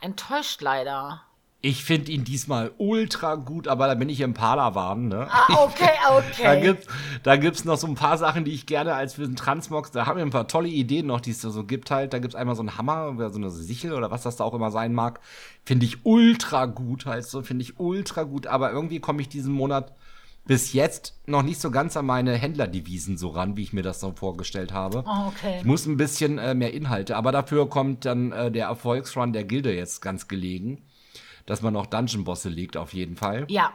enttäuscht 0.00 0.60
leider. 0.60 1.25
Ich 1.66 1.82
finde 1.82 2.12
ihn 2.12 2.22
diesmal 2.22 2.70
ultra 2.78 3.34
gut, 3.34 3.66
aber 3.66 3.88
da 3.88 3.96
bin 3.96 4.08
ich 4.08 4.20
im 4.20 4.34
Palawan, 4.34 5.08
ne? 5.08 5.26
Ah, 5.28 5.64
okay, 5.64 5.90
okay. 6.16 6.42
da 6.44 6.54
gibt's, 6.54 6.86
da 7.24 7.36
gibt's 7.36 7.64
noch 7.64 7.76
so 7.76 7.88
ein 7.88 7.96
paar 7.96 8.18
Sachen, 8.18 8.44
die 8.44 8.52
ich 8.52 8.66
gerne 8.66 8.94
als 8.94 9.14
für 9.14 9.22
den 9.22 9.34
Transmox, 9.34 9.90
da 9.90 10.06
haben 10.06 10.16
wir 10.16 10.24
ein 10.24 10.30
paar 10.30 10.46
tolle 10.46 10.68
Ideen 10.68 11.08
noch, 11.08 11.20
die 11.20 11.32
es 11.32 11.40
da 11.40 11.50
so 11.50 11.64
gibt 11.64 11.90
halt. 11.90 12.12
Da 12.12 12.20
gibt's 12.20 12.36
einmal 12.36 12.54
so 12.54 12.62
einen 12.62 12.78
Hammer 12.78 13.08
oder 13.08 13.30
so 13.30 13.38
eine 13.38 13.50
Sichel 13.50 13.94
oder 13.94 14.12
was 14.12 14.22
das 14.22 14.36
da 14.36 14.44
auch 14.44 14.54
immer 14.54 14.70
sein 14.70 14.92
mag. 14.92 15.18
Finde 15.64 15.86
ich 15.86 16.06
ultra 16.06 16.66
gut 16.66 17.04
halt 17.04 17.24
so, 17.24 17.42
finde 17.42 17.64
ich 17.64 17.80
ultra 17.80 18.22
gut, 18.22 18.46
aber 18.46 18.70
irgendwie 18.70 19.00
komme 19.00 19.20
ich 19.20 19.28
diesen 19.28 19.52
Monat 19.52 19.92
bis 20.46 20.72
jetzt 20.72 21.18
noch 21.26 21.42
nicht 21.42 21.60
so 21.60 21.72
ganz 21.72 21.96
an 21.96 22.06
meine 22.06 22.34
Händlerdevisen 22.34 23.18
so 23.18 23.30
ran, 23.30 23.56
wie 23.56 23.64
ich 23.64 23.72
mir 23.72 23.82
das 23.82 23.98
so 23.98 24.12
vorgestellt 24.12 24.72
habe. 24.72 25.02
Oh, 25.04 25.26
okay. 25.26 25.56
Ich 25.58 25.64
muss 25.64 25.84
ein 25.86 25.96
bisschen 25.96 26.38
äh, 26.38 26.54
mehr 26.54 26.72
Inhalte, 26.72 27.16
aber 27.16 27.32
dafür 27.32 27.68
kommt 27.68 28.04
dann 28.04 28.30
äh, 28.30 28.52
der 28.52 28.66
Erfolgsrun 28.66 29.32
der 29.32 29.42
Gilde 29.42 29.74
jetzt 29.74 30.00
ganz 30.00 30.28
gelegen 30.28 30.84
dass 31.46 31.62
man 31.62 31.72
noch 31.72 31.86
Dungeon-Bosse 31.86 32.48
legt, 32.48 32.76
auf 32.76 32.92
jeden 32.92 33.16
Fall. 33.16 33.46
Ja. 33.48 33.72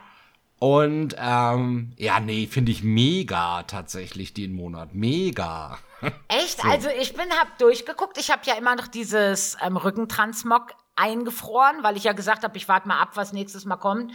Und 0.60 1.16
ähm, 1.18 1.94
ja, 1.98 2.20
nee, 2.20 2.46
finde 2.46 2.72
ich 2.72 2.84
mega 2.84 3.64
tatsächlich 3.64 4.36
den 4.36 4.54
Monat. 4.54 4.94
Mega. 4.94 5.80
Echt? 6.28 6.62
So. 6.62 6.70
Also 6.70 6.90
ich 6.90 7.14
bin, 7.14 7.32
hab 7.32 7.58
durchgeguckt. 7.58 8.20
Ich 8.20 8.30
habe 8.30 8.44
ja 8.46 8.54
immer 8.54 8.76
noch 8.76 8.88
dieses 8.88 9.58
ähm, 9.66 9.76
Rückentransmog 9.76 10.76
eingefroren, 10.96 11.82
weil 11.82 11.98
ich 11.98 12.04
ja 12.04 12.14
gesagt 12.14 12.44
habe, 12.44 12.56
ich 12.58 12.68
warte 12.68 12.88
mal 12.88 13.02
ab, 13.02 13.12
was 13.16 13.34
nächstes 13.34 13.66
Mal 13.66 13.78
kommt. 13.78 14.14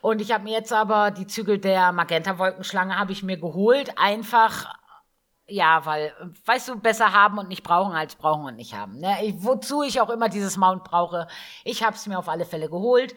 Und 0.00 0.20
ich 0.20 0.32
habe 0.32 0.44
mir 0.44 0.52
jetzt 0.52 0.72
aber 0.72 1.12
die 1.12 1.28
Zügel 1.28 1.58
der 1.58 1.92
Magenta-Wolkenschlange 1.92 2.98
habe 2.98 3.12
ich 3.12 3.22
mir 3.22 3.36
geholt, 3.36 3.98
einfach 3.98 4.74
ja, 5.48 5.84
weil, 5.86 6.12
weißt 6.44 6.68
du, 6.68 6.78
besser 6.78 7.12
haben 7.12 7.38
und 7.38 7.48
nicht 7.48 7.62
brauchen 7.62 7.94
als 7.94 8.14
brauchen 8.14 8.44
und 8.44 8.56
nicht 8.56 8.74
haben. 8.74 8.98
Ne? 9.00 9.24
Ich, 9.24 9.34
wozu 9.38 9.82
ich 9.82 10.00
auch 10.00 10.10
immer 10.10 10.28
dieses 10.28 10.56
Mount 10.56 10.84
brauche, 10.84 11.26
ich 11.64 11.82
habe 11.82 11.96
es 11.96 12.06
mir 12.06 12.18
auf 12.18 12.28
alle 12.28 12.44
Fälle 12.44 12.68
geholt. 12.68 13.14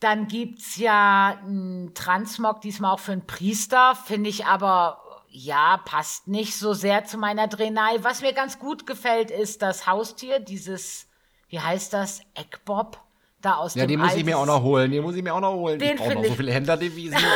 Dann 0.00 0.26
gibt's 0.28 0.76
ja 0.76 1.38
einen 1.42 1.94
Transmog, 1.94 2.60
diesmal 2.60 2.92
auch 2.92 3.00
für 3.00 3.12
einen 3.12 3.26
Priester, 3.26 3.96
finde 3.96 4.30
ich 4.30 4.46
aber, 4.46 5.00
ja, 5.28 5.78
passt 5.84 6.28
nicht 6.28 6.56
so 6.56 6.72
sehr 6.72 7.04
zu 7.04 7.18
meiner 7.18 7.48
Drenai. 7.48 7.98
Was 8.02 8.20
mir 8.20 8.32
ganz 8.32 8.58
gut 8.58 8.86
gefällt, 8.86 9.30
ist 9.30 9.62
das 9.62 9.86
Haustier, 9.86 10.40
dieses, 10.40 11.08
wie 11.48 11.60
heißt 11.60 11.92
das, 11.92 12.20
Eckbob 12.34 13.00
da 13.40 13.54
aus 13.54 13.76
ja, 13.76 13.86
dem 13.86 13.90
den 13.90 14.00
muss 14.00 14.14
ich 14.16 14.24
mir 14.24 14.36
auch 14.36 14.46
noch 14.46 14.62
holen. 14.62 14.90
Den 14.90 15.02
muss 15.02 15.14
ich 15.14 15.22
mir 15.22 15.32
auch 15.32 15.40
noch 15.40 15.54
holen. 15.54 15.78
Den 15.78 15.90
ich 15.90 15.96
brauche 15.96 16.14
noch 16.14 16.24
so 16.24 16.34
viele 16.34 16.52
Händlerdevisen. 16.52 17.18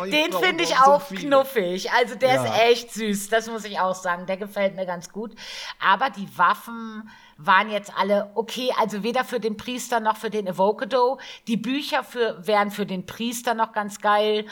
Oh, 0.00 0.04
den 0.04 0.32
finde 0.32 0.64
ich 0.64 0.76
auch 0.76 1.00
so 1.00 1.14
knuffig. 1.14 1.90
Also 1.92 2.14
der 2.16 2.34
ja. 2.34 2.44
ist 2.44 2.60
echt 2.60 2.92
süß. 2.92 3.28
Das 3.28 3.48
muss 3.48 3.64
ich 3.64 3.78
auch 3.78 3.94
sagen. 3.94 4.26
Der 4.26 4.36
gefällt 4.36 4.74
mir 4.74 4.86
ganz 4.86 5.10
gut. 5.10 5.32
Aber 5.78 6.10
die 6.10 6.26
Waffen 6.36 7.08
waren 7.36 7.70
jetzt 7.70 7.92
alle 7.96 8.30
okay. 8.34 8.70
Also 8.78 9.02
weder 9.02 9.24
für 9.24 9.38
den 9.38 9.56
Priester 9.56 10.00
noch 10.00 10.16
für 10.16 10.30
den 10.30 10.46
Evocado. 10.46 11.18
Die 11.46 11.56
Bücher 11.56 12.02
für, 12.02 12.44
wären 12.46 12.70
für 12.70 12.86
den 12.86 13.06
Priester 13.06 13.54
noch 13.54 13.72
ganz 13.72 14.00
geil 14.00 14.46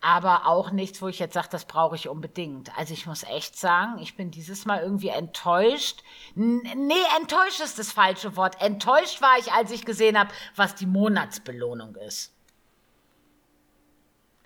aber 0.00 0.46
auch 0.46 0.70
nichts, 0.70 1.02
wo 1.02 1.08
ich 1.08 1.18
jetzt 1.18 1.34
sage, 1.34 1.48
das 1.50 1.66
brauche 1.66 1.94
ich 1.94 2.08
unbedingt. 2.08 2.76
Also 2.78 2.94
ich 2.94 3.06
muss 3.06 3.22
echt 3.24 3.56
sagen, 3.56 3.98
ich 3.98 4.16
bin 4.16 4.30
dieses 4.30 4.64
Mal 4.64 4.82
irgendwie 4.82 5.08
enttäuscht. 5.08 6.02
N 6.34 6.62
nee, 6.62 6.94
enttäuscht 7.18 7.60
ist 7.60 7.78
das 7.78 7.92
falsche 7.92 8.34
Wort. 8.36 8.60
Enttäuscht 8.62 9.20
war 9.20 9.38
ich, 9.38 9.52
als 9.52 9.70
ich 9.70 9.84
gesehen 9.84 10.18
habe, 10.18 10.30
was 10.56 10.74
die 10.74 10.86
Monatsbelohnung 10.86 11.96
ist. 11.96 12.32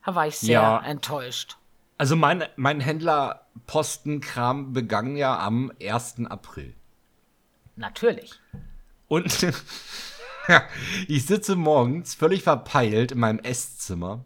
Da 0.05 0.14
war 0.14 0.26
ich 0.26 0.38
sehr 0.38 0.61
ja. 0.61 0.80
enttäuscht. 0.80 1.57
Also 1.98 2.16
mein, 2.16 2.44
mein 2.57 2.80
Händlerpostenkram 2.80 4.72
begann 4.72 5.16
ja 5.16 5.38
am 5.38 5.72
1. 5.80 6.26
April. 6.26 6.74
Natürlich. 7.76 8.40
Und 9.07 9.26
ich 11.09 11.26
sitze 11.26 11.55
morgens 11.55 12.14
völlig 12.16 12.42
verpeilt 12.42 13.12
in 13.12 13.20
meinem 13.20 13.38
Esszimmer 13.38 14.24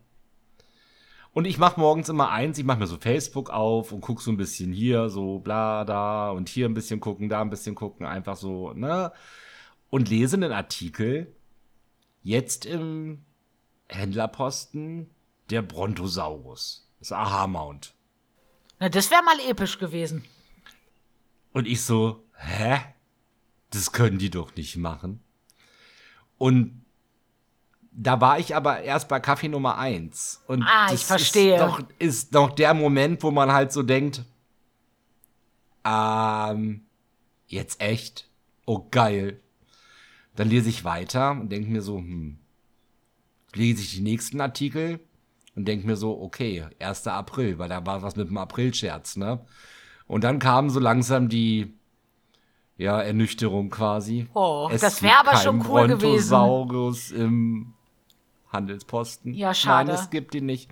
und 1.38 1.44
ich 1.44 1.56
mache 1.56 1.78
morgens 1.78 2.08
immer 2.08 2.30
eins, 2.30 2.58
ich 2.58 2.64
mache 2.64 2.80
mir 2.80 2.88
so 2.88 2.96
Facebook 2.96 3.48
auf 3.50 3.92
und 3.92 4.00
guck 4.00 4.20
so 4.20 4.32
ein 4.32 4.36
bisschen 4.36 4.72
hier, 4.72 5.08
so 5.08 5.38
bla 5.38 5.84
da 5.84 6.32
und 6.32 6.48
hier 6.48 6.68
ein 6.68 6.74
bisschen 6.74 6.98
gucken, 6.98 7.28
da 7.28 7.40
ein 7.40 7.48
bisschen 7.48 7.76
gucken, 7.76 8.06
einfach 8.06 8.34
so, 8.34 8.72
ne? 8.72 9.12
Und 9.88 10.08
lese 10.08 10.34
einen 10.34 10.50
Artikel 10.50 11.32
jetzt 12.24 12.66
im 12.66 13.24
Händlerposten 13.88 15.10
der 15.48 15.62
Brontosaurus, 15.62 16.90
das 16.98 17.12
Aha-Mount. 17.12 17.94
Na, 18.80 18.88
das 18.88 19.12
wäre 19.12 19.22
mal 19.22 19.38
episch 19.48 19.78
gewesen. 19.78 20.24
Und 21.52 21.68
ich 21.68 21.82
so, 21.82 22.24
hä? 22.34 22.80
Das 23.70 23.92
können 23.92 24.18
die 24.18 24.30
doch 24.30 24.56
nicht 24.56 24.76
machen. 24.76 25.22
Und 26.36 26.84
da 28.00 28.20
war 28.20 28.38
ich 28.38 28.54
aber 28.54 28.82
erst 28.82 29.08
bei 29.08 29.18
Kaffee 29.18 29.48
Nummer 29.48 29.76
eins. 29.76 30.40
Und 30.46 30.62
ah, 30.62 30.92
ich 30.92 31.04
verstehe. 31.04 31.54
Ist 31.54 31.60
noch, 31.60 31.82
ist 31.98 32.32
noch 32.32 32.50
der 32.50 32.72
Moment, 32.72 33.24
wo 33.24 33.32
man 33.32 33.50
halt 33.50 33.72
so 33.72 33.82
denkt, 33.82 34.22
ähm, 35.84 36.86
jetzt 37.48 37.80
echt? 37.80 38.28
Oh, 38.66 38.86
geil. 38.92 39.40
Dann 40.36 40.48
lese 40.48 40.68
ich 40.68 40.84
weiter 40.84 41.32
und 41.32 41.50
denke 41.50 41.70
mir 41.70 41.82
so, 41.82 41.96
hm, 41.96 42.38
lese 43.54 43.82
ich 43.82 43.96
die 43.96 44.02
nächsten 44.02 44.40
Artikel. 44.40 45.00
und 45.56 45.66
denke 45.66 45.88
mir 45.88 45.96
so, 45.96 46.22
okay, 46.22 46.66
1. 46.78 47.08
April, 47.08 47.58
weil 47.58 47.68
da 47.68 47.84
war 47.84 48.02
was 48.02 48.14
mit 48.14 48.28
dem 48.28 48.36
Aprilscherz, 48.36 49.16
ne? 49.16 49.44
Und 50.06 50.22
dann 50.22 50.38
kam 50.38 50.70
so 50.70 50.78
langsam 50.78 51.28
die 51.28 51.74
ja, 52.76 53.02
Ernüchterung 53.02 53.70
quasi. 53.70 54.28
Oh, 54.34 54.68
es 54.72 54.82
das 54.82 55.02
wäre 55.02 55.18
aber 55.18 55.36
schon 55.38 55.66
cool 55.66 55.88
gewesen. 55.88 56.30
Brontosaurus 56.30 57.10
im 57.10 57.74
Handelsposten. 58.50 59.34
Ja, 59.34 59.54
schade. 59.54 59.92
Nein, 59.92 60.00
es 60.00 60.10
gibt 60.10 60.34
ihn 60.34 60.46
nicht. 60.46 60.70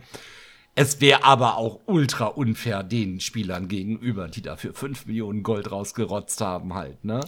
Es 0.74 1.00
wäre 1.00 1.24
aber 1.24 1.56
auch 1.56 1.80
ultra 1.86 2.26
unfair 2.26 2.82
den 2.82 3.20
Spielern 3.20 3.66
gegenüber, 3.66 4.28
die 4.28 4.42
dafür 4.42 4.74
5 4.74 5.06
Millionen 5.06 5.42
Gold 5.42 5.72
rausgerotzt 5.72 6.42
haben, 6.42 6.74
halt, 6.74 7.02
ne? 7.02 7.20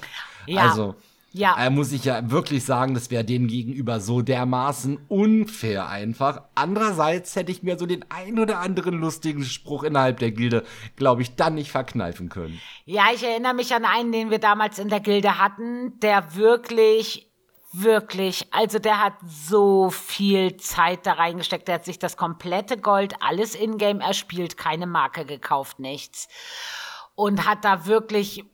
Ja. 0.46 0.68
Also, 0.68 0.96
ja. 1.32 1.56
Äh, 1.58 1.70
muss 1.70 1.92
ich 1.92 2.04
ja 2.04 2.30
wirklich 2.30 2.64
sagen, 2.64 2.94
das 2.94 3.10
wäre 3.10 3.24
denen 3.24 3.48
gegenüber 3.48 4.00
so 4.00 4.22
dermaßen 4.22 4.98
unfair 5.08 5.88
einfach. 5.88 6.42
Andererseits 6.54 7.36
hätte 7.36 7.52
ich 7.52 7.62
mir 7.62 7.78
so 7.78 7.86
den 7.86 8.04
ein 8.08 8.38
oder 8.38 8.60
anderen 8.60 8.94
lustigen 8.94 9.44
Spruch 9.44 9.82
innerhalb 9.82 10.18
der 10.18 10.32
Gilde, 10.32 10.64
glaube 10.96 11.22
ich, 11.22 11.36
dann 11.36 11.54
nicht 11.54 11.70
verkneifen 11.70 12.28
können. 12.28 12.60
Ja, 12.86 13.04
ich 13.14 13.22
erinnere 13.22 13.54
mich 13.54 13.74
an 13.74 13.84
einen, 13.84 14.10
den 14.10 14.30
wir 14.30 14.38
damals 14.38 14.78
in 14.78 14.88
der 14.88 15.00
Gilde 15.00 15.38
hatten, 15.38 15.98
der 16.00 16.34
wirklich 16.34 17.27
Wirklich, 17.72 18.52
also 18.52 18.78
der 18.78 19.02
hat 19.02 19.14
so 19.26 19.90
viel 19.90 20.56
Zeit 20.56 21.04
da 21.04 21.12
reingesteckt. 21.14 21.68
Der 21.68 21.76
hat 21.76 21.84
sich 21.84 21.98
das 21.98 22.16
komplette 22.16 22.78
Gold, 22.78 23.14
alles 23.20 23.54
in-game 23.54 24.00
erspielt, 24.00 24.56
keine 24.56 24.86
Marke 24.86 25.26
gekauft, 25.26 25.78
nichts. 25.78 26.28
Und 27.14 27.46
hat 27.46 27.64
da 27.64 27.86
wirklich 27.86 28.44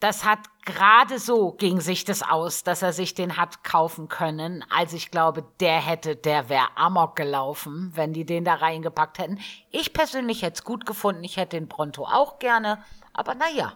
das 0.00 0.24
hat 0.24 0.40
gerade 0.64 1.18
so 1.18 1.52
ging 1.52 1.80
sich 1.80 2.04
das 2.04 2.22
aus, 2.22 2.62
dass 2.62 2.82
er 2.82 2.92
sich 2.92 3.14
den 3.14 3.36
hat 3.36 3.64
kaufen 3.64 4.08
können. 4.08 4.64
Also 4.68 4.96
ich 4.96 5.10
glaube, 5.10 5.44
der 5.60 5.80
hätte, 5.80 6.16
der 6.16 6.48
wäre 6.48 6.68
amok 6.76 7.16
gelaufen, 7.16 7.92
wenn 7.94 8.12
die 8.12 8.26
den 8.26 8.44
da 8.44 8.54
reingepackt 8.54 9.18
hätten. 9.18 9.38
Ich 9.70 9.92
persönlich 9.92 10.42
hätte 10.42 10.54
es 10.54 10.64
gut 10.64 10.84
gefunden. 10.84 11.24
Ich 11.24 11.36
hätte 11.36 11.56
den 11.56 11.68
Pronto 11.68 12.04
auch 12.04 12.38
gerne. 12.38 12.82
Aber 13.14 13.34
naja. 13.34 13.72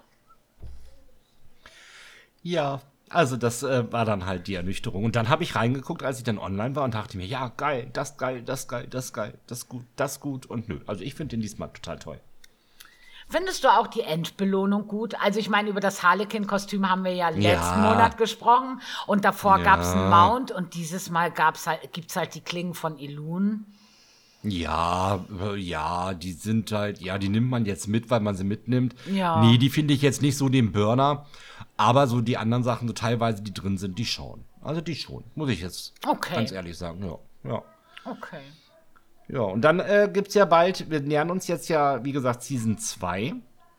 Ja, 2.43 2.81
also 3.11 3.37
das 3.37 3.63
äh, 3.63 3.93
war 3.93 4.05
dann 4.05 4.25
halt 4.25 4.47
die 4.47 4.55
Ernüchterung. 4.55 5.05
Und 5.05 5.17
dann 5.17 5.29
habe 5.29 5.43
ich 5.43 5.57
reingeguckt, 5.57 6.03
als 6.03 6.19
ich 6.19 6.25
dann 6.25 6.39
online 6.39 6.77
war 6.77 6.85
und 6.85 6.95
dachte 6.95 7.19
mir, 7.19 7.27
ja, 7.27 7.49
geil, 7.57 7.91
das 7.93 8.17
geil, 8.17 8.43
das 8.43 8.69
geil, 8.69 8.87
das 8.89 9.13
geil, 9.13 9.39
das 9.47 9.69
gut, 9.69 9.85
das 9.97 10.21
gut 10.21 10.47
und 10.47 10.69
nö. 10.69 10.79
Also 10.87 11.03
ich 11.03 11.15
finde 11.15 11.37
den 11.37 11.43
diesmal 11.43 11.69
total 11.71 11.99
toll. 11.99 12.21
Findest 13.29 13.63
du 13.63 13.69
auch 13.69 13.87
die 13.87 14.01
Endbelohnung 14.01 14.89
gut? 14.89 15.15
Also 15.21 15.39
ich 15.39 15.49
meine, 15.49 15.69
über 15.71 15.81
das 15.81 16.03
Harlequin-Kostüm 16.03 16.89
haben 16.89 17.05
wir 17.05 17.15
ja 17.15 17.29
letzten 17.29 17.83
ja. 17.83 17.91
Monat 17.93 18.17
gesprochen 18.17 18.81
und 19.07 19.25
davor 19.25 19.59
ja. 19.59 19.65
gab 19.65 19.81
es 19.81 19.89
einen 19.89 20.11
Mount 20.11 20.51
und 20.51 20.75
dieses 20.75 21.11
Mal 21.11 21.33
halt, 21.37 21.93
gibt 21.93 22.11
es 22.11 22.17
halt 22.17 22.35
die 22.35 22.41
Klingen 22.41 22.75
von 22.75 22.99
Ilun. 22.99 23.67
Ja, 24.43 25.25
äh, 25.41 25.57
ja, 25.57 26.15
die 26.15 26.33
sind 26.33 26.73
halt, 26.73 27.01
ja, 27.01 27.19
die 27.19 27.29
nimmt 27.29 27.51
man 27.51 27.67
jetzt 27.67 27.89
mit, 27.89 28.11
weil 28.11 28.21
man 28.21 28.37
sie 28.37 28.45
mitnimmt. 28.45 28.95
Ja. 29.13 29.41
Nee, 29.41 29.59
die 29.59 29.71
finde 29.71 29.95
ich 29.95 30.03
jetzt 30.03 30.23
nicht 30.23 30.37
so 30.37 30.49
den 30.49 30.73
Burner, 30.73 31.27
aber 31.81 32.07
so 32.07 32.21
die 32.21 32.37
anderen 32.37 32.63
Sachen, 32.63 32.87
so 32.87 32.93
teilweise, 32.93 33.43
die 33.43 33.55
drin 33.55 33.79
sind, 33.79 33.99
die 33.99 34.05
schon. 34.05 34.45
Also 34.61 34.83
die 34.83 34.95
schon, 34.95 35.25
muss 35.35 35.49
ich 35.49 35.63
jetzt 35.63 35.95
okay. 36.07 36.35
ganz 36.35 36.53
ehrlich 36.53 36.77
sagen, 36.77 37.03
ja. 37.03 37.19
ja. 37.51 37.63
Okay. 38.05 38.43
Ja, 39.29 39.41
und 39.41 39.63
dann 39.63 39.81
äh, 39.81 40.11
gibt 40.13 40.29
es 40.29 40.35
ja 40.35 40.45
bald, 40.45 40.91
wir 40.91 41.01
nähern 41.01 41.31
uns 41.31 41.47
jetzt 41.47 41.71
ja, 41.71 42.05
wie 42.05 42.13
gesagt, 42.13 42.43
Season 42.43 42.77
2. 42.77 43.35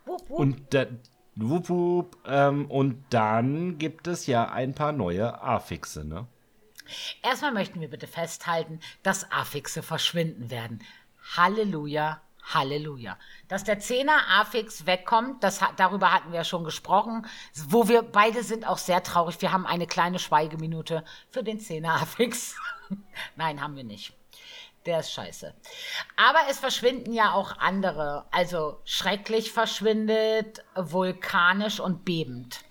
Wupp, 0.06 0.30
wupp. 0.30 0.39
Und, 0.39 0.74
da, 0.74 0.88
wupp, 1.36 1.70
wupp, 1.70 2.18
ähm, 2.26 2.66
und 2.72 3.04
dann 3.12 3.78
gibt 3.78 4.08
es 4.08 4.26
ja 4.26 4.49
ein 4.49 4.74
paar 4.74 4.93
neue 4.93 5.39
Affixe, 5.39 6.04
ne? 6.04 6.26
Erstmal 7.22 7.54
möchten 7.54 7.82
wir 7.82 7.89
bitte 7.89 8.08
festhalten, 8.08 8.80
dass 9.04 9.32
Affixe 9.32 9.84
verschwinden 9.84 10.49
werden. 10.49 10.82
Halleluja, 11.38 12.20
Halleluja. 12.44 13.18
Dass 13.48 13.64
der 13.64 13.80
10er 13.80 14.39
Affix 14.39 14.86
wegkommt, 14.86 15.44
das, 15.44 15.60
darüber 15.78 16.12
hatten 16.12 16.32
wir 16.32 16.39
ja 16.39 16.44
schon 16.44 16.64
gesprochen, 16.64 17.26
wo 17.68 17.88
wir 17.88 18.02
beide 18.02 18.44
sind 18.44 18.68
auch 18.68 18.78
sehr 18.78 19.04
traurig. 19.04 19.42
Wir 19.42 19.52
haben 19.52 19.66
eine 19.66 19.88
kleine 19.88 20.20
Schweigeminute 20.20 21.04
für 21.30 21.44
den 21.44 21.60
10er 21.60 22.02
Affix. 22.02 22.56
Nein, 23.36 23.62
haben 23.62 23.76
wir 23.76 23.84
nicht 23.84 24.14
der 24.86 25.02
ist 25.02 25.12
scheiße. 25.12 25.54
Aber 26.16 26.39
es 26.50 26.60
verschwinden 26.60 27.14
ja 27.14 27.34
auch 27.34 27.58
andere. 27.60 28.26
Also 28.32 28.80
schrecklich 28.84 29.52
verschwindet, 29.52 30.64
vulkanisch 30.76 31.80
und 31.80 32.06
bebend. 32.06 32.64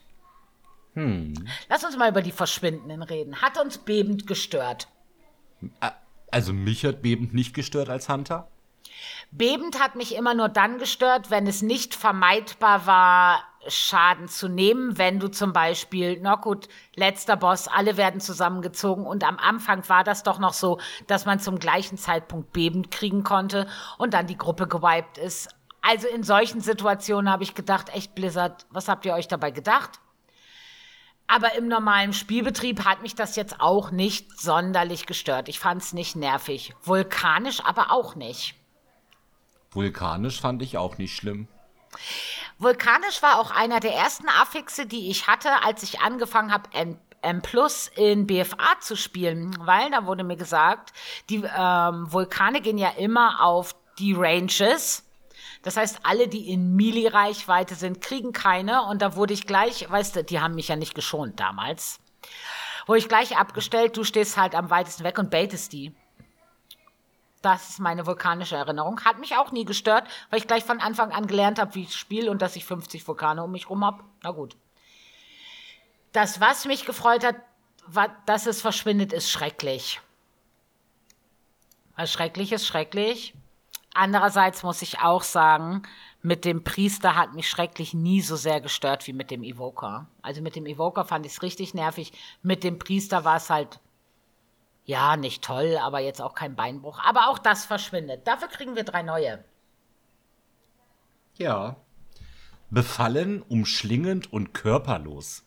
Hm. 0.95 1.35
Lass 1.69 1.85
uns 1.85 1.97
mal 1.97 2.11
über 2.11 2.23
die 2.23 2.33
Verschwindenden 2.33 3.03
reden. 3.03 3.41
Hat 3.43 3.59
uns 3.59 3.79
bebend 3.79 4.27
gestört? 4.27 4.89
Also 6.31 6.53
mich 6.53 6.85
hat 6.85 7.03
bebend 7.03 7.33
nicht 7.33 7.55
gestört 7.55 7.89
als 7.89 8.09
Hunter? 8.09 8.49
Bebend 9.31 9.79
hat 9.81 9.95
mich 9.95 10.17
immer 10.17 10.35
nur 10.35 10.49
dann 10.49 10.79
gestört, 10.79 11.31
wenn 11.31 11.47
es 11.47 11.63
nicht 11.63 11.95
vermeidbar 11.95 12.87
war, 12.87 13.45
Schaden 13.69 14.27
zu 14.27 14.49
nehmen, 14.49 14.97
wenn 14.97 15.21
du 15.21 15.29
zum 15.29 15.53
Beispiel, 15.53 16.19
na 16.21 16.37
gut, 16.37 16.69
letzter 16.97 17.37
Boss, 17.37 17.69
alle 17.69 17.97
werden 17.97 18.21
zusammengezogen 18.21 19.07
und 19.07 19.23
am 19.23 19.39
Anfang 19.39 19.87
war 19.89 20.03
das 20.03 20.23
doch 20.23 20.39
noch 20.39 20.55
so, 20.55 20.81
dass 21.07 21.27
man 21.27 21.41
zum 21.41 21.59
gleichen 21.59 21.99
Zeitpunkt 21.99 22.53
bebend 22.53 22.91
kriegen 22.91 23.23
konnte 23.23 23.67
und 23.99 24.15
dann 24.15 24.27
die 24.27 24.39
Gruppe 24.39 24.67
gewiped 24.67 25.19
ist. 25.19 25.55
Also 25.83 26.09
in 26.09 26.23
solchen 26.23 26.61
Situationen 26.61 27.31
habe 27.31 27.43
ich 27.43 27.55
gedacht, 27.55 27.95
echt 27.95 28.15
Blizzard, 28.15 28.67
was 28.71 28.89
habt 28.89 29.05
ihr 29.05 29.15
euch 29.15 29.29
dabei 29.29 29.51
gedacht? 29.51 30.01
Aber 31.27 31.55
im 31.55 31.69
normalen 31.69 32.13
Spielbetrieb 32.13 32.85
hat 32.85 33.03
mich 33.03 33.15
das 33.15 33.37
jetzt 33.37 33.61
auch 33.61 33.91
nicht 33.91 34.41
sonderlich 34.41 35.07
gestört. 35.07 35.49
Ich 35.49 35.61
fand 35.61 35.81
es 35.83 35.93
nicht 35.93 36.17
nervig. 36.17 36.75
Vulkanisch 36.83 37.63
aber 37.65 37.93
auch 37.93 38.17
nicht. 38.17 38.60
Vulkanisch 39.73 40.41
fand 40.41 40.63
ich 40.63 40.77
auch 40.77 40.99
nicht 40.99 41.15
schlimm. 41.15 41.49
Vulkanisch 42.59 43.23
war 43.23 43.39
auch 43.39 43.51
einer 43.51 43.81
der 43.81 43.95
ersten 43.95 44.29
Affixe, 44.29 44.87
die 44.87 45.11
ich 45.11 45.27
hatte, 45.27 45.63
als 45.65 45.83
ich 45.83 46.01
angefangen 46.01 46.53
habe, 46.53 46.69
M, 47.23 47.43
Plus 47.43 47.89
in 47.97 48.27
BFA 48.27 48.81
zu 48.81 48.97
spielen, 48.97 49.57
weil 49.61 49.91
da 49.91 50.07
wurde 50.07 50.25
mir 50.25 50.37
gesagt, 50.37 50.93
die 51.29 51.43
ähm, 51.57 52.13
Vulkane 52.13 52.61
gehen 52.61 52.79
ja 52.79 52.91
immer 52.91 53.45
auf 53.45 53.75
die 53.99 54.15
Ranges. 54.15 55.05
Das 55.63 55.77
heißt, 55.77 56.01
alle, 56.03 56.29
die 56.29 56.51
in 56.51 56.75
Mili-Reichweite 56.75 57.75
sind, 57.75 58.01
kriegen 58.01 58.33
keine. 58.33 58.83
Und 58.85 59.03
da 59.03 59.17
wurde 59.17 59.35
ich 59.35 59.47
gleich, 59.47 59.91
weißt 59.91 60.17
du, 60.17 60.25
die 60.25 60.41
haben 60.41 60.55
mich 60.55 60.69
ja 60.69 60.77
nicht 60.77 60.95
geschont 60.95 61.39
damals. 61.39 62.01
Wurde 62.87 62.99
ich 62.99 63.09
gleich 63.09 63.37
abgestellt, 63.37 63.97
du 63.97 64.05
stehst 64.05 64.37
halt 64.37 64.55
am 64.55 64.71
weitesten 64.71 65.05
weg 65.05 65.19
und 65.19 65.31
baitest 65.31 65.73
die. 65.73 65.95
Das 67.43 67.71
ist 67.71 67.79
meine 67.79 68.07
vulkanische 68.07 68.57
Erinnerung. 68.57 69.03
Hat 69.05 69.19
mich 69.19 69.37
auch 69.37 69.51
nie 69.51 69.65
gestört, 69.65 70.07
weil 70.29 70.41
ich 70.41 70.47
gleich 70.47 70.65
von 70.65 70.81
Anfang 70.81 71.11
an 71.13 71.27
gelernt 71.27 71.59
habe, 71.59 71.75
wie 71.75 71.85
ich 71.85 71.97
spiele 71.97 72.31
und 72.31 72.43
dass 72.43 72.57
ich 72.57 72.67
50 72.67 73.07
Vulkane 73.07 73.43
um 73.43 73.53
mich 73.53 73.71
rum 73.71 73.85
habe. 73.85 74.05
Na 74.23 74.31
gut. 74.31 74.57
Das, 76.13 76.41
was 76.41 76.67
mich 76.67 76.85
gefreut 76.85 77.25
hat, 77.25 77.37
war, 77.87 78.15
dass 78.27 78.47
es 78.47 78.61
verschwindet, 78.61 79.13
ist 79.13 79.31
schrecklich. 79.31 80.01
Weil 81.97 82.07
schrecklich 82.07 82.53
ist 82.53 82.67
schrecklich. 82.67 83.35
Andererseits 83.95 84.63
muss 84.63 84.83
ich 84.83 85.01
auch 85.01 85.23
sagen, 85.23 85.83
mit 86.23 86.45
dem 86.45 86.63
Priester 86.63 87.17
hat 87.17 87.35
mich 87.35 87.49
schrecklich 87.49 87.95
nie 87.95 88.21
so 88.21 88.37
sehr 88.37 88.61
gestört 88.61 89.07
wie 89.07 89.13
mit 89.13 89.31
dem 89.31 89.43
Evoker. 89.43 90.07
Also 90.23 90.43
mit 90.43 90.55
dem 90.55 90.67
Evoker 90.67 91.05
fand 91.05 91.27
ich 91.27 91.33
es 91.33 91.43
richtig 91.43 91.75
nervig. 91.75 92.13
Mit 92.43 92.63
dem 92.63 92.79
Priester 92.79 93.25
war 93.25 93.37
es 93.37 93.51
halt 93.51 93.81
ja, 94.91 95.17
nicht 95.17 95.45
toll, 95.45 95.79
aber 95.81 96.01
jetzt 96.01 96.21
auch 96.21 96.35
kein 96.35 96.57
Beinbruch. 96.57 96.99
Aber 96.99 97.29
auch 97.29 97.39
das 97.39 97.65
verschwindet. 97.65 98.27
Dafür 98.27 98.49
kriegen 98.49 98.75
wir 98.75 98.83
drei 98.83 99.03
neue. 99.03 99.45
Ja. 101.37 101.77
Befallen, 102.71 103.41
umschlingend 103.43 104.33
und 104.33 104.53
körperlos. 104.53 105.45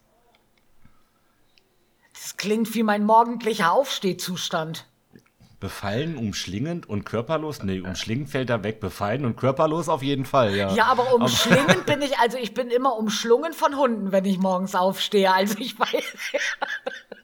Das 2.13 2.37
klingt 2.37 2.73
wie 2.73 2.83
mein 2.83 3.03
morgendlicher 3.03 3.73
Aufstehzustand. 3.73 4.87
Befallen, 5.59 6.15
umschlingend 6.15 6.87
und 6.87 7.03
körperlos? 7.05 7.63
Nee, 7.63 7.81
umschlingend 7.81 8.29
fällt 8.29 8.49
da 8.49 8.63
weg. 8.63 8.79
Befallen 8.79 9.25
und 9.25 9.35
körperlos 9.35 9.89
auf 9.89 10.03
jeden 10.03 10.25
Fall, 10.25 10.55
ja. 10.55 10.73
Ja, 10.73 10.85
aber 10.85 11.13
umschlingend 11.13 11.85
bin 11.85 12.01
ich, 12.01 12.17
also 12.19 12.37
ich 12.37 12.53
bin 12.53 12.69
immer 12.69 12.95
umschlungen 12.95 13.51
von 13.51 13.75
Hunden, 13.75 14.13
wenn 14.13 14.23
ich 14.23 14.37
morgens 14.39 14.73
aufstehe. 14.73 15.33
Also 15.33 15.57
ich 15.57 15.77
weiß. 15.77 16.03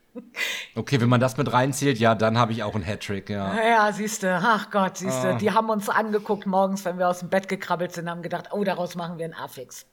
Okay, 0.75 1.01
wenn 1.01 1.09
man 1.09 1.19
das 1.19 1.37
mit 1.37 1.51
reinzählt, 1.51 1.97
ja, 1.99 2.15
dann 2.15 2.37
habe 2.37 2.51
ich 2.51 2.63
auch 2.63 2.75
einen 2.75 2.83
Hattrick, 2.83 3.29
ja. 3.29 3.53
Ja, 3.61 3.91
siehst 3.91 4.23
du, 4.23 4.33
ach 4.33 4.69
Gott, 4.71 4.97
siehst 4.97 5.23
du, 5.23 5.33
ah. 5.33 5.37
die 5.37 5.51
haben 5.51 5.69
uns 5.69 5.89
angeguckt 5.89 6.45
morgens, 6.45 6.85
wenn 6.85 6.97
wir 6.97 7.09
aus 7.09 7.19
dem 7.19 7.29
Bett 7.29 7.49
gekrabbelt 7.49 7.91
sind, 7.91 8.09
haben 8.09 8.21
gedacht, 8.21 8.49
oh, 8.51 8.63
daraus 8.63 8.95
machen 8.95 9.17
wir 9.17 9.25
einen 9.25 9.33
Affix. 9.33 9.85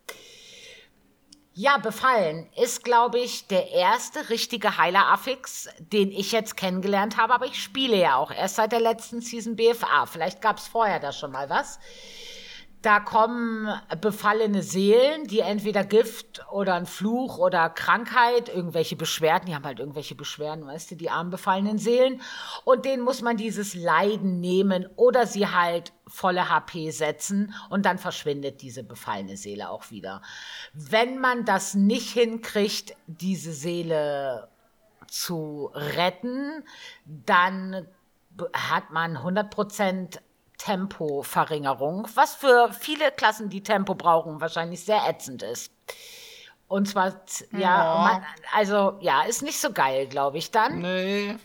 Ja, 1.59 1.79
befallen 1.79 2.51
ist, 2.55 2.85
glaube 2.85 3.19
ich, 3.19 3.47
der 3.47 3.71
erste 3.71 4.29
richtige 4.29 4.77
Heiler-Affix, 4.77 5.71
den 5.79 6.13
ich 6.13 6.31
jetzt 6.31 6.59
kennengelernt 6.59 7.17
habe, 7.17 7.33
aber 7.33 7.47
ich 7.47 7.63
spiele 7.63 7.97
ja 7.97 8.17
auch 8.17 8.31
erst 8.31 8.57
seit 8.57 8.73
der 8.73 8.81
letzten 8.81 9.23
Season 9.23 9.57
BFA. 9.57 10.05
Vielleicht 10.05 10.43
gab 10.43 10.59
es 10.59 10.67
vorher 10.67 11.01
da 11.01 11.13
schon 11.13 11.33
mal 11.33 11.49
was. 11.49 11.79
Da 12.87 13.01
kommen 13.01 13.69
befallene 14.01 14.63
Seelen, 14.63 15.27
die 15.27 15.41
entweder 15.41 15.83
Gift 15.83 16.47
oder 16.53 16.75
ein 16.75 16.87
Fluch 16.87 17.37
oder 17.37 17.69
Krankheit, 17.69 18.49
irgendwelche 18.49 18.95
Beschwerden, 18.95 19.47
die 19.47 19.57
haben 19.57 19.65
halt 19.65 19.81
irgendwelche 19.81 20.15
Beschwerden, 20.15 20.65
weißt 20.69 20.93
du, 20.93 20.95
die 20.95 21.11
armen 21.11 21.31
befallenen 21.31 21.79
Seelen. 21.79 22.23
Und 22.65 22.85
denen 22.85 23.03
muss 23.03 23.23
man 23.23 23.37
dieses 23.37 23.75
Leiden 23.75 24.39
nehmen 24.39 24.87
oder 24.95 25.27
sie 25.27 25.49
halt 25.49 25.95
volle 26.07 26.49
HP 26.49 26.93
setzen 26.93 27.53
und 27.71 27.87
dann 27.87 27.99
verschwindet 27.99 28.63
diese 28.63 28.85
befallene 28.85 29.37
Seele 29.37 29.69
auch 29.69 29.91
wieder. 29.91 30.23
Wenn 30.73 31.19
man 31.19 31.45
das 31.45 31.75
nicht 31.75 32.13
hinkriegt, 32.13 32.95
diese 33.09 33.53
Seele 33.53 34.47
zu 35.09 35.73
retten, 35.75 36.63
dann 37.05 37.89
hat 38.53 38.91
man 38.93 39.17
100% 39.17 40.21
Tempoverringerung, 40.59 42.09
was 42.15 42.35
für 42.35 42.71
viele 42.73 43.11
Klassen, 43.13 43.49
die 43.51 43.63
Tempo 43.63 43.95
brauchen, 43.95 44.41
wahrscheinlich 44.41 44.85
sehr 44.85 45.09
ätzend 45.09 45.43
ist. 45.43 45.73
Und 46.69 46.89
zwar, 46.89 47.09
ja, 47.53 47.59
ja. 47.59 48.01
Man, 48.03 48.27
also 48.55 48.97
ja, 49.01 49.23
ist 49.23 49.43
nicht 49.43 49.61
so 49.61 49.73
geil, 49.73 50.07
glaube 50.07 50.39
ich 50.39 50.51
dann. 50.51 50.81
Nee. 50.81 51.37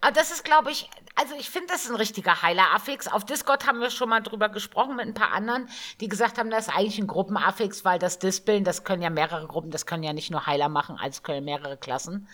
Aber 0.00 0.12
das 0.12 0.32
ist, 0.32 0.44
glaube 0.44 0.70
ich, 0.70 0.90
also 1.14 1.34
ich 1.38 1.48
finde, 1.48 1.68
das 1.68 1.84
ist 1.84 1.90
ein 1.90 1.96
richtiger 1.96 2.42
Heiler-Affix. 2.42 3.08
Auf 3.08 3.24
Discord 3.24 3.66
haben 3.66 3.80
wir 3.80 3.90
schon 3.90 4.08
mal 4.08 4.20
drüber 4.20 4.48
gesprochen 4.48 4.96
mit 4.96 5.06
ein 5.06 5.14
paar 5.14 5.32
anderen, 5.32 5.68
die 6.00 6.08
gesagt 6.08 6.38
haben, 6.38 6.50
das 6.50 6.66
ist 6.68 6.74
eigentlich 6.74 6.98
ein 6.98 7.06
Gruppenaffix, 7.06 7.84
weil 7.84 7.98
das 7.98 8.18
Dispeln, 8.18 8.64
das 8.64 8.84
können 8.84 9.02
ja 9.02 9.10
mehrere 9.10 9.46
Gruppen, 9.46 9.70
das 9.70 9.86
können 9.86 10.02
ja 10.02 10.12
nicht 10.12 10.30
nur 10.30 10.46
Heiler 10.46 10.68
machen, 10.68 10.98
als 10.98 11.22
können 11.22 11.44
mehrere 11.44 11.76
Klassen. 11.76 12.28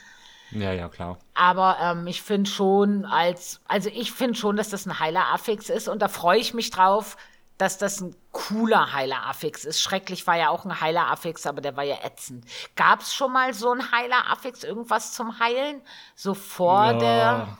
Ja, 0.50 0.72
ja, 0.72 0.88
klar. 0.88 1.18
Aber 1.34 1.76
ähm, 1.80 2.06
ich 2.06 2.22
finde 2.22 2.48
schon, 2.50 3.04
als, 3.04 3.60
also 3.68 3.90
ich 3.92 4.12
finde 4.12 4.34
schon, 4.34 4.56
dass 4.56 4.70
das 4.70 4.86
ein 4.86 4.98
Heiler-Affix 4.98 5.68
ist 5.68 5.88
und 5.88 6.00
da 6.00 6.08
freue 6.08 6.38
ich 6.38 6.54
mich 6.54 6.70
drauf, 6.70 7.16
dass 7.58 7.76
das 7.76 8.00
ein 8.00 8.14
cooler 8.30 8.92
Heiler-Affix 8.92 9.64
ist. 9.64 9.80
Schrecklich 9.80 10.26
war 10.26 10.38
ja 10.38 10.48
auch 10.48 10.64
ein 10.64 10.80
Heiler-Affix, 10.80 11.44
aber 11.44 11.60
der 11.60 11.76
war 11.76 11.84
ja 11.84 11.96
ätzend. 12.04 12.44
Gab 12.76 13.00
es 13.00 13.12
schon 13.12 13.32
mal 13.32 13.52
so 13.52 13.72
ein 13.72 13.90
Heiler-Affix, 13.92 14.62
irgendwas 14.62 15.12
zum 15.12 15.38
Heilen? 15.40 15.82
So 16.14 16.34
vor 16.34 16.92
ja, 16.92 16.98
der. 16.98 17.58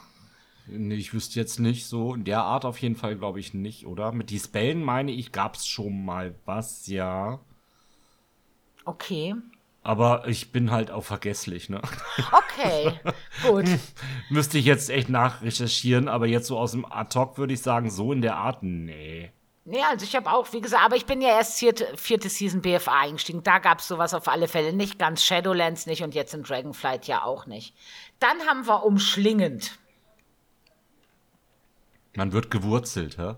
Nee, 0.67 0.95
ich 0.95 1.13
wüsste 1.13 1.39
jetzt 1.39 1.59
nicht 1.59 1.85
so. 1.85 2.13
In 2.13 2.23
der 2.23 2.43
Art 2.43 2.63
auf 2.63 2.79
jeden 2.79 2.95
Fall, 2.95 3.17
glaube 3.17 3.39
ich, 3.39 3.53
nicht, 3.53 3.85
oder? 3.85 4.11
Mit 4.13 4.29
die 4.29 4.39
Spellen 4.39 4.83
meine 4.83 5.11
ich, 5.11 5.31
gab 5.31 5.55
es 5.55 5.67
schon 5.67 6.05
mal 6.05 6.33
was, 6.45 6.87
ja. 6.87 7.39
Okay. 8.85 9.35
Aber 9.81 10.27
ich 10.27 10.51
bin 10.51 10.71
halt 10.71 10.91
auch 10.91 11.03
vergesslich, 11.05 11.69
ne? 11.69 11.81
Okay, 12.31 12.99
gut. 13.47 13.65
Müsste 14.29 14.57
ich 14.57 14.65
jetzt 14.65 14.89
echt 14.89 15.09
nachrecherchieren, 15.09 16.07
aber 16.09 16.27
jetzt 16.27 16.47
so 16.47 16.57
aus 16.57 16.71
dem 16.71 16.85
Ad-Hoc 16.85 17.37
würde 17.37 17.53
ich 17.53 17.61
sagen, 17.61 17.89
so 17.89 18.11
in 18.11 18.21
der 18.21 18.35
Art, 18.35 18.61
nee. 18.61 19.31
Nee, 19.65 19.83
also 19.83 20.03
ich 20.03 20.15
habe 20.15 20.31
auch, 20.31 20.51
wie 20.51 20.61
gesagt, 20.61 20.83
aber 20.83 20.95
ich 20.95 21.05
bin 21.05 21.21
ja 21.21 21.29
erst 21.29 21.59
vierte, 21.59 21.95
vierte 21.95 22.27
Season 22.27 22.61
BFA 22.61 23.01
eingestiegen. 23.01 23.43
Da 23.43 23.59
gab 23.59 23.79
es 23.79 23.87
sowas 23.87 24.13
auf 24.15 24.27
alle 24.27 24.47
Fälle 24.47 24.73
nicht. 24.73 24.97
Ganz 24.97 25.23
Shadowlands 25.23 25.85
nicht 25.85 26.01
und 26.01 26.15
jetzt 26.15 26.33
in 26.33 26.41
Dragonflight 26.41 27.07
ja 27.07 27.23
auch 27.23 27.45
nicht. 27.45 27.75
Dann 28.19 28.39
haben 28.47 28.65
wir 28.65 28.83
umschlingend. 28.83 29.77
Man 32.15 32.33
wird 32.33 32.49
gewurzelt, 32.49 33.17
hä? 33.19 33.35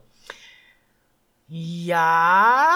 Ja, 1.54 2.72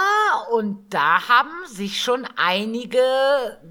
und 0.52 0.94
da 0.94 1.30
haben 1.30 1.66
sich 1.66 2.02
schon 2.02 2.28
einige 2.36 3.00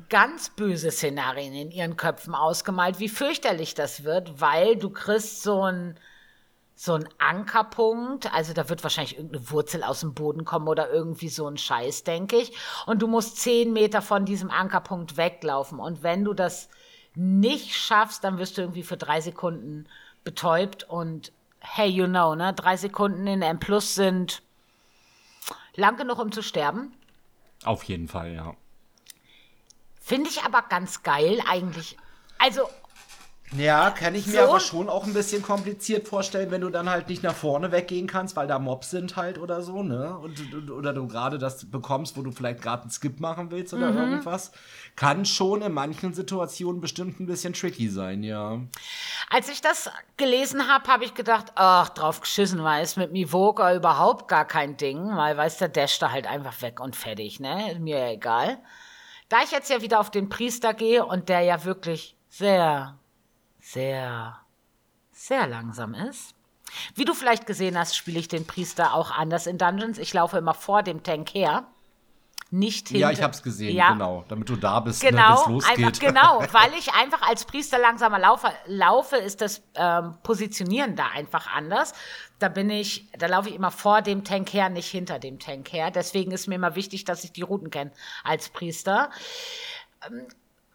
ganz 0.08 0.48
böse 0.48 0.90
Szenarien 0.90 1.52
in 1.52 1.70
ihren 1.70 1.98
Köpfen 1.98 2.34
ausgemalt, 2.34 3.00
wie 3.00 3.10
fürchterlich 3.10 3.74
das 3.74 4.04
wird, 4.04 4.40
weil 4.40 4.76
du 4.76 4.88
kriegst 4.88 5.42
so 5.42 5.60
ein 5.60 6.00
so 6.74 6.94
ein 6.94 7.06
Ankerpunkt, 7.18 8.32
also 8.32 8.54
da 8.54 8.70
wird 8.70 8.82
wahrscheinlich 8.82 9.18
irgendeine 9.18 9.50
Wurzel 9.50 9.82
aus 9.82 10.00
dem 10.00 10.14
Boden 10.14 10.46
kommen 10.46 10.68
oder 10.68 10.90
irgendwie 10.90 11.28
so 11.28 11.46
ein 11.48 11.58
Scheiß, 11.58 12.04
denke 12.04 12.36
ich. 12.36 12.56
Und 12.86 13.02
du 13.02 13.06
musst 13.06 13.36
zehn 13.36 13.74
Meter 13.74 14.00
von 14.00 14.24
diesem 14.24 14.50
Ankerpunkt 14.50 15.18
weglaufen. 15.18 15.80
Und 15.80 16.02
wenn 16.02 16.24
du 16.24 16.32
das 16.32 16.70
nicht 17.14 17.74
schaffst, 17.74 18.24
dann 18.24 18.38
wirst 18.38 18.56
du 18.56 18.62
irgendwie 18.62 18.82
für 18.82 18.96
drei 18.96 19.20
Sekunden 19.20 19.86
betäubt 20.24 20.84
und 20.84 21.30
hey, 21.58 21.90
you 21.90 22.06
know, 22.06 22.34
ne, 22.34 22.54
drei 22.54 22.78
Sekunden 22.78 23.26
in 23.26 23.42
M 23.42 23.60
Plus 23.60 23.94
sind 23.94 24.42
Lang 25.76 25.96
genug, 25.96 26.18
um 26.18 26.32
zu 26.32 26.42
sterben? 26.42 26.94
Auf 27.64 27.84
jeden 27.84 28.08
Fall, 28.08 28.32
ja. 28.34 28.54
Finde 30.00 30.28
ich 30.30 30.42
aber 30.42 30.62
ganz 30.62 31.02
geil 31.02 31.42
eigentlich. 31.48 31.96
Also. 32.38 32.68
Ja, 33.56 33.90
kann 33.90 34.14
ich 34.14 34.26
mir 34.26 34.42
so 34.42 34.50
aber 34.50 34.60
schon 34.60 34.88
auch 34.88 35.04
ein 35.04 35.14
bisschen 35.14 35.42
kompliziert 35.42 36.08
vorstellen, 36.08 36.50
wenn 36.50 36.60
du 36.60 36.70
dann 36.70 36.88
halt 36.88 37.08
nicht 37.08 37.22
nach 37.22 37.34
vorne 37.34 37.72
weggehen 37.72 38.06
kannst, 38.06 38.36
weil 38.36 38.46
da 38.46 38.58
Mobs 38.58 38.90
sind 38.90 39.16
halt 39.16 39.38
oder 39.38 39.62
so, 39.62 39.82
ne? 39.82 40.18
Und, 40.18 40.70
oder 40.70 40.92
du 40.92 41.06
gerade 41.06 41.38
das 41.38 41.64
bekommst, 41.70 42.16
wo 42.16 42.22
du 42.22 42.32
vielleicht 42.32 42.62
gerade 42.62 42.82
einen 42.82 42.90
Skip 42.90 43.20
machen 43.20 43.50
willst 43.50 43.72
oder 43.74 43.90
mhm. 43.90 43.98
irgendwas 43.98 44.52
kann 44.96 45.24
schon 45.24 45.62
in 45.62 45.72
manchen 45.72 46.14
Situationen 46.14 46.80
bestimmt 46.80 47.18
ein 47.18 47.26
bisschen 47.26 47.52
tricky 47.52 47.88
sein, 47.88 48.22
ja. 48.22 48.60
Als 49.28 49.48
ich 49.48 49.60
das 49.60 49.90
gelesen 50.16 50.68
habe, 50.68 50.88
habe 50.88 51.04
ich 51.04 51.14
gedacht, 51.14 51.52
ach, 51.56 51.88
drauf 51.88 52.20
geschissen, 52.20 52.62
weil 52.62 52.82
es 52.82 52.96
mit 52.96 53.12
Mivoka 53.12 53.74
überhaupt 53.74 54.28
gar 54.28 54.44
kein 54.44 54.76
Ding, 54.76 55.16
weil, 55.16 55.36
weiß 55.36 55.58
der 55.58 55.68
dash 55.68 55.98
da 55.98 56.12
halt 56.12 56.26
einfach 56.26 56.62
weg 56.62 56.80
und 56.80 56.94
fertig, 56.94 57.40
ne? 57.40 57.76
Mir 57.80 57.98
ja 57.98 58.10
egal. 58.10 58.58
Da 59.28 59.38
ich 59.42 59.50
jetzt 59.50 59.70
ja 59.70 59.82
wieder 59.82 60.00
auf 60.00 60.10
den 60.10 60.28
Priester 60.28 60.74
gehe 60.74 61.04
und 61.04 61.28
der 61.28 61.40
ja 61.40 61.64
wirklich 61.64 62.16
sehr, 62.28 62.98
sehr, 63.64 64.36
sehr 65.12 65.46
langsam 65.46 65.94
ist, 65.94 66.34
wie 66.94 67.04
du 67.04 67.14
vielleicht 67.14 67.46
gesehen 67.46 67.78
hast, 67.78 67.96
spiele 67.96 68.18
ich 68.18 68.28
den 68.28 68.46
Priester 68.46 68.94
auch 68.94 69.10
anders 69.10 69.46
in 69.46 69.58
Dungeons. 69.58 69.98
Ich 69.98 70.12
laufe 70.12 70.38
immer 70.38 70.54
vor 70.54 70.82
dem 70.82 71.02
Tank 71.02 71.34
her 71.34 71.66
nicht 72.50 72.88
hinter. 72.88 73.00
Ja, 73.00 73.10
ich 73.10 73.22
habe 73.22 73.32
es 73.32 73.42
gesehen, 73.42 73.74
ja. 73.74 73.92
genau. 73.92 74.24
Damit 74.28 74.48
du 74.48 74.56
da 74.56 74.78
bist, 74.80 75.00
genau, 75.00 75.46
ne, 75.46 75.54
losgeht. 75.54 75.78
Einfach, 75.78 76.00
genau, 76.00 76.40
weil 76.52 76.72
ich 76.78 76.92
einfach 76.92 77.22
als 77.22 77.46
Priester 77.46 77.78
langsamer 77.78 78.18
laufe, 78.18 78.48
laufe 78.66 79.16
ist 79.16 79.40
das 79.40 79.62
ähm, 79.74 80.14
Positionieren 80.22 80.94
da 80.94 81.08
einfach 81.08 81.52
anders. 81.52 81.94
Da 82.38 82.48
bin 82.48 82.70
ich, 82.70 83.10
da 83.18 83.26
laufe 83.26 83.48
ich 83.48 83.54
immer 83.54 83.70
vor 83.70 84.02
dem 84.02 84.24
Tank 84.24 84.52
her, 84.52 84.68
nicht 84.68 84.88
hinter 84.88 85.18
dem 85.18 85.38
Tank 85.38 85.72
her. 85.72 85.90
Deswegen 85.90 86.30
ist 86.30 86.46
mir 86.46 86.56
immer 86.56 86.76
wichtig, 86.76 87.04
dass 87.04 87.24
ich 87.24 87.32
die 87.32 87.42
Routen 87.42 87.70
kenne 87.70 87.92
als 88.22 88.50
Priester. 88.50 89.10
Ähm, 90.06 90.26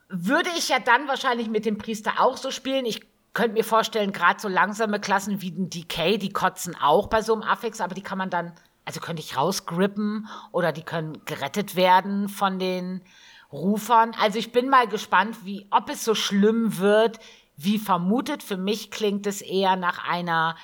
würde 0.09 0.49
ich 0.57 0.69
ja 0.69 0.79
dann 0.79 1.07
wahrscheinlich 1.07 1.49
mit 1.49 1.65
dem 1.65 1.77
Priester 1.77 2.13
auch 2.19 2.37
so 2.37 2.51
spielen. 2.51 2.85
Ich 2.85 3.01
könnte 3.33 3.53
mir 3.53 3.63
vorstellen, 3.63 4.11
gerade 4.11 4.39
so 4.39 4.47
langsame 4.47 4.99
Klassen 4.99 5.41
wie 5.41 5.51
ein 5.51 5.69
Decay, 5.69 6.17
die 6.17 6.33
kotzen 6.33 6.75
auch 6.75 7.07
bei 7.07 7.21
so 7.21 7.33
einem 7.33 7.43
Affix, 7.43 7.79
aber 7.79 7.95
die 7.95 8.01
kann 8.01 8.17
man 8.17 8.29
dann 8.29 8.53
also 8.89 9.01
könnte 9.01 9.21
ich 9.21 9.37
rausgrippen 9.37 10.27
oder 10.51 10.71
die 10.71 10.81
können 10.81 11.23
gerettet 11.25 11.75
werden 11.75 12.27
von 12.27 12.57
den 12.57 13.03
Rufern. 13.51 14.15
Also 14.19 14.39
ich 14.39 14.51
bin 14.51 14.67
mal 14.67 14.87
gespannt, 14.87 15.45
wie, 15.45 15.67
ob 15.69 15.91
es 15.91 16.03
so 16.03 16.15
schlimm 16.15 16.79
wird, 16.79 17.19
wie 17.55 17.77
vermutet. 17.77 18.41
Für 18.41 18.57
mich 18.57 18.89
klingt 18.89 19.27
es 19.27 19.41
eher 19.41 19.75
nach 19.75 20.09
einer, 20.09 20.55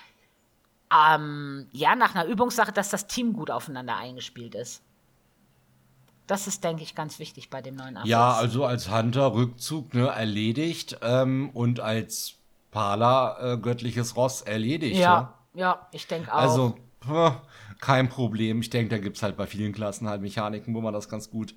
ähm, 0.91 1.67
ja, 1.71 1.95
nach 1.95 2.15
einer 2.15 2.25
Übungssache, 2.25 2.71
dass 2.71 2.89
das 2.89 3.05
Team 3.05 3.33
gut 3.33 3.51
aufeinander 3.51 3.95
eingespielt 3.95 4.55
ist. 4.55 4.81
Das 6.27 6.47
ist, 6.47 6.63
denke 6.63 6.83
ich, 6.83 6.95
ganz 6.95 7.19
wichtig 7.19 7.49
bei 7.49 7.61
dem 7.61 7.75
neuen 7.75 7.97
Abschluss. 7.97 8.09
Ja, 8.09 8.33
also 8.33 8.65
als 8.65 8.91
Hunter 8.91 9.33
Rückzug 9.33 9.93
ne, 9.93 10.07
erledigt 10.07 10.97
ähm, 11.01 11.49
und 11.53 11.79
als 11.79 12.35
Pala 12.71 13.53
äh, 13.53 13.57
göttliches 13.57 14.15
Ross 14.15 14.41
erledigt. 14.41 14.97
Ja, 14.97 15.35
ja, 15.53 15.59
ja 15.59 15.87
ich 15.91 16.07
denke 16.07 16.33
auch. 16.33 16.37
Also, 16.37 16.75
kein 17.79 18.09
Problem. 18.09 18.61
Ich 18.61 18.69
denke, 18.69 18.89
da 18.89 18.97
gibt 18.97 19.17
es 19.17 19.23
halt 19.23 19.37
bei 19.37 19.45
vielen 19.45 19.73
Klassen 19.73 20.09
halt 20.09 20.21
Mechaniken, 20.21 20.73
wo 20.73 20.81
man 20.81 20.93
das 20.93 21.07
ganz 21.07 21.29
gut 21.29 21.55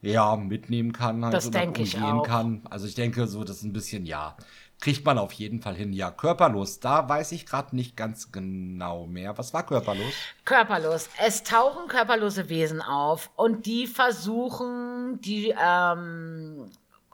ja, 0.00 0.36
mitnehmen 0.36 0.92
kann, 0.92 1.24
halt 1.24 1.34
das 1.34 1.44
so 1.44 1.50
denke 1.50 1.82
ich 1.82 2.00
auch. 2.00 2.22
kann. 2.22 2.62
Also 2.70 2.86
ich 2.86 2.94
denke, 2.94 3.26
so 3.26 3.44
das 3.44 3.58
ist 3.58 3.64
ein 3.64 3.72
bisschen, 3.72 4.06
ja, 4.06 4.36
kriegt 4.80 5.04
man 5.04 5.18
auf 5.18 5.32
jeden 5.32 5.60
Fall 5.60 5.74
hin. 5.74 5.92
Ja, 5.92 6.10
körperlos, 6.10 6.80
da 6.80 7.08
weiß 7.08 7.32
ich 7.32 7.46
gerade 7.46 7.74
nicht 7.74 7.96
ganz 7.96 8.30
genau 8.32 9.06
mehr. 9.06 9.36
Was 9.36 9.52
war 9.52 9.66
körperlos? 9.66 10.12
Körperlos. 10.44 11.08
Es 11.24 11.42
tauchen 11.42 11.88
körperlose 11.88 12.48
Wesen 12.48 12.80
auf 12.80 13.30
und 13.36 13.66
die 13.66 13.86
versuchen, 13.86 15.20
die 15.20 15.54
ähm, 15.60 16.70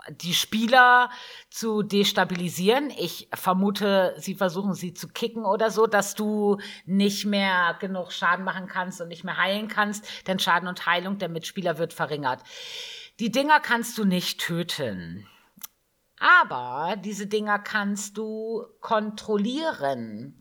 die 0.09 0.35
Spieler 0.35 1.11
zu 1.49 1.83
destabilisieren. 1.83 2.91
Ich 2.91 3.29
vermute, 3.33 4.15
sie 4.19 4.35
versuchen 4.35 4.75
sie 4.75 4.93
zu 4.93 5.09
kicken 5.09 5.45
oder 5.45 5.71
so, 5.71 5.87
dass 5.87 6.15
du 6.15 6.59
nicht 6.85 7.25
mehr 7.25 7.77
genug 7.81 8.13
Schaden 8.13 8.45
machen 8.45 8.67
kannst 8.67 9.01
und 9.01 9.09
nicht 9.09 9.25
mehr 9.25 9.39
heilen 9.39 9.69
kannst, 9.69 10.07
denn 10.27 10.39
Schaden 10.39 10.69
und 10.69 10.87
Heilung 10.87 11.19
der 11.19 11.29
Mitspieler 11.29 11.79
wird 11.79 11.93
verringert. 11.93 12.43
Die 13.21 13.31
Dinger 13.31 13.61
kannst 13.61 13.97
du 13.97 14.05
nicht 14.05 14.41
töten. 14.41 15.27
Aber 16.19 16.97
diese 16.97 17.27
Dinger 17.27 17.59
kannst 17.59 18.17
du 18.17 18.65
kontrollieren. 18.81 20.41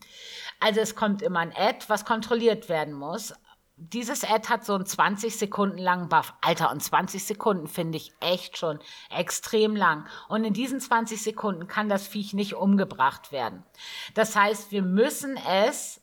Also 0.59 0.79
es 0.79 0.95
kommt 0.95 1.21
immer 1.21 1.39
ein 1.39 1.53
Ad, 1.55 1.85
was 1.87 2.05
kontrolliert 2.05 2.69
werden 2.69 2.93
muss 2.93 3.33
dieses 3.75 4.23
Ad 4.23 4.49
hat 4.49 4.65
so 4.65 4.75
einen 4.75 4.85
20 4.85 5.35
Sekunden 5.35 5.77
langen 5.77 6.09
Buff. 6.09 6.33
Alter, 6.41 6.71
und 6.71 6.81
20 6.81 7.23
Sekunden 7.23 7.67
finde 7.67 7.97
ich 7.97 8.13
echt 8.19 8.57
schon 8.57 8.79
extrem 9.09 9.75
lang. 9.75 10.07
Und 10.29 10.43
in 10.43 10.53
diesen 10.53 10.79
20 10.79 11.21
Sekunden 11.21 11.67
kann 11.67 11.89
das 11.89 12.07
Viech 12.07 12.33
nicht 12.33 12.53
umgebracht 12.53 13.31
werden. 13.31 13.63
Das 14.13 14.35
heißt, 14.35 14.71
wir 14.71 14.83
müssen 14.83 15.37
es 15.37 16.02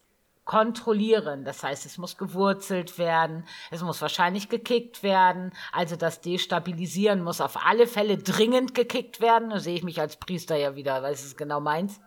kontrollieren. 0.51 1.45
Das 1.45 1.63
heißt, 1.63 1.87
es 1.87 1.97
muss 1.97 2.17
gewurzelt 2.17 2.99
werden, 2.99 3.45
es 3.71 3.83
muss 3.83 4.03
wahrscheinlich 4.03 4.49
gekickt 4.49 5.05
werden. 5.05 5.53
Also 5.71 5.95
das 5.95 6.23
Destabilisieren 6.23 7.23
muss 7.23 7.41
auf 7.41 7.65
alle 7.65 7.87
Fälle 7.87 8.19
dringend 8.19 8.75
gekickt 8.75 9.21
werden. 9.21 9.51
Da 9.51 9.61
sehe 9.61 9.77
ich 9.77 9.85
mich 9.85 10.01
als 10.01 10.17
Priester 10.17 10.57
ja 10.57 10.75
wieder, 10.75 11.05
weil 11.05 11.13
es 11.13 11.37
genau 11.37 11.61
meins 11.61 12.01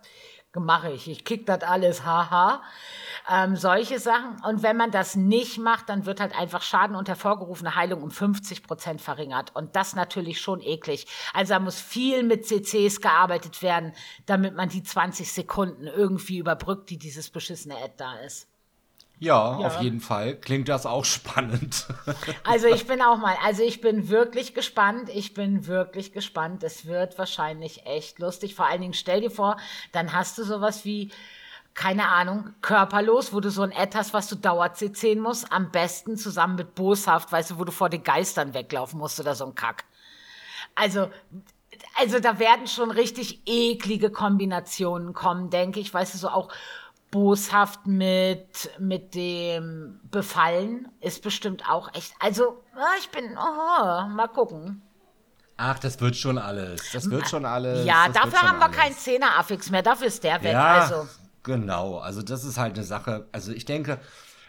mache 0.61 0.91
ich. 0.91 1.07
Ich 1.09 1.25
kick 1.25 1.45
das 1.45 1.63
alles, 1.63 2.05
haha. 2.05 2.61
Ähm, 3.29 3.55
solche 3.55 3.99
Sachen. 3.99 4.41
Und 4.45 4.63
wenn 4.63 4.77
man 4.77 4.91
das 4.91 5.15
nicht 5.15 5.57
macht, 5.57 5.89
dann 5.89 6.05
wird 6.05 6.19
halt 6.19 6.37
einfach 6.37 6.61
Schaden 6.61 6.95
und 6.95 7.07
hervorgerufene 7.07 7.75
Heilung 7.75 8.03
um 8.03 8.11
50 8.11 8.63
Prozent 8.63 9.01
verringert. 9.01 9.55
Und 9.55 9.75
das 9.75 9.95
natürlich 9.95 10.41
schon 10.41 10.61
eklig. 10.61 11.07
Also 11.33 11.53
da 11.53 11.59
muss 11.59 11.79
viel 11.79 12.23
mit 12.23 12.45
CCs 12.45 13.01
gearbeitet 13.01 13.61
werden, 13.61 13.93
damit 14.25 14.55
man 14.55 14.69
die 14.69 14.83
20 14.83 15.31
Sekunden 15.31 15.87
irgendwie 15.87 16.37
überbrückt, 16.37 16.89
die 16.89 16.97
dieses 16.97 17.29
beschissene 17.29 17.75
Ad 17.75 17.93
da 17.97 18.15
ist. 18.17 18.52
Ja, 19.23 19.57
ja, 19.57 19.67
auf 19.67 19.81
jeden 19.81 20.01
Fall. 20.01 20.35
Klingt 20.35 20.67
das 20.67 20.85
auch 20.85 21.05
spannend. 21.17 21.87
Also 22.43 22.67
ich 22.67 22.85
bin 22.85 23.01
auch 23.01 23.17
mal, 23.17 23.35
also 23.43 23.63
ich 23.63 23.79
bin 23.79 24.09
wirklich 24.09 24.53
gespannt. 24.53 25.09
Ich 25.09 25.33
bin 25.33 25.65
wirklich 25.65 26.11
gespannt. 26.11 26.61
Es 26.63 26.85
wird 26.85 27.17
wahrscheinlich 27.17 27.85
echt 27.85 28.19
lustig. 28.19 28.53
Vor 28.53 28.67
allen 28.67 28.81
Dingen 28.81 28.93
stell 28.93 29.21
dir 29.21 29.31
vor, 29.31 29.55
dann 29.93 30.11
hast 30.11 30.37
du 30.37 30.43
sowas 30.43 30.83
wie, 30.83 31.09
keine 31.73 32.09
Ahnung, 32.09 32.53
körperlos, 32.61 33.31
wo 33.31 33.39
du 33.39 33.49
so 33.49 33.61
ein 33.61 33.71
Ad 33.73 33.97
hast, 33.97 34.13
was 34.13 34.27
du 34.27 34.35
dauernd 34.35 34.77
musst. 35.17 35.51
Am 35.53 35.71
besten 35.71 36.17
zusammen 36.17 36.55
mit 36.55 36.75
boshaft, 36.75 37.31
weißt 37.31 37.51
du, 37.51 37.59
wo 37.59 37.63
du 37.63 37.71
vor 37.71 37.89
den 37.89 38.03
Geistern 38.03 38.53
weglaufen 38.53 38.99
musst 38.99 39.21
oder 39.21 39.35
so 39.35 39.45
ein 39.45 39.55
Kack. 39.55 39.85
Also, 40.75 41.09
also 41.97 42.19
da 42.19 42.39
werden 42.39 42.67
schon 42.67 42.91
richtig 42.91 43.41
eklige 43.45 44.09
Kombinationen 44.09 45.13
kommen, 45.13 45.49
denke 45.49 45.79
ich. 45.79 45.93
Weißt 45.93 46.13
du, 46.13 46.17
so 46.17 46.27
auch 46.27 46.49
boshaft 47.13 47.85
mit, 47.85 48.71
mit 48.79 49.13
dem 49.13 49.99
Befallen 50.09 50.89
ist 50.99 51.21
bestimmt 51.21 51.69
auch 51.69 51.93
echt. 51.93 52.11
Also, 52.19 52.63
ich 52.99 53.09
bin, 53.09 53.37
oh, 53.37 54.07
mal 54.07 54.27
gucken. 54.33 54.81
Ach, 55.55 55.77
das 55.77 56.01
wird 56.01 56.15
schon 56.15 56.39
alles. 56.39 56.91
Das 56.91 57.09
wird 57.11 57.29
schon 57.29 57.45
alles. 57.45 57.85
Ja, 57.85 58.07
das 58.07 58.15
dafür 58.15 58.41
haben 58.41 58.57
wir 58.57 58.69
keinen 58.69 58.95
Zehner-Affix 58.95 59.69
mehr. 59.69 59.83
Dafür 59.83 60.07
ist 60.07 60.23
der 60.23 60.41
weg. 60.41 60.53
Ja, 60.53 60.81
also. 60.81 61.07
genau. 61.43 61.99
Also, 61.99 62.23
das 62.23 62.43
ist 62.43 62.57
halt 62.57 62.73
eine 62.73 62.83
Sache. 62.83 63.27
Also, 63.31 63.51
ich 63.51 63.65
denke, 63.65 63.99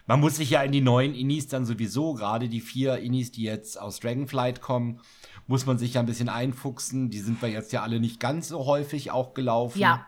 man 0.07 0.20
muss 0.20 0.36
sich 0.36 0.49
ja 0.49 0.62
in 0.62 0.73
die 0.73 0.81
neuen 0.81 1.15
Inis 1.15 1.49
dann 1.49 1.66
sowieso, 1.66 2.15
gerade 2.15 2.49
die 2.49 2.62
vier 2.62 2.97
Inis, 2.97 3.31
die 3.31 3.43
jetzt 3.43 3.78
aus 3.78 4.01
Dragonflight 4.01 4.62
kommen, 4.62 5.03
muss 5.47 5.66
man 5.66 5.77
sich 5.77 5.95
ja 5.95 6.01
ein 6.01 6.07
bisschen 6.07 6.31
einfuchsen. 6.31 7.11
Die 7.11 7.20
sind 7.20 7.43
wir 7.43 7.51
jetzt 7.51 7.74
ja 7.74 7.82
alle 7.82 8.01
nicht 8.01 8.20
ganz 8.20 8.49
so 8.49 8.65
häufig 8.65 9.11
auch 9.11 9.35
gelaufen. 9.35 9.78
Ja. 9.78 10.07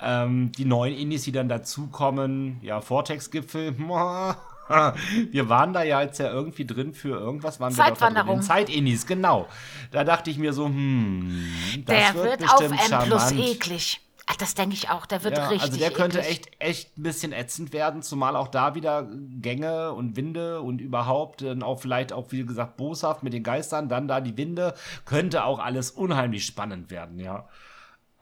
Ähm, 0.00 0.52
die 0.52 0.64
neuen 0.64 0.94
Indies, 0.94 1.24
die 1.24 1.32
dann 1.32 1.48
dazukommen, 1.48 2.60
ja, 2.62 2.80
Vortex-Gipfel, 2.80 3.76
wir 5.30 5.48
waren 5.48 5.72
da 5.72 5.82
ja 5.82 6.02
jetzt 6.02 6.18
ja 6.18 6.30
irgendwie 6.30 6.66
drin 6.66 6.92
für 6.92 7.18
irgendwas, 7.18 7.58
waren 7.58 7.72
Zeitwanderung. 7.72 8.38
wir 8.38 8.42
Zeit-Indies, 8.42 9.06
genau. 9.06 9.48
Da 9.90 10.04
dachte 10.04 10.30
ich 10.30 10.38
mir 10.38 10.52
so, 10.52 10.66
hm, 10.66 11.44
das 11.84 11.96
der 11.96 12.14
wird, 12.14 12.40
wird 12.40 12.52
auf 12.52 12.60
M 12.60 13.08
plus 13.08 13.32
eklig. 13.32 14.00
Ach, 14.30 14.36
das 14.36 14.54
denke 14.54 14.74
ich 14.74 14.90
auch, 14.90 15.06
der 15.06 15.24
wird 15.24 15.38
ja, 15.38 15.48
richtig. 15.48 15.62
Also 15.62 15.78
der 15.78 15.90
könnte 15.90 16.20
echt, 16.20 16.50
echt 16.58 16.98
ein 16.98 17.02
bisschen 17.02 17.32
ätzend 17.32 17.72
werden, 17.72 18.02
zumal 18.02 18.36
auch 18.36 18.48
da 18.48 18.74
wieder 18.74 19.08
Gänge 19.40 19.94
und 19.94 20.16
Winde 20.16 20.60
und 20.60 20.82
überhaupt 20.82 21.40
dann 21.40 21.62
auch 21.62 21.80
vielleicht 21.80 22.12
auch, 22.12 22.30
wie 22.30 22.44
gesagt, 22.44 22.76
boshaft 22.76 23.22
mit 23.22 23.32
den 23.32 23.42
Geistern, 23.42 23.88
dann 23.88 24.06
da 24.06 24.20
die 24.20 24.36
Winde, 24.36 24.74
könnte 25.06 25.44
auch 25.44 25.58
alles 25.58 25.90
unheimlich 25.90 26.44
spannend 26.44 26.90
werden, 26.90 27.18
ja. 27.18 27.48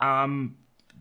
Ähm, 0.01 0.55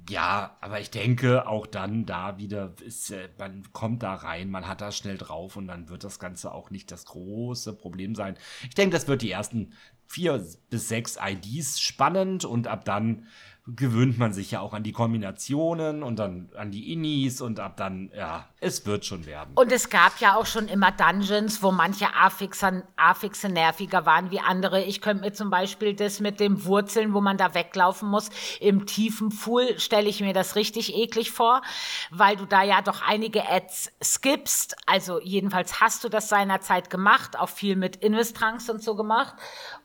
ja, 0.09 0.56
aber 0.60 0.81
ich 0.81 0.90
denke, 0.90 1.48
auch 1.48 1.66
dann 1.66 2.06
da 2.06 2.39
wieder 2.39 2.74
ist, 2.85 3.10
äh, 3.10 3.28
man 3.39 3.73
kommt 3.73 4.02
da 4.02 4.14
rein, 4.14 4.51
man 4.51 4.68
hat 4.68 4.81
das 4.81 4.97
schnell 4.97 5.18
drauf 5.18 5.56
und 5.56 5.66
dann 5.66 5.89
wird 5.89 6.05
das 6.05 6.18
Ganze 6.18 6.52
auch 6.52 6.70
nicht 6.70 6.90
das 6.90 7.06
große 7.06 7.73
Problem 7.74 8.14
sein. 8.14 8.36
Ich 8.64 8.74
denke, 8.74 8.94
das 8.97 9.09
wird 9.09 9.23
die 9.23 9.31
ersten 9.31 9.73
vier 10.06 10.44
bis 10.70 10.89
sechs 10.89 11.18
IDs 11.20 11.81
spannend 11.81 12.44
und 12.44 12.68
ab 12.68 12.85
dann 12.85 13.27
gewöhnt 13.66 14.16
man 14.16 14.32
sich 14.32 14.52
ja 14.52 14.60
auch 14.60 14.74
an 14.74 14.84
die 14.84 14.93
Kombinationen 14.93 16.05
und 16.05 16.20
dann 16.20 16.51
an 16.56 16.70
die 16.70 16.93
Innis 16.93 17.40
und 17.40 17.59
ab 17.59 17.76
dann, 17.76 18.12
ja, 18.16 18.48
es 18.60 18.86
wird 18.86 19.05
schon 19.05 19.26
werden. 19.26 19.55
Und 19.56 19.72
es 19.72 19.90
gab 19.90 20.20
ja 20.20 20.36
auch 20.36 20.47
schon 20.47 20.68
immer 20.68 20.93
Dungeons, 20.93 21.62
wo 21.64 21.72
manche 21.72 22.14
Affixe, 22.14 22.84
Affixe 22.97 23.48
nerviger 23.48 24.06
waren 24.06 24.30
wie 24.30 24.38
andere. 24.38 24.84
Ich 24.84 25.01
könnte 25.01 25.24
mir 25.24 25.32
zum 25.32 25.51
Beispiel 25.51 25.94
das 25.94 26.20
mit 26.20 26.38
dem 26.38 26.64
Wurzeln, 26.64 27.12
wo 27.12 27.20
man 27.20 27.38
da 27.38 27.55
weglaufen 27.55 28.09
muss, 28.09 28.30
im 28.60 28.86
tiefen 28.86 29.30
Pool, 29.30 29.78
stelle 29.80 30.09
ich 30.09 30.20
mir 30.20 30.32
das 30.32 30.55
richtig 30.55 30.94
eklig 30.94 31.32
vor, 31.32 31.62
weil 32.10 32.36
du 32.36 32.47
da 32.47 32.62
ja 32.62 32.82
doch 32.82 33.02
einige 33.02 33.48
Ads 33.48 33.90
skippst. 34.02 34.76
Also 34.86 35.20
jedenfalls 35.20 35.80
hast 35.80 36.05
du 36.05 36.09
das 36.09 36.28
seinerzeit 36.28 36.88
gemacht, 36.88 37.36
auch 37.36 37.48
viel 37.48 37.74
mit 37.74 37.97
Investrans 37.97 38.70
und 38.70 38.80
so 38.80 38.94
gemacht. 38.94 39.34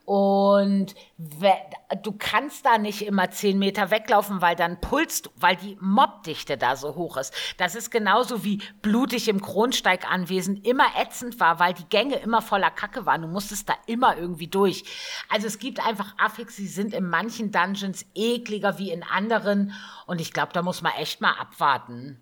Und 0.04 0.94
du 2.02 2.12
kannst 2.18 2.66
da 2.66 2.78
nicht 2.78 3.02
immer 3.02 3.30
zehn 3.30 3.58
Meter 3.58 3.90
weglaufen, 3.90 4.40
weil 4.40 4.56
dann 4.56 4.80
pulst 4.80 5.30
weil 5.36 5.56
die 5.56 5.76
Mobdichte 5.80 6.56
da 6.56 6.76
so 6.76 6.96
hoch 6.96 7.16
ist. 7.16 7.32
Das 7.56 7.74
ist 7.74 7.90
genauso 7.90 8.44
wie 8.44 8.60
blutig 8.80 9.28
im 9.28 9.40
Kronsteiganwesen 9.40 10.62
immer 10.62 10.86
ätzend 10.98 11.38
war, 11.38 11.60
weil 11.60 11.74
die 11.74 11.84
Gänge 11.84 12.16
immer 12.16 12.42
voller 12.42 12.70
Kacke 12.70 13.06
waren. 13.06 13.22
Du 13.22 13.28
musstest 13.28 13.68
da 13.68 13.74
immer 13.86 14.16
irgendwie 14.16 14.48
durch. 14.48 14.84
Also 15.28 15.46
es 15.46 15.58
gibt 15.58 15.84
einfach 15.86 16.14
Affix, 16.18 16.56
die 16.56 16.66
sind 16.66 16.94
in 16.94 17.08
manchen 17.08 17.52
Dungeons 17.52 18.04
ekliger 18.14 18.78
wie 18.78 18.90
in 18.90 19.04
anderen. 19.04 19.72
Und 20.06 20.20
ich 20.20 20.32
glaube, 20.32 20.52
da 20.52 20.62
muss 20.62 20.82
man 20.82 20.92
echt 20.98 21.20
mal 21.20 21.34
abwarten. 21.38 22.20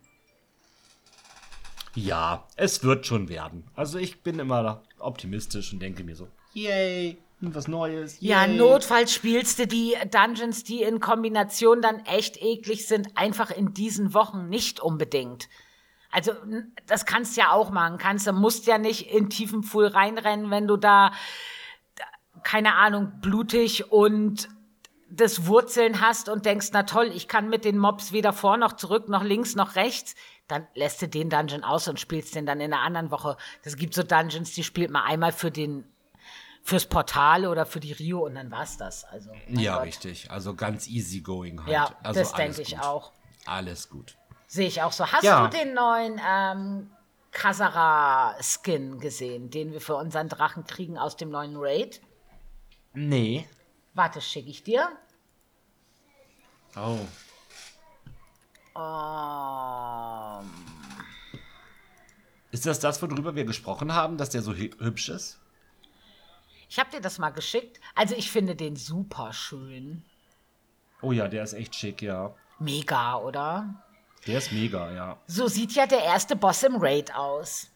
Ja, 1.94 2.46
es 2.56 2.84
wird 2.84 3.06
schon 3.06 3.28
werden. 3.28 3.68
Also 3.74 3.98
ich 3.98 4.22
bin 4.22 4.38
immer 4.38 4.82
optimistisch 4.98 5.72
und 5.72 5.80
denke 5.80 6.04
mir 6.04 6.14
so, 6.14 6.28
yay 6.52 7.18
was 7.40 7.68
Neues. 7.68 8.20
Yay. 8.20 8.30
Ja, 8.30 8.46
notfalls 8.46 9.12
spielst 9.12 9.58
du 9.58 9.66
die 9.66 9.94
Dungeons, 10.10 10.64
die 10.64 10.82
in 10.82 11.00
Kombination 11.00 11.80
dann 11.80 12.04
echt 12.04 12.36
eklig 12.42 12.86
sind, 12.86 13.16
einfach 13.16 13.50
in 13.50 13.72
diesen 13.72 14.14
Wochen 14.14 14.48
nicht 14.48 14.80
unbedingt. 14.80 15.48
Also, 16.12 16.32
das 16.86 17.06
kannst 17.06 17.36
du 17.36 17.42
ja 17.42 17.52
auch 17.52 17.70
machen. 17.70 17.98
Kannst 17.98 18.26
du 18.26 18.32
musst 18.32 18.66
ja 18.66 18.78
nicht 18.78 19.12
in 19.12 19.30
tiefen 19.30 19.62
Pool 19.62 19.86
reinrennen, 19.86 20.50
wenn 20.50 20.66
du 20.66 20.76
da, 20.76 21.12
keine 22.42 22.74
Ahnung, 22.74 23.12
blutig 23.20 23.90
und 23.92 24.48
das 25.08 25.46
Wurzeln 25.46 26.00
hast 26.00 26.28
und 26.28 26.46
denkst, 26.46 26.68
na 26.72 26.84
toll, 26.84 27.10
ich 27.14 27.26
kann 27.26 27.48
mit 27.48 27.64
den 27.64 27.78
Mobs 27.78 28.12
weder 28.12 28.32
vor 28.32 28.56
noch 28.56 28.74
zurück, 28.74 29.08
noch 29.08 29.24
links 29.24 29.56
noch 29.56 29.74
rechts, 29.74 30.14
dann 30.46 30.66
lässt 30.74 31.02
du 31.02 31.08
den 31.08 31.30
Dungeon 31.30 31.64
aus 31.64 31.88
und 31.88 31.98
spielst 31.98 32.34
den 32.34 32.46
dann 32.46 32.60
in 32.60 32.72
einer 32.72 32.82
anderen 32.82 33.10
Woche. 33.10 33.36
Das 33.64 33.76
gibt 33.76 33.94
so 33.94 34.02
Dungeons, 34.02 34.52
die 34.52 34.62
spielt 34.62 34.90
man 34.90 35.02
einmal 35.02 35.32
für 35.32 35.50
den 35.50 35.89
fürs 36.70 36.86
Portal 36.86 37.46
oder 37.46 37.66
für 37.66 37.80
die 37.80 37.92
Rio 37.92 38.24
und 38.24 38.36
dann 38.36 38.52
war's 38.52 38.76
das. 38.76 39.04
Also, 39.04 39.32
ja, 39.48 39.78
Gott. 39.78 39.86
richtig. 39.86 40.30
Also 40.30 40.54
ganz 40.54 40.86
easy 40.86 41.20
going 41.20 41.58
halt. 41.60 41.72
Ja, 41.72 41.96
also 42.04 42.20
das 42.20 42.32
denke 42.32 42.62
ich 42.62 42.78
auch. 42.78 43.10
Alles 43.44 43.88
gut. 43.88 44.16
Sehe 44.46 44.68
ich 44.68 44.80
auch 44.80 44.92
so. 44.92 45.04
Hast 45.04 45.24
ja. 45.24 45.48
du 45.48 45.58
den 45.58 45.74
neuen 45.74 46.20
ähm, 46.24 46.92
Kasara-Skin 47.32 49.00
gesehen, 49.00 49.50
den 49.50 49.72
wir 49.72 49.80
für 49.80 49.96
unseren 49.96 50.28
Drachen 50.28 50.64
kriegen 50.64 50.96
aus 50.96 51.16
dem 51.16 51.30
neuen 51.30 51.56
Raid? 51.56 52.00
Nee. 52.94 53.48
Warte, 53.94 54.20
schicke 54.20 54.50
ich 54.50 54.62
dir. 54.62 54.88
Oh. 56.76 56.98
Um. 58.78 60.44
Ähm. 60.44 60.50
Ist 62.52 62.64
das 62.64 62.78
das, 62.78 63.02
worüber 63.02 63.34
wir 63.34 63.44
gesprochen 63.44 63.92
haben, 63.92 64.16
dass 64.16 64.30
der 64.30 64.42
so 64.42 64.54
hübsch 64.54 65.08
ist? 65.08 65.40
Ich 66.70 66.78
habe 66.78 66.88
dir 66.88 67.00
das 67.00 67.18
mal 67.18 67.30
geschickt. 67.30 67.80
Also 67.96 68.14
ich 68.14 68.30
finde 68.30 68.54
den 68.54 68.76
super 68.76 69.32
schön. 69.32 70.04
Oh 71.02 71.10
ja, 71.10 71.26
der 71.26 71.42
ist 71.42 71.52
echt 71.52 71.74
schick, 71.74 72.00
ja. 72.00 72.32
Mega, 72.60 73.16
oder? 73.16 73.74
Der 74.28 74.38
ist 74.38 74.52
mega, 74.52 74.92
ja. 74.92 75.18
So 75.26 75.48
sieht 75.48 75.72
ja 75.72 75.86
der 75.86 76.04
erste 76.04 76.36
Boss 76.36 76.62
im 76.62 76.76
Raid 76.76 77.12
aus. 77.12 77.70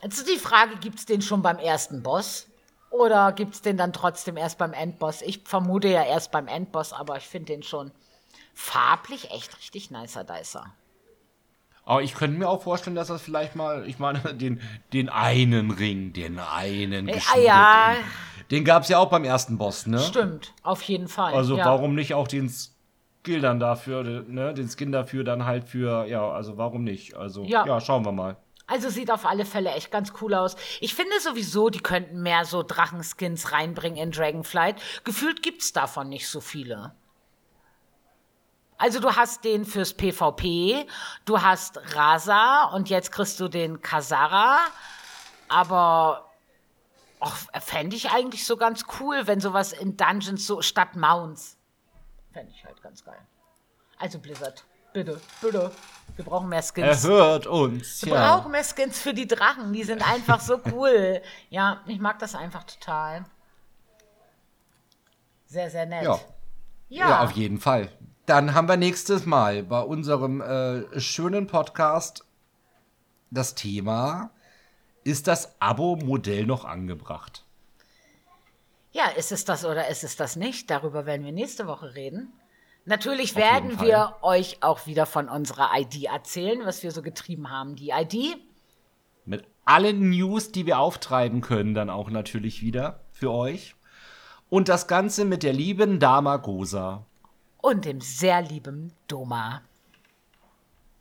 Jetzt 0.00 0.18
ist 0.18 0.28
die 0.28 0.38
Frage, 0.38 0.76
gibt 0.76 1.00
es 1.00 1.06
den 1.06 1.22
schon 1.22 1.42
beim 1.42 1.58
ersten 1.58 2.04
Boss? 2.04 2.46
Oder 2.90 3.32
gibt 3.32 3.54
es 3.54 3.62
den 3.62 3.76
dann 3.76 3.92
trotzdem 3.92 4.36
erst 4.36 4.58
beim 4.58 4.74
Endboss? 4.74 5.20
Ich 5.20 5.42
vermute 5.44 5.88
ja 5.88 6.04
erst 6.04 6.30
beim 6.30 6.46
Endboss, 6.46 6.92
aber 6.92 7.16
ich 7.16 7.26
finde 7.26 7.46
den 7.46 7.64
schon 7.64 7.90
farblich 8.54 9.32
echt 9.32 9.58
richtig 9.58 9.90
nicer 9.90 10.22
Dicer. 10.22 10.72
Aber 11.84 12.02
ich 12.02 12.14
könnte 12.14 12.38
mir 12.38 12.48
auch 12.48 12.62
vorstellen, 12.62 12.96
dass 12.96 13.08
das 13.08 13.22
vielleicht 13.22 13.56
mal, 13.56 13.86
ich 13.86 13.98
meine, 13.98 14.20
den, 14.34 14.60
den 14.92 15.08
einen 15.08 15.70
Ring, 15.70 16.12
den 16.12 16.38
einen 16.38 17.08
äh, 17.08 17.20
ah, 17.34 17.38
ja. 17.38 17.94
Den 18.50 18.64
gab 18.64 18.82
es 18.82 18.88
ja 18.88 18.98
auch 18.98 19.08
beim 19.08 19.24
ersten 19.24 19.58
Boss, 19.58 19.86
ne? 19.86 19.98
Stimmt, 19.98 20.52
auf 20.62 20.82
jeden 20.82 21.08
Fall. 21.08 21.34
Also 21.34 21.56
ja. 21.56 21.64
warum 21.64 21.94
nicht 21.94 22.14
auch 22.14 22.28
den 22.28 22.50
Skill 22.50 23.40
dann 23.40 23.58
dafür, 23.58 24.02
ne? 24.02 24.54
Den 24.54 24.68
Skin 24.68 24.92
dafür 24.92 25.24
dann 25.24 25.44
halt 25.46 25.64
für, 25.64 26.06
ja, 26.06 26.28
also 26.30 26.56
warum 26.56 26.84
nicht? 26.84 27.16
Also, 27.16 27.44
ja, 27.44 27.66
ja 27.66 27.80
schauen 27.80 28.04
wir 28.04 28.12
mal. 28.12 28.36
Also 28.66 28.88
sieht 28.88 29.10
auf 29.10 29.26
alle 29.26 29.44
Fälle 29.44 29.70
echt 29.72 29.90
ganz 29.90 30.12
cool 30.22 30.34
aus. 30.34 30.56
Ich 30.80 30.94
finde 30.94 31.20
sowieso, 31.20 31.68
die 31.68 31.80
könnten 31.80 32.22
mehr 32.22 32.46
so 32.46 32.62
Drachenskins 32.62 33.52
reinbringen 33.52 33.98
in 33.98 34.10
Dragonflight. 34.10 34.76
Gefühlt 35.04 35.42
gibt 35.42 35.60
es 35.60 35.74
davon 35.74 36.08
nicht 36.08 36.28
so 36.28 36.40
viele. 36.40 36.94
Also 38.84 39.00
du 39.00 39.16
hast 39.16 39.44
den 39.44 39.64
fürs 39.64 39.94
PvP, 39.94 40.86
du 41.24 41.40
hast 41.40 41.80
Rasa 41.96 42.64
und 42.64 42.90
jetzt 42.90 43.12
kriegst 43.12 43.40
du 43.40 43.48
den 43.48 43.80
Kasara. 43.80 44.58
Aber 45.48 46.30
fände 47.60 47.96
ich 47.96 48.10
eigentlich 48.10 48.44
so 48.44 48.58
ganz 48.58 48.84
cool, 49.00 49.26
wenn 49.26 49.40
sowas 49.40 49.72
in 49.72 49.96
Dungeons 49.96 50.46
so 50.46 50.60
statt 50.60 50.96
Mounts. 50.96 51.56
Fände 52.34 52.52
ich 52.54 52.62
halt 52.62 52.82
ganz 52.82 53.02
geil. 53.02 53.16
Also 53.96 54.18
Blizzard, 54.18 54.62
bitte, 54.92 55.18
bitte. 55.40 55.70
Wir 56.16 56.24
brauchen 56.26 56.50
mehr 56.50 56.62
Skins. 56.62 57.04
Er 57.04 57.10
hört 57.10 57.46
uns. 57.46 58.04
Wir 58.04 58.12
ja. 58.12 58.36
brauchen 58.36 58.52
mehr 58.52 58.64
Skins 58.64 59.00
für 59.00 59.14
die 59.14 59.26
Drachen. 59.26 59.72
Die 59.72 59.84
sind 59.84 60.06
einfach 60.06 60.40
so 60.40 60.60
cool. 60.70 61.22
ja, 61.48 61.80
ich 61.86 62.00
mag 62.00 62.18
das 62.18 62.34
einfach 62.34 62.64
total. 62.64 63.24
Sehr, 65.46 65.70
sehr 65.70 65.86
nett. 65.86 66.04
Ja. 66.04 66.20
ja. 66.90 67.08
Ja, 67.08 67.24
auf 67.24 67.30
jeden 67.30 67.58
Fall. 67.58 67.90
Dann 68.26 68.54
haben 68.54 68.68
wir 68.68 68.78
nächstes 68.78 69.26
Mal 69.26 69.62
bei 69.62 69.82
unserem 69.82 70.40
äh, 70.40 70.98
schönen 70.98 71.46
Podcast 71.46 72.24
das 73.30 73.54
Thema: 73.54 74.30
Ist 75.04 75.26
das 75.26 75.60
Abo-Modell 75.60 76.46
noch 76.46 76.64
angebracht? 76.64 77.44
Ja, 78.92 79.08
ist 79.08 79.30
es 79.30 79.44
das 79.44 79.66
oder 79.66 79.88
ist 79.88 80.04
es 80.04 80.16
das 80.16 80.36
nicht? 80.36 80.70
Darüber 80.70 81.04
werden 81.04 81.26
wir 81.26 81.32
nächste 81.32 81.66
Woche 81.66 81.94
reden. 81.94 82.32
Natürlich 82.86 83.34
werden 83.36 83.80
wir 83.80 84.16
euch 84.22 84.62
auch 84.62 84.86
wieder 84.86 85.04
von 85.04 85.28
unserer 85.28 85.70
ID 85.76 86.04
erzählen, 86.04 86.64
was 86.64 86.82
wir 86.82 86.92
so 86.92 87.02
getrieben 87.02 87.50
haben. 87.50 87.76
Die 87.76 87.90
ID. 87.90 88.38
Mit 89.26 89.44
allen 89.64 90.10
News, 90.10 90.52
die 90.52 90.64
wir 90.64 90.78
auftreiben 90.78 91.40
können, 91.40 91.74
dann 91.74 91.90
auch 91.90 92.08
natürlich 92.08 92.62
wieder 92.62 93.00
für 93.12 93.32
euch. 93.32 93.74
Und 94.48 94.68
das 94.68 94.86
Ganze 94.86 95.24
mit 95.24 95.42
der 95.42 95.52
lieben 95.52 95.98
Dama 95.98 96.36
Gosa. 96.36 97.04
Und 97.64 97.86
dem 97.86 98.02
sehr 98.02 98.42
lieben 98.42 98.92
Doma. 99.08 99.62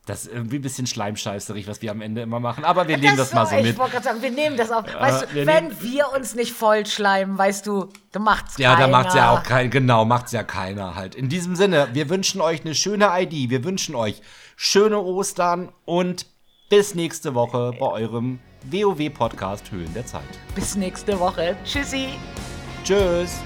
Das 0.05 0.23
ist 0.23 0.31
irgendwie 0.31 0.59
ein 0.59 0.61
bisschen 0.61 0.87
schleimscheißerig, 0.87 1.67
was 1.67 1.81
wir 1.81 1.91
am 1.91 1.99
Ende 1.99 2.21
immer 2.21 2.39
machen. 2.39 2.63
Aber 2.63 2.87
wir 2.87 2.97
nehmen 2.97 3.17
das, 3.17 3.31
das 3.31 3.33
mal 3.33 3.45
so 3.45 3.55
mit. 3.57 3.65
Ich 3.65 3.77
wollte 3.77 3.91
gerade 3.91 4.05
sagen, 4.05 4.21
wir 4.21 4.31
nehmen 4.31 4.55
das 4.55 4.71
auf. 4.71 4.85
Weißt 4.85 5.23
du, 5.23 5.33
wir 5.33 5.45
wenn 5.45 5.81
wir 5.81 6.13
uns 6.15 6.35
nicht 6.35 6.53
voll 6.53 6.85
schleimen, 6.85 7.37
weißt 7.37 7.67
du, 7.67 7.89
du 8.13 8.19
macht's 8.21 8.57
ja, 8.57 8.75
keiner. 8.75 8.79
Ja, 8.79 8.87
da 8.87 8.91
macht's 8.91 9.13
ja 9.13 9.31
auch 9.31 9.43
kein, 9.43 9.71
genau, 9.71 10.05
macht's 10.05 10.31
ja 10.31 10.43
keiner 10.43 10.95
halt. 10.95 11.15
In 11.15 11.27
diesem 11.27 11.57
Sinne, 11.57 11.89
wir 11.91 12.09
wünschen 12.09 12.39
euch 12.39 12.61
eine 12.61 12.75
schöne 12.75 13.09
ID. 13.13 13.49
Wir 13.49 13.65
wünschen 13.65 13.95
euch 13.95 14.21
schöne 14.55 14.99
Ostern 15.01 15.69
und 15.83 16.27
bis 16.69 16.95
nächste 16.95 17.35
Woche 17.35 17.73
bei 17.77 17.87
eurem 17.87 18.39
WoW-Podcast 18.71 19.69
Höhlen 19.69 19.93
der 19.93 20.05
Zeit. 20.05 20.23
Bis 20.55 20.77
nächste 20.77 21.19
Woche. 21.19 21.57
Tschüssi. 21.65 22.07
Tschüss. 22.85 23.41